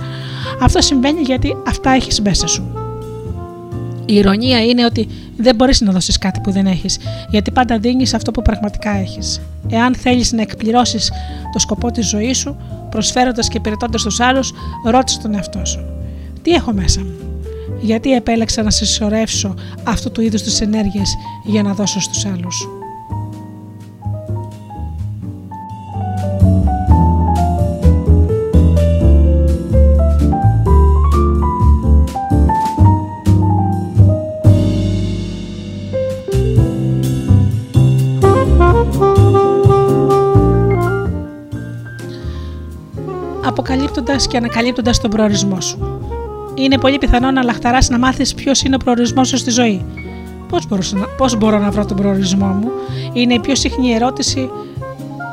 αυτό 0.63 0.81
συμβαίνει 0.81 1.21
γιατί 1.21 1.57
αυτά 1.67 1.91
έχεις 1.91 2.21
μέσα 2.21 2.47
σου. 2.47 2.71
Η 4.07 4.15
ηρωνία 4.15 4.65
είναι 4.65 4.85
ότι 4.85 5.09
δεν 5.37 5.55
μπορείς 5.55 5.81
να 5.81 5.93
δώσεις 5.93 6.19
κάτι 6.19 6.41
που 6.41 6.51
δεν 6.51 6.67
έχεις, 6.67 6.99
γιατί 7.31 7.51
πάντα 7.51 7.79
δίνεις 7.79 8.15
αυτό 8.15 8.31
που 8.31 8.43
πραγματικά 8.43 8.91
έχεις. 8.91 9.41
Εάν 9.71 9.95
θέλεις 9.95 10.33
να 10.33 10.43
εκπληρώσεις 10.43 11.13
το 11.53 11.59
σκοπό 11.59 11.91
της 11.91 12.09
ζωής 12.09 12.39
σου, 12.39 12.57
προσφέροντας 12.91 13.49
και 13.49 13.57
υπηρετώντας 13.57 14.03
τους 14.03 14.21
άλλους, 14.21 14.53
ρώτησε 14.85 15.21
τον 15.21 15.35
εαυτό 15.35 15.65
σου. 15.65 15.85
Τι 16.43 16.51
έχω 16.51 16.73
μέσα 16.73 17.01
μου; 17.01 17.26
Γιατί 17.87 18.13
επέλεξα 18.13 18.63
να 18.63 18.71
συσσωρεύσω 18.71 19.55
αυτού 19.85 20.11
του 20.11 20.21
είδους 20.21 20.43
τις 20.43 20.61
ενέργειες 20.61 21.17
για 21.45 21.63
να 21.63 21.75
δώσω 21.75 22.01
στους 22.01 22.27
άλλους. 22.27 22.69
αποκαλύπτοντας 43.47 44.27
και 44.27 44.37
ανακαλύπτοντας 44.37 45.01
τον 45.01 45.11
προορισμό 45.11 45.61
σου 45.61 45.97
είναι 46.57 46.79
πολύ 46.79 46.99
πιθανό 46.99 47.31
να 47.31 47.43
λαχταράς 47.43 47.89
να 47.89 47.99
μάθεις 47.99 48.35
ποιος 48.35 48.63
είναι 48.63 48.75
ο 48.75 48.79
προορισμός 48.79 49.29
σου 49.29 49.37
στη 49.37 49.51
ζωή. 49.51 49.85
Πώς 50.49 50.67
μπορώ, 50.67 50.83
πώς 51.17 51.37
μπορώ 51.37 51.59
να 51.59 51.71
βρω 51.71 51.85
τον 51.85 51.97
προορισμό 51.97 52.47
μου, 52.47 52.71
είναι 53.13 53.35
η 53.35 53.39
πιο 53.39 53.55
συχνή 53.55 53.93
ερώτηση 53.93 54.51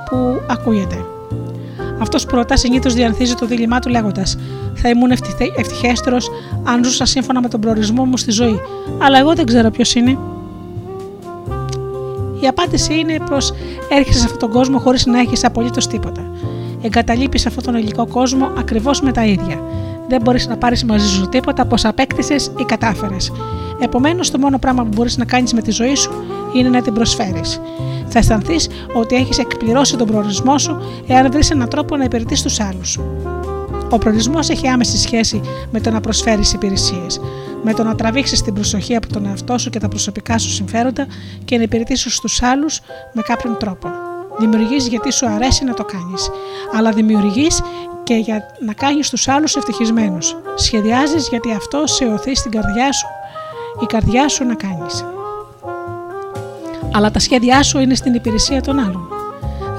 που 0.09 0.41
ακούγεται. 0.47 1.05
Αυτός 2.01 2.25
που 2.25 2.35
ρωτάς 2.35 2.59
συνήθως 2.59 2.93
διανθίζει 2.93 3.33
το 3.33 3.45
δίλημά 3.45 3.79
του 3.79 3.89
λέγοντας: 3.89 4.37
Θα 4.73 4.89
ήμουν 4.89 5.11
ευτυχέστερος 5.57 6.29
αν 6.63 6.83
ζούσα 6.83 7.05
σύμφωνα 7.05 7.41
με 7.41 7.47
τον 7.47 7.59
προορισμό 7.59 8.05
μου 8.05 8.17
στη 8.17 8.31
ζωή, 8.31 8.59
αλλά 9.01 9.19
εγώ 9.19 9.33
δεν 9.33 9.45
ξέρω 9.45 9.69
ποιος 9.69 9.95
είναι. 9.95 10.17
Η 12.39 12.47
απάντηση 12.47 12.99
είναι 12.99 13.17
πως 13.29 13.53
έρχεσαι 13.89 14.19
σε 14.19 14.25
αυτόν 14.25 14.39
τον 14.39 14.49
κόσμο 14.49 14.79
χωρίς 14.79 15.05
να 15.05 15.19
έχεις 15.19 15.45
απολύτως 15.45 15.87
τίποτα. 15.87 16.31
Εγκαταλείπεις 16.81 17.45
αυτόν 17.45 17.63
τον 17.63 17.75
υλικό 17.75 18.07
κόσμο 18.07 18.51
ακριβώς 18.57 19.01
με 19.01 19.11
τα 19.11 19.25
ίδια 19.25 19.61
δεν 20.07 20.21
μπορείς 20.21 20.47
να 20.47 20.57
πάρεις 20.57 20.83
μαζί 20.83 21.07
σου 21.07 21.29
τίποτα 21.29 21.61
από 21.61 21.73
όσα 21.73 21.89
απέκτησες 21.89 22.51
ή 22.57 22.63
κατάφερες. 22.63 23.31
Επομένως, 23.79 24.31
το 24.31 24.37
μόνο 24.37 24.57
πράγμα 24.57 24.83
που 24.83 24.89
μπορείς 24.95 25.17
να 25.17 25.25
κάνεις 25.25 25.53
με 25.53 25.61
τη 25.61 25.71
ζωή 25.71 25.95
σου 25.95 26.11
είναι 26.53 26.69
να 26.69 26.81
την 26.81 26.93
προσφέρεις. 26.93 27.61
Θα 28.07 28.19
αισθανθείς 28.19 28.67
ότι 28.93 29.15
έχεις 29.15 29.37
εκπληρώσει 29.37 29.97
τον 29.97 30.07
προορισμό 30.07 30.57
σου 30.57 30.81
εάν 31.07 31.31
βρεις 31.31 31.49
έναν 31.51 31.69
τρόπο 31.69 31.97
να 31.97 32.03
υπηρετείς 32.03 32.41
τους 32.41 32.59
άλλους. 32.59 32.99
Ο 33.89 33.97
προορισμός 33.97 34.49
έχει 34.49 34.67
άμεση 34.67 34.97
σχέση 34.97 35.41
με 35.71 35.79
το 35.79 35.91
να 35.91 36.01
προσφέρεις 36.01 36.53
υπηρεσίες, 36.53 37.19
με 37.63 37.73
το 37.73 37.83
να 37.83 37.95
τραβήξεις 37.95 38.41
την 38.41 38.53
προσοχή 38.53 38.95
από 38.95 39.07
τον 39.07 39.25
εαυτό 39.25 39.57
σου 39.57 39.69
και 39.69 39.79
τα 39.79 39.87
προσωπικά 39.87 40.37
σου 40.37 40.49
συμφέροντα 40.49 41.05
και 41.45 41.57
να 41.57 41.63
υπηρετήσεις 41.63 42.15
στου 42.15 42.45
άλλους 42.45 42.79
με 43.13 43.21
κάποιον 43.21 43.57
τρόπο. 43.59 43.87
Δημιουργείς 44.39 44.87
γιατί 44.87 45.11
σου 45.11 45.27
αρέσει 45.27 45.63
να 45.63 45.73
το 45.73 45.83
κάνεις, 45.83 46.29
αλλά 46.77 46.91
δημιουργείς 46.91 47.61
και 48.03 48.13
για 48.13 48.45
να 48.65 48.73
κάνεις 48.73 49.09
τους 49.09 49.27
άλλους 49.27 49.55
ευτυχισμένους. 49.55 50.37
Σχεδιάζεις 50.55 51.27
γιατί 51.29 51.51
αυτό 51.53 51.87
σε 51.87 52.05
οθεί 52.05 52.35
στην 52.35 52.51
καρδιά 52.51 52.91
σου, 52.91 53.07
η 53.81 53.85
καρδιά 53.85 54.27
σου 54.27 54.45
να 54.45 54.55
κάνεις. 54.55 55.05
Αλλά 56.93 57.11
τα 57.11 57.19
σχέδιά 57.19 57.63
σου 57.63 57.79
είναι 57.79 57.95
στην 57.95 58.13
υπηρεσία 58.13 58.61
των 58.61 58.79
άλλων. 58.79 59.07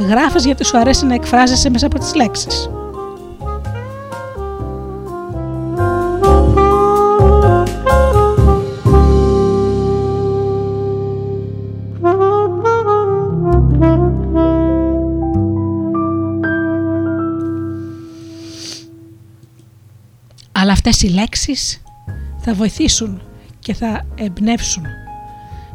Γράφεις 0.09 0.45
γιατί 0.45 0.65
σου 0.65 0.79
αρέσει 0.79 1.07
να 1.07 1.15
εκφράζεσαι 1.15 1.71
μέσα 1.71 1.87
από 1.87 1.99
τις 1.99 2.15
λέξεις. 2.15 2.71
Αυτές 20.87 21.03
οι 21.03 21.13
λέξεις 21.13 21.83
θα 22.39 22.55
βοηθήσουν 22.55 23.23
και 23.59 23.75
θα 23.75 24.07
εμπνεύσουν 24.15 24.85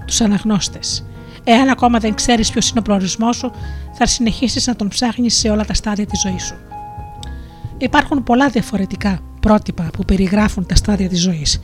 τους 0.06 0.22
αναγνώστες. 0.22 1.06
Εάν 1.44 1.70
ακόμα 1.70 2.00
δεν 2.00 2.14
ξέρεις 2.14 2.50
ποιος 2.50 2.70
είναι 2.70 2.80
ο 2.80 2.82
προορισμός 2.82 3.36
σου, 3.36 3.52
θα 3.94 4.06
συνεχίσεις 4.06 4.68
να 4.68 4.76
τον 4.76 4.88
ψάχνεις 4.88 5.36
σε 5.36 5.50
όλα 5.50 5.66
τα 5.66 5.74
στάδια 5.74 6.06
της 6.06 6.20
ζωής 6.22 6.44
σου. 6.44 6.56
Υπάρχουν 7.78 8.24
πολλά 8.24 8.50
διαφορετικά 8.50 9.20
πρότυπα 9.40 9.90
που 9.94 10.06
περιγράφουν 10.06 10.66
τα 10.66 10.76
στάδια 10.76 11.10
της 11.10 11.22
ζωής. 11.22 11.60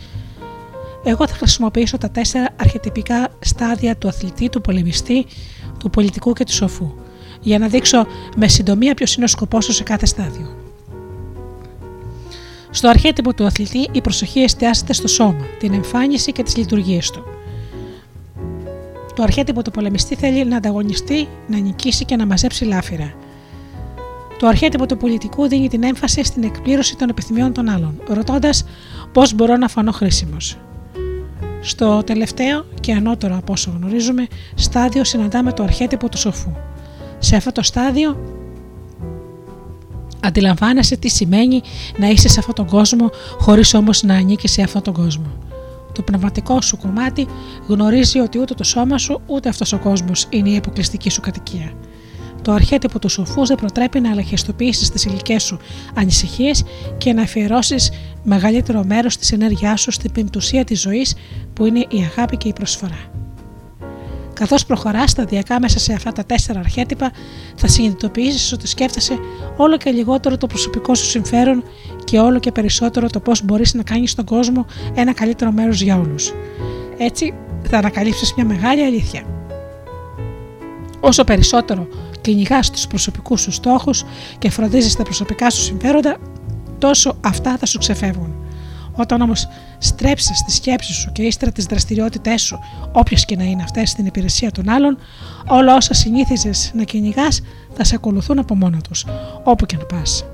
Εγώ 1.03 1.27
θα 1.27 1.35
χρησιμοποιήσω 1.35 1.97
τα 1.97 2.09
τέσσερα 2.09 2.47
αρχιετυπικά 2.59 3.27
στάδια 3.39 3.97
του 3.97 4.07
αθλητή, 4.07 4.49
του 4.49 4.61
πολεμιστή, 4.61 5.25
του 5.79 5.89
πολιτικού 5.89 6.33
και 6.33 6.43
του 6.43 6.53
σοφού, 6.53 6.93
για 7.41 7.59
να 7.59 7.67
δείξω 7.67 8.05
με 8.37 8.47
συντομία 8.47 8.93
ποιος 8.93 9.15
είναι 9.15 9.25
ο 9.25 9.27
σκοπός 9.27 9.65
σου 9.65 9.73
σε 9.73 9.83
κάθε 9.83 10.05
στάδιο. 10.05 10.64
Στο 12.75 12.87
αρχέτυπο 12.87 13.33
του 13.33 13.45
αθλητή 13.45 13.89
η 13.91 14.01
προσοχή 14.01 14.39
εστιάζεται 14.39 14.93
στο 14.93 15.07
σώμα, 15.07 15.45
την 15.59 15.73
εμφάνιση 15.73 16.31
και 16.31 16.43
τις 16.43 16.57
λειτουργίες 16.57 17.09
του. 17.09 17.23
Το 19.15 19.23
αρχέτυπο 19.23 19.61
του 19.61 19.71
πολεμιστή 19.71 20.15
θέλει 20.15 20.45
να 20.45 20.57
ανταγωνιστεί, 20.57 21.27
να 21.47 21.57
νικήσει 21.57 22.05
και 22.05 22.15
να 22.15 22.25
μαζέψει 22.25 22.65
λάφυρα. 22.65 23.13
Το 24.39 24.47
αρχέτυπο 24.47 24.85
του 24.85 24.97
πολιτικού 24.97 25.47
δίνει 25.47 25.67
την 25.67 25.83
έμφαση 25.83 26.23
στην 26.23 26.43
εκπλήρωση 26.43 26.95
των 26.95 27.09
επιθυμιών 27.09 27.53
των 27.53 27.69
άλλων, 27.69 28.01
ρωτώντας 28.07 28.65
πώς 29.11 29.33
μπορώ 29.33 29.57
να 29.57 29.67
φανώ 29.67 29.91
χρήσιμος. 29.91 30.57
Στο 31.61 32.03
τελευταίο 32.03 32.65
και 32.79 32.93
ανώτερο 32.93 33.35
από 33.35 33.53
όσο 33.53 33.73
γνωρίζουμε 33.77 34.27
στάδιο 34.55 35.03
συναντάμε 35.03 35.53
το 35.53 35.63
αρχέτυπο 35.63 36.09
του 36.09 36.17
σοφού. 36.17 36.51
Σε 37.19 37.35
αυτό 37.35 37.51
το 37.51 37.61
στάδιο 37.61 38.17
αντιλαμβάνεσαι 40.25 40.97
τι 40.97 41.09
σημαίνει 41.09 41.61
να 41.97 42.07
είσαι 42.07 42.27
σε 42.27 42.39
αυτόν 42.39 42.55
τον 42.55 42.65
κόσμο 42.65 43.09
χωρίς 43.39 43.73
όμως 43.73 44.03
να 44.03 44.15
ανήκεις 44.15 44.51
σε 44.51 44.61
αυτόν 44.61 44.81
τον 44.81 44.93
κόσμο. 44.93 45.25
Το 45.93 46.01
πνευματικό 46.01 46.61
σου 46.61 46.77
κομμάτι 46.77 47.27
γνωρίζει 47.67 48.19
ότι 48.19 48.39
ούτε 48.39 48.53
το 48.53 48.63
σώμα 48.63 48.97
σου 48.97 49.21
ούτε 49.25 49.49
αυτός 49.49 49.73
ο 49.73 49.77
κόσμος 49.77 50.27
είναι 50.29 50.49
η 50.49 50.57
αποκλειστική 50.57 51.09
σου 51.09 51.21
κατοικία. 51.21 51.73
Το 52.41 52.51
αρχέτυπο 52.51 52.99
του 52.99 53.09
σοφού 53.09 53.45
δεν 53.45 53.57
προτρέπει 53.57 53.99
να 53.99 54.11
αλαχιστοποιήσει 54.11 54.91
τις 54.91 55.05
ηλικές 55.05 55.43
σου 55.43 55.59
ανησυχίες 55.93 56.63
και 56.97 57.13
να 57.13 57.21
αφιερώσεις 57.21 57.91
μεγαλύτερο 58.23 58.83
μέρος 58.83 59.17
της 59.17 59.31
ενέργειάς 59.31 59.81
σου 59.81 59.91
στην 59.91 60.11
πεμπτουσία 60.11 60.63
της 60.63 60.81
ζωής 60.81 61.15
που 61.53 61.65
είναι 61.65 61.79
η 61.79 62.09
αγάπη 62.11 62.37
και 62.37 62.47
η 62.47 62.53
προσφορά. 62.53 63.14
Καθώς 64.35 64.65
προχωράς 64.65 65.11
σταδιακά 65.11 65.59
μέσα 65.59 65.79
σε 65.79 65.93
αυτά 65.93 66.11
τα 66.11 66.23
τέσσερα 66.23 66.59
αρχέτυπα, 66.59 67.11
θα 67.55 67.67
συνειδητοποιήσεις 67.67 68.51
ότι 68.51 68.67
σκέφτεσαι 68.67 69.19
όλο 69.57 69.77
και 69.77 69.89
λιγότερο 69.89 70.37
το 70.37 70.47
προσωπικό 70.47 70.95
σου 70.95 71.05
συμφέρον 71.05 71.63
και 72.03 72.19
όλο 72.19 72.39
και 72.39 72.51
περισσότερο 72.51 73.07
το 73.07 73.19
πώς 73.19 73.43
μπορείς 73.43 73.73
να 73.73 73.83
κάνεις 73.83 74.11
στον 74.11 74.25
κόσμο 74.25 74.65
ένα 74.93 75.13
καλύτερο 75.13 75.51
μέρος 75.51 75.81
για 75.81 75.97
όλους. 75.97 76.33
Έτσι, 76.97 77.33
θα 77.69 77.77
ανακαλύψεις 77.77 78.33
μια 78.33 78.45
μεγάλη 78.45 78.83
αλήθεια. 78.83 79.23
Όσο 80.99 81.23
περισσότερο 81.23 81.87
κυνηγάς 82.21 82.69
τους 82.71 82.87
προσωπικούς 82.87 83.41
σου 83.41 83.51
στόχους 83.51 84.03
και 84.39 84.49
φροντίζεις 84.49 84.95
τα 84.95 85.03
προσωπικά 85.03 85.49
σου 85.49 85.61
συμφέροντα, 85.61 86.17
τόσο 86.79 87.17
αυτά 87.21 87.57
θα 87.57 87.65
σου 87.65 87.77
ξεφεύγουν. 87.77 88.35
Όταν 88.95 89.21
όμως 89.21 89.47
στρέψει 89.77 90.31
τη 90.45 90.51
σκέψη 90.51 90.93
σου 90.93 91.11
και 91.11 91.21
ύστερα 91.21 91.51
τις 91.51 91.65
δραστηριότητές 91.65 92.41
σου, 92.41 92.59
όποιες 92.91 93.25
και 93.25 93.35
να 93.35 93.43
είναι 93.43 93.63
αυτές, 93.63 93.89
στην 93.89 94.05
υπηρεσία 94.05 94.51
των 94.51 94.69
άλλων, 94.69 94.97
όλα 95.47 95.75
όσα 95.75 95.93
συνήθιζες 95.93 96.71
να 96.75 96.83
κυνηγάς 96.83 97.41
θα 97.73 97.83
σε 97.83 97.95
ακολουθούν 97.95 98.39
από 98.39 98.55
μόνα 98.55 98.81
τους, 98.89 99.05
όπου 99.43 99.65
και 99.65 99.77
να 99.77 99.85
πας. 99.85 100.25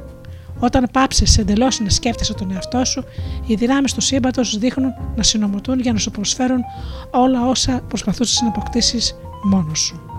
Όταν 0.60 0.88
πάψεις 0.92 1.38
εντελώς 1.38 1.80
να 1.80 1.90
σκέφτεσαι 1.90 2.34
τον 2.34 2.52
εαυτό 2.52 2.86
σου, 2.86 3.04
οι 3.46 3.56
δυνάμεις 3.56 3.94
του 3.94 4.02
σύμπαντος 4.02 4.58
δείχνουν 4.58 4.94
να 5.16 5.24
συνομωτούν 5.24 5.80
για 5.80 5.94
να 5.94 6.00
σου 6.00 6.12
προσφέρουν 6.12 6.60
όλα 7.12 7.48
όσα 7.48 7.82
προσπαθούσες 7.88 8.42
να 8.42 8.48
αποκτήσεις 8.48 9.16
μόνος 9.44 9.80
σου 9.80 10.12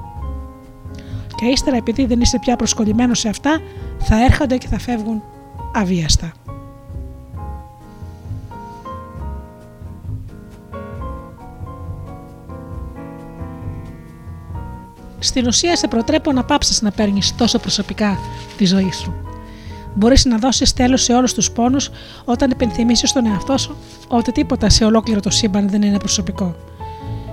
και 1.43 1.49
ύστερα 1.49 1.77
επειδή 1.77 2.07
δεν 2.07 2.21
είσαι 2.21 2.39
πια 2.39 2.57
προσκολλημένος 2.57 3.19
σε 3.19 3.29
αυτά 3.29 3.61
θα 3.99 4.25
έρχονται 4.25 4.57
και 4.57 4.67
θα 4.67 4.79
φεύγουν 4.79 5.23
αβίαστα. 5.75 6.33
Στην 15.23 15.47
ουσία 15.47 15.77
σε 15.77 15.89
προτρέπω 15.89 16.33
να 16.33 16.45
πάψεις 16.45 16.83
να 16.83 16.91
παίρνεις 16.91 17.35
τόσο 17.37 17.59
προσωπικά 17.59 18.19
τη 18.57 18.65
ζωή 18.65 18.93
σου. 18.93 19.15
Μπορείς 19.95 20.25
να 20.25 20.39
δώσεις 20.39 20.73
τέλος 20.73 21.03
σε 21.03 21.13
όλους 21.13 21.35
τους 21.35 21.51
πόνους 21.51 21.91
όταν 22.25 22.51
υπενθυμίσεις 22.51 23.11
στον 23.11 23.27
εαυτό 23.27 23.59
σου 23.59 23.77
ότι 24.09 24.33
τίποτα 24.33 24.69
σε 24.69 24.85
ολόκληρο 24.85 25.21
το 25.21 25.31
σύμπαν 25.31 25.69
δεν 25.69 25.83
είναι 25.83 25.99
προσωπικό. 25.99 26.57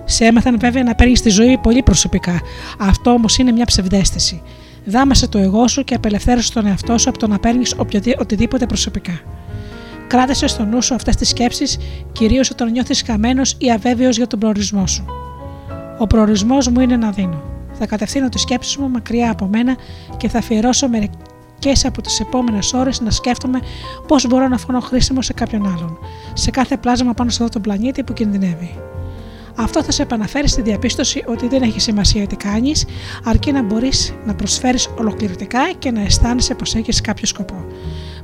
Σε 0.06 0.26
έμαθαν 0.26 0.60
βέβαια 0.60 0.84
να 0.84 0.96
παίρνεις 0.96 1.22
τη 1.22 1.30
ζωή 1.30 1.58
πολύ 1.58 1.84
προσωπικά. 1.84 2.42
Αυτό 2.80 3.12
όμως 3.12 3.38
είναι 3.38 3.52
μια 3.52 3.66
ψευδέστηση. 3.66 4.42
Δάμασε 4.86 5.28
το 5.28 5.38
εγώ 5.38 5.68
σου 5.68 5.84
και 5.84 5.96
απελευθέρωσε 5.96 6.54
τον 6.54 6.66
εαυτό 6.66 6.98
σου 6.98 7.10
από 7.10 7.18
το 7.18 7.28
να 7.28 7.40
παίρνεις 7.40 7.76
οτιδήποτε 8.18 8.66
προσωπικά. 8.66 9.20
Κράτησε 10.08 10.48
στο 10.48 10.64
νου 10.64 10.82
σου 10.82 10.96
αυτές 10.96 11.16
τις 11.16 11.30
σκέψεις, 11.30 11.78
κυρίως 12.12 12.50
όταν 12.50 12.72
νιώθεις 12.72 13.04
καμένο 13.04 13.42
ή 13.58 13.72
αβέβαιος 13.72 14.18
για 14.18 14.28
τον 14.28 14.40
προορισμό 14.40 14.88
σου. 14.88 15.06
Ο 15.98 16.08
προορισμός 16.08 16.68
μου 16.68 16.80
είναι 16.80 16.98
να 16.98 17.12
δίνω. 17.12 17.58
Θα 17.80 17.86
κατευθύνω 17.86 18.30
τι 18.30 18.40
σκέψει 18.40 18.80
μου 18.80 18.90
μακριά 18.90 19.32
από 19.32 19.46
μένα 19.46 19.78
και 20.18 20.30
θα 20.30 20.38
αφιερώσω 20.38 20.88
μερικές 20.88 21.86
από 21.86 22.02
τις 22.02 22.20
επόμενες 22.20 22.74
ώρες 22.74 23.02
να 23.02 23.12
σκέφτομαι 23.12 23.60
πώς 24.08 24.28
μπορώ 24.28 24.48
να 24.48 24.58
φωνώ 24.58 24.80
χρήσιμο 24.80 25.22
σε 25.22 25.34
κάποιον 25.34 25.68
άλλον, 25.68 25.98
σε 26.34 26.52
κάθε 26.52 26.78
πλάσμα 26.78 27.14
πάνω 27.14 27.30
σε 27.30 27.44
αυτό 27.44 27.54
τον 27.54 27.62
πλανήτη 27.62 28.04
που 28.04 28.14
κινδυνεύει. 28.14 28.76
Αυτό 29.56 29.84
θα 29.84 29.92
σε 29.92 30.02
επαναφέρει 30.02 30.48
στη 30.48 30.62
διαπίστωση 30.62 31.24
ότι 31.28 31.48
δεν 31.48 31.62
έχει 31.62 31.80
σημασία 31.80 32.28
τι 32.28 32.36
κάνεις, 32.36 32.86
αρκεί 33.24 33.52
να 33.52 33.64
μπορείς 33.64 34.14
να 34.26 34.36
προσφέρεις 34.36 34.90
ολοκληρωτικά 34.98 35.72
και 35.80 35.92
να 35.92 36.02
αισθάνεσαι 36.02 36.56
πως 36.56 36.76
έχεις 36.76 37.02
κάποιο 37.02 37.26
σκοπό. 37.26 37.66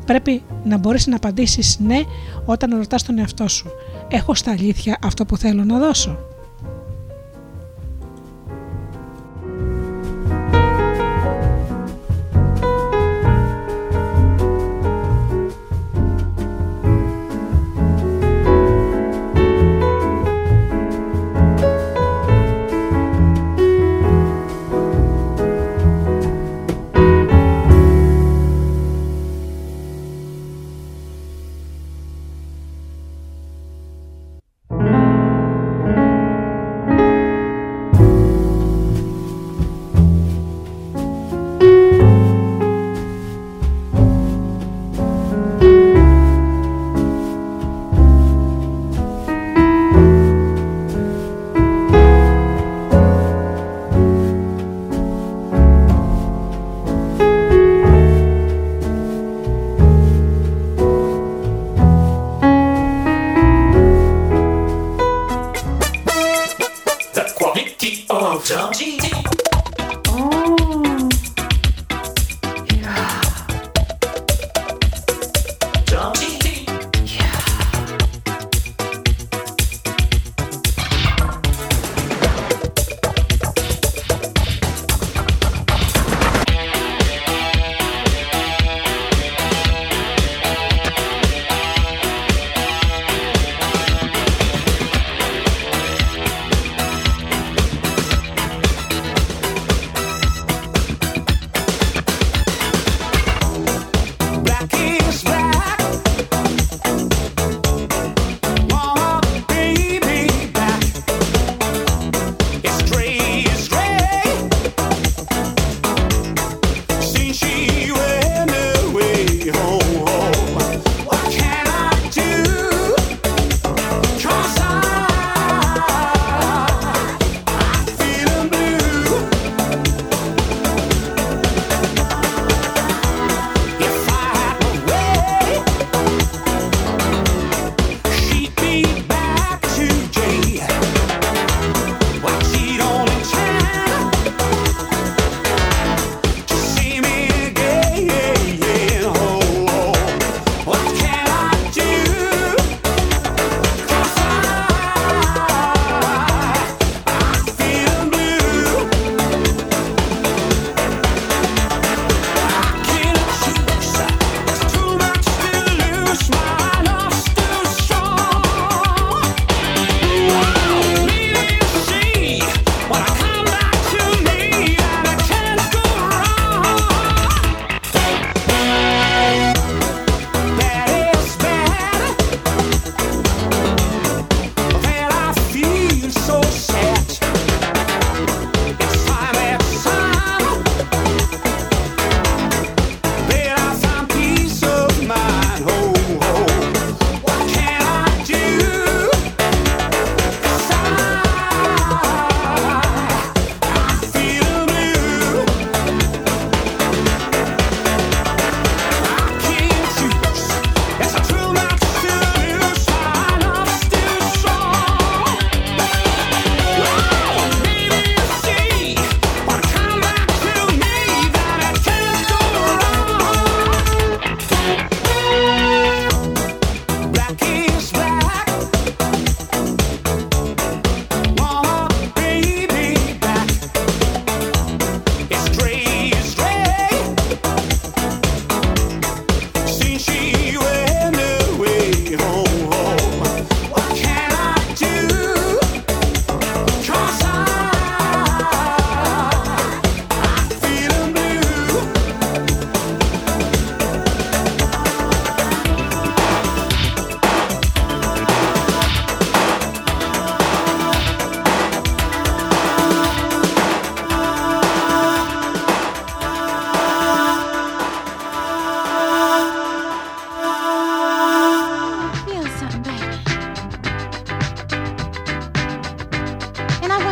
Πρέπει 0.06 0.44
να 0.64 0.78
μπορείς 0.78 1.08
να 1.08 1.16
απαντήσεις 1.16 1.80
ναι 1.80 2.02
όταν 2.46 2.78
ρωτάς 2.78 3.04
τον 3.04 3.20
εαυτό 3.20 3.48
σου: 3.48 3.70
Έχω 4.08 4.34
στα 4.34 4.52
αλήθεια 4.52 4.98
αυτό 5.04 5.26
που 5.26 5.38
θέλω 5.38 5.64
να 5.64 5.80
δώσω. 5.80 6.35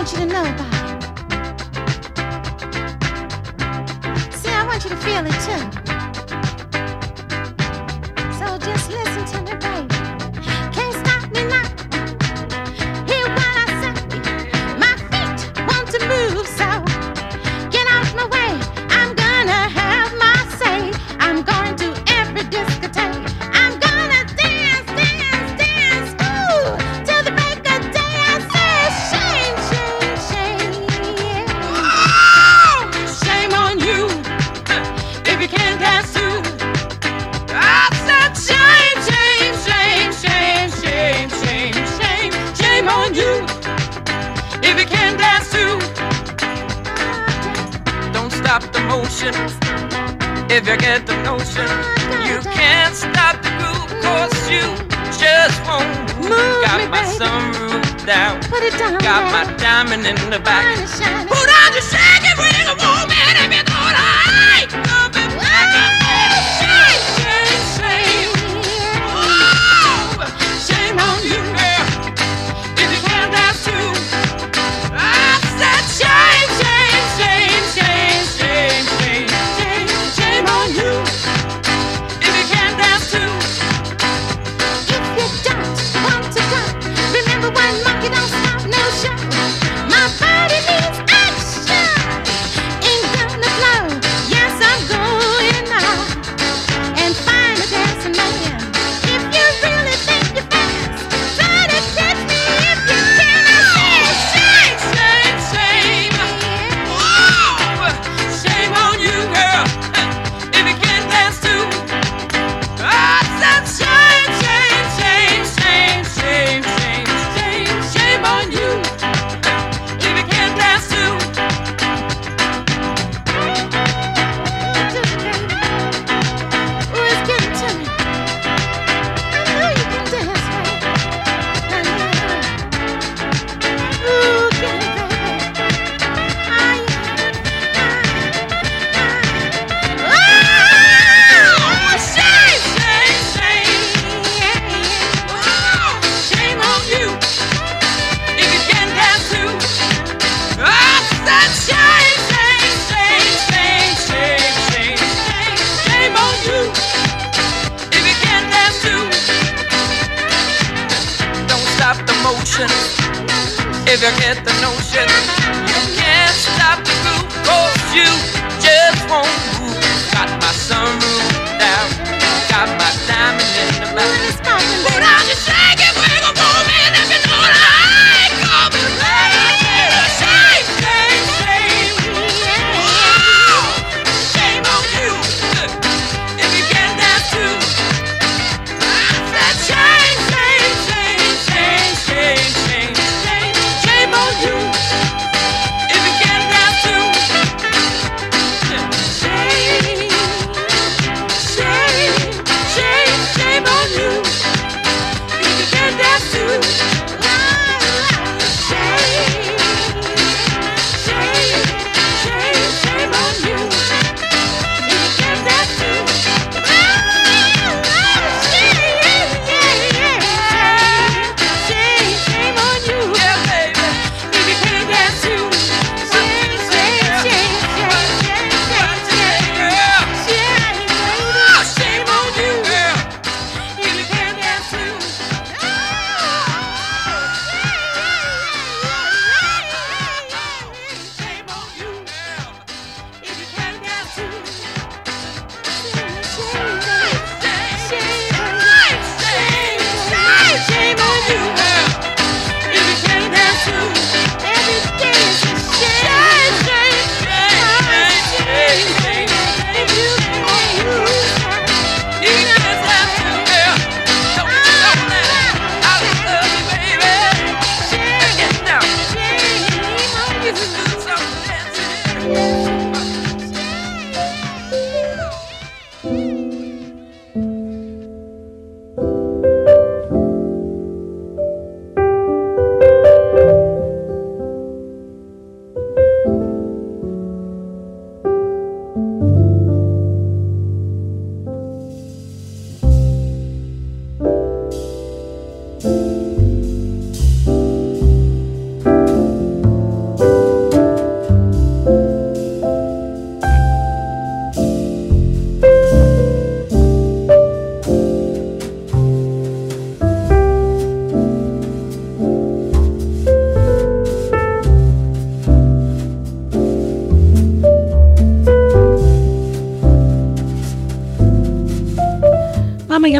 want 0.04 0.20
you 0.20 0.20
to 0.20 0.26
know 0.34 0.42
about 0.42 0.74
it. 4.28 4.34
See, 4.34 4.50
I 4.50 4.66
want 4.68 4.84
you 4.84 4.90
to 4.90 4.98
feel 4.98 5.26
it 5.26 5.32
too. 5.46 5.83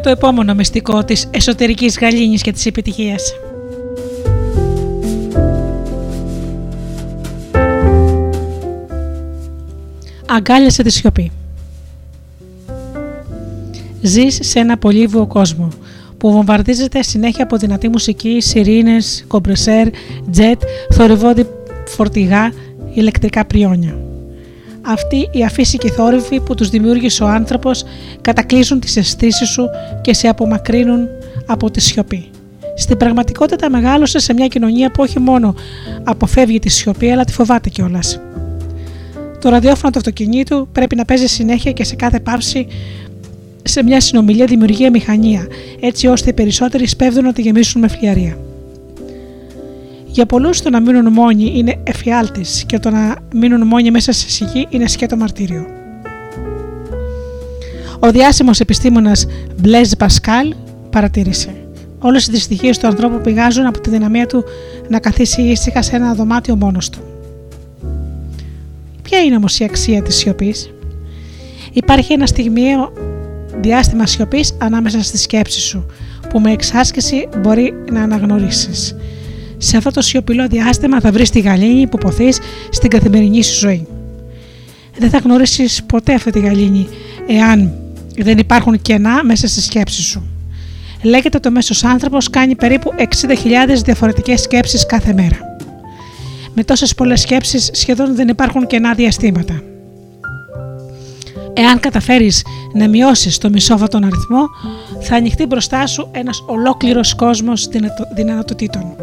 Το 0.04 0.10
επόμενο 0.10 0.54
μυστικό 0.54 1.04
της 1.04 1.28
εσωτερικής 1.32 1.98
γαλήνης 2.00 2.42
και 2.42 2.52
της 2.52 2.66
επιτυχίας. 2.66 3.34
Αγκάλιασε 10.30 10.84
τη 10.84 10.92
σιωπή. 10.92 11.32
Ζεις 14.02 14.40
σε 14.42 14.60
ένα 14.60 14.78
πολύβουο 14.78 15.28
κόσμο 15.28 15.68
που 16.18 16.32
βομβαρδίζεται 16.32 17.02
συνέχεια 17.02 17.44
από 17.44 17.58
δυνατή 17.58 17.90
μουσική, 17.90 18.42
σιρήνες, 18.42 19.26
κομπρεσέρ, 19.28 19.88
τζετ, 20.32 20.62
θορυβόδη 20.90 21.48
φορτηγά, 21.86 22.54
ηλεκτρικά 22.94 23.46
πριόνια. 23.46 24.13
Αυτοί 24.86 25.30
οι 25.32 25.44
αφύσικοι 25.44 25.90
θόρυβοι 25.90 26.40
που 26.40 26.56
τους 26.56 26.70
δημιούργησε 26.70 27.24
ο 27.24 27.28
άνθρωπος 27.28 27.84
κατακλείζουν 28.22 28.80
τις 28.80 28.98
αισθήσεις 28.98 29.48
σου 29.48 29.70
και 30.02 30.14
σε 30.14 30.28
απομακρύνουν 30.28 31.08
από 31.46 31.72
τη 31.72 31.82
σιωπή. 31.82 32.30
Στην 32.76 32.98
πραγματικότητα 32.98 33.70
μεγάλωσε 33.70 34.20
σε 34.20 34.34
μια 34.34 34.48
κοινωνία 34.48 34.92
που 34.92 35.04
όχι 35.04 35.20
μόνο 35.20 35.56
αποφεύγει 36.04 36.60
τη 36.60 36.70
σιωπή 36.70 37.12
αλλά 37.12 37.24
τη 37.24 37.34
φοβάται 37.34 37.70
κιόλας. 37.70 38.20
Το 39.42 39.50
ραδιόφωνο 39.50 39.92
του 39.92 39.98
αυτοκινήτου 39.98 40.68
πρέπει 40.72 40.96
να 40.96 41.06
παίζει 41.06 41.28
συνέχεια 41.28 41.72
και 41.72 41.84
σε 41.84 41.96
κάθε 41.96 42.20
πάυση 42.20 42.68
σε 43.64 43.84
μια 43.84 44.02
συνομιλία 44.02 44.46
δημιουργεί 44.46 44.90
μηχανία, 44.90 45.48
έτσι 45.80 46.08
ώστε 46.08 46.30
οι 46.30 46.34
περισσότεροι 46.34 46.88
σπέβδουν 46.88 47.24
να 47.24 47.34
τη 47.34 47.42
γεμίσουν 47.42 47.82
με 47.82 47.88
φλιαρία. 47.88 48.38
Για 50.14 50.26
πολλούς 50.26 50.62
το 50.62 50.70
να 50.70 50.80
μείνουν 50.80 51.14
μόνοι 51.14 51.52
είναι 51.56 51.80
εφιάλτης 51.84 52.64
και 52.66 52.80
το 52.80 52.90
να 52.90 53.16
μείνουν 53.34 53.68
μόνοι 53.68 53.92
μέσα 53.92 54.12
σε 54.12 54.30
σιγή 54.30 54.68
είναι 54.70 54.88
σκέτο 54.88 55.18
μαρτύριο. 55.18 55.66
Ο 58.00 58.12
διάσημος 58.12 58.60
επιστήμονας 58.60 59.26
Μπλέζ 59.62 59.92
Πασκάλ 59.98 60.54
παρατήρησε 60.90 61.56
Όλες 62.00 62.28
οι 62.28 62.32
δυστυχίες 62.32 62.78
του 62.78 62.88
ανθρώπου 62.88 63.22
πηγάζουν 63.22 63.66
από 63.66 63.80
τη 63.80 63.90
δυναμία 63.90 64.26
του 64.26 64.44
να 64.90 65.00
καθίσει 65.00 65.42
ήσυχα 65.42 65.82
σε 65.82 65.96
ένα 65.96 66.14
δωμάτιο 66.14 66.56
μόνος 66.56 66.90
του. 66.90 67.00
Ποια 69.02 69.20
είναι 69.20 69.36
όμως 69.36 69.60
η 69.60 69.64
αξία 69.64 70.02
της 70.02 70.16
σιωπής, 70.16 70.74
Υπάρχει 71.72 72.14
ένα 72.14 72.26
στιγμιαίο 72.26 72.94
διάστημα 73.62 74.06
σιωπής 74.06 74.54
ανάμεσα 74.58 75.04
στη 75.04 75.18
σκέψη 75.18 75.60
σου, 75.60 75.86
που 76.30 76.40
με 76.40 76.52
εξάσκηση 76.52 77.28
μπορεί 77.42 77.74
να 77.92 78.02
αναγνωρίσεις. 78.02 78.96
Σε 79.64 79.78
αυτό 79.78 79.92
το 79.92 80.02
σιωπηλό 80.02 80.48
διάστημα 80.48 81.00
θα 81.00 81.12
βρεις 81.12 81.30
τη 81.30 81.40
γαλήνη 81.40 81.88
που 81.88 81.98
ποθείς 81.98 82.40
στην 82.70 82.90
καθημερινή 82.90 83.44
σου 83.44 83.60
ζωή. 83.60 83.88
Δεν 84.98 85.10
θα 85.10 85.18
γνωρίσεις 85.18 85.84
ποτέ 85.84 86.14
αυτή 86.14 86.32
τη 86.32 86.40
γαλήνη 86.40 86.88
εάν 87.28 87.74
δεν 88.18 88.38
υπάρχουν 88.38 88.82
κενά 88.82 89.24
μέσα 89.24 89.48
στη 89.48 89.62
σκέψη 89.62 90.02
σου. 90.02 90.24
Λέγεται 91.02 91.38
ότι 91.38 91.48
ο 91.48 91.52
μέσος 91.52 91.84
άνθρωπος 91.84 92.30
κάνει 92.30 92.56
περίπου 92.56 92.92
60.000 92.98 93.04
διαφορετικές 93.84 94.42
σκέψεις 94.42 94.86
κάθε 94.86 95.14
μέρα. 95.14 95.38
Με 96.54 96.64
τόσες 96.64 96.96
πολλές 96.96 97.22
σκέψεις 97.22 97.70
σχεδόν 97.74 98.16
δεν 98.16 98.28
υπάρχουν 98.28 98.68
κενά 98.68 98.94
διαστήματα. 98.94 99.62
Εάν 101.54 101.80
καταφέρεις 101.80 102.46
να 102.74 102.88
μειώσεις 102.88 103.38
το 103.38 103.50
μισό 103.50 103.74
αυτόν 103.74 103.90
τον 103.90 104.04
αριθμό, 104.04 104.46
θα 105.02 105.16
ανοιχτεί 105.16 105.46
μπροστά 105.46 105.88
σου 105.88 106.10
ένας 106.12 106.44
ολόκληρος 106.48 107.16
κόσμος 107.16 107.68
δυνατοτήτων. 108.16 108.96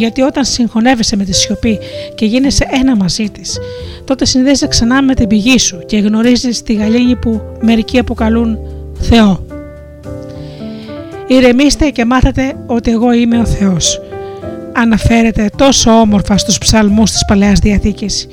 Γιατί 0.00 0.20
όταν 0.20 0.44
συγχωνεύεσαι 0.44 1.16
με 1.16 1.24
τη 1.24 1.34
σιωπή 1.34 1.78
και 2.14 2.26
γίνεσαι 2.26 2.66
ένα 2.70 2.96
μαζί 2.96 3.30
της, 3.30 3.58
τότε 4.04 4.24
συνδέεσαι 4.24 4.66
ξανά 4.66 5.02
με 5.02 5.14
την 5.14 5.28
πηγή 5.28 5.58
σου 5.58 5.82
και 5.86 5.98
γνωρίζεις 5.98 6.62
τη 6.62 6.74
γαλήνη 6.74 7.16
που 7.16 7.40
μερικοί 7.60 7.98
αποκαλούν 7.98 8.58
Θεό. 9.00 9.46
Ηρεμήστε 11.26 11.90
και 11.90 12.04
μάθετε 12.04 12.56
ότι 12.66 12.90
εγώ 12.90 13.12
είμαι 13.12 13.38
ο 13.38 13.46
Θεός. 13.46 14.00
Αναφέρεται 14.72 15.50
τόσο 15.56 15.90
όμορφα 15.90 16.36
στους 16.36 16.58
ψαλμούς 16.58 17.10
της 17.10 17.24
Παλαιάς 17.24 17.58
Διαθήκης 17.58 18.26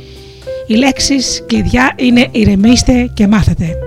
οι 0.67 0.73
λέξεις 0.73 1.43
κλειδιά 1.47 1.93
είναι 1.95 2.27
ηρεμήστε 2.31 3.09
και 3.13 3.27
μάθετε. 3.27 3.77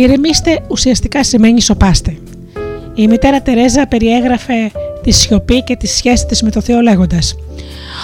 Ηρεμήστε 0.00 0.60
ουσιαστικά 0.68 1.24
σημαίνει 1.24 1.60
σοπάστε. 1.60 2.16
Η 2.94 3.06
μητέρα 3.06 3.42
Τερέζα 3.42 3.86
περιέγραφε 3.86 4.70
τη 5.02 5.10
σιωπή 5.10 5.62
και 5.62 5.76
τη 5.76 5.86
σχέση 5.86 6.26
της 6.26 6.42
με 6.42 6.50
το 6.50 6.60
Θεό 6.60 6.80
λέγοντας 6.80 7.34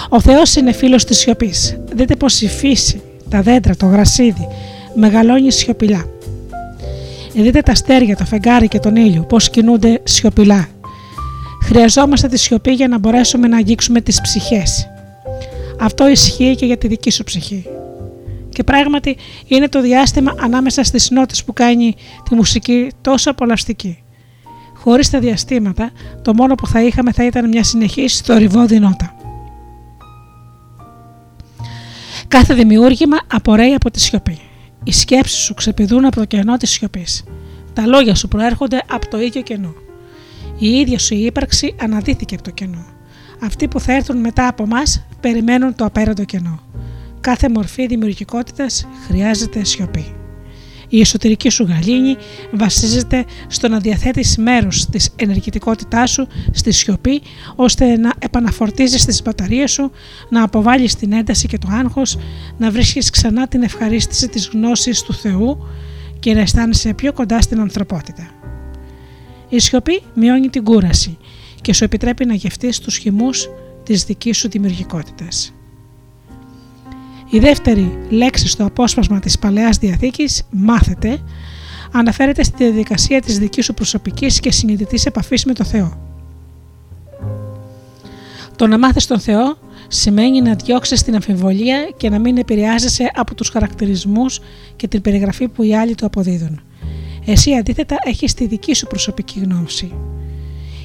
«Ο 0.09 0.21
Θεός 0.21 0.55
είναι 0.55 0.71
φίλος 0.71 1.03
της 1.03 1.17
σιωπής. 1.17 1.77
Δείτε 1.93 2.15
πως 2.15 2.41
η 2.41 2.47
φύση, 2.47 3.01
τα 3.29 3.41
δέντρα, 3.41 3.75
το 3.75 3.85
γρασίδι 3.85 4.47
μεγαλώνει 4.93 5.51
σιωπηλά. 5.51 6.05
Δείτε 7.33 7.61
τα 7.61 7.71
αστέρια, 7.71 8.15
το 8.15 8.25
φεγγάρι 8.25 8.67
και 8.67 8.79
τον 8.79 8.95
ήλιο, 8.95 9.21
πώς 9.21 9.49
κινούνται 9.49 10.01
σιωπηλά. 10.03 10.67
Χρειαζόμαστε 11.63 12.27
τη 12.27 12.37
σιωπή 12.37 12.71
για 12.71 12.87
να 12.87 12.97
μπορέσουμε 12.97 13.47
να 13.47 13.57
αγγίξουμε 13.57 14.01
τις 14.01 14.21
ψυχές. 14.21 14.87
Αυτό 15.79 16.07
ισχύει 16.07 16.55
και 16.55 16.65
για 16.65 16.77
τη 16.77 16.87
δική 16.87 17.11
σου 17.11 17.23
ψυχή. 17.23 17.65
Και 18.57 18.63
πράγματι 18.63 19.17
είναι 19.47 19.69
το 19.69 19.81
διάστημα 19.81 20.35
ανάμεσα 20.39 20.83
στις 20.83 21.09
νότες 21.09 21.43
που 21.43 21.53
κάνει 21.53 21.95
τη 22.29 22.35
μουσική 22.35 22.91
τόσο 23.01 23.29
απολαυστική. 23.29 24.03
Χωρίς 24.75 25.09
τα 25.09 25.19
διαστήματα, 25.19 25.91
το 26.21 26.33
μόνο 26.33 26.55
που 26.55 26.67
θα 26.67 26.81
είχαμε 26.81 27.11
θα 27.11 27.25
ήταν 27.25 27.47
μια 27.47 27.63
συνεχής 27.63 28.19
θορυβόδη 28.19 28.79
νότα. 28.79 29.15
Κάθε 32.27 32.53
δημιούργημα 32.53 33.17
απορρέει 33.27 33.73
από 33.73 33.91
τη 33.91 33.99
σιωπή. 33.99 34.39
Οι 34.83 34.91
σκέψεις 34.91 35.39
σου 35.39 35.53
ξεπηδούν 35.53 36.05
από 36.05 36.15
το 36.15 36.25
κενό 36.25 36.57
της 36.57 36.69
σιωπής. 36.69 37.23
Τα 37.73 37.87
λόγια 37.87 38.15
σου 38.15 38.27
προέρχονται 38.27 38.83
από 38.89 39.07
το 39.07 39.21
ίδιο 39.21 39.41
κενό. 39.41 39.73
Η 40.57 40.69
ίδια 40.69 40.99
σου 40.99 41.13
η 41.13 41.25
ύπαρξη 41.25 41.75
αναδύθηκε 41.81 42.35
από 42.35 42.43
το 42.43 42.51
κενό. 42.51 42.85
Αυτοί 43.43 43.67
που 43.67 43.79
θα 43.79 43.93
έρθουν 43.93 44.17
μετά 44.17 44.47
από 44.47 44.63
εμά 44.63 44.81
περιμένουν 45.19 45.75
το 45.75 45.85
απέραντο 45.85 46.23
κενό. 46.23 46.59
Κάθε 47.27 47.49
μορφή 47.49 47.85
δημιουργικότητας 47.85 48.87
χρειάζεται 49.07 49.63
σιωπή. 49.63 50.05
Η 50.89 50.99
εσωτερική 50.99 51.49
σου 51.49 51.63
γαλήνη 51.63 52.15
βασίζεται 52.51 53.25
στο 53.47 53.67
να 53.67 53.79
διαθέτεις 53.79 54.37
μέρος 54.37 54.85
της 54.85 55.09
ενεργητικότητάς 55.15 56.11
σου 56.11 56.27
στη 56.51 56.71
σιωπή 56.71 57.21
ώστε 57.55 57.97
να 57.97 58.13
επαναφορτίζεις 58.19 59.05
τις 59.05 59.21
μπαταρίες 59.21 59.71
σου, 59.71 59.91
να 60.29 60.43
αποβάλεις 60.43 60.95
την 60.95 61.13
ένταση 61.13 61.47
και 61.47 61.57
το 61.57 61.67
άγχος, 61.71 62.17
να 62.57 62.71
βρίσκεις 62.71 63.09
ξανά 63.09 63.47
την 63.47 63.63
ευχαρίστηση 63.63 64.29
της 64.29 64.49
γνώσης 64.53 65.01
του 65.01 65.13
Θεού 65.13 65.67
και 66.19 66.33
να 66.33 66.39
αισθάνεσαι 66.39 66.93
πιο 66.93 67.13
κοντά 67.13 67.41
στην 67.41 67.59
ανθρωπότητα. 67.59 68.29
Η 69.49 69.59
σιωπή 69.59 70.01
μειώνει 70.13 70.49
την 70.49 70.63
κούραση 70.63 71.17
και 71.61 71.73
σου 71.73 71.83
επιτρέπει 71.83 72.25
να 72.25 72.33
γευτείς 72.33 72.79
τους 72.79 72.97
χυμούς 72.97 73.49
της 73.83 74.03
δικής 74.03 74.37
σου 74.37 74.49
δημιουργικότητας. 74.49 75.51
Η 77.29 77.39
δεύτερη 77.39 77.97
λέξη 78.09 78.47
στο 78.47 78.65
απόσπασμα 78.65 79.19
της 79.19 79.39
Παλαιάς 79.39 79.77
Διαθήκης, 79.77 80.43
μάθετε, 80.51 81.19
αναφέρεται 81.91 82.43
στη 82.43 82.63
διαδικασία 82.63 83.21
της 83.21 83.39
δικής 83.39 83.65
σου 83.65 83.73
προσωπικής 83.73 84.39
και 84.39 84.51
συνειδητής 84.51 85.05
επαφής 85.05 85.45
με 85.45 85.53
το 85.53 85.63
Θεό. 85.63 85.97
Το 88.55 88.67
να 88.67 88.77
μάθεις 88.77 89.07
τον 89.07 89.19
Θεό 89.19 89.57
σημαίνει 89.87 90.41
να 90.41 90.55
διώξεις 90.55 91.03
την 91.03 91.15
αμφιβολία 91.15 91.89
και 91.97 92.09
να 92.09 92.19
μην 92.19 92.37
επηρεάζεσαι 92.37 93.11
από 93.15 93.35
τους 93.35 93.49
χαρακτηρισμούς 93.49 94.39
και 94.75 94.87
την 94.87 95.01
περιγραφή 95.01 95.47
που 95.47 95.63
οι 95.63 95.75
άλλοι 95.75 95.95
του 95.95 96.05
αποδίδουν. 96.05 96.61
Εσύ 97.25 97.53
αντίθετα 97.53 97.95
έχεις 98.03 98.33
τη 98.33 98.47
δική 98.47 98.73
σου 98.73 98.87
προσωπική 98.87 99.39
γνώση. 99.39 99.91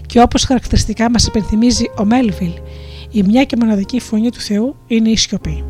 Και 0.06 0.20
όπως 0.20 0.44
χαρακτηριστικά 0.44 1.10
μας 1.10 1.26
υπενθυμίζει 1.26 1.84
ο 1.98 2.04
Μέλβιλ, 2.04 2.52
η 3.10 3.22
μια 3.22 3.44
και 3.44 3.56
μοναδική 3.60 4.00
φωνή 4.00 4.30
του 4.30 4.40
Θεού 4.40 4.76
είναι 4.86 5.10
η 5.10 5.16
σιωπή. 5.16 5.64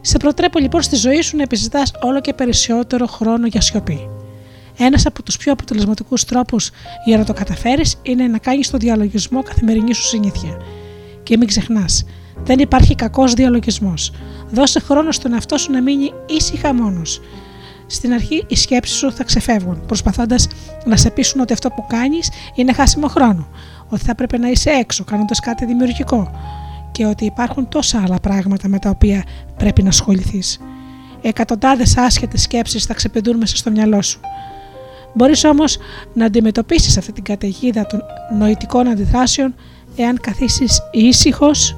Σε 0.00 0.16
προτρέπω 0.16 0.58
λοιπόν 0.58 0.82
στη 0.82 0.96
ζωή 0.96 1.20
σου 1.20 1.36
να 1.36 1.42
επιζητάς 1.42 1.92
όλο 2.02 2.20
και 2.20 2.32
περισσότερο 2.32 3.06
χρόνο 3.06 3.46
για 3.46 3.60
σιωπή. 3.60 4.08
Ένας 4.78 5.06
από 5.06 5.22
τους 5.22 5.36
πιο 5.36 5.52
αποτελεσματικούς 5.52 6.24
τρόπους 6.24 6.70
για 7.04 7.18
να 7.18 7.24
το 7.24 7.32
καταφέρεις 7.32 7.98
είναι 8.02 8.26
να 8.26 8.38
κάνεις 8.38 8.70
το 8.70 8.78
διαλογισμό 8.78 9.42
καθημερινή 9.42 9.94
σου 9.94 10.02
συνήθεια. 10.02 10.56
Και 11.22 11.36
μην 11.36 11.46
ξεχνάς, 11.46 12.04
δεν 12.44 12.58
υπάρχει 12.58 12.94
κακός 12.94 13.34
διαλογισμός. 13.34 14.12
Δώσε 14.50 14.80
χρόνο 14.80 15.12
στον 15.12 15.32
εαυτό 15.32 15.58
σου 15.58 15.72
να 15.72 15.82
μείνει 15.82 16.12
ήσυχα 16.26 16.74
μόνος. 16.74 17.20
Στην 17.86 18.12
αρχή 18.12 18.44
οι 18.48 18.56
σκέψεις 18.56 18.96
σου 18.96 19.12
θα 19.12 19.24
ξεφεύγουν, 19.24 19.86
προσπαθώντας 19.86 20.48
να 20.84 20.96
σε 20.96 21.10
πείσουν 21.10 21.40
ότι 21.40 21.52
αυτό 21.52 21.68
που 21.70 21.86
κάνεις 21.88 22.30
είναι 22.54 22.72
χάσιμο 22.72 23.08
χρόνο, 23.08 23.48
ότι 23.88 24.04
θα 24.04 24.14
πρέπει 24.14 24.38
να 24.38 24.48
είσαι 24.48 24.70
έξω 24.70 25.04
κάνοντας 25.04 25.40
κάτι 25.40 25.64
δημιουργικό, 25.64 26.30
και 26.92 27.06
ότι 27.06 27.24
υπάρχουν 27.24 27.68
τόσα 27.68 28.02
άλλα 28.04 28.20
πράγματα 28.20 28.68
με 28.68 28.78
τα 28.78 28.90
οποία 28.90 29.24
πρέπει 29.56 29.82
να 29.82 29.88
ασχοληθείς. 29.88 30.60
Εκατοντάδες 31.22 31.96
άσχετες 31.96 32.42
σκέψεις 32.42 32.84
θα 32.84 32.94
ξεπεντούν 32.94 33.36
μέσα 33.36 33.56
στο 33.56 33.70
μυαλό 33.70 34.02
σου. 34.02 34.20
Μπορείς 35.14 35.44
όμως 35.44 35.78
να 36.14 36.24
αντιμετωπίσεις 36.24 36.96
αυτή 36.96 37.12
την 37.12 37.24
καταιγίδα 37.24 37.86
των 37.86 38.00
νοητικών 38.38 38.88
αντιδράσεων 38.88 39.54
εάν 39.96 40.20
καθίσεις 40.20 40.80
ήσυχος 40.92 41.76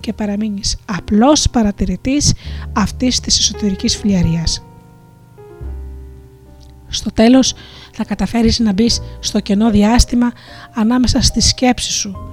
και 0.00 0.12
παραμείνεις 0.12 0.76
απλός 0.84 1.48
παρατηρητής 1.50 2.32
αυτής 2.72 3.20
της 3.20 3.38
εσωτερικής 3.38 3.96
φλιαρίας. 3.96 4.64
Στο 6.88 7.12
τέλος 7.12 7.54
θα 7.92 8.04
καταφέρεις 8.04 8.58
να 8.58 8.72
μπεις 8.72 9.00
στο 9.20 9.40
κενό 9.40 9.70
διάστημα 9.70 10.32
ανάμεσα 10.74 11.20
στη 11.20 11.40
σκέψη 11.40 11.92
σου 11.92 12.31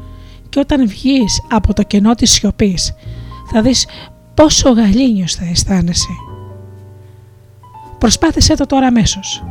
και 0.49 0.59
όταν 0.59 0.87
βγεις 0.87 1.41
από 1.51 1.73
το 1.73 1.83
κενό 1.83 2.15
της 2.15 2.31
σιωπής 2.31 2.93
θα 3.51 3.61
δεις 3.61 3.87
πόσο 4.33 4.69
γαλήνιος 4.69 5.35
θα 5.35 5.45
αισθάνεσαι. 5.45 6.09
Προσπάθησέ 7.97 8.55
το 8.55 8.65
τώρα 8.65 8.87
αμέσως. 8.87 9.43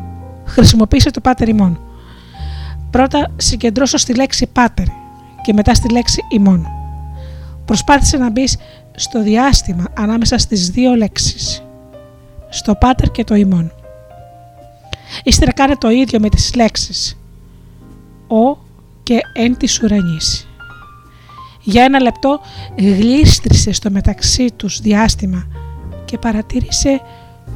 Χρησιμοποίησε 0.44 1.10
το 1.10 1.20
πάτερ 1.20 1.48
ημών. 1.48 1.80
Πρώτα 2.90 3.30
συγκεντρώσω 3.36 3.96
στη 3.96 4.14
λέξη 4.14 4.46
πάτερ 4.46 4.86
και 5.42 5.52
μετά 5.52 5.74
στη 5.74 5.88
λέξη 5.88 6.24
ημών. 6.30 6.66
Προσπάθησε 7.64 8.16
να 8.16 8.30
μπεις 8.30 8.56
στο 8.94 9.22
διάστημα 9.22 9.84
ανάμεσα 9.96 10.38
στις 10.38 10.70
δύο 10.70 10.94
λέξεις. 10.94 11.62
Στο 12.48 12.74
πάτερ 12.74 13.10
και 13.10 13.24
το 13.24 13.34
ημών. 13.34 13.72
Ύστερα 15.22 15.52
κάνε 15.52 15.76
το 15.76 15.90
ίδιο 15.90 16.20
με 16.20 16.28
τις 16.28 16.54
λέξεις 16.54 17.18
«ο» 18.28 18.58
και 19.02 19.20
«εν 19.32 19.56
της 19.56 19.82
ουρανής». 19.82 20.47
Για 21.68 21.84
ένα 21.84 22.00
λεπτό 22.00 22.40
γλίστρισε 22.78 23.72
στο 23.72 23.90
μεταξύ 23.90 24.52
τους 24.56 24.80
διάστημα 24.80 25.46
και 26.04 26.18
παρατήρησε 26.18 27.00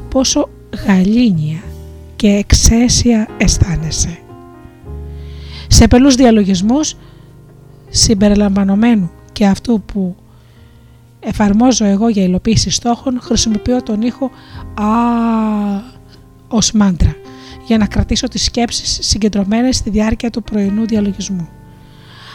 πόσο 0.09 0.49
γαλήνια 0.85 1.59
και 2.15 2.27
εξαίσια 2.27 3.27
αισθάνεσαι. 3.37 4.19
Σε 5.67 5.87
πελούς 5.87 6.15
διαλογισμούς 6.15 6.95
συμπεριλαμβανομένου 7.89 9.11
και 9.31 9.45
αυτού 9.45 9.81
που 9.81 10.15
εφαρμόζω 11.19 11.85
εγώ 11.85 12.09
για 12.09 12.23
υλοποίηση 12.23 12.69
στόχων 12.69 13.19
χρησιμοποιώ 13.21 13.83
τον 13.83 14.01
ήχο 14.01 14.31
«α» 14.73 14.87
ως 16.47 16.71
μάντρα 16.71 17.15
για 17.65 17.77
να 17.77 17.85
κρατήσω 17.85 18.27
τις 18.27 18.43
σκέψεις 18.43 19.07
συγκεντρωμένες 19.07 19.75
στη 19.75 19.89
διάρκεια 19.89 20.29
του 20.29 20.43
πρωινού 20.43 20.85
διαλογισμού. 20.85 21.49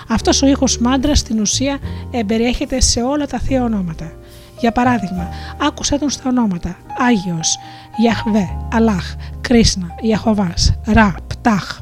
Αυτός 0.09 0.43
ο 0.43 0.47
ήχος 0.47 0.79
μάντρας 0.79 1.19
στην 1.19 1.41
ουσία 1.41 1.79
εμπεριέχεται 2.11 2.81
σε 2.81 3.03
όλα 3.03 3.27
τα 3.27 3.39
θεία 3.39 3.63
ονόματα. 3.63 4.13
Για 4.61 4.73
παράδειγμα, 4.73 5.29
άκουσα 5.59 5.99
τον 5.99 6.11
στα 6.11 6.29
ονόματα 6.29 6.77
Άγιος, 6.99 7.59
Ιαχβέ, 8.05 8.49
Αλάχ, 8.73 9.15
Κρίσνα, 9.41 9.95
Ιαχωβάς, 10.01 10.75
Ρα, 10.85 11.15
Πτάχ. 11.27 11.81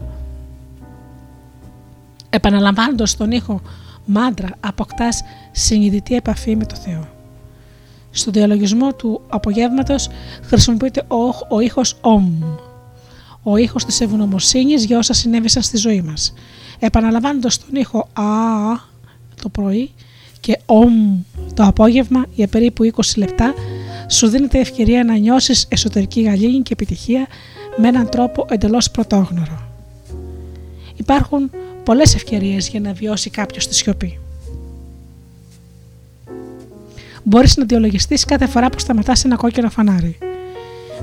Επαναλαμβάνοντας 2.30 3.16
τον 3.16 3.30
ήχο 3.30 3.60
μάντρα 4.04 4.48
αποκτάς 4.60 5.22
συνειδητή 5.50 6.14
επαφή 6.14 6.56
με 6.56 6.66
το 6.66 6.74
Θεό. 6.76 7.08
Στο 8.10 8.30
διαλογισμό 8.30 8.92
του 8.92 9.20
απογεύματος 9.28 10.08
χρησιμοποιείται 10.42 11.02
ο, 11.08 11.54
ο 11.56 11.60
ήχος 11.60 11.98
«ομ», 12.00 12.42
ο 13.42 13.56
ήχος 13.56 13.84
της 13.84 14.00
ευγνωμοσύνης 14.00 14.84
για 14.84 14.98
όσα 14.98 15.12
συνέβησαν 15.12 15.62
στη 15.62 15.76
ζωή 15.76 16.02
μας. 16.02 16.34
Επαναλαμβάνοντας 16.78 17.58
τον 17.58 17.74
ήχο 17.74 18.08
«α» 18.12 18.24
το 19.42 19.48
πρωί 19.48 19.90
και 20.40 20.58
«ομ» 20.66 21.22
το 21.54 21.62
απόγευμα 21.62 22.26
για 22.34 22.46
περίπου 22.46 22.90
20 22.94 23.00
λεπτά, 23.16 23.54
σου 24.10 24.28
δίνεται 24.28 24.58
ευκαιρία 24.58 25.04
να 25.04 25.16
νιώσεις 25.16 25.66
εσωτερική 25.68 26.20
γαλήνη 26.22 26.62
και 26.62 26.72
επιτυχία 26.72 27.26
με 27.76 27.88
έναν 27.88 28.08
τρόπο 28.08 28.46
εντελώς 28.50 28.90
πρωτόγνωρο. 28.90 29.62
Υπάρχουν 30.96 31.50
πολλές 31.84 32.14
ευκαιρίες 32.14 32.68
για 32.68 32.80
να 32.80 32.92
βιώσει 32.92 33.30
κάποιος 33.30 33.66
τη 33.66 33.74
σιωπή. 33.74 34.18
Μπορείς 37.22 37.56
να 37.56 37.64
διολογιστείς 37.64 38.24
κάθε 38.24 38.46
φορά 38.46 38.70
που 38.70 38.78
σταματάς 38.78 39.24
ένα 39.24 39.36
κόκκινο 39.36 39.70
φανάρι. 39.70 40.18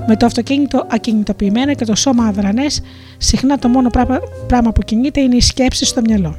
Με 0.06 0.16
το 0.16 0.26
αυτοκίνητο 0.26 0.86
ακινητοποιημένο 0.90 1.74
και 1.74 1.84
το 1.84 1.94
σώμα 1.94 2.24
αδρανές, 2.24 2.82
συχνά 3.18 3.58
το 3.58 3.68
μόνο 3.68 3.90
πράγμα 4.46 4.72
που 4.72 4.82
κινείται 4.82 5.20
είναι 5.20 5.36
η 5.36 5.40
σκέψη 5.40 5.84
στο 5.84 6.00
μυαλό. 6.00 6.36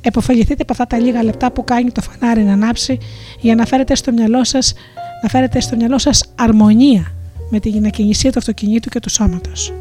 Εποφεληθείτε 0.00 0.62
από 0.62 0.72
αυτά 0.72 0.86
τα 0.86 0.98
λίγα 0.98 1.22
λεπτά 1.22 1.52
που 1.52 1.64
κάνει 1.64 1.90
το 1.90 2.00
φανάρι 2.00 2.42
να 2.42 2.52
ανάψει 2.52 2.98
για 3.40 3.54
να 3.54 3.64
φέρετε 3.64 3.94
στο 3.94 4.12
μυαλό 4.12 4.44
σας 4.44 4.74
να 5.22 5.28
φέρετε 5.28 5.60
στο 5.60 5.76
μυαλό 5.76 5.98
σας 5.98 6.24
αρμονία 6.34 7.12
με 7.50 7.60
την 7.60 7.72
γυναικινησία 7.72 8.32
του 8.32 8.38
αυτοκινήτου 8.38 8.88
και 8.88 9.00
του 9.00 9.10
σώματος. 9.10 9.72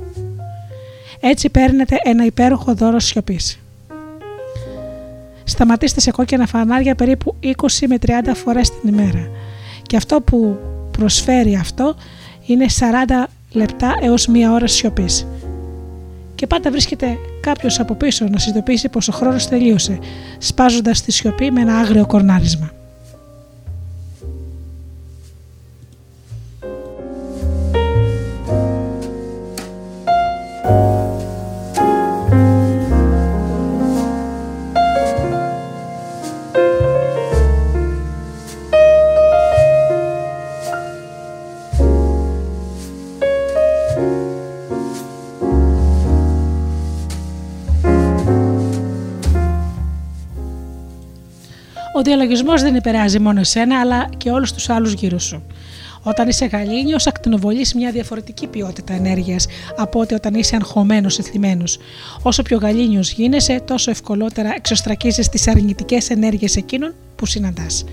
Έτσι 1.20 1.50
παίρνετε 1.50 1.98
ένα 2.04 2.26
υπέροχο 2.26 2.74
δώρο 2.74 3.00
σιωπής. 3.00 3.60
Σταματήστε 5.44 6.00
σε 6.00 6.12
κόκκινα 6.12 6.48
φανάρια 6.48 6.96
περίπου 6.96 7.36
20 7.42 7.50
με 7.88 7.98
30 8.06 8.10
φορές 8.34 8.70
την 8.70 8.90
ημέρα 8.94 9.30
και 9.82 9.96
αυτό 9.96 10.22
που 10.22 10.58
προσφέρει 10.98 11.56
αυτό 11.56 11.96
είναι 12.45 12.65
40 12.80 13.24
λεπτά 13.52 13.94
έως 14.02 14.28
μία 14.28 14.52
ώρα 14.52 14.68
σιωπής. 14.68 15.28
Και 16.36 16.48
πάντα 16.48 16.72
βρίσκεται 16.72 17.18
κάποιος 17.41 17.80
από 17.80 17.94
πίσω 17.94 18.26
να 18.30 18.38
συνειδητοποιήσει 18.38 18.90
πως 18.90 19.07
ο 19.07 19.11
χρόνος 19.11 19.48
τελείωσε, 19.48 19.99
σπάζοντας 20.38 21.02
τη 21.02 21.11
σιωπή 21.11 21.52
με 21.52 21.61
ένα 21.61 21.78
άγριο 21.78 22.06
κορνάρισμα. 22.06 22.72
Ο 51.95 52.02
διαλογισμό 52.02 52.53
δεν 52.57 52.76
επηρεάζει 52.76 53.20
μόνο 53.20 53.40
εσένα, 53.40 53.80
αλλά 53.80 54.10
και 54.18 54.30
όλους 54.30 54.53
τους 54.53 54.70
άλλους 54.70 54.94
γύρω 54.94 55.20
σου. 55.20 55.44
Όταν 56.03 56.28
είσαι 56.28 56.45
γαλήνιος, 56.45 57.07
ακτινοβολείς 57.07 57.74
μια 57.74 57.91
διαφορετική 57.91 58.48
ποιότητα 58.48 58.94
ενέργειας 58.94 59.48
από 59.78 59.99
ότι 59.99 60.14
όταν 60.14 60.34
είσαι 60.34 60.56
αγχωμένος 60.56 61.18
ή 61.18 61.22
θλιμμένο. 61.22 61.64
Όσο 62.22 62.41
πιο 62.41 62.57
γαλήνιος 62.57 63.11
γίνεσαι, 63.11 63.61
τόσο 63.65 63.91
ευκολότερα 63.91 64.53
εξωστρακίζεις 64.56 65.30
τις 65.30 65.48
αρνητικές 65.48 66.10
ενέργειες 66.10 66.56
εκείνων 66.56 66.95
που 67.15 67.26
συναντάς. 67.26 67.84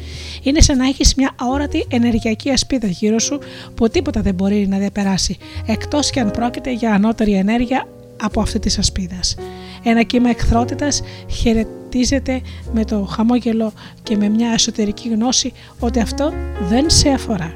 Είναι 0.43 0.60
σαν 0.60 0.77
να 0.77 0.86
έχεις 0.86 1.14
μια 1.14 1.31
αόρατη 1.40 1.86
ενεργειακή 1.90 2.51
ασπίδα 2.51 2.86
γύρω 2.86 3.18
σου 3.18 3.39
που 3.74 3.89
τίποτα 3.89 4.20
δεν 4.20 4.35
μπορεί 4.35 4.66
να 4.68 4.78
διαπεράσει, 4.78 5.36
εκτός 5.66 6.10
και 6.10 6.20
αν 6.20 6.31
πρόκειται 6.31 6.72
για 6.72 6.94
ανώτερη 6.94 7.32
ενέργεια 7.32 7.86
από 8.20 8.40
αυτή 8.40 8.59
της 8.59 8.78
ασπίδας. 8.78 9.36
Ένα 9.82 10.02
κύμα 10.02 10.28
εχθρότητας 10.28 11.02
χαιρετίζεται 11.28 12.40
με 12.72 12.84
το 12.84 13.05
χαμόγελο 13.05 13.72
και 14.02 14.16
με 14.16 14.28
μια 14.28 14.51
εσωτερική 14.52 15.09
γνώση 15.09 15.52
ότι 15.78 16.01
αυτό 16.01 16.32
δεν 16.68 16.90
σε 16.90 17.09
αφορά. 17.09 17.55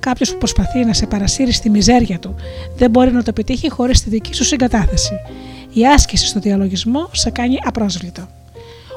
Κάποιος 0.00 0.32
που 0.32 0.38
προσπαθεί 0.38 0.84
να 0.84 0.92
σε 0.92 1.06
παρασύρει 1.06 1.52
στη 1.52 1.70
μιζέρια 1.70 2.18
του 2.18 2.34
δεν 2.76 2.90
μπορεί 2.90 3.12
να 3.12 3.22
το 3.22 3.26
επιτύχει 3.28 3.70
χωρίς 3.70 4.02
τη 4.02 4.10
δική 4.10 4.34
σου 4.34 4.44
συγκατάθεση. 4.44 5.12
Η 5.72 5.86
άσκηση 5.86 6.26
στο 6.26 6.40
διαλογισμό 6.40 7.08
σε 7.12 7.30
κάνει 7.30 7.56
απρόσβλητο. 7.64 8.28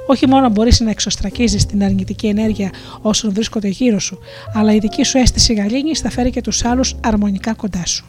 Όχι 0.08 0.28
μόνο 0.28 0.50
μπορείς 0.50 0.80
να 0.80 0.90
εξωστρακίζεις 0.90 1.66
την 1.66 1.84
αρνητική 1.84 2.28
ενέργεια 2.28 2.70
όσων 3.02 3.34
βρίσκονται 3.34 3.68
γύρω 3.68 4.00
σου, 4.00 4.20
αλλά 4.54 4.74
η 4.74 4.80
δική 4.80 5.04
σου 5.04 5.18
αίσθηση 5.18 5.54
γαλήνης 5.54 6.00
θα 6.00 6.10
φέρει 6.10 6.30
και 6.30 6.42
τους 6.42 6.66
άλλους 6.66 6.96
αρμονικά 7.04 7.54
κοντά 7.54 7.86
σου. 7.86 8.06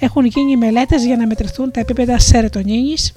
Έχουν 0.00 0.24
γίνει 0.24 0.56
μελέτες 0.56 1.04
για 1.04 1.16
να 1.16 1.26
μετρηθούν 1.26 1.70
τα 1.70 1.80
επίπεδα 1.80 2.18
σερετονίνης, 2.18 3.12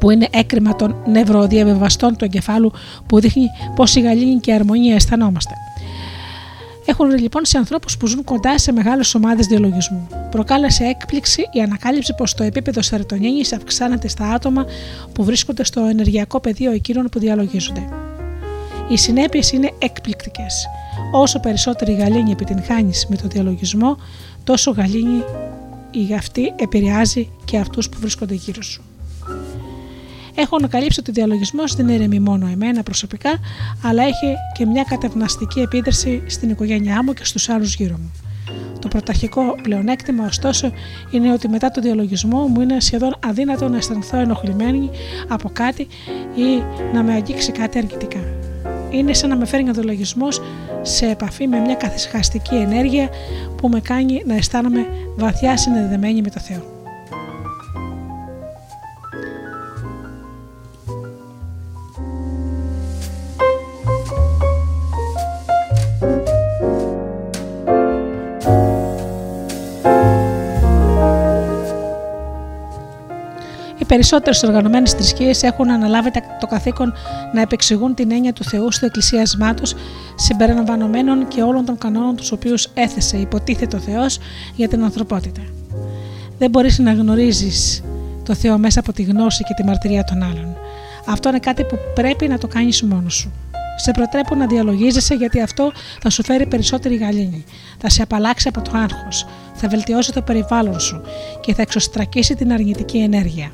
που 0.00 0.10
είναι 0.10 0.28
έκρημα 0.30 0.76
των 0.76 0.96
νευροδιαβεβαστών 1.06 2.16
του 2.16 2.24
εγκεφάλου 2.24 2.72
που 3.06 3.20
δείχνει 3.20 3.46
πόση 3.74 4.00
γαλήνη 4.00 4.40
και 4.40 4.52
αρμονία 4.52 4.94
αισθανόμαστε. 4.94 5.54
Έχουν 6.86 7.10
λοιπόν 7.10 7.44
σε 7.44 7.58
ανθρώπους 7.58 7.96
που 7.96 8.06
ζουν 8.06 8.24
κοντά 8.24 8.58
σε 8.58 8.72
μεγάλες 8.72 9.14
ομάδες 9.14 9.46
διαλογισμού. 9.46 10.08
Προκάλεσε 10.30 10.84
έκπληξη 10.84 11.42
η 11.52 11.60
ανακάλυψη 11.60 12.14
πως 12.14 12.34
το 12.34 12.42
επίπεδο 12.42 12.82
σερωτονίνη 12.82 13.40
αυξάνεται 13.54 14.08
στα 14.08 14.30
άτομα 14.30 14.66
που 15.12 15.24
βρίσκονται 15.24 15.64
στο 15.64 15.80
ενεργειακό 15.80 16.40
πεδίο 16.40 16.72
εκείνων 16.72 17.08
που 17.08 17.18
διαλογίζονται. 17.18 17.88
Οι 18.88 18.96
συνέπειες 18.96 19.52
είναι 19.52 19.72
εκπληκτικές. 19.78 20.66
Όσο 21.12 21.40
περισσότερη 21.40 21.92
γαλήνη 21.92 22.30
επιτυγχάνεις 22.30 23.06
με 23.08 23.16
το 23.16 23.28
διαλογισμό, 23.28 23.96
τόσο 24.48 24.70
γαλήνη 24.70 25.22
η 25.90 26.14
αυτή 26.14 26.52
επηρεάζει 26.56 27.30
και 27.44 27.58
αυτούς 27.58 27.88
που 27.88 27.96
βρίσκονται 28.00 28.34
γύρω 28.34 28.62
σου. 28.62 28.82
Έχω 30.34 30.56
ανακαλύψει 30.56 31.00
ότι 31.00 31.10
ο 31.10 31.12
διαλογισμός 31.12 31.74
δεν 31.74 31.88
ηρεμεί 31.88 32.20
μόνο 32.20 32.46
εμένα 32.46 32.82
προσωπικά, 32.82 33.30
αλλά 33.82 34.02
έχει 34.02 34.34
και 34.56 34.66
μια 34.66 34.82
κατευναστική 34.88 35.60
επίδραση 35.60 36.22
στην 36.26 36.50
οικογένειά 36.50 37.02
μου 37.02 37.12
και 37.12 37.24
στους 37.24 37.48
άλλους 37.48 37.74
γύρω 37.74 37.96
μου. 37.96 38.12
Το 38.78 38.88
πρωταρχικό 38.88 39.42
πλεονέκτημα, 39.62 40.24
ωστόσο, 40.24 40.72
είναι 41.10 41.32
ότι 41.32 41.48
μετά 41.48 41.70
το 41.70 41.80
διαλογισμό 41.80 42.46
μου 42.46 42.60
είναι 42.60 42.80
σχεδόν 42.80 43.16
αδύνατο 43.26 43.68
να 43.68 43.76
αισθανθώ 43.76 44.18
ενοχλημένη 44.18 44.90
από 45.28 45.50
κάτι 45.52 45.82
ή 46.34 46.62
να 46.92 47.02
με 47.02 47.12
αγγίξει 47.12 47.52
κάτι 47.52 47.78
αρνητικά. 47.78 48.37
Είναι 48.90 49.12
σαν 49.12 49.28
να 49.28 49.36
με 49.36 49.46
φέρνει 49.46 49.70
ο 49.70 49.72
διαλογισμός 49.72 50.42
σε 50.82 51.06
επαφή 51.06 51.46
με 51.46 51.58
μια 51.58 51.74
καθισχαστική 51.74 52.54
ενέργεια 52.54 53.08
που 53.56 53.68
με 53.68 53.80
κάνει 53.80 54.22
να 54.26 54.34
αισθάνομαι 54.34 54.86
βαθιά 55.16 55.56
συνδεδεμένη 55.56 56.22
με 56.22 56.30
το 56.30 56.40
Θεό. 56.40 56.77
Περισσότερες 74.10 74.42
οργανωμένες 74.42 74.92
θρησκείες 74.92 75.42
έχουν 75.42 75.70
αναλάβει 75.70 76.10
τα- 76.10 76.36
το 76.40 76.46
καθήκον 76.46 76.92
να 77.32 77.40
επεξηγούν 77.40 77.94
την 77.94 78.10
έννοια 78.12 78.32
του 78.32 78.44
Θεού 78.44 78.72
στο 78.72 78.86
εκκλησίασμά 78.86 79.54
τους, 79.54 79.74
συμπεριλαμβανομένων 80.16 81.28
και 81.28 81.42
όλων 81.42 81.64
των 81.64 81.78
κανόνων 81.78 82.16
τους 82.16 82.32
οποίους 82.32 82.68
έθεσε 82.74 83.16
υποτίθεται 83.16 83.76
ο 83.76 83.78
Θεός 83.78 84.18
για 84.54 84.68
την 84.68 84.82
ανθρωπότητα. 84.82 85.40
Δεν 86.38 86.50
μπορείς 86.50 86.78
να 86.78 86.92
γνωρίζεις 86.92 87.82
το 88.24 88.34
Θεό 88.34 88.58
μέσα 88.58 88.80
από 88.80 88.92
τη 88.92 89.02
γνώση 89.02 89.44
και 89.44 89.54
τη 89.54 89.64
μαρτυρία 89.64 90.04
των 90.04 90.22
άλλων. 90.22 90.56
Αυτό 91.06 91.28
είναι 91.28 91.38
κάτι 91.38 91.64
που 91.64 91.76
πρέπει 91.94 92.28
να 92.28 92.38
το 92.38 92.46
κάνεις 92.46 92.82
μόνος 92.82 93.14
σου. 93.14 93.32
Σε 93.76 93.90
προτρέπω 93.90 94.34
να 94.34 94.46
διαλογίζεσαι 94.46 95.14
γιατί 95.14 95.40
αυτό 95.40 95.72
θα 96.00 96.10
σου 96.10 96.22
φέρει 96.24 96.46
περισσότερη 96.46 96.96
γαλήνη. 96.96 97.44
Θα 97.78 97.88
σε 97.88 98.02
απαλλάξει 98.02 98.48
από 98.48 98.60
το 98.60 98.70
άγχος, 98.74 99.26
θα 99.54 99.68
βελτιώσει 99.68 100.12
το 100.12 100.22
περιβάλλον 100.22 100.80
σου 100.80 101.00
και 101.40 101.54
θα 101.54 101.62
εξωστρακίσει 101.62 102.34
την 102.34 102.52
αρνητική 102.52 102.98
ενέργεια. 102.98 103.50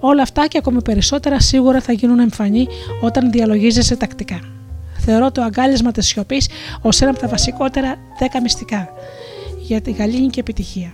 Όλα 0.00 0.22
αυτά 0.22 0.46
και 0.46 0.58
ακόμη 0.58 0.82
περισσότερα 0.82 1.40
σίγουρα 1.40 1.80
θα 1.80 1.92
γίνουν 1.92 2.18
εμφανή 2.18 2.66
όταν 3.00 3.30
διαλογίζεσαι 3.30 3.96
τακτικά. 3.96 4.40
Θεωρώ 4.98 5.30
το 5.30 5.42
αγκάλιασμα 5.42 5.92
της 5.92 6.06
σιωπής 6.06 6.48
ως 6.80 7.00
ένα 7.00 7.10
από 7.10 7.20
τα 7.20 7.28
βασικότερα 7.28 7.94
10 7.94 8.40
μυστικά 8.42 8.88
για 9.60 9.80
τη 9.80 9.90
γαλήνη 9.90 10.26
και 10.26 10.40
επιτυχία. 10.40 10.92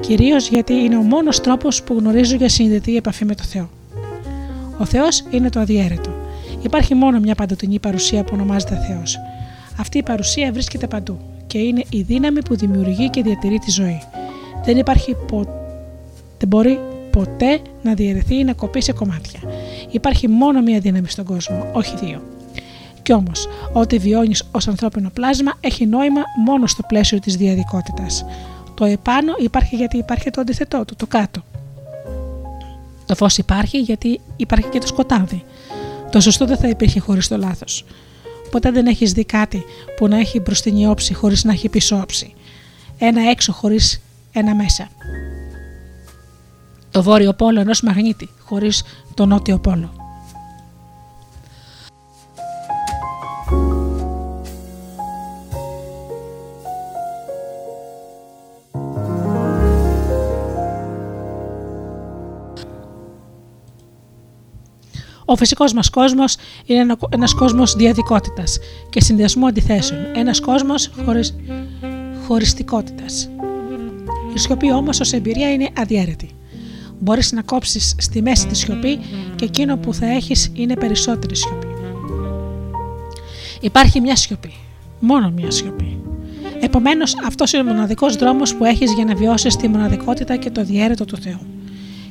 Κυρίως 0.00 0.48
γιατί 0.48 0.72
είναι 0.72 0.96
ο 0.96 1.02
μόνος 1.02 1.40
τρόπος 1.40 1.82
που 1.82 1.94
γνωρίζω 1.98 2.36
για 2.36 2.48
συνειδητή 2.48 2.96
επαφή 2.96 3.24
με 3.24 3.34
το 3.34 3.42
Θεό. 3.42 3.70
Ο 4.78 4.84
Θεός 4.84 5.24
είναι 5.30 5.50
το 5.50 5.60
αδιέρετο. 5.60 6.10
Υπάρχει 6.62 6.94
μόνο 6.94 7.18
μια 7.18 7.34
παντοτινή 7.34 7.78
παρουσία 7.78 8.24
που 8.24 8.30
ονομάζεται 8.34 8.84
Θεός. 8.88 9.18
Αυτή 9.78 9.98
η 9.98 10.02
παρουσία 10.02 10.52
βρίσκεται 10.52 10.86
παντού 10.86 11.18
και 11.46 11.58
είναι 11.58 11.84
η 11.90 12.00
δύναμη 12.00 12.42
που 12.42 12.56
δημιουργεί 12.56 13.10
και 13.10 13.22
διατηρεί 13.22 13.58
τη 13.58 13.70
ζωή. 13.70 14.02
Δεν 14.64 14.76
υπάρχει 14.76 15.16
πο... 15.26 15.40
δεν 16.38 16.48
μπορεί 16.48 16.78
ποτέ 17.14 17.60
να 17.82 17.94
διαιρεθεί 17.94 18.34
ή 18.38 18.44
να 18.44 18.52
κοπεί 18.52 18.82
σε 18.82 18.92
κομμάτια. 18.92 19.40
Υπάρχει 19.90 20.28
μόνο 20.28 20.62
μία 20.62 20.80
δύναμη 20.80 21.08
στον 21.08 21.24
κόσμο, 21.24 21.70
όχι 21.72 21.96
δύο. 21.96 22.22
Κι 23.02 23.12
όμως, 23.12 23.48
ό,τι 23.72 23.98
βιώνεις 23.98 24.48
ως 24.50 24.68
ανθρώπινο 24.68 25.10
πλάσμα 25.10 25.52
έχει 25.60 25.86
νόημα 25.86 26.22
μόνο 26.44 26.66
στο 26.66 26.82
πλαίσιο 26.82 27.18
της 27.18 27.36
διαδικότητα. 27.36 28.06
Το 28.74 28.84
επάνω 28.84 29.32
υπάρχει 29.38 29.76
γιατί 29.76 29.96
υπάρχει 29.96 30.30
το 30.30 30.40
αντιθετό 30.40 30.84
του, 30.84 30.94
το 30.96 31.06
κάτω. 31.06 31.42
Το 33.06 33.14
φως 33.14 33.38
υπάρχει 33.38 33.78
γιατί 33.78 34.20
υπάρχει 34.36 34.68
και 34.68 34.78
το 34.78 34.86
σκοτάδι. 34.86 35.44
Το 36.10 36.20
σωστό 36.20 36.46
δεν 36.46 36.56
θα 36.56 36.68
υπήρχε 36.68 37.00
χωρίς 37.00 37.28
το 37.28 37.36
λάθος. 37.36 37.84
Ποτέ 38.50 38.70
δεν 38.70 38.86
έχεις 38.86 39.12
δει 39.12 39.24
κάτι 39.24 39.64
που 39.96 40.08
να 40.08 40.18
έχει 40.18 40.40
μπροστινή 40.40 40.86
όψη 40.86 41.14
χωρίς 41.14 41.44
να 41.44 41.52
έχει 41.52 41.68
πίσω 41.68 41.96
όψη. 42.02 42.34
Ένα 42.98 43.30
έξω 43.30 43.52
χωρίς 43.52 44.02
ένα 44.32 44.54
μέσα. 44.54 44.88
Το 46.94 47.02
βόρειο 47.02 47.32
πόλο 47.32 47.60
ενός 47.60 47.80
μαγνήτη 47.82 48.28
χωρίς 48.44 48.82
το 49.14 49.26
νότιο 49.26 49.58
πόλο. 49.58 49.92
Ο 65.24 65.36
φυσικός 65.36 65.72
μας 65.72 65.90
κόσμος 65.90 66.36
είναι 66.66 66.80
ένα, 66.80 66.96
ένας 67.08 67.34
κόσμος 67.34 67.74
διαδικότητας 67.74 68.58
και 68.90 69.00
συνδυασμού 69.00 69.46
αντιθέσεων. 69.46 70.00
Ένας 70.14 70.40
κόσμος 70.40 70.90
χωρίς 71.04 71.34
χωριστικότητας. 72.26 73.30
Η 74.34 74.38
σιωπή 74.38 74.72
όμως 74.72 75.00
ως 75.00 75.12
εμπειρία 75.12 75.52
είναι 75.52 75.68
αδιαίρετη. 75.78 76.33
Μπορείς 77.04 77.32
να 77.32 77.42
κόψεις 77.42 77.94
στη 77.98 78.22
μέση 78.22 78.46
τη 78.46 78.56
σιωπή 78.56 78.98
και 79.36 79.44
εκείνο 79.44 79.76
που 79.76 79.94
θα 79.94 80.06
έχεις 80.06 80.50
είναι 80.54 80.74
περισσότερη 80.74 81.36
σιωπή. 81.36 81.66
Υπάρχει 83.60 84.00
μια 84.00 84.16
σιωπή. 84.16 84.52
Μόνο 85.00 85.30
μια 85.30 85.50
σιωπή. 85.50 85.98
Επομένως 86.60 87.14
αυτός 87.26 87.52
είναι 87.52 87.62
ο 87.62 87.64
μοναδικός 87.64 88.16
δρόμος 88.16 88.54
που 88.54 88.64
έχεις 88.64 88.92
για 88.92 89.04
να 89.04 89.14
βιώσεις 89.14 89.56
τη 89.56 89.68
μοναδικότητα 89.68 90.36
και 90.36 90.50
το 90.50 90.64
διέρετο 90.64 91.04
του 91.04 91.16
Θεού. 91.16 91.38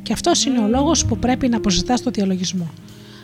Και 0.01 0.13
αυτός 0.13 0.45
είναι 0.45 0.59
ο 0.59 0.67
λόγος 0.67 1.05
που 1.05 1.17
πρέπει 1.17 1.47
να 1.47 1.57
αποζητάς 1.57 2.03
το 2.03 2.09
διαλογισμό. 2.09 2.69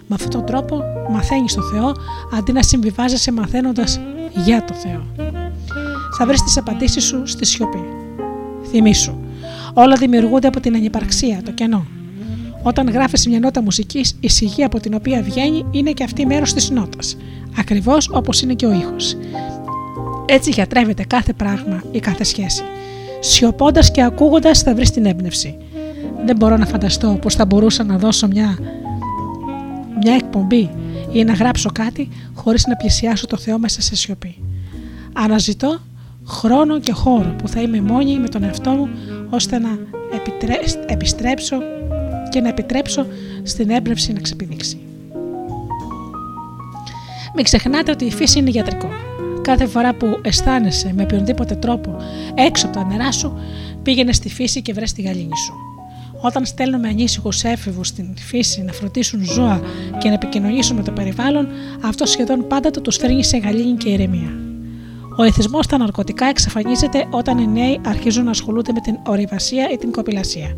Με 0.07 0.15
αυτόν 0.15 0.29
τον 0.29 0.45
τρόπο 0.45 0.83
μαθαίνεις 1.09 1.53
το 1.53 1.61
Θεό 1.61 1.93
αντί 2.37 2.51
να 2.51 2.63
συμβιβάζεσαι 2.63 3.31
μαθαίνοντας 3.31 3.99
για 4.45 4.65
το 4.65 4.73
Θεό. 4.73 5.05
Θα 6.17 6.25
βρεις 6.25 6.43
τις 6.43 6.57
απαντήσεις 6.57 7.03
σου 7.03 7.21
στη 7.25 7.45
σιωπή. 7.45 7.83
Θυμήσου, 8.69 9.17
όλα 9.79 9.95
δημιουργούνται 9.95 10.47
από 10.47 10.59
την 10.59 10.75
ανυπαρξία, 10.75 11.41
το 11.45 11.51
κενό. 11.51 11.85
Όταν 12.63 12.89
γράφεις 12.89 13.27
μια 13.27 13.39
νότα 13.39 13.61
μουσικής, 13.61 14.17
η 14.19 14.29
σιγή 14.29 14.63
από 14.63 14.79
την 14.79 14.93
οποία 14.93 15.21
βγαίνει 15.21 15.65
είναι 15.71 15.91
και 15.91 16.03
αυτή 16.03 16.25
μέρος 16.25 16.53
της 16.53 16.69
νότας. 16.69 17.17
Ακριβώς 17.57 18.09
όπως 18.13 18.41
είναι 18.41 18.53
και 18.53 18.65
ο 18.65 18.71
ήχος. 18.71 19.15
Έτσι 20.25 20.51
γιατρεύεται 20.51 21.03
κάθε 21.03 21.33
πράγμα 21.33 21.83
ή 21.91 21.99
κάθε 21.99 22.23
σχέση. 22.23 22.63
Σιωπώντας 23.19 23.91
και 23.91 24.03
ακούγοντας 24.03 24.61
θα 24.61 24.75
βρεις 24.75 24.91
την 24.91 25.05
έμπνευση. 25.05 25.57
Δεν 26.25 26.35
μπορώ 26.35 26.57
να 26.57 26.65
φανταστώ 26.65 27.17
πως 27.21 27.35
θα 27.35 27.45
μπορούσα 27.45 27.83
να 27.83 27.97
δώσω 27.97 28.27
μια, 28.27 28.57
μια 30.01 30.13
εκπομπή 30.13 30.69
ή 31.11 31.23
να 31.23 31.33
γράψω 31.33 31.69
κάτι 31.73 32.09
χωρίς 32.33 32.65
να 32.67 32.75
πλησιάσω 32.75 33.27
το 33.27 33.37
Θεό 33.37 33.59
μέσα 33.59 33.81
σε 33.81 33.95
σιωπή. 33.95 34.43
Αναζητώ 35.13 35.79
χρόνο 36.25 36.79
και 36.79 36.91
χώρο 36.91 37.35
που 37.37 37.47
θα 37.47 37.61
είμαι 37.61 37.81
μόνη 37.81 38.19
με 38.19 38.27
τον 38.27 38.43
εαυτό 38.43 38.69
μου 38.69 38.89
ώστε 39.29 39.59
να 39.59 39.69
επιτρέ- 40.15 40.85
επιστρέψω 40.85 41.57
και 42.29 42.41
να 42.41 42.47
επιτρέψω 42.47 43.05
στην 43.43 43.69
έμπνευση 43.69 44.13
να 44.13 44.19
ξεπηδείξει. 44.19 44.77
Μην 47.35 47.43
ξεχνάτε 47.43 47.91
ότι 47.91 48.05
η 48.05 48.11
φύση 48.11 48.39
είναι 48.39 48.49
γιατρικό. 48.49 48.89
Κάθε 49.41 49.65
φορά 49.65 49.93
που 49.93 50.19
αισθάνεσαι 50.21 50.93
με 50.95 51.03
οποιονδήποτε 51.03 51.55
τρόπο 51.55 51.95
έξω 52.35 52.65
από 52.65 52.75
τα 52.75 52.85
νερά 52.85 53.11
σου, 53.11 53.37
πήγαινε 53.83 54.13
στη 54.13 54.29
φύση 54.29 54.61
και 54.61 54.73
βρες 54.73 54.93
τη 54.93 55.01
γαλήνη 55.01 55.37
σου. 55.37 55.53
Όταν 56.21 56.45
στέλνουμε 56.45 56.87
ανήσυχους 56.87 57.43
έφηβους 57.43 57.87
στην 57.87 58.17
φύση 58.17 58.61
να 58.61 58.71
φροντίσουν 58.71 59.23
ζώα 59.23 59.61
και 59.97 60.07
να 60.07 60.13
επικοινωνήσουν 60.13 60.75
με 60.75 60.83
το 60.83 60.91
περιβάλλον, 60.91 61.47
αυτό 61.81 62.05
σχεδόν 62.05 62.47
πάντα 62.47 62.71
τους 62.71 62.95
φέρνει 62.97 63.23
σε 63.23 63.37
γαλήνη 63.37 63.77
και 63.77 63.89
ηρεμία. 63.89 64.48
Ο 65.19 65.23
εθισμός 65.23 65.65
στα 65.65 65.77
ναρκωτικά 65.77 66.25
εξαφανίζεται 66.25 67.07
όταν 67.09 67.37
οι 67.37 67.47
νέοι 67.47 67.79
αρχίζουν 67.85 68.23
να 68.23 68.29
ασχολούνται 68.29 68.71
με 68.73 68.79
την 68.79 68.97
ορειβασία 69.05 69.69
ή 69.73 69.77
την 69.77 69.91
κοπηλασία. 69.91 70.55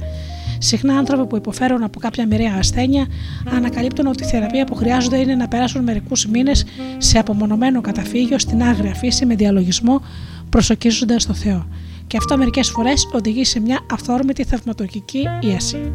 Συχνά 0.58 0.98
άνθρωποι 0.98 1.28
που 1.28 1.36
υποφέρουν 1.36 1.84
από 1.84 2.00
κάποια 2.00 2.28
μοιραία 2.28 2.56
ασθένεια 2.58 3.08
ανακαλύπτουν 3.56 4.08
ότι 4.08 4.24
η 4.24 4.28
θεραπεία 4.28 4.66
που 4.66 4.76
χρειάζονται 4.76 5.18
είναι 5.18 5.36
να 5.36 5.48
περάσουν 5.48 5.84
μερικούς 5.84 6.26
μήνες 6.26 6.66
σε 6.98 7.20
απομονωμένο 7.20 7.82
καταφύγιο 7.82 8.40
στην 8.40 8.64
άγρια 8.64 8.94
φύση 8.94 9.26
με 9.26 9.36
διαλογισμό, 9.36 10.02
προσοκίζοντας 10.50 11.26
το 11.26 11.34
Θεό. 11.34 11.68
Και 12.08 12.18
αυτό 12.18 12.38
μερικές 12.38 12.70
φορές 12.70 13.08
οδηγεί 13.12 13.46
σε 13.46 13.60
μια 13.60 13.80
αυθόρμητη 13.92 14.44
θαυματουργική 14.44 15.28
ίαση. 15.42 15.92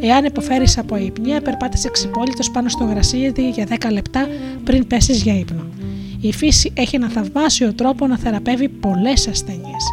Εάν 0.00 0.24
υποφέρεις 0.24 0.78
από 0.78 0.94
αϊπνία, 0.94 1.40
περπάτησε 1.40 1.90
ξυπόλυτο 1.90 2.50
πάνω 2.52 2.68
στο 2.68 2.84
γρασίδι 2.84 3.50
για 3.50 3.66
10 3.80 3.92
λεπτά 3.92 4.26
πριν 4.64 4.86
πέσεις 4.86 5.22
για 5.22 5.38
ύπνο. 5.38 5.64
Η 6.24 6.32
φύση 6.32 6.72
έχει 6.74 6.96
ένα 6.96 7.08
θαυμάσιο 7.08 7.74
τρόπο 7.74 8.06
να 8.06 8.18
θεραπεύει 8.18 8.68
πολλές 8.68 9.28
ασθένειες. 9.28 9.84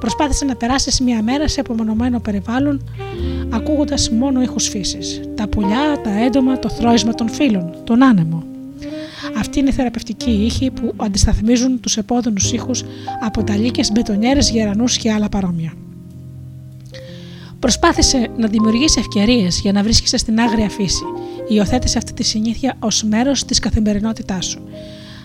Προσπάθησε 0.00 0.44
να 0.44 0.56
περάσεις 0.56 1.00
μία 1.00 1.22
μέρα 1.22 1.48
σε 1.48 1.60
απομονωμένο 1.60 2.20
περιβάλλον, 2.20 2.82
ακούγοντας 3.50 4.10
μόνο 4.10 4.42
ήχους 4.42 4.68
φύσης. 4.68 5.20
Τα 5.36 5.48
πουλιά, 5.48 6.00
τα 6.04 6.24
έντομα, 6.24 6.58
το 6.58 6.68
θρόισμα 6.68 7.14
των 7.14 7.28
φύλων, 7.28 7.74
τον 7.84 8.02
άνεμο. 8.02 8.42
Αυτή 9.38 9.58
είναι 9.58 9.68
η 9.68 9.72
θεραπευτική 9.72 10.30
ήχη 10.30 10.70
που 10.70 10.92
αντισταθμίζουν 10.96 11.80
τους 11.80 11.96
επώδυνου 11.96 12.36
ήχους 12.52 12.84
από 13.24 13.44
ταλίκε, 13.44 13.82
μπετονιέρες, 13.92 14.50
γερανούς 14.50 14.96
και 14.96 15.12
άλλα 15.12 15.28
παρόμοια. 15.28 15.72
Προσπάθησε 17.58 18.30
να 18.36 18.46
δημιουργήσει 18.46 19.00
ευκαιρίες 19.00 19.60
για 19.60 19.72
να 19.72 19.82
βρίσκεσαι 19.82 20.16
στην 20.16 20.40
άγρια 20.40 20.68
φύση. 20.68 21.02
Υιοθέτησε 21.48 21.98
αυτή 21.98 22.12
τη 22.12 22.22
συνήθεια 22.22 22.76
ως 22.78 23.02
μέρος 23.02 23.44
της 23.44 23.58
καθημερινότητάς 23.58 24.46
σου. 24.46 24.60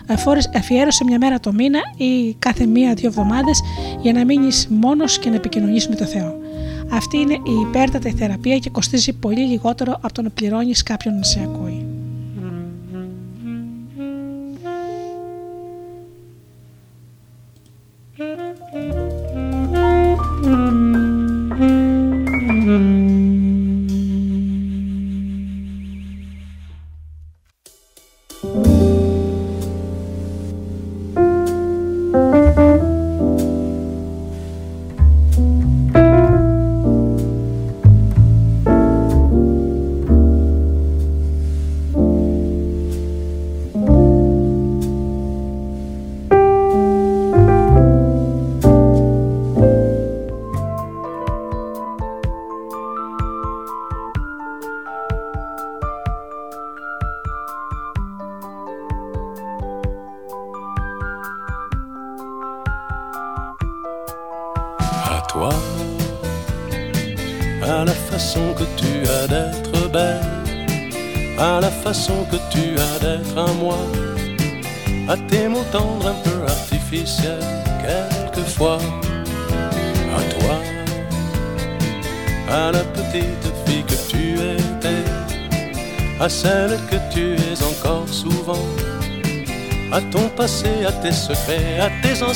Αφόρες- 0.08 0.50
Αφιέρωσε 0.56 1.04
μια 1.04 1.18
μέρα 1.18 1.40
το 1.40 1.52
μήνα 1.52 1.78
ή 1.96 2.34
κάθε 2.38 2.66
μία-δύο 2.66 3.08
εβδομάδες 3.08 3.60
για 4.02 4.12
να 4.12 4.24
μείνεις 4.24 4.68
μόνος 4.70 5.18
και 5.18 5.28
να 5.28 5.34
επικοινωνείς 5.34 5.88
με 5.88 5.94
το 5.94 6.04
Θεό. 6.04 6.34
Αυτή 6.92 7.16
είναι 7.18 7.34
η 7.34 7.52
υπέρτατη 7.68 8.10
θεραπεία 8.10 8.58
και 8.58 8.70
κοστίζει 8.70 9.12
πολύ 9.12 9.40
λιγότερο 9.40 9.92
από 10.00 10.12
το 10.12 10.22
να 10.22 10.30
πληρώνεις 10.30 10.82
κάποιον 10.82 11.16
να 11.16 11.22
σε 11.22 11.40
ακούει. 11.42 11.93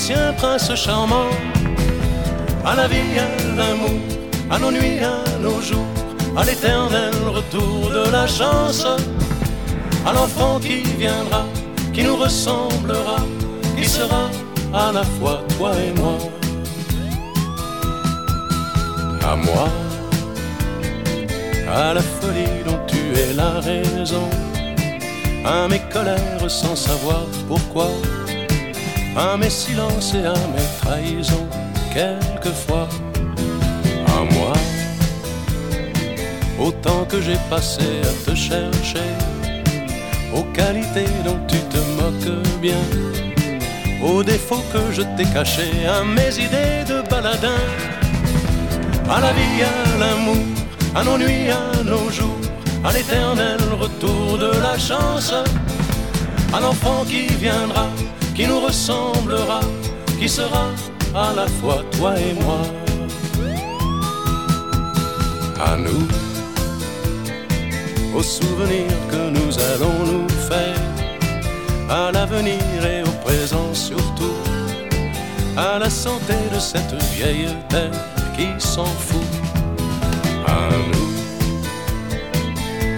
Anciens 0.08 0.32
princes 0.34 0.74
charmants 0.74 1.30
à 2.64 2.74
la 2.74 2.88
vie, 2.88 3.18
à 3.18 3.56
l'amour, 3.56 4.00
à 4.50 4.58
nos 4.58 4.70
nuits, 4.70 5.00
à 5.00 5.38
nos 5.38 5.60
jours, 5.60 5.86
à 6.36 6.44
l'éternel 6.44 7.12
retour 7.26 7.90
de 7.90 8.10
la 8.10 8.26
chance, 8.26 8.86
à 10.06 10.12
l'enfant 10.12 10.60
qui 10.60 10.82
viendra, 10.98 11.44
qui 11.92 12.04
nous 12.04 12.16
ressemblera, 12.16 13.18
qui 13.76 13.86
sera 13.86 14.30
à 14.72 14.92
la 14.92 15.02
fois 15.02 15.42
toi 15.58 15.72
et 15.76 15.92
moi. 16.00 16.18
À 19.30 19.36
moi, 19.36 19.68
à 21.70 21.92
la 21.92 22.00
folie 22.00 22.64
dont 22.64 22.80
tu 22.86 23.02
es 23.20 23.34
la 23.34 23.60
raison, 23.60 24.28
à 25.44 25.68
mes 25.68 25.82
colères 25.92 26.50
sans 26.50 26.76
savoir 26.76 27.26
pourquoi, 27.46 27.90
à 29.18 29.36
mes 29.36 29.50
silences 29.50 30.14
et 30.14 30.24
à 30.24 30.34
mes 30.54 30.68
trahisons 30.80 31.48
quelquefois 31.92 32.88
à 34.06 34.20
moi. 34.34 34.52
Autant 36.60 37.04
que 37.04 37.20
j'ai 37.20 37.38
passé 37.50 37.82
à 38.02 38.30
te 38.30 38.34
chercher, 38.34 39.10
aux 40.34 40.44
qualités 40.58 41.10
dont 41.24 41.40
tu 41.48 41.58
te 41.72 41.78
moques 41.98 42.60
bien, 42.60 42.84
aux 44.02 44.22
défauts 44.22 44.64
que 44.72 44.92
je 44.92 45.02
t'ai 45.16 45.24
cachés, 45.24 45.86
à 45.86 46.04
mes 46.04 46.32
idées 46.46 46.84
de 46.86 47.02
baladin, 47.10 47.62
à 49.10 49.20
la 49.20 49.32
vie, 49.32 49.62
à 49.62 49.98
l'amour, 49.98 50.46
à 50.94 51.02
nos 51.02 51.18
nuits, 51.18 51.50
à 51.50 51.82
nos 51.82 52.08
jours, 52.10 52.40
à 52.84 52.92
l'éternel 52.92 53.58
retour 53.80 54.38
de 54.38 54.52
la 54.60 54.78
chance, 54.78 55.32
à 56.52 56.60
l'enfant 56.60 57.04
qui 57.04 57.26
viendra, 57.26 57.88
qui 58.38 58.46
nous 58.46 58.60
ressemblera, 58.60 59.60
qui 60.20 60.28
sera 60.28 60.66
à 61.12 61.32
la 61.34 61.48
fois 61.48 61.82
toi 61.98 62.12
et 62.16 62.34
moi. 62.44 62.60
À 65.60 65.76
nous, 65.76 66.06
aux 68.16 68.22
souvenirs 68.22 69.00
que 69.10 69.30
nous 69.36 69.52
allons 69.70 69.98
nous 70.12 70.28
faire, 70.48 70.80
à 71.90 72.12
l'avenir 72.12 72.62
et 72.86 73.02
au 73.02 73.14
présent 73.26 73.74
surtout, 73.74 74.38
à 75.56 75.80
la 75.80 75.90
santé 75.90 76.36
de 76.54 76.60
cette 76.60 76.94
vieille 77.14 77.56
terre 77.68 77.90
qui 78.36 78.46
s'en 78.58 78.86
fout. 79.06 79.32
À 80.46 80.70
nous, 80.90 81.10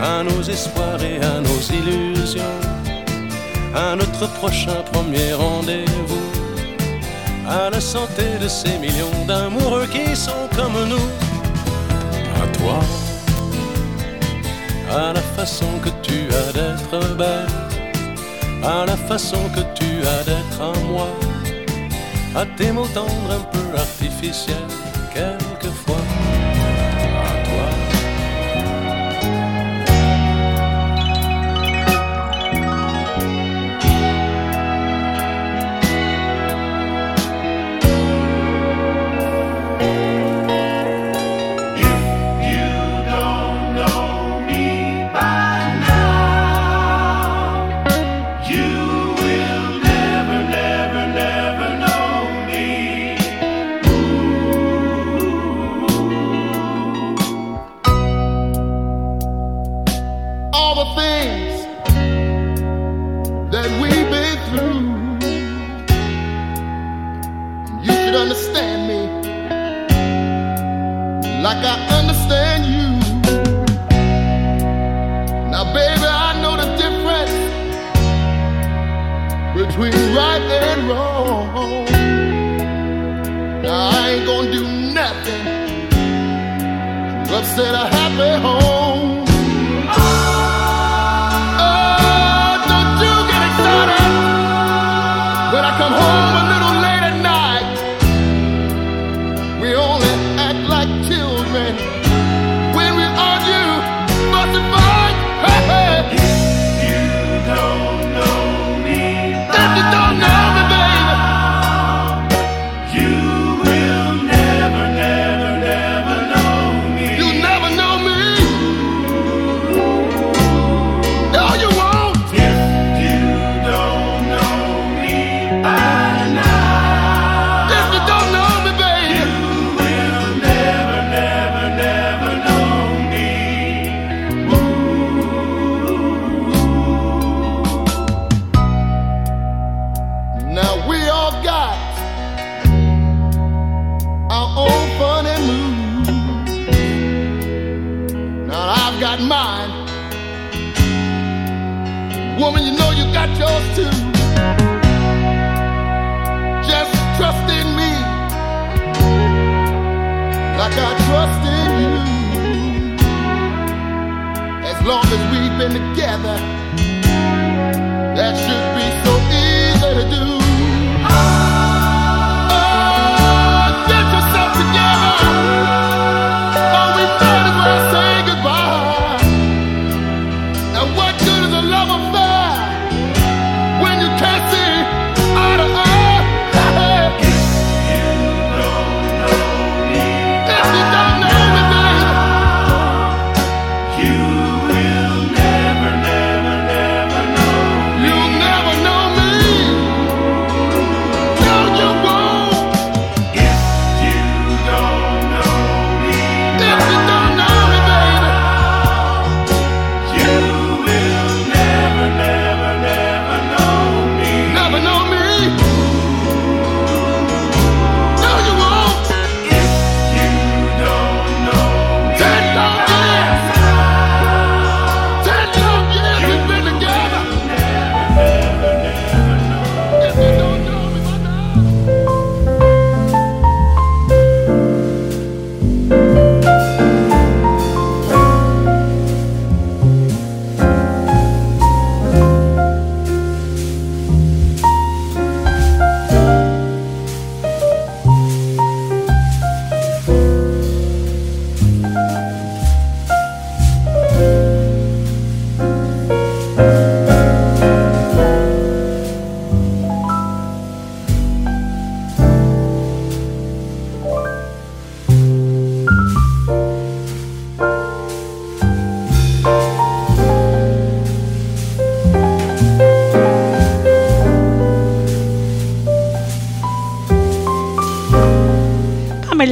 à 0.02 0.22
nos 0.22 0.42
espoirs 0.42 1.02
et 1.02 1.18
à 1.24 1.40
nos 1.40 1.60
illusions, 1.78 2.60
à 3.74 3.96
notre 3.96 4.26
prochain 4.34 4.82
premier 4.92 5.32
rendez-vous 5.32 6.30
à 7.48 7.68
la 7.70 7.80
santé 7.80 8.38
de 8.40 8.48
ces 8.48 8.78
millions 8.78 9.24
d'amoureux 9.26 9.86
qui 9.86 10.14
sont 10.14 10.48
comme 10.54 10.88
nous. 10.88 11.08
À 12.42 12.46
toi, 12.58 12.80
à 14.90 15.12
la 15.12 15.20
façon 15.20 15.66
que 15.82 15.90
tu 16.02 16.28
as 16.40 16.52
d'être 16.52 17.16
belle, 17.16 17.46
à 18.62 18.86
la 18.86 18.96
façon 18.96 19.48
que 19.54 19.62
tu 19.74 20.06
as 20.06 20.22
d'être 20.24 20.60
à 20.60 20.72
moi, 20.86 21.08
à 22.36 22.46
tes 22.56 22.70
mots 22.70 22.88
tendres 22.94 23.32
un 23.32 23.44
peu 23.52 23.78
artificiels, 23.78 24.70
quelquefois. 25.12 26.29
said 87.60 87.74
I 87.74 87.99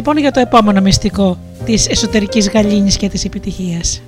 λοιπόν 0.09 0.23
για 0.23 0.33
το 0.33 0.41
επόμενο 0.41 0.81
μυστικό 0.81 1.39
της 1.65 1.89
εσωτερικής 1.89 2.49
γαλήνης 2.51 2.97
και 2.97 3.09
της 3.09 3.25
επιτυχίας. 3.25 4.03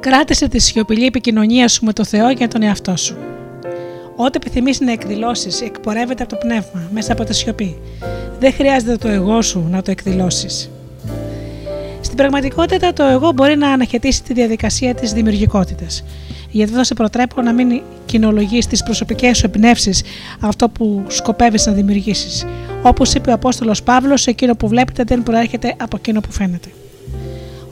Κράτησε 0.00 0.48
τη 0.48 0.58
σιωπηλή 0.58 1.06
επικοινωνία 1.06 1.68
σου 1.68 1.84
με 1.84 1.92
το 1.92 2.04
Θεό 2.04 2.34
και 2.34 2.48
τον 2.48 2.62
εαυτό 2.62 2.96
σου. 2.96 3.16
Ό,τι 4.16 4.36
επιθυμείς 4.36 4.80
να 4.80 4.92
εκδηλώσεις, 4.92 5.60
εκπορεύεται 5.60 6.22
από 6.22 6.32
το 6.32 6.38
πνεύμα, 6.40 6.88
μέσα 6.92 7.12
από 7.12 7.24
τη 7.24 7.34
σιωπή. 7.34 7.78
Δεν 8.40 8.52
χρειάζεται 8.52 8.96
το 8.96 9.08
εγώ 9.08 9.42
σου 9.42 9.66
να 9.70 9.82
το 9.82 9.90
εκδηλώσεις. 9.90 10.70
Στην 12.00 12.16
πραγματικότητα, 12.16 12.92
το 12.92 13.02
εγώ 13.02 13.32
μπορεί 13.32 13.56
να 13.56 13.70
αναχαιτήσει 13.70 14.22
τη 14.22 14.32
διαδικασία 14.32 14.94
της 14.94 15.12
δημιουργικότητας. 15.12 16.04
Γι' 16.50 16.62
αυτό 16.62 16.84
σε 16.84 16.94
προτρέπω 16.94 17.42
να 17.42 17.52
μην 17.52 17.82
κοινολογείς 18.06 18.66
τις 18.66 18.82
προσωπικές 18.82 19.38
σου 19.38 19.46
εμπνεύσεις 19.46 20.02
αυτό 20.40 20.68
που 20.68 21.04
σκοπεύεις 21.08 21.66
να 21.66 21.72
δημιουργήσεις. 21.72 22.46
Όπως 22.82 23.14
είπε 23.14 23.30
ο 23.30 23.32
Απόστολος 23.32 23.82
Παύλος, 23.82 24.26
εκείνο 24.26 24.54
που 24.54 24.68
βλέπετε 24.68 25.02
δεν 25.06 25.22
προέρχεται 25.22 25.74
από 25.78 25.96
εκείνο 25.96 26.20
που 26.20 26.32
φαίνεται. 26.32 26.68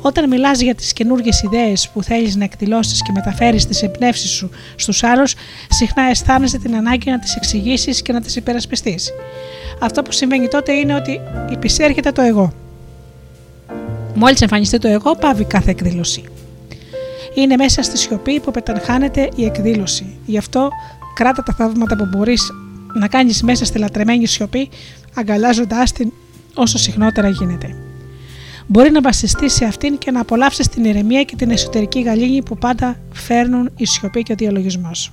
Όταν 0.01 0.28
μιλάς 0.28 0.61
για 0.61 0.74
τις 0.74 0.93
καινούργιες 0.93 1.43
ιδέες 1.43 1.89
που 1.89 2.03
θέλεις 2.03 2.36
να 2.36 2.44
εκδηλώσεις 2.44 3.03
και 3.03 3.12
μεταφέρεις 3.12 3.66
τις 3.66 3.82
εμπνεύσεις 3.82 4.31
σου 4.31 4.51
στους 4.77 5.03
άλλους, 5.03 5.35
συχνά 5.69 6.03
αισθάνεσαι 6.03 6.59
την 6.59 6.77
ανάγκη 6.77 7.11
να 7.11 7.19
τις 7.19 7.36
εξηγήσεις 7.36 8.03
και 8.03 8.12
να 8.12 8.20
τις 8.20 8.36
υπερασπιστείς. 8.36 9.11
Αυτό 9.81 10.03
που 10.03 10.12
συμβαίνει 10.12 10.48
τότε 10.48 10.73
είναι 10.73 10.94
ότι 10.94 11.20
υπησέρχεται 11.51 12.12
το 12.12 12.23
εγώ. 12.23 12.53
Μόλις 14.18 14.40
εμφανιστεί 14.40 14.78
το 14.78 14.88
εγώ, 14.88 15.14
πάβει 15.14 15.44
κάθε 15.44 15.70
εκδήλωση. 15.70 16.24
Είναι 17.34 17.56
μέσα 17.56 17.82
στη 17.82 17.98
σιωπή 17.98 18.40
που 18.40 18.51
πεταχάνεται 18.51 19.28
η 19.36 19.44
εκδήλωση. 19.44 20.16
Γι' 20.26 20.38
αυτό 20.38 20.68
κράτα 21.14 21.43
τα 21.43 21.52
θαύματα 21.52 21.97
που 21.97 22.05
μπορείς 22.10 22.51
να 22.94 23.09
κάνεις 23.09 23.43
μέσα 23.43 23.64
στη 23.64 23.78
λατρεμένη 23.78 24.26
σιωπή, 24.26 24.68
αγκαλιάζοντά 25.14 25.82
την 25.94 26.12
όσο 26.55 26.78
συχνότερα 26.78 27.28
γίνεται. 27.28 27.76
Μπορεί 28.66 28.90
να 28.90 29.01
βασιστείς 29.01 29.52
σε 29.52 29.64
αυτήν 29.64 29.98
και 29.98 30.10
να 30.10 30.20
απολαύσεις 30.20 30.68
την 30.68 30.84
ηρεμία 30.84 31.22
και 31.22 31.36
την 31.36 31.51
εσωτερική 31.51 32.01
γαλήνη 32.01 32.43
που 32.43 32.59
πάντα 32.59 32.97
φέρνουν 33.12 33.70
η 33.76 33.86
σιωπή 33.86 34.22
και 34.22 34.32
ο 34.32 34.34
διαλογισμός. 34.34 35.12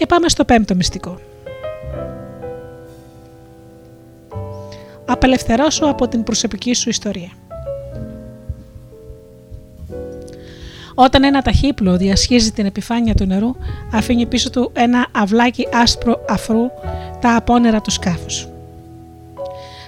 Και 0.00 0.06
πάμε 0.06 0.28
στο 0.28 0.44
πέμπτο 0.44 0.74
μυστικό. 0.74 1.18
Απελευθερώσου 5.06 5.88
από 5.88 6.08
την 6.08 6.22
προσωπική 6.22 6.74
σου 6.74 6.88
ιστορία. 6.88 7.30
Όταν 10.94 11.24
ένα 11.24 11.42
ταχύπλο 11.42 11.96
διασχίζει 11.96 12.52
την 12.52 12.66
επιφάνεια 12.66 13.14
του 13.14 13.24
νερού, 13.26 13.56
αφήνει 13.92 14.26
πίσω 14.26 14.50
του 14.50 14.70
ένα 14.74 15.06
αυλάκι 15.12 15.68
άσπρο 15.72 16.24
αφρού 16.28 16.70
τα 17.20 17.36
απόνερα 17.36 17.80
του 17.80 17.90
σκάφους. 17.90 18.48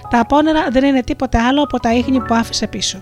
Τα 0.09 0.19
απόνερα 0.19 0.67
δεν 0.71 0.83
είναι 0.83 1.03
τίποτε 1.03 1.37
άλλο 1.37 1.63
από 1.63 1.79
τα 1.79 1.93
ίχνη 1.93 2.19
που 2.19 2.33
άφησε 2.33 2.67
πίσω. 2.67 2.99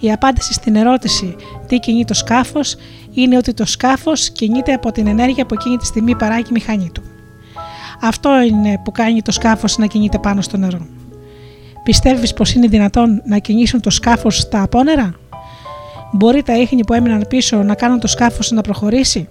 Η 0.00 0.12
απάντηση 0.12 0.52
στην 0.52 0.76
ερώτηση 0.76 1.36
τι 1.66 1.78
κινεί 1.78 2.04
το 2.04 2.14
σκάφος 2.14 2.76
είναι 3.12 3.36
ότι 3.36 3.54
το 3.54 3.66
σκάφος 3.66 4.30
κινείται 4.30 4.72
από 4.72 4.92
την 4.92 5.06
ενέργεια 5.06 5.46
που 5.46 5.54
εκείνη 5.54 5.76
τη 5.76 5.86
στιγμή 5.86 6.16
παράγει 6.16 6.46
η 6.48 6.52
μηχανή 6.52 6.90
του. 6.94 7.02
Αυτό 8.00 8.40
είναι 8.40 8.80
που 8.84 8.90
κάνει 8.90 9.22
το 9.22 9.32
σκάφος 9.32 9.78
να 9.78 9.86
κινείται 9.86 10.18
πάνω 10.18 10.40
στο 10.40 10.56
νερό. 10.56 10.86
Πιστεύεις 11.82 12.32
πως 12.32 12.54
είναι 12.54 12.66
δυνατόν 12.66 13.22
να 13.24 13.38
κινήσουν 13.38 13.80
το 13.80 13.90
σκάφος 13.90 14.38
στα 14.38 14.62
απόνερα; 14.62 15.14
Μπορεί 16.12 16.42
τα 16.42 16.56
ίχνη 16.56 16.84
που 16.84 16.92
έμειναν 16.92 17.24
πίσω 17.28 17.62
να 17.62 17.74
κάνουν 17.74 18.00
το 18.00 18.06
σκάφος 18.06 18.50
να 18.50 18.60
προχωρήσει; 18.60 19.28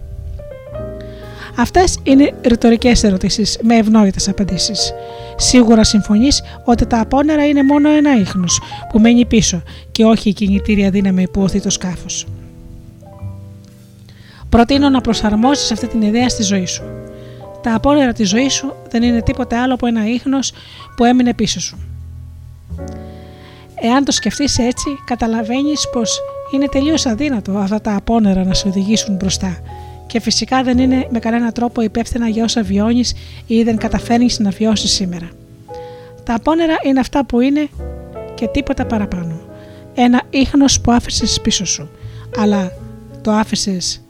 Αυτές 1.59 1.97
είναι 2.03 2.33
ρητορικές 2.43 3.03
ερωτήσεις 3.03 3.57
με 3.63 3.75
ευνόητες 3.75 4.27
απαντήσεις. 4.27 4.93
Σίγουρα 5.35 5.83
συμφωνείς 5.83 6.41
ότι 6.63 6.85
τα 6.85 6.99
απόνερα 6.99 7.47
είναι 7.47 7.63
μόνο 7.63 7.89
ένα 7.89 8.19
ίχνος 8.19 8.61
που 8.89 8.99
μένει 8.99 9.25
πίσω 9.25 9.63
και 9.91 10.05
όχι 10.05 10.29
η 10.29 10.33
κινητήρια 10.33 10.89
δύναμη 10.89 11.27
που 11.27 11.41
οθεί 11.41 11.61
το 11.61 11.69
σκάφος. 11.69 12.27
Προτείνω 14.49 14.89
να 14.89 15.01
προσαρμόσεις 15.01 15.71
αυτή 15.71 15.87
την 15.87 16.01
ιδέα 16.01 16.29
στη 16.29 16.43
ζωή 16.43 16.65
σου. 16.65 16.83
Τα 17.63 17.73
απόνερα 17.75 18.13
της 18.13 18.29
ζωής 18.29 18.53
σου 18.53 18.73
δεν 18.89 19.03
είναι 19.03 19.21
τίποτε 19.21 19.57
άλλο 19.57 19.73
από 19.73 19.87
ένα 19.87 20.07
ίχνος 20.07 20.51
που 20.95 21.03
έμεινε 21.03 21.33
πίσω 21.33 21.59
σου. 21.59 21.77
Εάν 23.81 24.03
το 24.03 24.11
σκεφτείς 24.11 24.57
έτσι, 24.57 24.89
καταλαβαίνεις 25.05 25.89
πως 25.91 26.19
είναι 26.53 26.67
τελείως 26.67 27.05
αδύνατο 27.05 27.57
αυτά 27.57 27.81
τα 27.81 27.95
απόνερα 27.95 28.43
να 28.43 28.53
σε 28.53 28.67
οδηγήσουν 28.67 29.15
μπροστά 29.15 29.57
και 30.07 30.19
φυσικά 30.19 30.63
δεν 30.63 30.77
είναι 30.77 31.07
με 31.09 31.19
κανένα 31.19 31.51
τρόπο 31.51 31.81
υπεύθυνα 31.81 32.27
για 32.27 32.43
όσα 32.43 32.63
βιώνεις 32.63 33.13
ή 33.47 33.63
δεν 33.63 33.77
καταφέρνεις 33.77 34.39
να 34.39 34.49
βιώσεις 34.49 34.91
σήμερα. 34.91 35.29
Τα 36.23 36.33
απόνερα 36.33 36.75
είναι 36.83 36.99
αυτά 36.99 37.25
που 37.25 37.39
είναι 37.39 37.69
και 38.35 38.47
τίποτα 38.47 38.85
παραπάνω. 38.85 39.39
Ένα 39.93 40.21
ίχνος 40.29 40.81
που 40.81 40.91
άφησες 40.91 41.41
πίσω 41.41 41.65
σου. 41.65 41.89
Αλλά 42.37 42.71
το 43.21 43.31
άφησες 43.31 44.01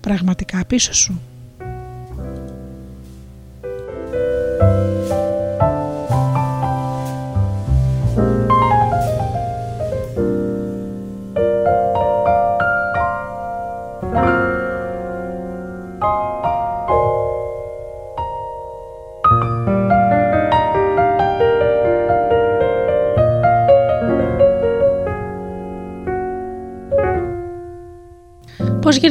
πραγματικά 0.00 0.64
πίσω 0.66 0.94
σου. 0.94 1.20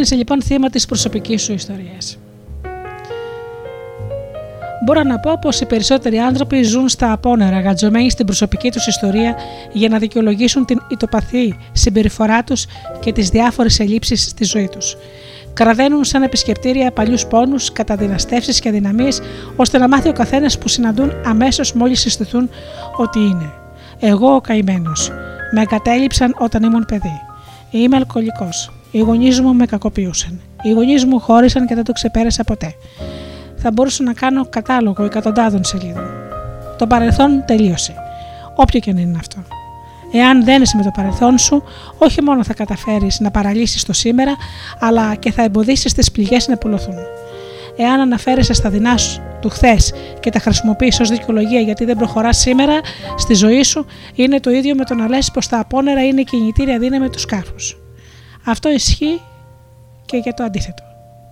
Γίνεσαι 0.03 0.15
λοιπόν 0.15 0.43
θύμα 0.43 0.69
της 0.69 0.85
προσωπικής 0.85 1.41
σου 1.41 1.53
ιστορίας. 1.53 2.17
Μπορώ 4.85 5.03
να 5.03 5.19
πω 5.19 5.37
πως 5.41 5.59
οι 5.59 5.65
περισσότεροι 5.65 6.17
άνθρωποι 6.17 6.63
ζουν 6.63 6.89
στα 6.89 7.11
απόνερα, 7.11 7.59
γατζωμένοι 7.59 8.09
στην 8.09 8.25
προσωπική 8.25 8.71
τους 8.71 8.87
ιστορία 8.87 9.35
για 9.71 9.89
να 9.89 9.97
δικαιολογήσουν 9.97 10.65
την 10.65 10.81
ητοπαθή 10.87 11.57
συμπεριφορά 11.71 12.43
τους 12.43 12.65
και 12.99 13.11
τις 13.11 13.29
διάφορες 13.29 13.79
ελλείψεις 13.79 14.23
στη 14.23 14.43
ζωή 14.43 14.67
τους. 14.67 14.97
Κραδένουν 15.53 16.03
σαν 16.03 16.23
επισκεπτήρια 16.23 16.91
παλιούς 16.91 17.25
πόνους, 17.25 17.71
καταδυναστεύσεις 17.71 18.59
και 18.59 18.69
αδυναμίες, 18.69 19.21
ώστε 19.55 19.77
να 19.77 19.87
μάθει 19.87 20.09
ο 20.09 20.13
καθένας 20.13 20.57
που 20.57 20.67
συναντούν 20.67 21.11
αμέσως 21.25 21.73
μόλις 21.73 21.99
συστηθούν 21.99 22.49
ότι 22.97 23.19
είναι. 23.19 23.51
Εγώ 23.99 24.35
ο 24.35 24.41
καημένος. 24.41 25.11
Με 25.53 25.61
εγκατέλειψαν 25.61 26.35
όταν 26.39 26.63
ήμουν 26.63 26.85
παιδί. 26.85 27.21
Είμαι 27.71 27.95
αλκοολικός. 27.95 28.71
Οι 28.95 28.99
γονείς 28.99 29.39
μου 29.39 29.53
με 29.53 29.65
κακοποιούσαν. 29.65 30.39
Οι 30.61 30.71
γονείς 30.71 31.05
μου 31.05 31.19
χώρισαν 31.19 31.67
και 31.67 31.75
δεν 31.75 31.83
το 31.83 31.91
ξεπέρασα 31.91 32.43
ποτέ. 32.43 32.75
Θα 33.55 33.71
μπορούσα 33.71 34.03
να 34.03 34.13
κάνω 34.13 34.45
κατάλογο 34.45 35.03
εκατοντάδων 35.03 35.63
σελίδων. 35.63 36.09
Το 36.77 36.87
παρελθόν 36.87 37.43
τελείωσε. 37.45 37.93
Όποιο 38.55 38.79
και 38.79 38.89
αν 38.89 38.97
είναι 38.97 39.17
αυτό. 39.19 39.43
Εάν 40.13 40.43
δένεσαι 40.43 40.77
με 40.77 40.83
το 40.83 40.91
παρελθόν 40.95 41.37
σου, 41.37 41.63
όχι 41.97 42.21
μόνο 42.21 42.43
θα 42.43 42.53
καταφέρεις 42.53 43.19
να 43.19 43.31
παραλύσεις 43.31 43.83
το 43.83 43.93
σήμερα, 43.93 44.35
αλλά 44.79 45.15
και 45.15 45.31
θα 45.31 45.43
εμποδίσεις 45.43 45.93
τις 45.93 46.11
πληγές 46.11 46.47
να 46.47 46.57
πουλωθούν. 46.57 46.95
Εάν 47.77 47.99
αναφέρεσαι 47.99 48.53
στα 48.53 48.69
δεινά 48.69 48.97
σου 48.97 49.21
του 49.41 49.49
χθες 49.49 49.93
και 50.19 50.29
τα 50.29 50.39
χρησιμοποιείς 50.39 50.99
ως 50.99 51.09
δικαιολογία 51.09 51.59
γιατί 51.59 51.85
δεν 51.85 51.97
προχωράς 51.97 52.37
σήμερα 52.37 52.79
στη 53.17 53.33
ζωή 53.33 53.63
σου, 53.63 53.85
είναι 54.15 54.39
το 54.39 54.49
ίδιο 54.49 54.75
με 54.75 54.83
το 54.83 54.93
να 54.93 55.07
λες 55.07 55.31
πως 55.31 55.47
τα 55.47 55.59
απόνερα 55.59 56.05
είναι 56.05 56.21
η 56.21 56.23
κινητήρια 56.23 56.79
δύναμη 56.79 57.09
του 57.09 57.19
σκάφους. 57.19 57.82
Αυτό 58.45 58.69
ισχύει 58.69 59.21
και 60.05 60.17
για 60.17 60.33
το 60.33 60.43
αντίθετο. 60.43 60.83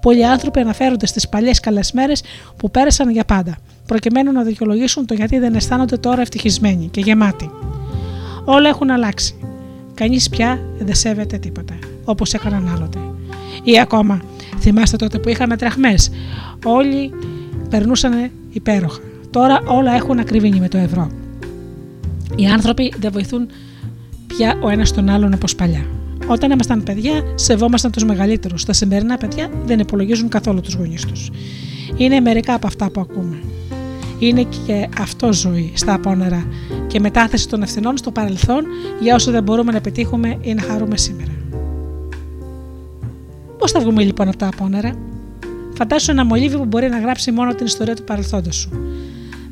Πολλοί 0.01 0.25
άνθρωποι 0.25 0.59
αναφέρονται 0.59 1.05
στις 1.05 1.29
παλιές 1.29 1.59
καλές 1.59 1.91
μέρες 1.91 2.23
που 2.57 2.71
πέρασαν 2.71 3.09
για 3.09 3.23
πάντα, 3.25 3.57
προκειμένου 3.85 4.31
να 4.31 4.43
δικαιολογήσουν 4.43 5.05
το 5.05 5.13
γιατί 5.13 5.39
δεν 5.39 5.55
αισθάνονται 5.55 5.97
τώρα 5.97 6.21
ευτυχισμένοι 6.21 6.87
και 6.87 7.01
γεμάτοι. 7.01 7.51
Όλα 8.45 8.69
έχουν 8.69 8.89
αλλάξει. 8.89 9.35
Κανείς 9.93 10.29
πια 10.29 10.59
δεν 10.79 10.95
σέβεται 10.95 11.37
τίποτα, 11.37 11.73
όπως 12.05 12.33
έκαναν 12.33 12.71
άλλοτε. 12.75 12.99
Ή 13.63 13.79
ακόμα, 13.79 14.21
θυμάστε 14.59 14.95
τότε 14.95 15.19
που 15.19 15.29
είχαμε 15.29 15.57
τραχμές. 15.57 16.11
Όλοι 16.65 17.13
περνούσαν 17.69 18.31
υπέροχα. 18.51 18.99
Τώρα 19.29 19.61
όλα 19.65 19.93
έχουν 19.95 20.19
ακριβήνει 20.19 20.59
με 20.59 20.67
το 20.67 20.77
ευρώ. 20.77 21.11
Οι 22.35 22.45
άνθρωποι 22.47 22.93
δεν 22.99 23.11
βοηθούν 23.11 23.47
πια 24.27 24.57
ο 24.61 24.69
ένας 24.69 24.93
τον 24.93 25.09
άλλον 25.09 25.33
όπως 25.33 25.55
παλιά. 25.55 25.85
Όταν 26.27 26.51
ήμασταν 26.51 26.83
παιδιά, 26.83 27.23
σεβόμασταν 27.35 27.91
τους 27.91 28.03
μεγαλύτερους. 28.03 28.65
Τα 28.65 28.73
σημερινά 28.73 29.17
παιδιά 29.17 29.49
δεν 29.65 29.79
υπολογίζουν 29.79 30.29
καθόλου 30.29 30.61
τους 30.61 30.73
γονείς 30.73 31.05
τους. 31.05 31.29
Είναι 31.97 32.19
μερικά 32.19 32.53
από 32.53 32.67
αυτά 32.67 32.89
που 32.89 33.01
ακούμε. 33.01 33.39
Είναι 34.19 34.47
και 34.65 34.89
αυτό 34.99 35.33
ζωή 35.33 35.71
στα 35.75 35.93
απόνερα 35.93 36.45
και 36.87 36.99
μετάθεση 36.99 37.49
των 37.49 37.61
ευθυνών 37.61 37.97
στο 37.97 38.11
παρελθόν 38.11 38.63
για 38.99 39.15
όσο 39.15 39.31
δεν 39.31 39.43
μπορούμε 39.43 39.71
να 39.71 39.81
πετύχουμε 39.81 40.37
ή 40.41 40.53
να 40.53 40.61
χαρούμε 40.61 40.97
σήμερα. 40.97 41.31
Πώς 43.57 43.71
θα 43.71 43.79
βγούμε 43.79 44.03
λοιπόν 44.03 44.27
από 44.27 44.37
τα 44.37 44.47
απόνερα, 44.47 44.95
Φαντάσου 45.81 46.11
ένα 46.11 46.25
μολύβι 46.25 46.57
που 46.57 46.65
μπορεί 46.65 46.89
να 46.89 46.99
γράψει 46.99 47.31
μόνο 47.31 47.55
την 47.55 47.65
ιστορία 47.65 47.95
του 47.95 48.03
παρελθόντος 48.03 48.55
σου. 48.55 48.69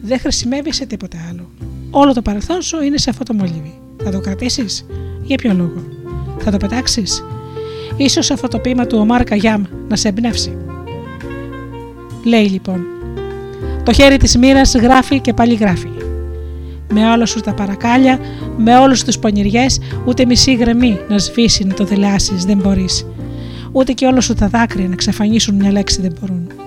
Δεν 0.01 0.19
χρησιμεύει 0.19 0.73
σε 0.73 0.85
τίποτε 0.85 1.17
άλλο. 1.29 1.49
Όλο 1.89 2.13
το 2.13 2.21
παρελθόν 2.21 2.61
σου 2.61 2.81
είναι 2.81 2.97
σε 2.97 3.09
αυτό 3.09 3.23
το 3.23 3.33
μολύβι. 3.33 3.79
Θα 4.03 4.11
το 4.11 4.19
κρατήσεις, 4.19 4.85
για 5.23 5.37
ποιο 5.37 5.53
λόγο; 5.53 5.83
Θα 6.39 6.51
το 6.51 6.57
πετάξεις; 6.57 7.23
Ίσως 7.97 8.31
αυτό 8.31 8.47
το 8.47 8.59
ποίημα 8.59 8.85
του 8.85 8.97
Ομάρ 8.97 9.23
Καγιάμ 9.23 9.63
να 9.87 9.95
σε 9.95 10.07
εμπνεύσει. 10.07 10.57
Λέει 12.23 12.45
λοιπόν, 12.45 12.85
το 13.83 13.93
χέρι 13.93 14.17
της 14.17 14.37
μοίρας 14.37 14.75
γράφει 14.75 15.19
και 15.19 15.33
πάλι 15.33 15.53
γράφει. 15.53 15.89
Με 16.93 17.11
όλα 17.11 17.25
σου 17.25 17.39
τα 17.39 17.53
παρακάλια, 17.53 18.19
με 18.57 18.77
όλους 18.77 19.03
τους 19.03 19.19
πονηριές, 19.19 19.79
ούτε 20.05 20.25
μισή 20.25 20.55
γραμμή 20.55 20.99
να 21.09 21.17
σβήσει 21.17 21.63
να 21.63 21.73
το 21.73 21.83
δηλάσεις 21.83 22.45
δεν 22.45 22.57
μπορείς. 22.57 23.05
Ούτε 23.71 23.91
και 23.91 24.05
όλα 24.05 24.21
σου 24.21 24.33
τα 24.33 24.47
δάκρυα 24.47 24.87
να 24.87 24.93
εξαφανίσουν 24.93 25.55
μια 25.55 25.71
λέξη 25.71 26.01
δεν 26.01 26.13
μπορούν. 26.19 26.58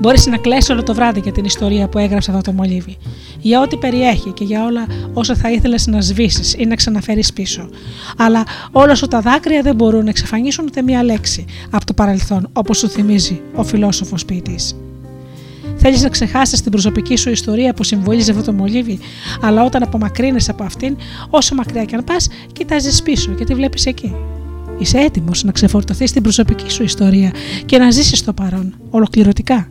Μπορείς 0.00 0.26
να 0.26 0.36
κλέσει 0.36 0.72
όλο 0.72 0.82
το 0.82 0.94
βράδυ 0.94 1.20
για 1.20 1.32
την 1.32 1.44
ιστορία 1.44 1.88
που 1.88 1.98
έγραψε 1.98 2.30
αυτό 2.30 2.42
το 2.42 2.52
μολύβι, 2.52 2.96
για 3.40 3.60
ό,τι 3.60 3.76
περιέχει 3.76 4.30
και 4.30 4.44
για 4.44 4.64
όλα 4.64 4.86
όσα 5.12 5.34
θα 5.34 5.50
ήθελες 5.50 5.86
να 5.86 6.00
σβήσεις 6.00 6.54
ή 6.58 6.64
να 6.64 6.74
ξαναφέρεις 6.74 7.32
πίσω. 7.32 7.68
Αλλά 8.16 8.42
όλα 8.72 8.94
σου 8.94 9.06
τα 9.06 9.20
δάκρυα 9.20 9.62
δεν 9.62 9.74
μπορούν 9.74 10.04
να 10.04 10.10
εξαφανίσουν 10.10 10.64
ούτε 10.64 10.82
μία 10.82 11.02
λέξη 11.04 11.44
από 11.70 11.84
το 11.84 11.92
παρελθόν, 11.92 12.48
όπως 12.52 12.78
σου 12.78 12.88
θυμίζει 12.88 13.40
ο 13.54 13.64
φιλόσοφος 13.64 14.24
ποιητής. 14.24 14.76
Θέλεις 15.76 16.02
να 16.02 16.08
ξεχάσεις 16.08 16.62
την 16.62 16.70
προσωπική 16.70 17.16
σου 17.16 17.30
ιστορία 17.30 17.74
που 17.74 17.84
συμβολίζει 17.84 18.30
αυτό 18.30 18.42
το 18.42 18.52
μολύβι, 18.52 18.98
αλλά 19.40 19.64
όταν 19.64 19.82
απομακρύνει 19.82 20.44
από 20.48 20.64
αυτήν, 20.64 20.96
όσο 21.30 21.54
μακριά 21.54 21.84
και 21.84 21.96
αν 21.96 22.04
πας, 22.04 22.28
κοιτάζεις 22.52 23.02
πίσω 23.02 23.32
και 23.32 23.44
τη 23.44 23.54
βλέπεις 23.54 23.86
εκεί. 23.86 24.14
Είσαι 24.78 24.98
έτοιμος 24.98 25.44
να 25.44 25.52
ξεφορτωθείς 25.52 26.12
την 26.12 26.22
προσωπική 26.22 26.70
σου 26.70 26.82
ιστορία 26.82 27.32
και 27.66 27.78
να 27.78 27.90
ζήσεις 27.90 28.24
το 28.24 28.32
παρόν, 28.32 28.74
ολοκληρωτικά. 28.90 29.68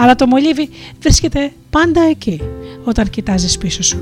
Αλλά 0.00 0.14
το 0.14 0.26
μολύβι 0.26 0.68
βρίσκεται 1.00 1.52
πάντα 1.70 2.00
εκεί, 2.00 2.40
όταν 2.84 3.10
κοιτάζεις 3.10 3.58
πίσω 3.58 3.82
σου. 3.82 3.98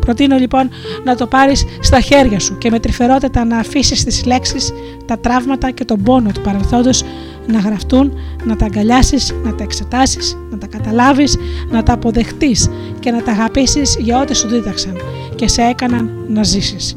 Προτείνω 0.00 0.36
λοιπόν 0.36 0.70
να 1.04 1.16
το 1.16 1.26
πάρεις 1.26 1.64
στα 1.80 2.00
χέρια 2.00 2.40
σου 2.40 2.58
και 2.58 2.70
με 2.70 2.80
τρυφερότητα 2.80 3.44
να 3.44 3.58
αφήσεις 3.58 4.04
τις 4.04 4.24
λέξεις, 4.24 4.72
τα 5.06 5.18
τραύματα 5.18 5.70
και 5.70 5.84
τον 5.84 6.02
πόνο 6.02 6.30
του 6.32 6.40
παρελθόντος 6.40 7.04
να 7.46 7.58
γραφτούν, 7.58 8.12
να 8.44 8.56
τα 8.56 8.64
αγκαλιάσεις, 8.64 9.34
να 9.44 9.54
τα 9.54 9.62
εξετάσεις, 9.62 10.36
να 10.50 10.58
τα 10.58 10.66
καταλάβεις, 10.66 11.36
να 11.70 11.82
τα 11.82 11.92
αποδεχτείς 11.92 12.70
και 13.00 13.10
να 13.10 13.22
τα 13.22 13.32
αγαπήσεις 13.32 13.96
για 14.00 14.20
ό,τι 14.20 14.36
σου 14.36 14.48
δίδαξαν 14.48 14.96
και 15.34 15.48
σε 15.48 15.62
έκαναν 15.62 16.10
να 16.28 16.42
ζήσεις. 16.42 16.96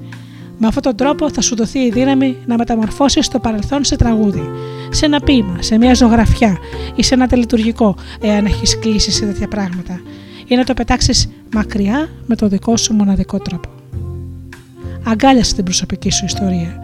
Με 0.63 0.67
αυτόν 0.67 0.83
τον 0.83 0.95
τρόπο 0.95 1.31
θα 1.31 1.41
σου 1.41 1.55
δοθεί 1.55 1.79
η 1.79 1.89
δύναμη 1.91 2.37
να 2.45 2.57
μεταμορφώσεις 2.57 3.27
το 3.27 3.39
παρελθόν 3.39 3.83
σε 3.83 3.95
τραγούδι, 3.95 4.49
σε 4.89 5.05
ένα 5.05 5.19
ποίημα, 5.19 5.57
σε 5.59 5.77
μια 5.77 5.93
ζωγραφιά 5.93 6.57
ή 6.95 7.03
σε 7.03 7.13
ένα 7.13 7.27
τελετουργικό, 7.27 7.95
εάν 8.21 8.45
έχεις 8.45 8.79
κλείσει 8.79 9.11
σε 9.11 9.25
τέτοια 9.25 9.47
πράγματα, 9.47 10.01
ή 10.47 10.55
να 10.55 10.63
το 10.63 10.73
πετάξεις 10.73 11.29
μακριά 11.53 12.09
με 12.25 12.35
το 12.35 12.47
δικό 12.47 12.77
σου 12.77 12.93
μοναδικό 12.93 13.37
τρόπο. 13.37 13.69
Αγκάλιασε 15.03 15.55
την 15.55 15.63
προσωπική 15.63 16.11
σου 16.11 16.25
ιστορία. 16.25 16.83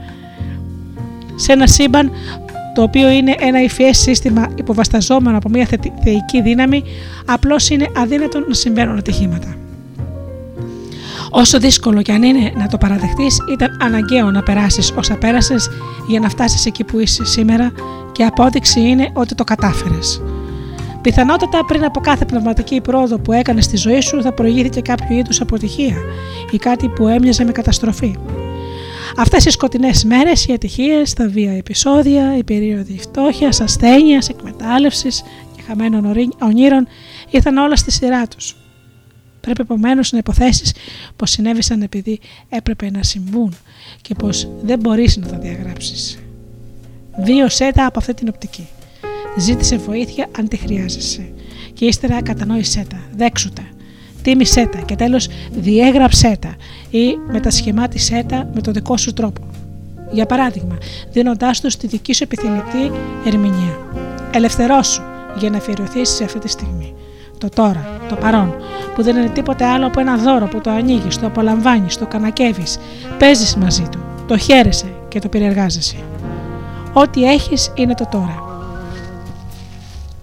Σε 1.36 1.54
ένα 1.54 1.68
σύμπαν 1.68 2.12
το 2.76 2.82
οποίο 2.82 3.10
είναι 3.10 3.36
ένα 3.40 3.64
υφιές 3.64 3.98
σύστημα 3.98 4.48
υποβασταζόμενο 4.56 5.38
από 5.38 5.50
μια 5.50 5.68
θεϊκή 6.04 6.42
δύναμη, 6.42 6.84
απλώς 7.26 7.70
είναι 7.70 7.88
αδύνατο 7.96 8.40
να 8.48 8.54
συμβαίνουν 8.54 8.98
ατυχήματα. 8.98 9.56
Όσο 11.30 11.60
δύσκολο 11.60 12.02
και 12.02 12.12
αν 12.12 12.24
είναι 12.24 12.52
να 12.56 12.68
το 12.68 12.78
παραδεχτείς, 12.78 13.38
ήταν 13.52 13.78
αναγκαίο 13.82 14.32
να 14.32 14.44
περάσεις 14.44 14.94
όσα 14.98 15.18
πέρασες 15.18 15.70
για 16.08 16.20
να 16.20 16.30
φτάσεις 16.30 16.66
εκεί 16.66 16.84
που 16.84 17.00
είσαι 17.00 17.26
σήμερα 17.26 17.72
και 18.12 18.24
απόδειξη 18.24 18.80
είναι 18.80 19.10
ότι 19.14 19.36
το 19.36 19.44
κατάφερες. 19.44 20.22
Πιθανότατα 21.02 21.66
πριν 21.66 21.84
από 21.84 22.00
κάθε 22.00 22.26
πνευματική 22.26 22.82
πρόοδο 22.82 23.20
που 23.20 23.32
έκανες 23.32 23.64
στη 23.64 23.78
ζωή 23.78 24.02
σου 24.02 24.22
θα 24.22 24.34
προηγήθηκε 24.34 24.82
κάποιο 24.82 25.18
είδους 25.18 25.42
αποτυχία 25.42 25.96
ή 26.52 26.58
κάτι 26.58 26.90
που 26.90 27.08
έμοιαζε 27.08 27.44
με 27.44 27.52
καταστροφή. 27.52 28.16
Αυτές 29.18 29.46
οι 29.46 29.50
σκοτεινές 29.50 30.04
μέρες, 30.04 30.46
οι 30.46 30.54
ατυχίες, 30.54 31.14
τα 31.14 31.28
βία 31.28 31.52
επεισόδια, 31.58 32.38
οι 32.38 32.44
περίοδοι 32.44 33.00
φτώχειας, 33.00 33.62
ασθένειας, 33.62 34.30
εκμετάλλευσης 34.30 35.24
και 35.56 35.62
χαμένων 35.68 36.06
ονείρων 36.40 36.88
ήρθαν 37.30 37.58
όλα 37.58 37.76
στη 37.76 37.92
σειρά 37.92 38.28
τους. 38.28 38.56
Πρέπει 39.42 39.62
επομένως 39.62 40.12
να 40.12 40.18
υποθέσεις 40.18 40.74
πως 41.16 41.30
συνέβησαν 41.32 41.82
επειδή 41.82 42.20
έπρεπε 42.50 42.92
να 42.92 43.04
συμβούν 43.04 43.56
και 44.02 44.16
πως 44.16 44.48
δεν 44.62 44.80
μπορείς 44.80 45.18
να 45.18 45.28
τα 45.28 45.38
διαγράψεις. 45.38 46.20
Βίωσέ 47.24 47.72
τα 47.74 47.86
από 47.86 48.00
αυτή 48.00 48.14
την 48.14 48.28
οπτική. 48.28 48.68
Ζήτησε 49.38 49.78
βοήθεια 49.78 50.28
αν 50.38 50.48
τη 50.48 50.58
χρειάζεσαι. 50.58 51.32
Και 51.74 51.86
ύστερα 51.86 52.22
κατανόησέ 52.22 52.86
τα, 52.90 53.00
δέξου 53.16 53.50
τα. 53.50 53.64
εκτίμησέ 54.18 54.66
τα 54.66 54.80
και 54.80 54.96
τέλος 54.96 55.28
διέγραψέ 55.52 56.38
τα 56.40 56.56
ή 56.90 57.18
μετασχημάτισέ 57.32 58.26
τα 58.28 58.50
με 58.54 58.62
το 58.62 58.72
δικό 58.72 58.98
σου 58.98 59.14
τρόπο. 59.14 59.42
Για 60.12 60.26
παράδειγμα, 60.26 60.78
δίνοντάς 61.12 61.62
τους 61.62 61.76
τη 61.76 61.88
δική 61.88 62.14
σου 62.14 62.24
επιθυμητή 62.24 62.92
ερμηνεία. 63.26 63.78
Ελευθερώσου 64.34 65.02
για 65.40 65.50
να 65.50 65.58
αφιερωθείς 65.58 66.10
σε 66.10 66.24
αυτή 66.24 66.40
τη 66.40 66.48
στιγμή. 66.48 66.94
Το 67.38 67.50
τώρα, 67.50 68.00
το 68.10 68.16
παρόν, 68.16 68.56
που 68.96 69.04
δεν 69.04 69.16
είναι 69.16 69.30
τίποτε 69.30 69.66
άλλο 69.66 69.88
από 69.88 70.00
ένα 70.00 70.18
δώρο 70.18 70.46
που 70.46 70.62
το 70.62 70.70
ανοίγεις, 70.70 71.20
το 71.20 71.26
απολαμβάνεις, 71.26 71.98
το 71.98 72.06
κανακεύεις, 72.06 72.78
παίζεις 73.20 73.56
μαζί 73.56 73.88
του, 73.92 74.00
το 74.28 74.38
χαίρεσαι 74.38 74.94
και 75.08 75.20
το 75.20 75.30
περιεργάζεσαι. 75.30 75.96
Ό,τι 76.94 77.24
έχεις 77.32 77.72
είναι 77.76 77.94
το 77.94 78.08
τώρα. 78.12 78.44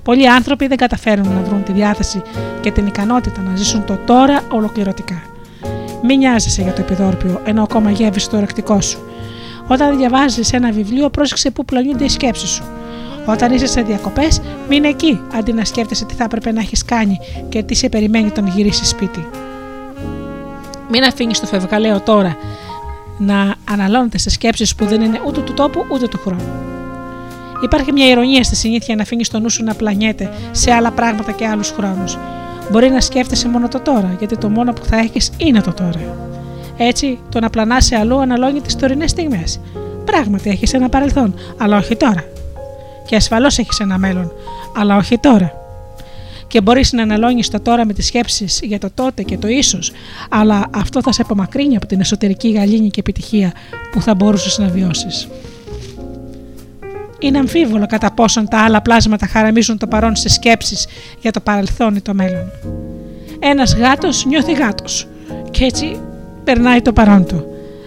Πολλοί 0.02 0.28
άνθρωποι 0.28 0.66
δεν 0.66 0.76
καταφέρουν 0.76 1.28
να 1.28 1.42
βρουν 1.42 1.62
τη 1.62 1.72
διάθεση 1.72 2.22
και 2.60 2.70
την 2.70 2.86
ικανότητα 2.86 3.40
να 3.40 3.56
ζήσουν 3.56 3.84
το 3.84 3.98
τώρα 4.06 4.40
ολοκληρωτικά. 4.48 5.22
Μην 6.02 6.18
νοιάζεσαι 6.18 6.62
για 6.62 6.72
το 6.72 6.80
επιδόρπιο 6.80 7.40
ενώ 7.44 7.62
ακόμα 7.62 7.90
γεύεις 7.90 8.28
το 8.28 8.38
ρεκτικό 8.40 8.80
σου. 8.80 8.98
Όταν 9.68 9.96
διαβάζεις 9.96 10.52
ένα 10.52 10.72
βιβλίο, 10.72 11.10
πρόσεξε 11.10 11.50
πού 11.50 11.64
πλανιούνται 11.64 12.04
οι 12.04 12.08
σκέψεις 12.08 12.48
σου. 12.48 12.64
Όταν 13.26 13.52
είσαι 13.52 13.66
σε 13.66 13.82
διακοπές, 13.82 14.40
μείνε 14.68 14.88
εκεί 14.88 15.20
αντί 15.34 15.52
να 15.52 15.64
σκέφτεσαι 15.64 16.04
τι 16.04 16.14
θα 16.14 16.24
έπρεπε 16.24 16.52
να 16.52 16.60
έχεις 16.60 16.84
κάνει 16.84 17.18
και 17.48 17.62
τι 17.62 17.74
σε 17.74 17.88
περιμένει 17.88 18.26
όταν 18.26 18.46
γυρίσεις 18.46 18.88
σπίτι. 18.88 19.26
Μην 20.90 21.04
αφήνεις 21.04 21.40
το 21.40 21.46
φευγαλαίο 21.46 22.00
τώρα 22.00 22.36
να 23.18 23.54
αναλώνεται 23.70 24.18
σε 24.18 24.30
σκέψεις 24.30 24.74
που 24.74 24.84
δεν 24.84 25.02
είναι 25.02 25.20
ούτε 25.26 25.40
του 25.40 25.54
τόπου 25.54 25.84
ούτε 25.92 26.08
του 26.08 26.18
χρόνου. 26.18 26.52
Υπάρχει 27.62 27.92
μια 27.92 28.08
ηρωνία 28.08 28.42
στη 28.42 28.56
συνήθεια 28.56 28.94
να 28.94 29.02
αφήνεις 29.02 29.28
το 29.28 29.38
νου 29.38 29.50
σου 29.50 29.64
να 29.64 29.74
πλανιέται 29.74 30.30
σε 30.50 30.72
άλλα 30.72 30.90
πράγματα 30.90 31.32
και 31.32 31.46
άλλους 31.46 31.70
χρόνους. 31.70 32.18
Μπορεί 32.70 32.90
να 32.90 33.00
σκέφτεσαι 33.00 33.48
μόνο 33.48 33.68
το 33.68 33.80
τώρα, 33.80 34.14
γιατί 34.18 34.36
το 34.36 34.48
μόνο 34.48 34.72
που 34.72 34.84
θα 34.84 34.96
έχεις 34.96 35.30
είναι 35.36 35.60
το 35.60 35.72
τώρα. 35.72 36.00
Έτσι, 36.76 37.18
το 37.28 37.40
να 37.40 37.50
πλανά 37.50 37.80
σε 37.80 37.96
αλλού 37.96 38.20
αναλώνει 38.20 38.60
τις 38.60 38.76
τωρινές 38.76 39.10
στιγμές. 39.10 39.60
Πράγματι, 40.04 40.50
έχεις 40.50 40.74
ένα 40.74 40.88
παρελθόν, 40.88 41.34
αλλά 41.58 41.76
όχι 41.76 41.96
τώρα. 41.96 42.24
Και 43.06 43.16
ασφαλώς 43.16 43.58
έχεις 43.58 43.80
ένα 43.80 43.98
μέλλον, 43.98 44.32
αλλά 44.76 44.96
όχι 44.96 45.18
τώρα. 45.18 45.52
Και 46.46 46.60
μπορείς 46.60 46.92
να 46.92 47.02
αναλώνεις 47.02 47.50
το 47.50 47.60
τώρα 47.60 47.86
με 47.86 47.92
τις 47.92 48.06
σκέψεις 48.06 48.60
για 48.62 48.78
το 48.78 48.88
τότε 48.94 49.22
και 49.22 49.38
το 49.38 49.48
ίσως, 49.48 49.92
αλλά 50.30 50.66
αυτό 50.70 51.02
θα 51.02 51.12
σε 51.12 51.22
απομακρύνει 51.22 51.76
από 51.76 51.86
την 51.86 52.00
εσωτερική 52.00 52.50
γαλήνη 52.50 52.90
και 52.90 53.00
επιτυχία 53.00 53.52
που 53.92 54.00
θα 54.00 54.14
μπορούσες 54.14 54.58
να 54.58 54.66
βιώσεις. 54.66 55.28
Είναι 57.18 57.38
αμφίβολο 57.38 57.86
κατά 57.86 58.12
πόσον 58.12 58.48
τα 58.48 58.58
άλλα 58.58 58.82
πλάσματα 58.82 59.26
χαραμίζουν 59.26 59.78
το 59.78 59.86
παρόν 59.86 60.16
σε 60.16 60.28
σκέψεις 60.28 60.86
για 61.20 61.30
το 61.30 61.40
παρελθόν 61.40 61.94
ή 61.94 62.00
το 62.00 62.14
μέλλον. 62.14 62.50
Ένας 63.38 63.74
γάτος 63.74 64.24
νιώθει 64.24 64.52
γάτος 64.52 65.06
και 65.50 65.64
έτσι 65.64 66.00
περνάει 66.44 66.82
το 66.82 66.92
παρόν 66.92 67.26
του. 67.26 67.44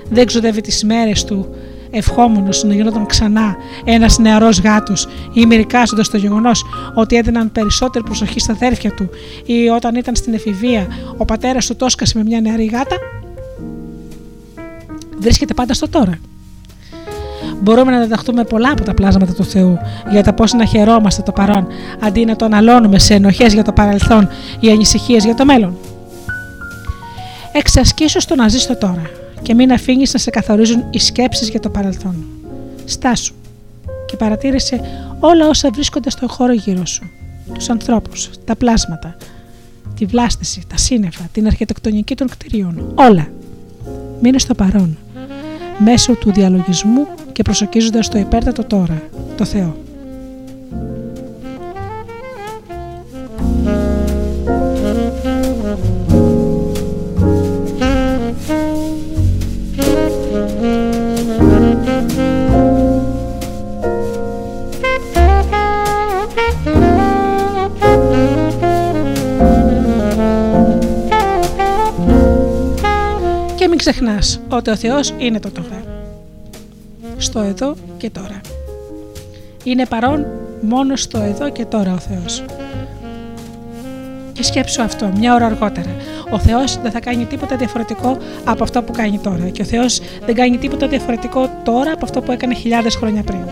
Δεν 0.10 0.26
ξοδεύει 0.26 0.61
τις 0.61 0.84
μέρες 0.84 1.23
του 1.23 1.56
ευχόμενο 1.89 2.49
να 2.64 2.73
γινόταν 2.73 3.05
ξανά 3.05 3.55
ένας 3.84 4.18
νεαρός 4.18 4.59
γάτος 4.61 5.07
ή 5.34 5.45
μερικάζοντα 5.45 6.03
το 6.11 6.18
γεγονός 6.18 6.65
ότι 6.93 7.15
έδιναν 7.15 7.51
περισσότερη 7.51 8.03
προσοχή 8.03 8.39
στα 8.39 8.53
αδέρφια 8.53 8.91
του 8.91 9.09
ή 9.45 9.68
όταν 9.68 9.95
ήταν 9.95 10.15
στην 10.15 10.34
εφηβεία 10.34 10.88
ο 11.18 11.26
πατέρας 11.26 11.65
του 11.65 11.76
τόσκασε 11.76 12.18
με 12.18 12.23
μια 12.23 12.41
νεαρή 12.41 12.65
γάτα. 12.65 12.95
Βρίσκεται 15.19 15.53
πάντα 15.53 15.73
στο 15.73 15.89
τώρα. 15.89 16.19
Μπορούμε 17.61 17.91
να 17.91 18.01
διδαχτούμε 18.01 18.43
πολλά 18.43 18.72
από 18.72 18.84
τα 18.84 18.93
πλάσματα 18.93 19.34
του 19.34 19.43
Θεού 19.43 19.77
για 20.11 20.23
το 20.23 20.34
πώς 20.34 20.53
να 20.53 20.65
χαιρόμαστε 20.65 21.22
το 21.22 21.31
παρόν, 21.31 21.68
αντί 21.99 22.26
να 22.26 22.35
το 22.35 22.45
αναλώνουμε 22.45 22.99
σε 22.99 23.14
ενοχές 23.14 23.53
για 23.53 23.64
το 23.64 23.72
παρελθόν 23.72 24.30
ή 24.59 24.69
ανησυχίες 24.69 25.26
για 25.26 25.35
το 25.35 25.45
μέλλον. 25.45 25.77
Εξασκήσου 27.51 28.22
στο 28.22 28.35
να 28.35 28.47
ζει 28.47 28.68
το 28.68 28.77
τώρα 28.77 29.01
και 29.41 29.53
μην 29.53 29.72
αφήνεις 29.72 30.14
να 30.14 30.19
σε 30.19 30.30
καθορίζουν 30.30 30.84
οι 30.89 30.99
σκέψεις 30.99 31.49
για 31.49 31.59
το 31.59 31.69
παρελθόν. 31.69 32.26
Στάσου 32.85 33.34
και 34.05 34.15
παρατήρησε 34.15 34.81
όλα 35.19 35.47
όσα 35.47 35.69
βρίσκονται 35.72 36.09
στον 36.09 36.30
χώρο 36.30 36.53
γύρω 36.53 36.85
σου. 36.85 37.03
Τους 37.53 37.69
ανθρώπους, 37.69 38.30
τα 38.45 38.55
πλάσματα, 38.55 39.18
τη 39.95 40.05
βλάστηση, 40.05 40.64
τα 40.68 40.77
σύννεφα, 40.77 41.23
την 41.31 41.45
αρχιτεκτονική 41.45 42.15
των 42.15 42.27
κτηρίων. 42.27 42.91
Όλα. 42.95 43.27
Μείνε 44.22 44.39
στο 44.39 44.55
παρόν 44.55 44.97
μέσω 45.77 46.14
του 46.14 46.31
διαλογισμού 46.31 47.07
και 47.31 47.41
προσοκίζοντας 47.41 48.09
το 48.09 48.18
υπέρτατο 48.18 48.64
τώρα, 48.64 49.01
το 49.38 49.45
Θεό. 49.45 49.76
Μην 73.79 73.93
ξεχνάς 73.93 74.39
ότι 74.49 74.69
ο 74.69 74.75
Θεός 74.75 75.13
είναι 75.17 75.39
το 75.39 75.51
τώρα. 75.51 75.83
Στο 77.17 77.39
εδώ 77.39 77.75
και 77.97 78.09
τώρα. 78.09 78.41
Είναι 79.63 79.85
παρόν 79.85 80.25
μόνο 80.61 80.95
στο 80.95 81.17
εδώ 81.17 81.49
και 81.49 81.65
τώρα 81.65 81.93
ο 81.93 81.97
Θεός. 81.97 82.43
Και 84.33 84.43
σκέψου 84.43 84.81
αυτό 84.81 85.11
μια 85.17 85.33
ώρα 85.33 85.45
αργότερα. 85.45 85.95
Ο 86.31 86.39
Θεός 86.39 86.77
δεν 86.81 86.91
θα 86.91 86.99
κάνει 86.99 87.25
τίποτα 87.25 87.55
διαφορετικό 87.55 88.17
από 88.45 88.63
αυτό 88.63 88.83
που 88.83 88.91
κάνει 88.91 89.19
τώρα. 89.19 89.49
Και 89.49 89.61
ο 89.61 89.65
Θεός 89.65 90.01
δεν 90.25 90.35
κάνει 90.35 90.57
τίποτα 90.57 90.87
διαφορετικό 90.87 91.49
τώρα 91.63 91.91
από 91.91 92.05
αυτό 92.05 92.21
που 92.21 92.31
έκανε 92.31 92.53
χιλιάδες 92.53 92.95
χρόνια 92.95 93.23
πριν. 93.23 93.43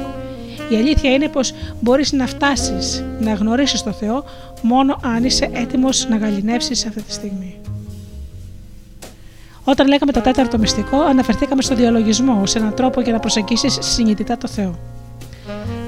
Η 0.70 0.76
αλήθεια 0.76 1.14
είναι 1.14 1.28
πως 1.28 1.54
μπορείς 1.80 2.12
να 2.12 2.28
φτάσεις 2.28 3.04
να 3.20 3.34
γνωρίσεις 3.34 3.84
τον 3.84 3.94
Θεό 3.94 4.24
μόνο 4.62 5.00
αν 5.04 5.24
είσαι 5.24 5.50
έτοιμος 5.54 6.08
να 6.10 6.18
γαλινεύσεις 6.18 6.86
αυτή 6.86 7.02
τη 7.02 7.12
στιγμή. 7.12 7.60
Όταν 9.68 9.88
λέγαμε 9.88 10.12
το 10.12 10.22
τέταρτο 10.22 10.58
μυστικό, 10.58 11.02
αναφερθήκαμε 11.02 11.62
στο 11.62 11.76
διαλογισμό 11.76 12.40
ως 12.42 12.56
έναν 12.56 12.74
τρόπο 12.74 13.02
για 13.02 13.14
να 13.14 13.20
προσεγγίσεις 13.20 13.78
συνειδητά 13.82 14.38
το 14.38 14.48
Θεό. 14.48 14.76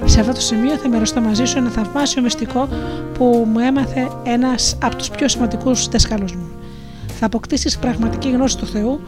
Σε 0.06 0.20
αυτό 0.20 0.34
το 0.34 0.42
σημείο 0.42 0.76
θα 0.76 0.88
μοιραστώ 0.88 1.22
μαζί 1.22 1.46
σου 1.46 1.58
ένα 1.58 1.70
θαυμάσιο 1.70 2.22
μυστικό 2.22 2.68
που 3.14 3.48
μου 3.52 3.60
έμαθε 3.60 4.12
ένας 4.24 4.78
από 4.82 4.96
τους 4.96 5.10
πιο 5.10 5.28
σημαντικούς 5.28 5.88
δασκάλους 5.88 6.34
μου. 6.34 6.50
Θα 7.20 7.26
αποκτήσεις 7.26 7.78
πραγματική 7.78 8.30
γνώση 8.30 8.58
του 8.58 8.66
Θεού 8.66 9.00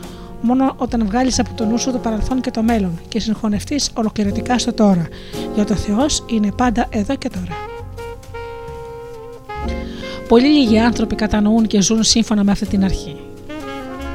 μόνο 0.41 0.73
όταν 0.77 1.05
βγάλεις 1.05 1.39
από 1.39 1.49
το 1.55 1.65
νου 1.65 1.77
σου 1.77 1.91
το 1.91 1.97
παρελθόν 1.97 2.41
και 2.41 2.51
το 2.51 2.63
μέλλον 2.63 2.99
και 3.07 3.19
συγχωνευτείς 3.19 3.89
ολοκληρωτικά 3.93 4.57
στο 4.57 4.73
τώρα. 4.73 5.07
Για 5.55 5.65
το 5.65 5.75
Θεός 5.75 6.23
είναι 6.27 6.51
πάντα 6.51 6.87
εδώ 6.89 7.15
και 7.15 7.29
τώρα. 7.29 7.57
Πολύ 10.27 10.47
λίγοι 10.47 10.79
άνθρωποι 10.79 11.15
κατανοούν 11.15 11.67
και 11.67 11.81
ζουν 11.81 12.03
σύμφωνα 12.03 12.43
με 12.43 12.51
αυτή 12.51 12.65
την 12.65 12.83
αρχή. 12.83 13.28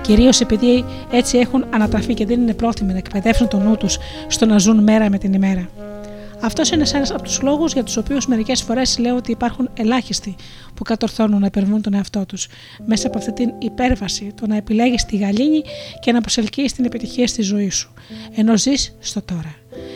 Κυρίως 0.04 0.40
επειδή 0.40 0.84
έτσι 1.10 1.38
έχουν 1.38 1.64
ανατραφεί 1.70 2.14
και 2.14 2.26
δεν 2.26 2.40
είναι 2.40 2.54
πρόθυμοι 2.54 2.92
να 2.92 2.98
εκπαιδεύσουν 2.98 3.48
τον 3.48 3.62
νου 3.62 3.76
τους 3.76 3.98
στο 4.26 4.46
να 4.46 4.58
ζουν 4.58 4.82
μέρα 4.82 5.10
με 5.10 5.18
την 5.18 5.32
ημέρα. 5.32 5.68
Αυτός 6.44 6.70
είναι 6.70 6.84
ένας 6.94 7.10
από 7.10 7.22
τους 7.22 7.40
λόγους 7.42 7.72
για 7.72 7.84
τους 7.84 7.96
οποίους 7.96 8.26
μερικές 8.26 8.62
φορές 8.62 8.98
λέω 8.98 9.16
ότι 9.16 9.30
υπάρχουν 9.30 9.70
ελάχιστοι 9.74 10.34
που 10.74 10.82
κατορθώνουν 10.82 11.40
να 11.40 11.46
υπερβούν 11.46 11.82
τον 11.82 11.94
εαυτό 11.94 12.26
τους 12.26 12.46
μέσα 12.86 13.06
από 13.06 13.18
αυτή 13.18 13.32
την 13.32 13.52
υπέρβαση, 13.58 14.32
το 14.40 14.46
να 14.46 14.56
επιλέγεις 14.56 15.04
τη 15.04 15.16
γαλήνη 15.16 15.62
και 16.00 16.12
να 16.12 16.20
προσελκύεις 16.20 16.72
την 16.72 16.84
επιτυχία 16.84 17.26
στη 17.26 17.42
ζωή 17.42 17.70
σου, 17.70 17.92
ενώ 18.34 18.56
ζεις 18.56 18.96
στο 19.00 19.22
τώρα. 19.22 19.54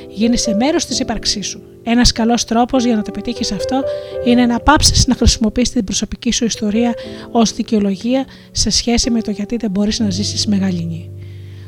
Γίνεσαι 0.09 0.55
μέρος 0.55 0.87
της 0.87 0.99
ύπαρξής 0.99 1.47
σου. 1.47 1.63
Ένας 1.83 2.13
καλός 2.13 2.45
τρόπος 2.45 2.85
για 2.85 2.97
να 2.97 3.03
το 3.03 3.11
πετύχεις 3.11 3.53
αυτό 3.53 3.83
είναι 4.27 4.47
να 4.47 4.61
πάψεις 4.61 5.07
να 5.07 5.15
χρησιμοποιείς 5.15 5.71
την 5.71 5.85
προσωπική 5.85 6.33
σου 6.33 6.45
ιστορία 6.45 6.95
ως 7.31 7.53
δικαιολογία 7.53 8.27
σε 8.51 8.71
σχέση 8.71 9.11
με 9.11 9.23
το 9.23 9.31
γιατί 9.31 9.57
δεν 9.57 9.71
μπορείς 9.71 9.99
να 9.99 10.11
ζήσεις 10.11 10.47
με 10.47 10.57
γαλήνη, 10.57 11.11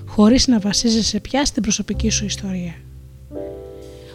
χωρίς 0.06 0.46
να 0.46 0.58
βασίζεσαι 0.58 1.20
πια 1.20 1.44
στην 1.44 1.62
προσωπική 1.62 2.10
σου 2.10 2.24
ιστορία. 2.24 2.74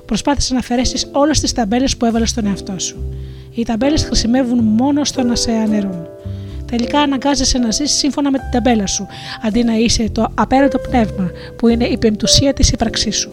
Προσπάθησε 0.06 0.53
να 0.53 0.60
αφαιρέσεις 0.60 1.10
όλες 1.11 1.40
τις 1.40 1.53
ταμπέλες 1.53 1.98
που 1.98 2.06
έβαλες 2.06 2.30
στον 2.30 2.45
εαυτό 2.45 2.80
σου. 2.80 3.03
Οι 3.52 3.64
ταμπέλες 3.64 4.03
χρησιμεύουν 4.03 4.60
μόνο 4.60 5.03
στο 5.03 5.23
να 5.23 5.36
σε 5.36 5.52
αναιρούν. 5.52 6.07
Τελικά 6.65 6.99
αναγκάζεσαι 6.99 7.57
να 7.57 7.72
ζήσει 7.72 7.98
σύμφωνα 7.98 8.32
με 8.32 8.38
την 8.38 8.48
ταμπέλα 8.52 8.88
σου, 8.88 9.07
αντί 9.41 9.64
να 9.64 9.77
είσαι 9.77 10.10
το 10.11 10.27
απέραντο 10.34 10.77
πνεύμα 10.77 11.32
που 11.57 11.68
είναι 11.68 11.86
η 11.86 11.98
πεμπτουσία 11.98 12.53
της 12.53 12.69
ύπαρξής 12.69 13.18
σου. 13.18 13.32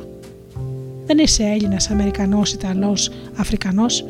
Δεν 1.07 1.19
είσαι 1.19 1.43
Έλληνας, 1.43 1.91
Αμερικανός, 1.91 2.53
Ιταλός, 2.53 3.11
Αφρικανός. 3.37 4.05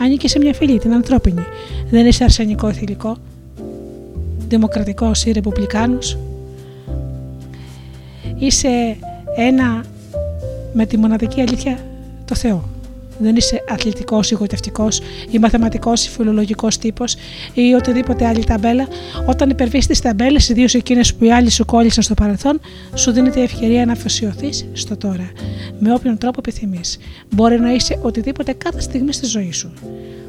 Ανήκει 0.00 0.28
σε 0.28 0.38
μια 0.38 0.52
φυλή, 0.54 0.78
την 0.78 0.92
ανθρώπινη. 0.92 1.44
Δεν 1.90 2.06
είσαι 2.06 2.24
αρσενικό 2.24 2.68
ή 2.68 2.72
θηλυκό. 2.72 3.16
Δημοκρατικό 4.48 5.10
ή 5.24 5.32
ρεπουμπλικάνος. 5.32 6.18
Είσαι 8.38 8.96
ένα 9.36 9.84
με 10.72 10.86
τη 10.86 10.96
μοναδική 10.96 11.40
αλήθεια 11.40 11.78
το 12.24 12.34
Θεό. 12.34 12.73
Δεν 13.18 13.36
είσαι 13.36 13.64
αθλητικός 13.68 14.30
ή 14.30 14.34
γοητευτικό 14.34 14.88
ή 15.30 15.38
μαθηματικός 15.38 16.06
ή 16.06 16.10
φιλολογικός 16.10 16.78
τύπος 16.78 17.16
ή 17.54 17.72
οτιδήποτε 17.74 18.26
άλλη 18.26 18.44
ταμπέλα. 18.44 18.88
Όταν 19.26 19.50
υπερβείς 19.50 19.86
τις 19.86 20.00
ταμπέλες, 20.00 20.48
ιδίως 20.48 20.74
εκείνες 20.74 21.14
που 21.14 21.24
οι 21.24 21.32
άλλοι 21.32 21.50
σου 21.50 21.64
κόλλησαν 21.64 22.02
στο 22.02 22.14
παρελθόν, 22.14 22.60
σου 22.94 23.12
δίνεται 23.12 23.40
η 23.40 23.42
ευκαιρία 23.42 23.86
να 23.86 23.92
αφοσιωθείς 23.92 24.66
στο 24.72 24.96
τώρα. 24.96 25.30
Με 25.78 25.92
όποιον 25.92 26.18
τρόπο 26.18 26.38
επιθυμείς. 26.38 26.98
Μπορεί 27.34 27.60
να 27.60 27.72
είσαι 27.72 27.98
οτιδήποτε 28.02 28.52
κάθε 28.52 28.80
στιγμή 28.80 29.12
στη 29.12 29.26
ζωή 29.26 29.52
σου. 29.52 29.72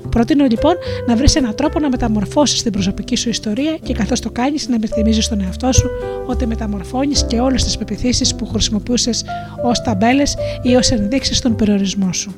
Προτείνω 0.09 0.45
λοιπόν 0.45 0.75
να 1.07 1.15
βρεις 1.15 1.35
έναν 1.35 1.55
τρόπο 1.55 1.79
να 1.79 1.89
μεταμορφώσεις 1.89 2.63
την 2.63 2.71
προσωπική 2.71 3.15
σου 3.15 3.29
ιστορία 3.29 3.77
και 3.83 3.93
καθώς 3.93 4.19
το 4.19 4.29
κάνεις 4.29 4.67
να 4.67 4.75
υπενθυμίζει 4.75 5.21
στον 5.21 5.41
εαυτό 5.41 5.71
σου 5.71 5.89
ότι 6.25 6.45
μεταμορφώνεις 6.45 7.25
και 7.27 7.39
όλες 7.39 7.63
τις 7.63 7.77
πεπιθήσεις 7.77 8.35
που 8.35 8.45
χρησιμοποιούσες 8.45 9.23
ως 9.63 9.81
ταμπέλες 9.81 10.35
ή 10.61 10.75
ως 10.75 10.91
ενδείξεις 10.91 11.37
στον 11.37 11.55
περιορισμό 11.55 12.13
σου. 12.13 12.35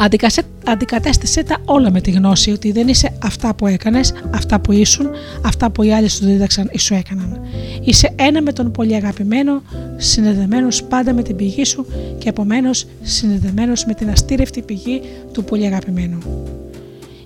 Αντικασε- 0.00 0.42
Αντικατέστησε 0.66 1.42
τα 1.42 1.56
όλα 1.64 1.90
με 1.90 2.00
τη 2.00 2.10
γνώση 2.10 2.50
ότι 2.50 2.72
δεν 2.72 2.88
είσαι 2.88 3.12
αυτά 3.22 3.54
που 3.54 3.66
έκανες, 3.66 4.12
αυτά 4.34 4.60
που 4.60 4.72
ήσουν, 4.72 5.06
αυτά 5.44 5.70
που 5.70 5.82
οι 5.82 5.92
άλλοι 5.92 6.08
σου 6.08 6.24
δίδαξαν 6.24 6.68
ή 6.72 6.78
σου 6.78 6.94
έκαναν. 6.94 7.40
Είσαι 7.84 8.12
ένα 8.16 8.42
με 8.42 8.52
τον 8.52 8.70
πολύ 8.70 8.94
αγαπημένο, 8.94 9.62
συνδεδεμένος 9.96 10.82
πάντα 10.82 11.12
με 11.12 11.22
την 11.22 11.36
πηγή 11.36 11.64
σου 11.64 11.86
και 12.18 12.28
επομένως 12.28 12.86
συνδεδεμένος 13.02 13.84
με 13.84 13.94
την 13.94 14.10
αστήρευτη 14.10 14.62
πηγή 14.62 15.00
του 15.32 15.44
πολύ 15.44 15.66
αγαπημένου. 15.66 16.18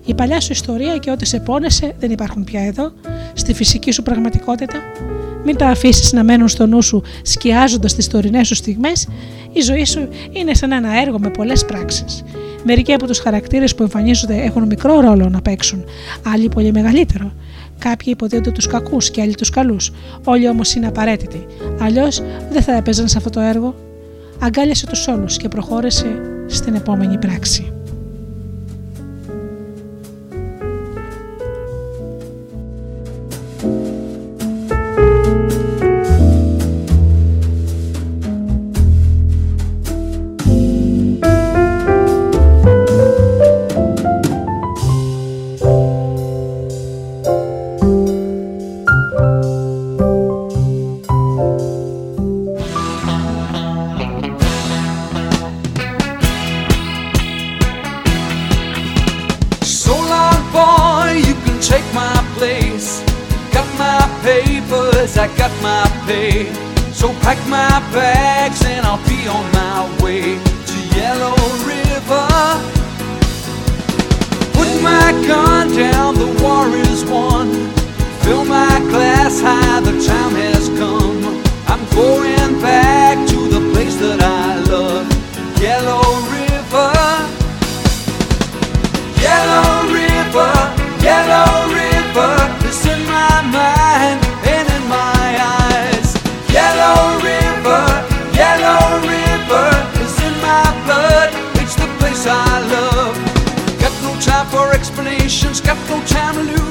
Η 0.05 0.13
παλιά 0.13 0.39
σου 0.39 0.51
ιστορία 0.51 0.97
και 0.97 1.11
ό,τι 1.11 1.25
σε 1.25 1.39
πόνεσε 1.39 1.95
δεν 1.99 2.11
υπάρχουν 2.11 2.43
πια 2.43 2.61
εδώ, 2.61 2.91
στη 3.33 3.53
φυσική 3.53 3.91
σου 3.91 4.03
πραγματικότητα. 4.03 4.77
Μην 5.45 5.57
τα 5.57 5.67
αφήσεις 5.67 6.13
να 6.13 6.23
μένουν 6.23 6.47
στο 6.47 6.65
νου 6.65 6.81
σου 6.81 7.03
σκιάζοντας 7.21 7.95
τις 7.95 8.07
τωρινές 8.07 8.47
σου 8.47 8.55
στιγμές. 8.55 9.07
Η 9.53 9.61
ζωή 9.61 9.85
σου 9.85 10.07
είναι 10.31 10.53
σαν 10.53 10.71
ένα 10.71 11.01
έργο 11.01 11.19
με 11.19 11.29
πολλές 11.29 11.65
πράξεις. 11.65 12.23
Μερικοί 12.63 12.93
από 12.93 13.07
τους 13.07 13.19
χαρακτήρες 13.19 13.75
που 13.75 13.83
εμφανίζονται 13.83 14.35
έχουν 14.35 14.65
μικρό 14.65 14.99
ρόλο 14.99 15.29
να 15.29 15.41
παίξουν, 15.41 15.83
άλλοι 16.33 16.49
πολύ 16.49 16.71
μεγαλύτερο. 16.71 17.31
Κάποιοι 17.79 18.07
υποδίονται 18.15 18.51
τους 18.51 18.67
κακούς 18.67 19.11
και 19.11 19.21
άλλοι 19.21 19.35
τους 19.35 19.49
καλούς. 19.49 19.91
Όλοι 20.23 20.49
όμως 20.49 20.75
είναι 20.75 20.87
απαραίτητοι. 20.87 21.45
Αλλιώς 21.79 22.21
δεν 22.51 22.61
θα 22.61 22.75
έπαιζαν 22.75 23.07
σε 23.07 23.17
αυτό 23.17 23.29
το 23.29 23.39
έργο. 23.39 23.75
Αγκάλιασε 24.39 24.85
τους 24.85 25.07
όλους 25.07 25.37
και 25.37 25.47
προχώρησε 25.47 26.07
στην 26.47 26.75
επόμενη 26.75 27.17
πράξη. 27.17 27.73
Pay. 66.05 66.51
So 66.91 67.09
pack 67.21 67.37
my 67.47 67.79
bags 67.91 68.63
and 68.65 68.85
I'll 68.85 69.03
be 69.07 69.27
on 69.27 69.45
my 69.51 70.03
way 70.03 70.37
to 70.69 70.77
Yellow 70.95 71.35
River. 71.65 72.27
Put 74.53 74.71
my 74.81 75.11
gun 75.27 75.75
down, 75.75 76.15
the 76.15 76.31
war 76.41 76.67
is 76.69 77.03
won. 77.05 77.47
Fill 78.23 78.45
my 78.45 78.79
glass 78.91 79.41
high, 79.41 79.79
the 79.81 79.95
time 80.05 80.35
has 80.35 80.69
come. 80.79 81.41
I'm 81.67 81.83
going 81.95 82.61
back 82.61 83.17
to 83.29 83.47
the 83.47 83.61
place 83.73 83.95
that 83.97 84.21
I 84.21 84.59
love, 84.71 85.07
Yellow 85.61 86.05
River. 86.31 86.91
Yellow 89.21 89.72
got 105.41 105.77
no 105.89 105.99
time 106.05 106.35
to 106.35 106.43
lose. 106.43 106.62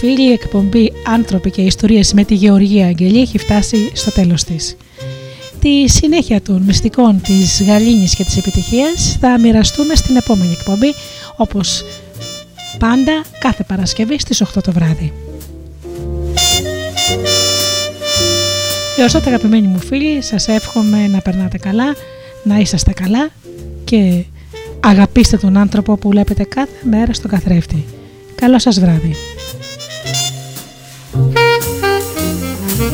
Φίλοι, 0.00 0.28
η 0.28 0.32
εκπομπή 0.32 0.92
Άνθρωποι 1.06 1.50
και 1.50 1.62
Ιστορίες 1.62 2.12
με 2.12 2.24
τη 2.24 2.34
Γεωργία 2.34 2.86
Αγγελή 2.86 3.20
έχει 3.20 3.38
φτάσει 3.38 3.90
στο 3.94 4.12
τέλος 4.12 4.44
της. 4.44 4.76
Τη 5.60 5.88
συνέχεια 5.88 6.42
των 6.42 6.62
μυστικών 6.62 7.20
της 7.20 7.62
γαλήνης 7.66 8.14
και 8.14 8.24
της 8.24 8.36
επιτυχίας 8.36 9.16
θα 9.20 9.38
μοιραστούμε 9.38 9.94
στην 9.94 10.16
επόμενη 10.16 10.52
εκπομπή 10.52 10.94
όπως 11.36 11.84
πάντα 12.78 13.24
κάθε 13.38 13.64
Παρασκευή 13.64 14.18
στις 14.18 14.42
8 14.42 14.62
το 14.62 14.72
βράδυ. 14.72 15.12
Έως 18.98 19.12
τότε 19.12 19.28
αγαπημένοι 19.28 19.66
μου 19.66 19.78
φίλοι 19.78 20.22
σας 20.22 20.48
εύχομαι 20.48 21.06
να 21.06 21.18
περνάτε 21.18 21.58
καλά, 21.58 21.94
να 22.42 22.58
είσαστε 22.58 22.92
καλά 22.92 23.30
και 23.84 24.24
αγαπήστε 24.80 25.36
τον 25.36 25.56
άνθρωπο 25.56 25.96
που 25.96 26.08
βλέπετε 26.08 26.44
κάθε 26.44 26.88
μέρα 26.90 27.12
στο 27.12 27.28
καθρέφτη. 27.28 27.84
Καλό 28.34 28.58
σας 28.58 28.80
βράδυ. 28.80 29.14
Αν 32.80 32.86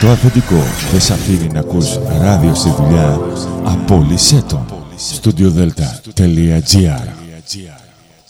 το 0.00 0.10
αφεντικό 0.10 0.62
δεν 0.90 1.00
σ' 1.00 1.10
αφήνει 1.10 1.48
να 1.52 1.60
ακούς 1.60 1.98
ράδιο 2.20 2.54
στη 2.54 2.70
δουλειά, 2.78 3.20
απόλυσέ 3.64 4.44
το. 4.48 4.66
Studiodelta.gr 5.22 7.27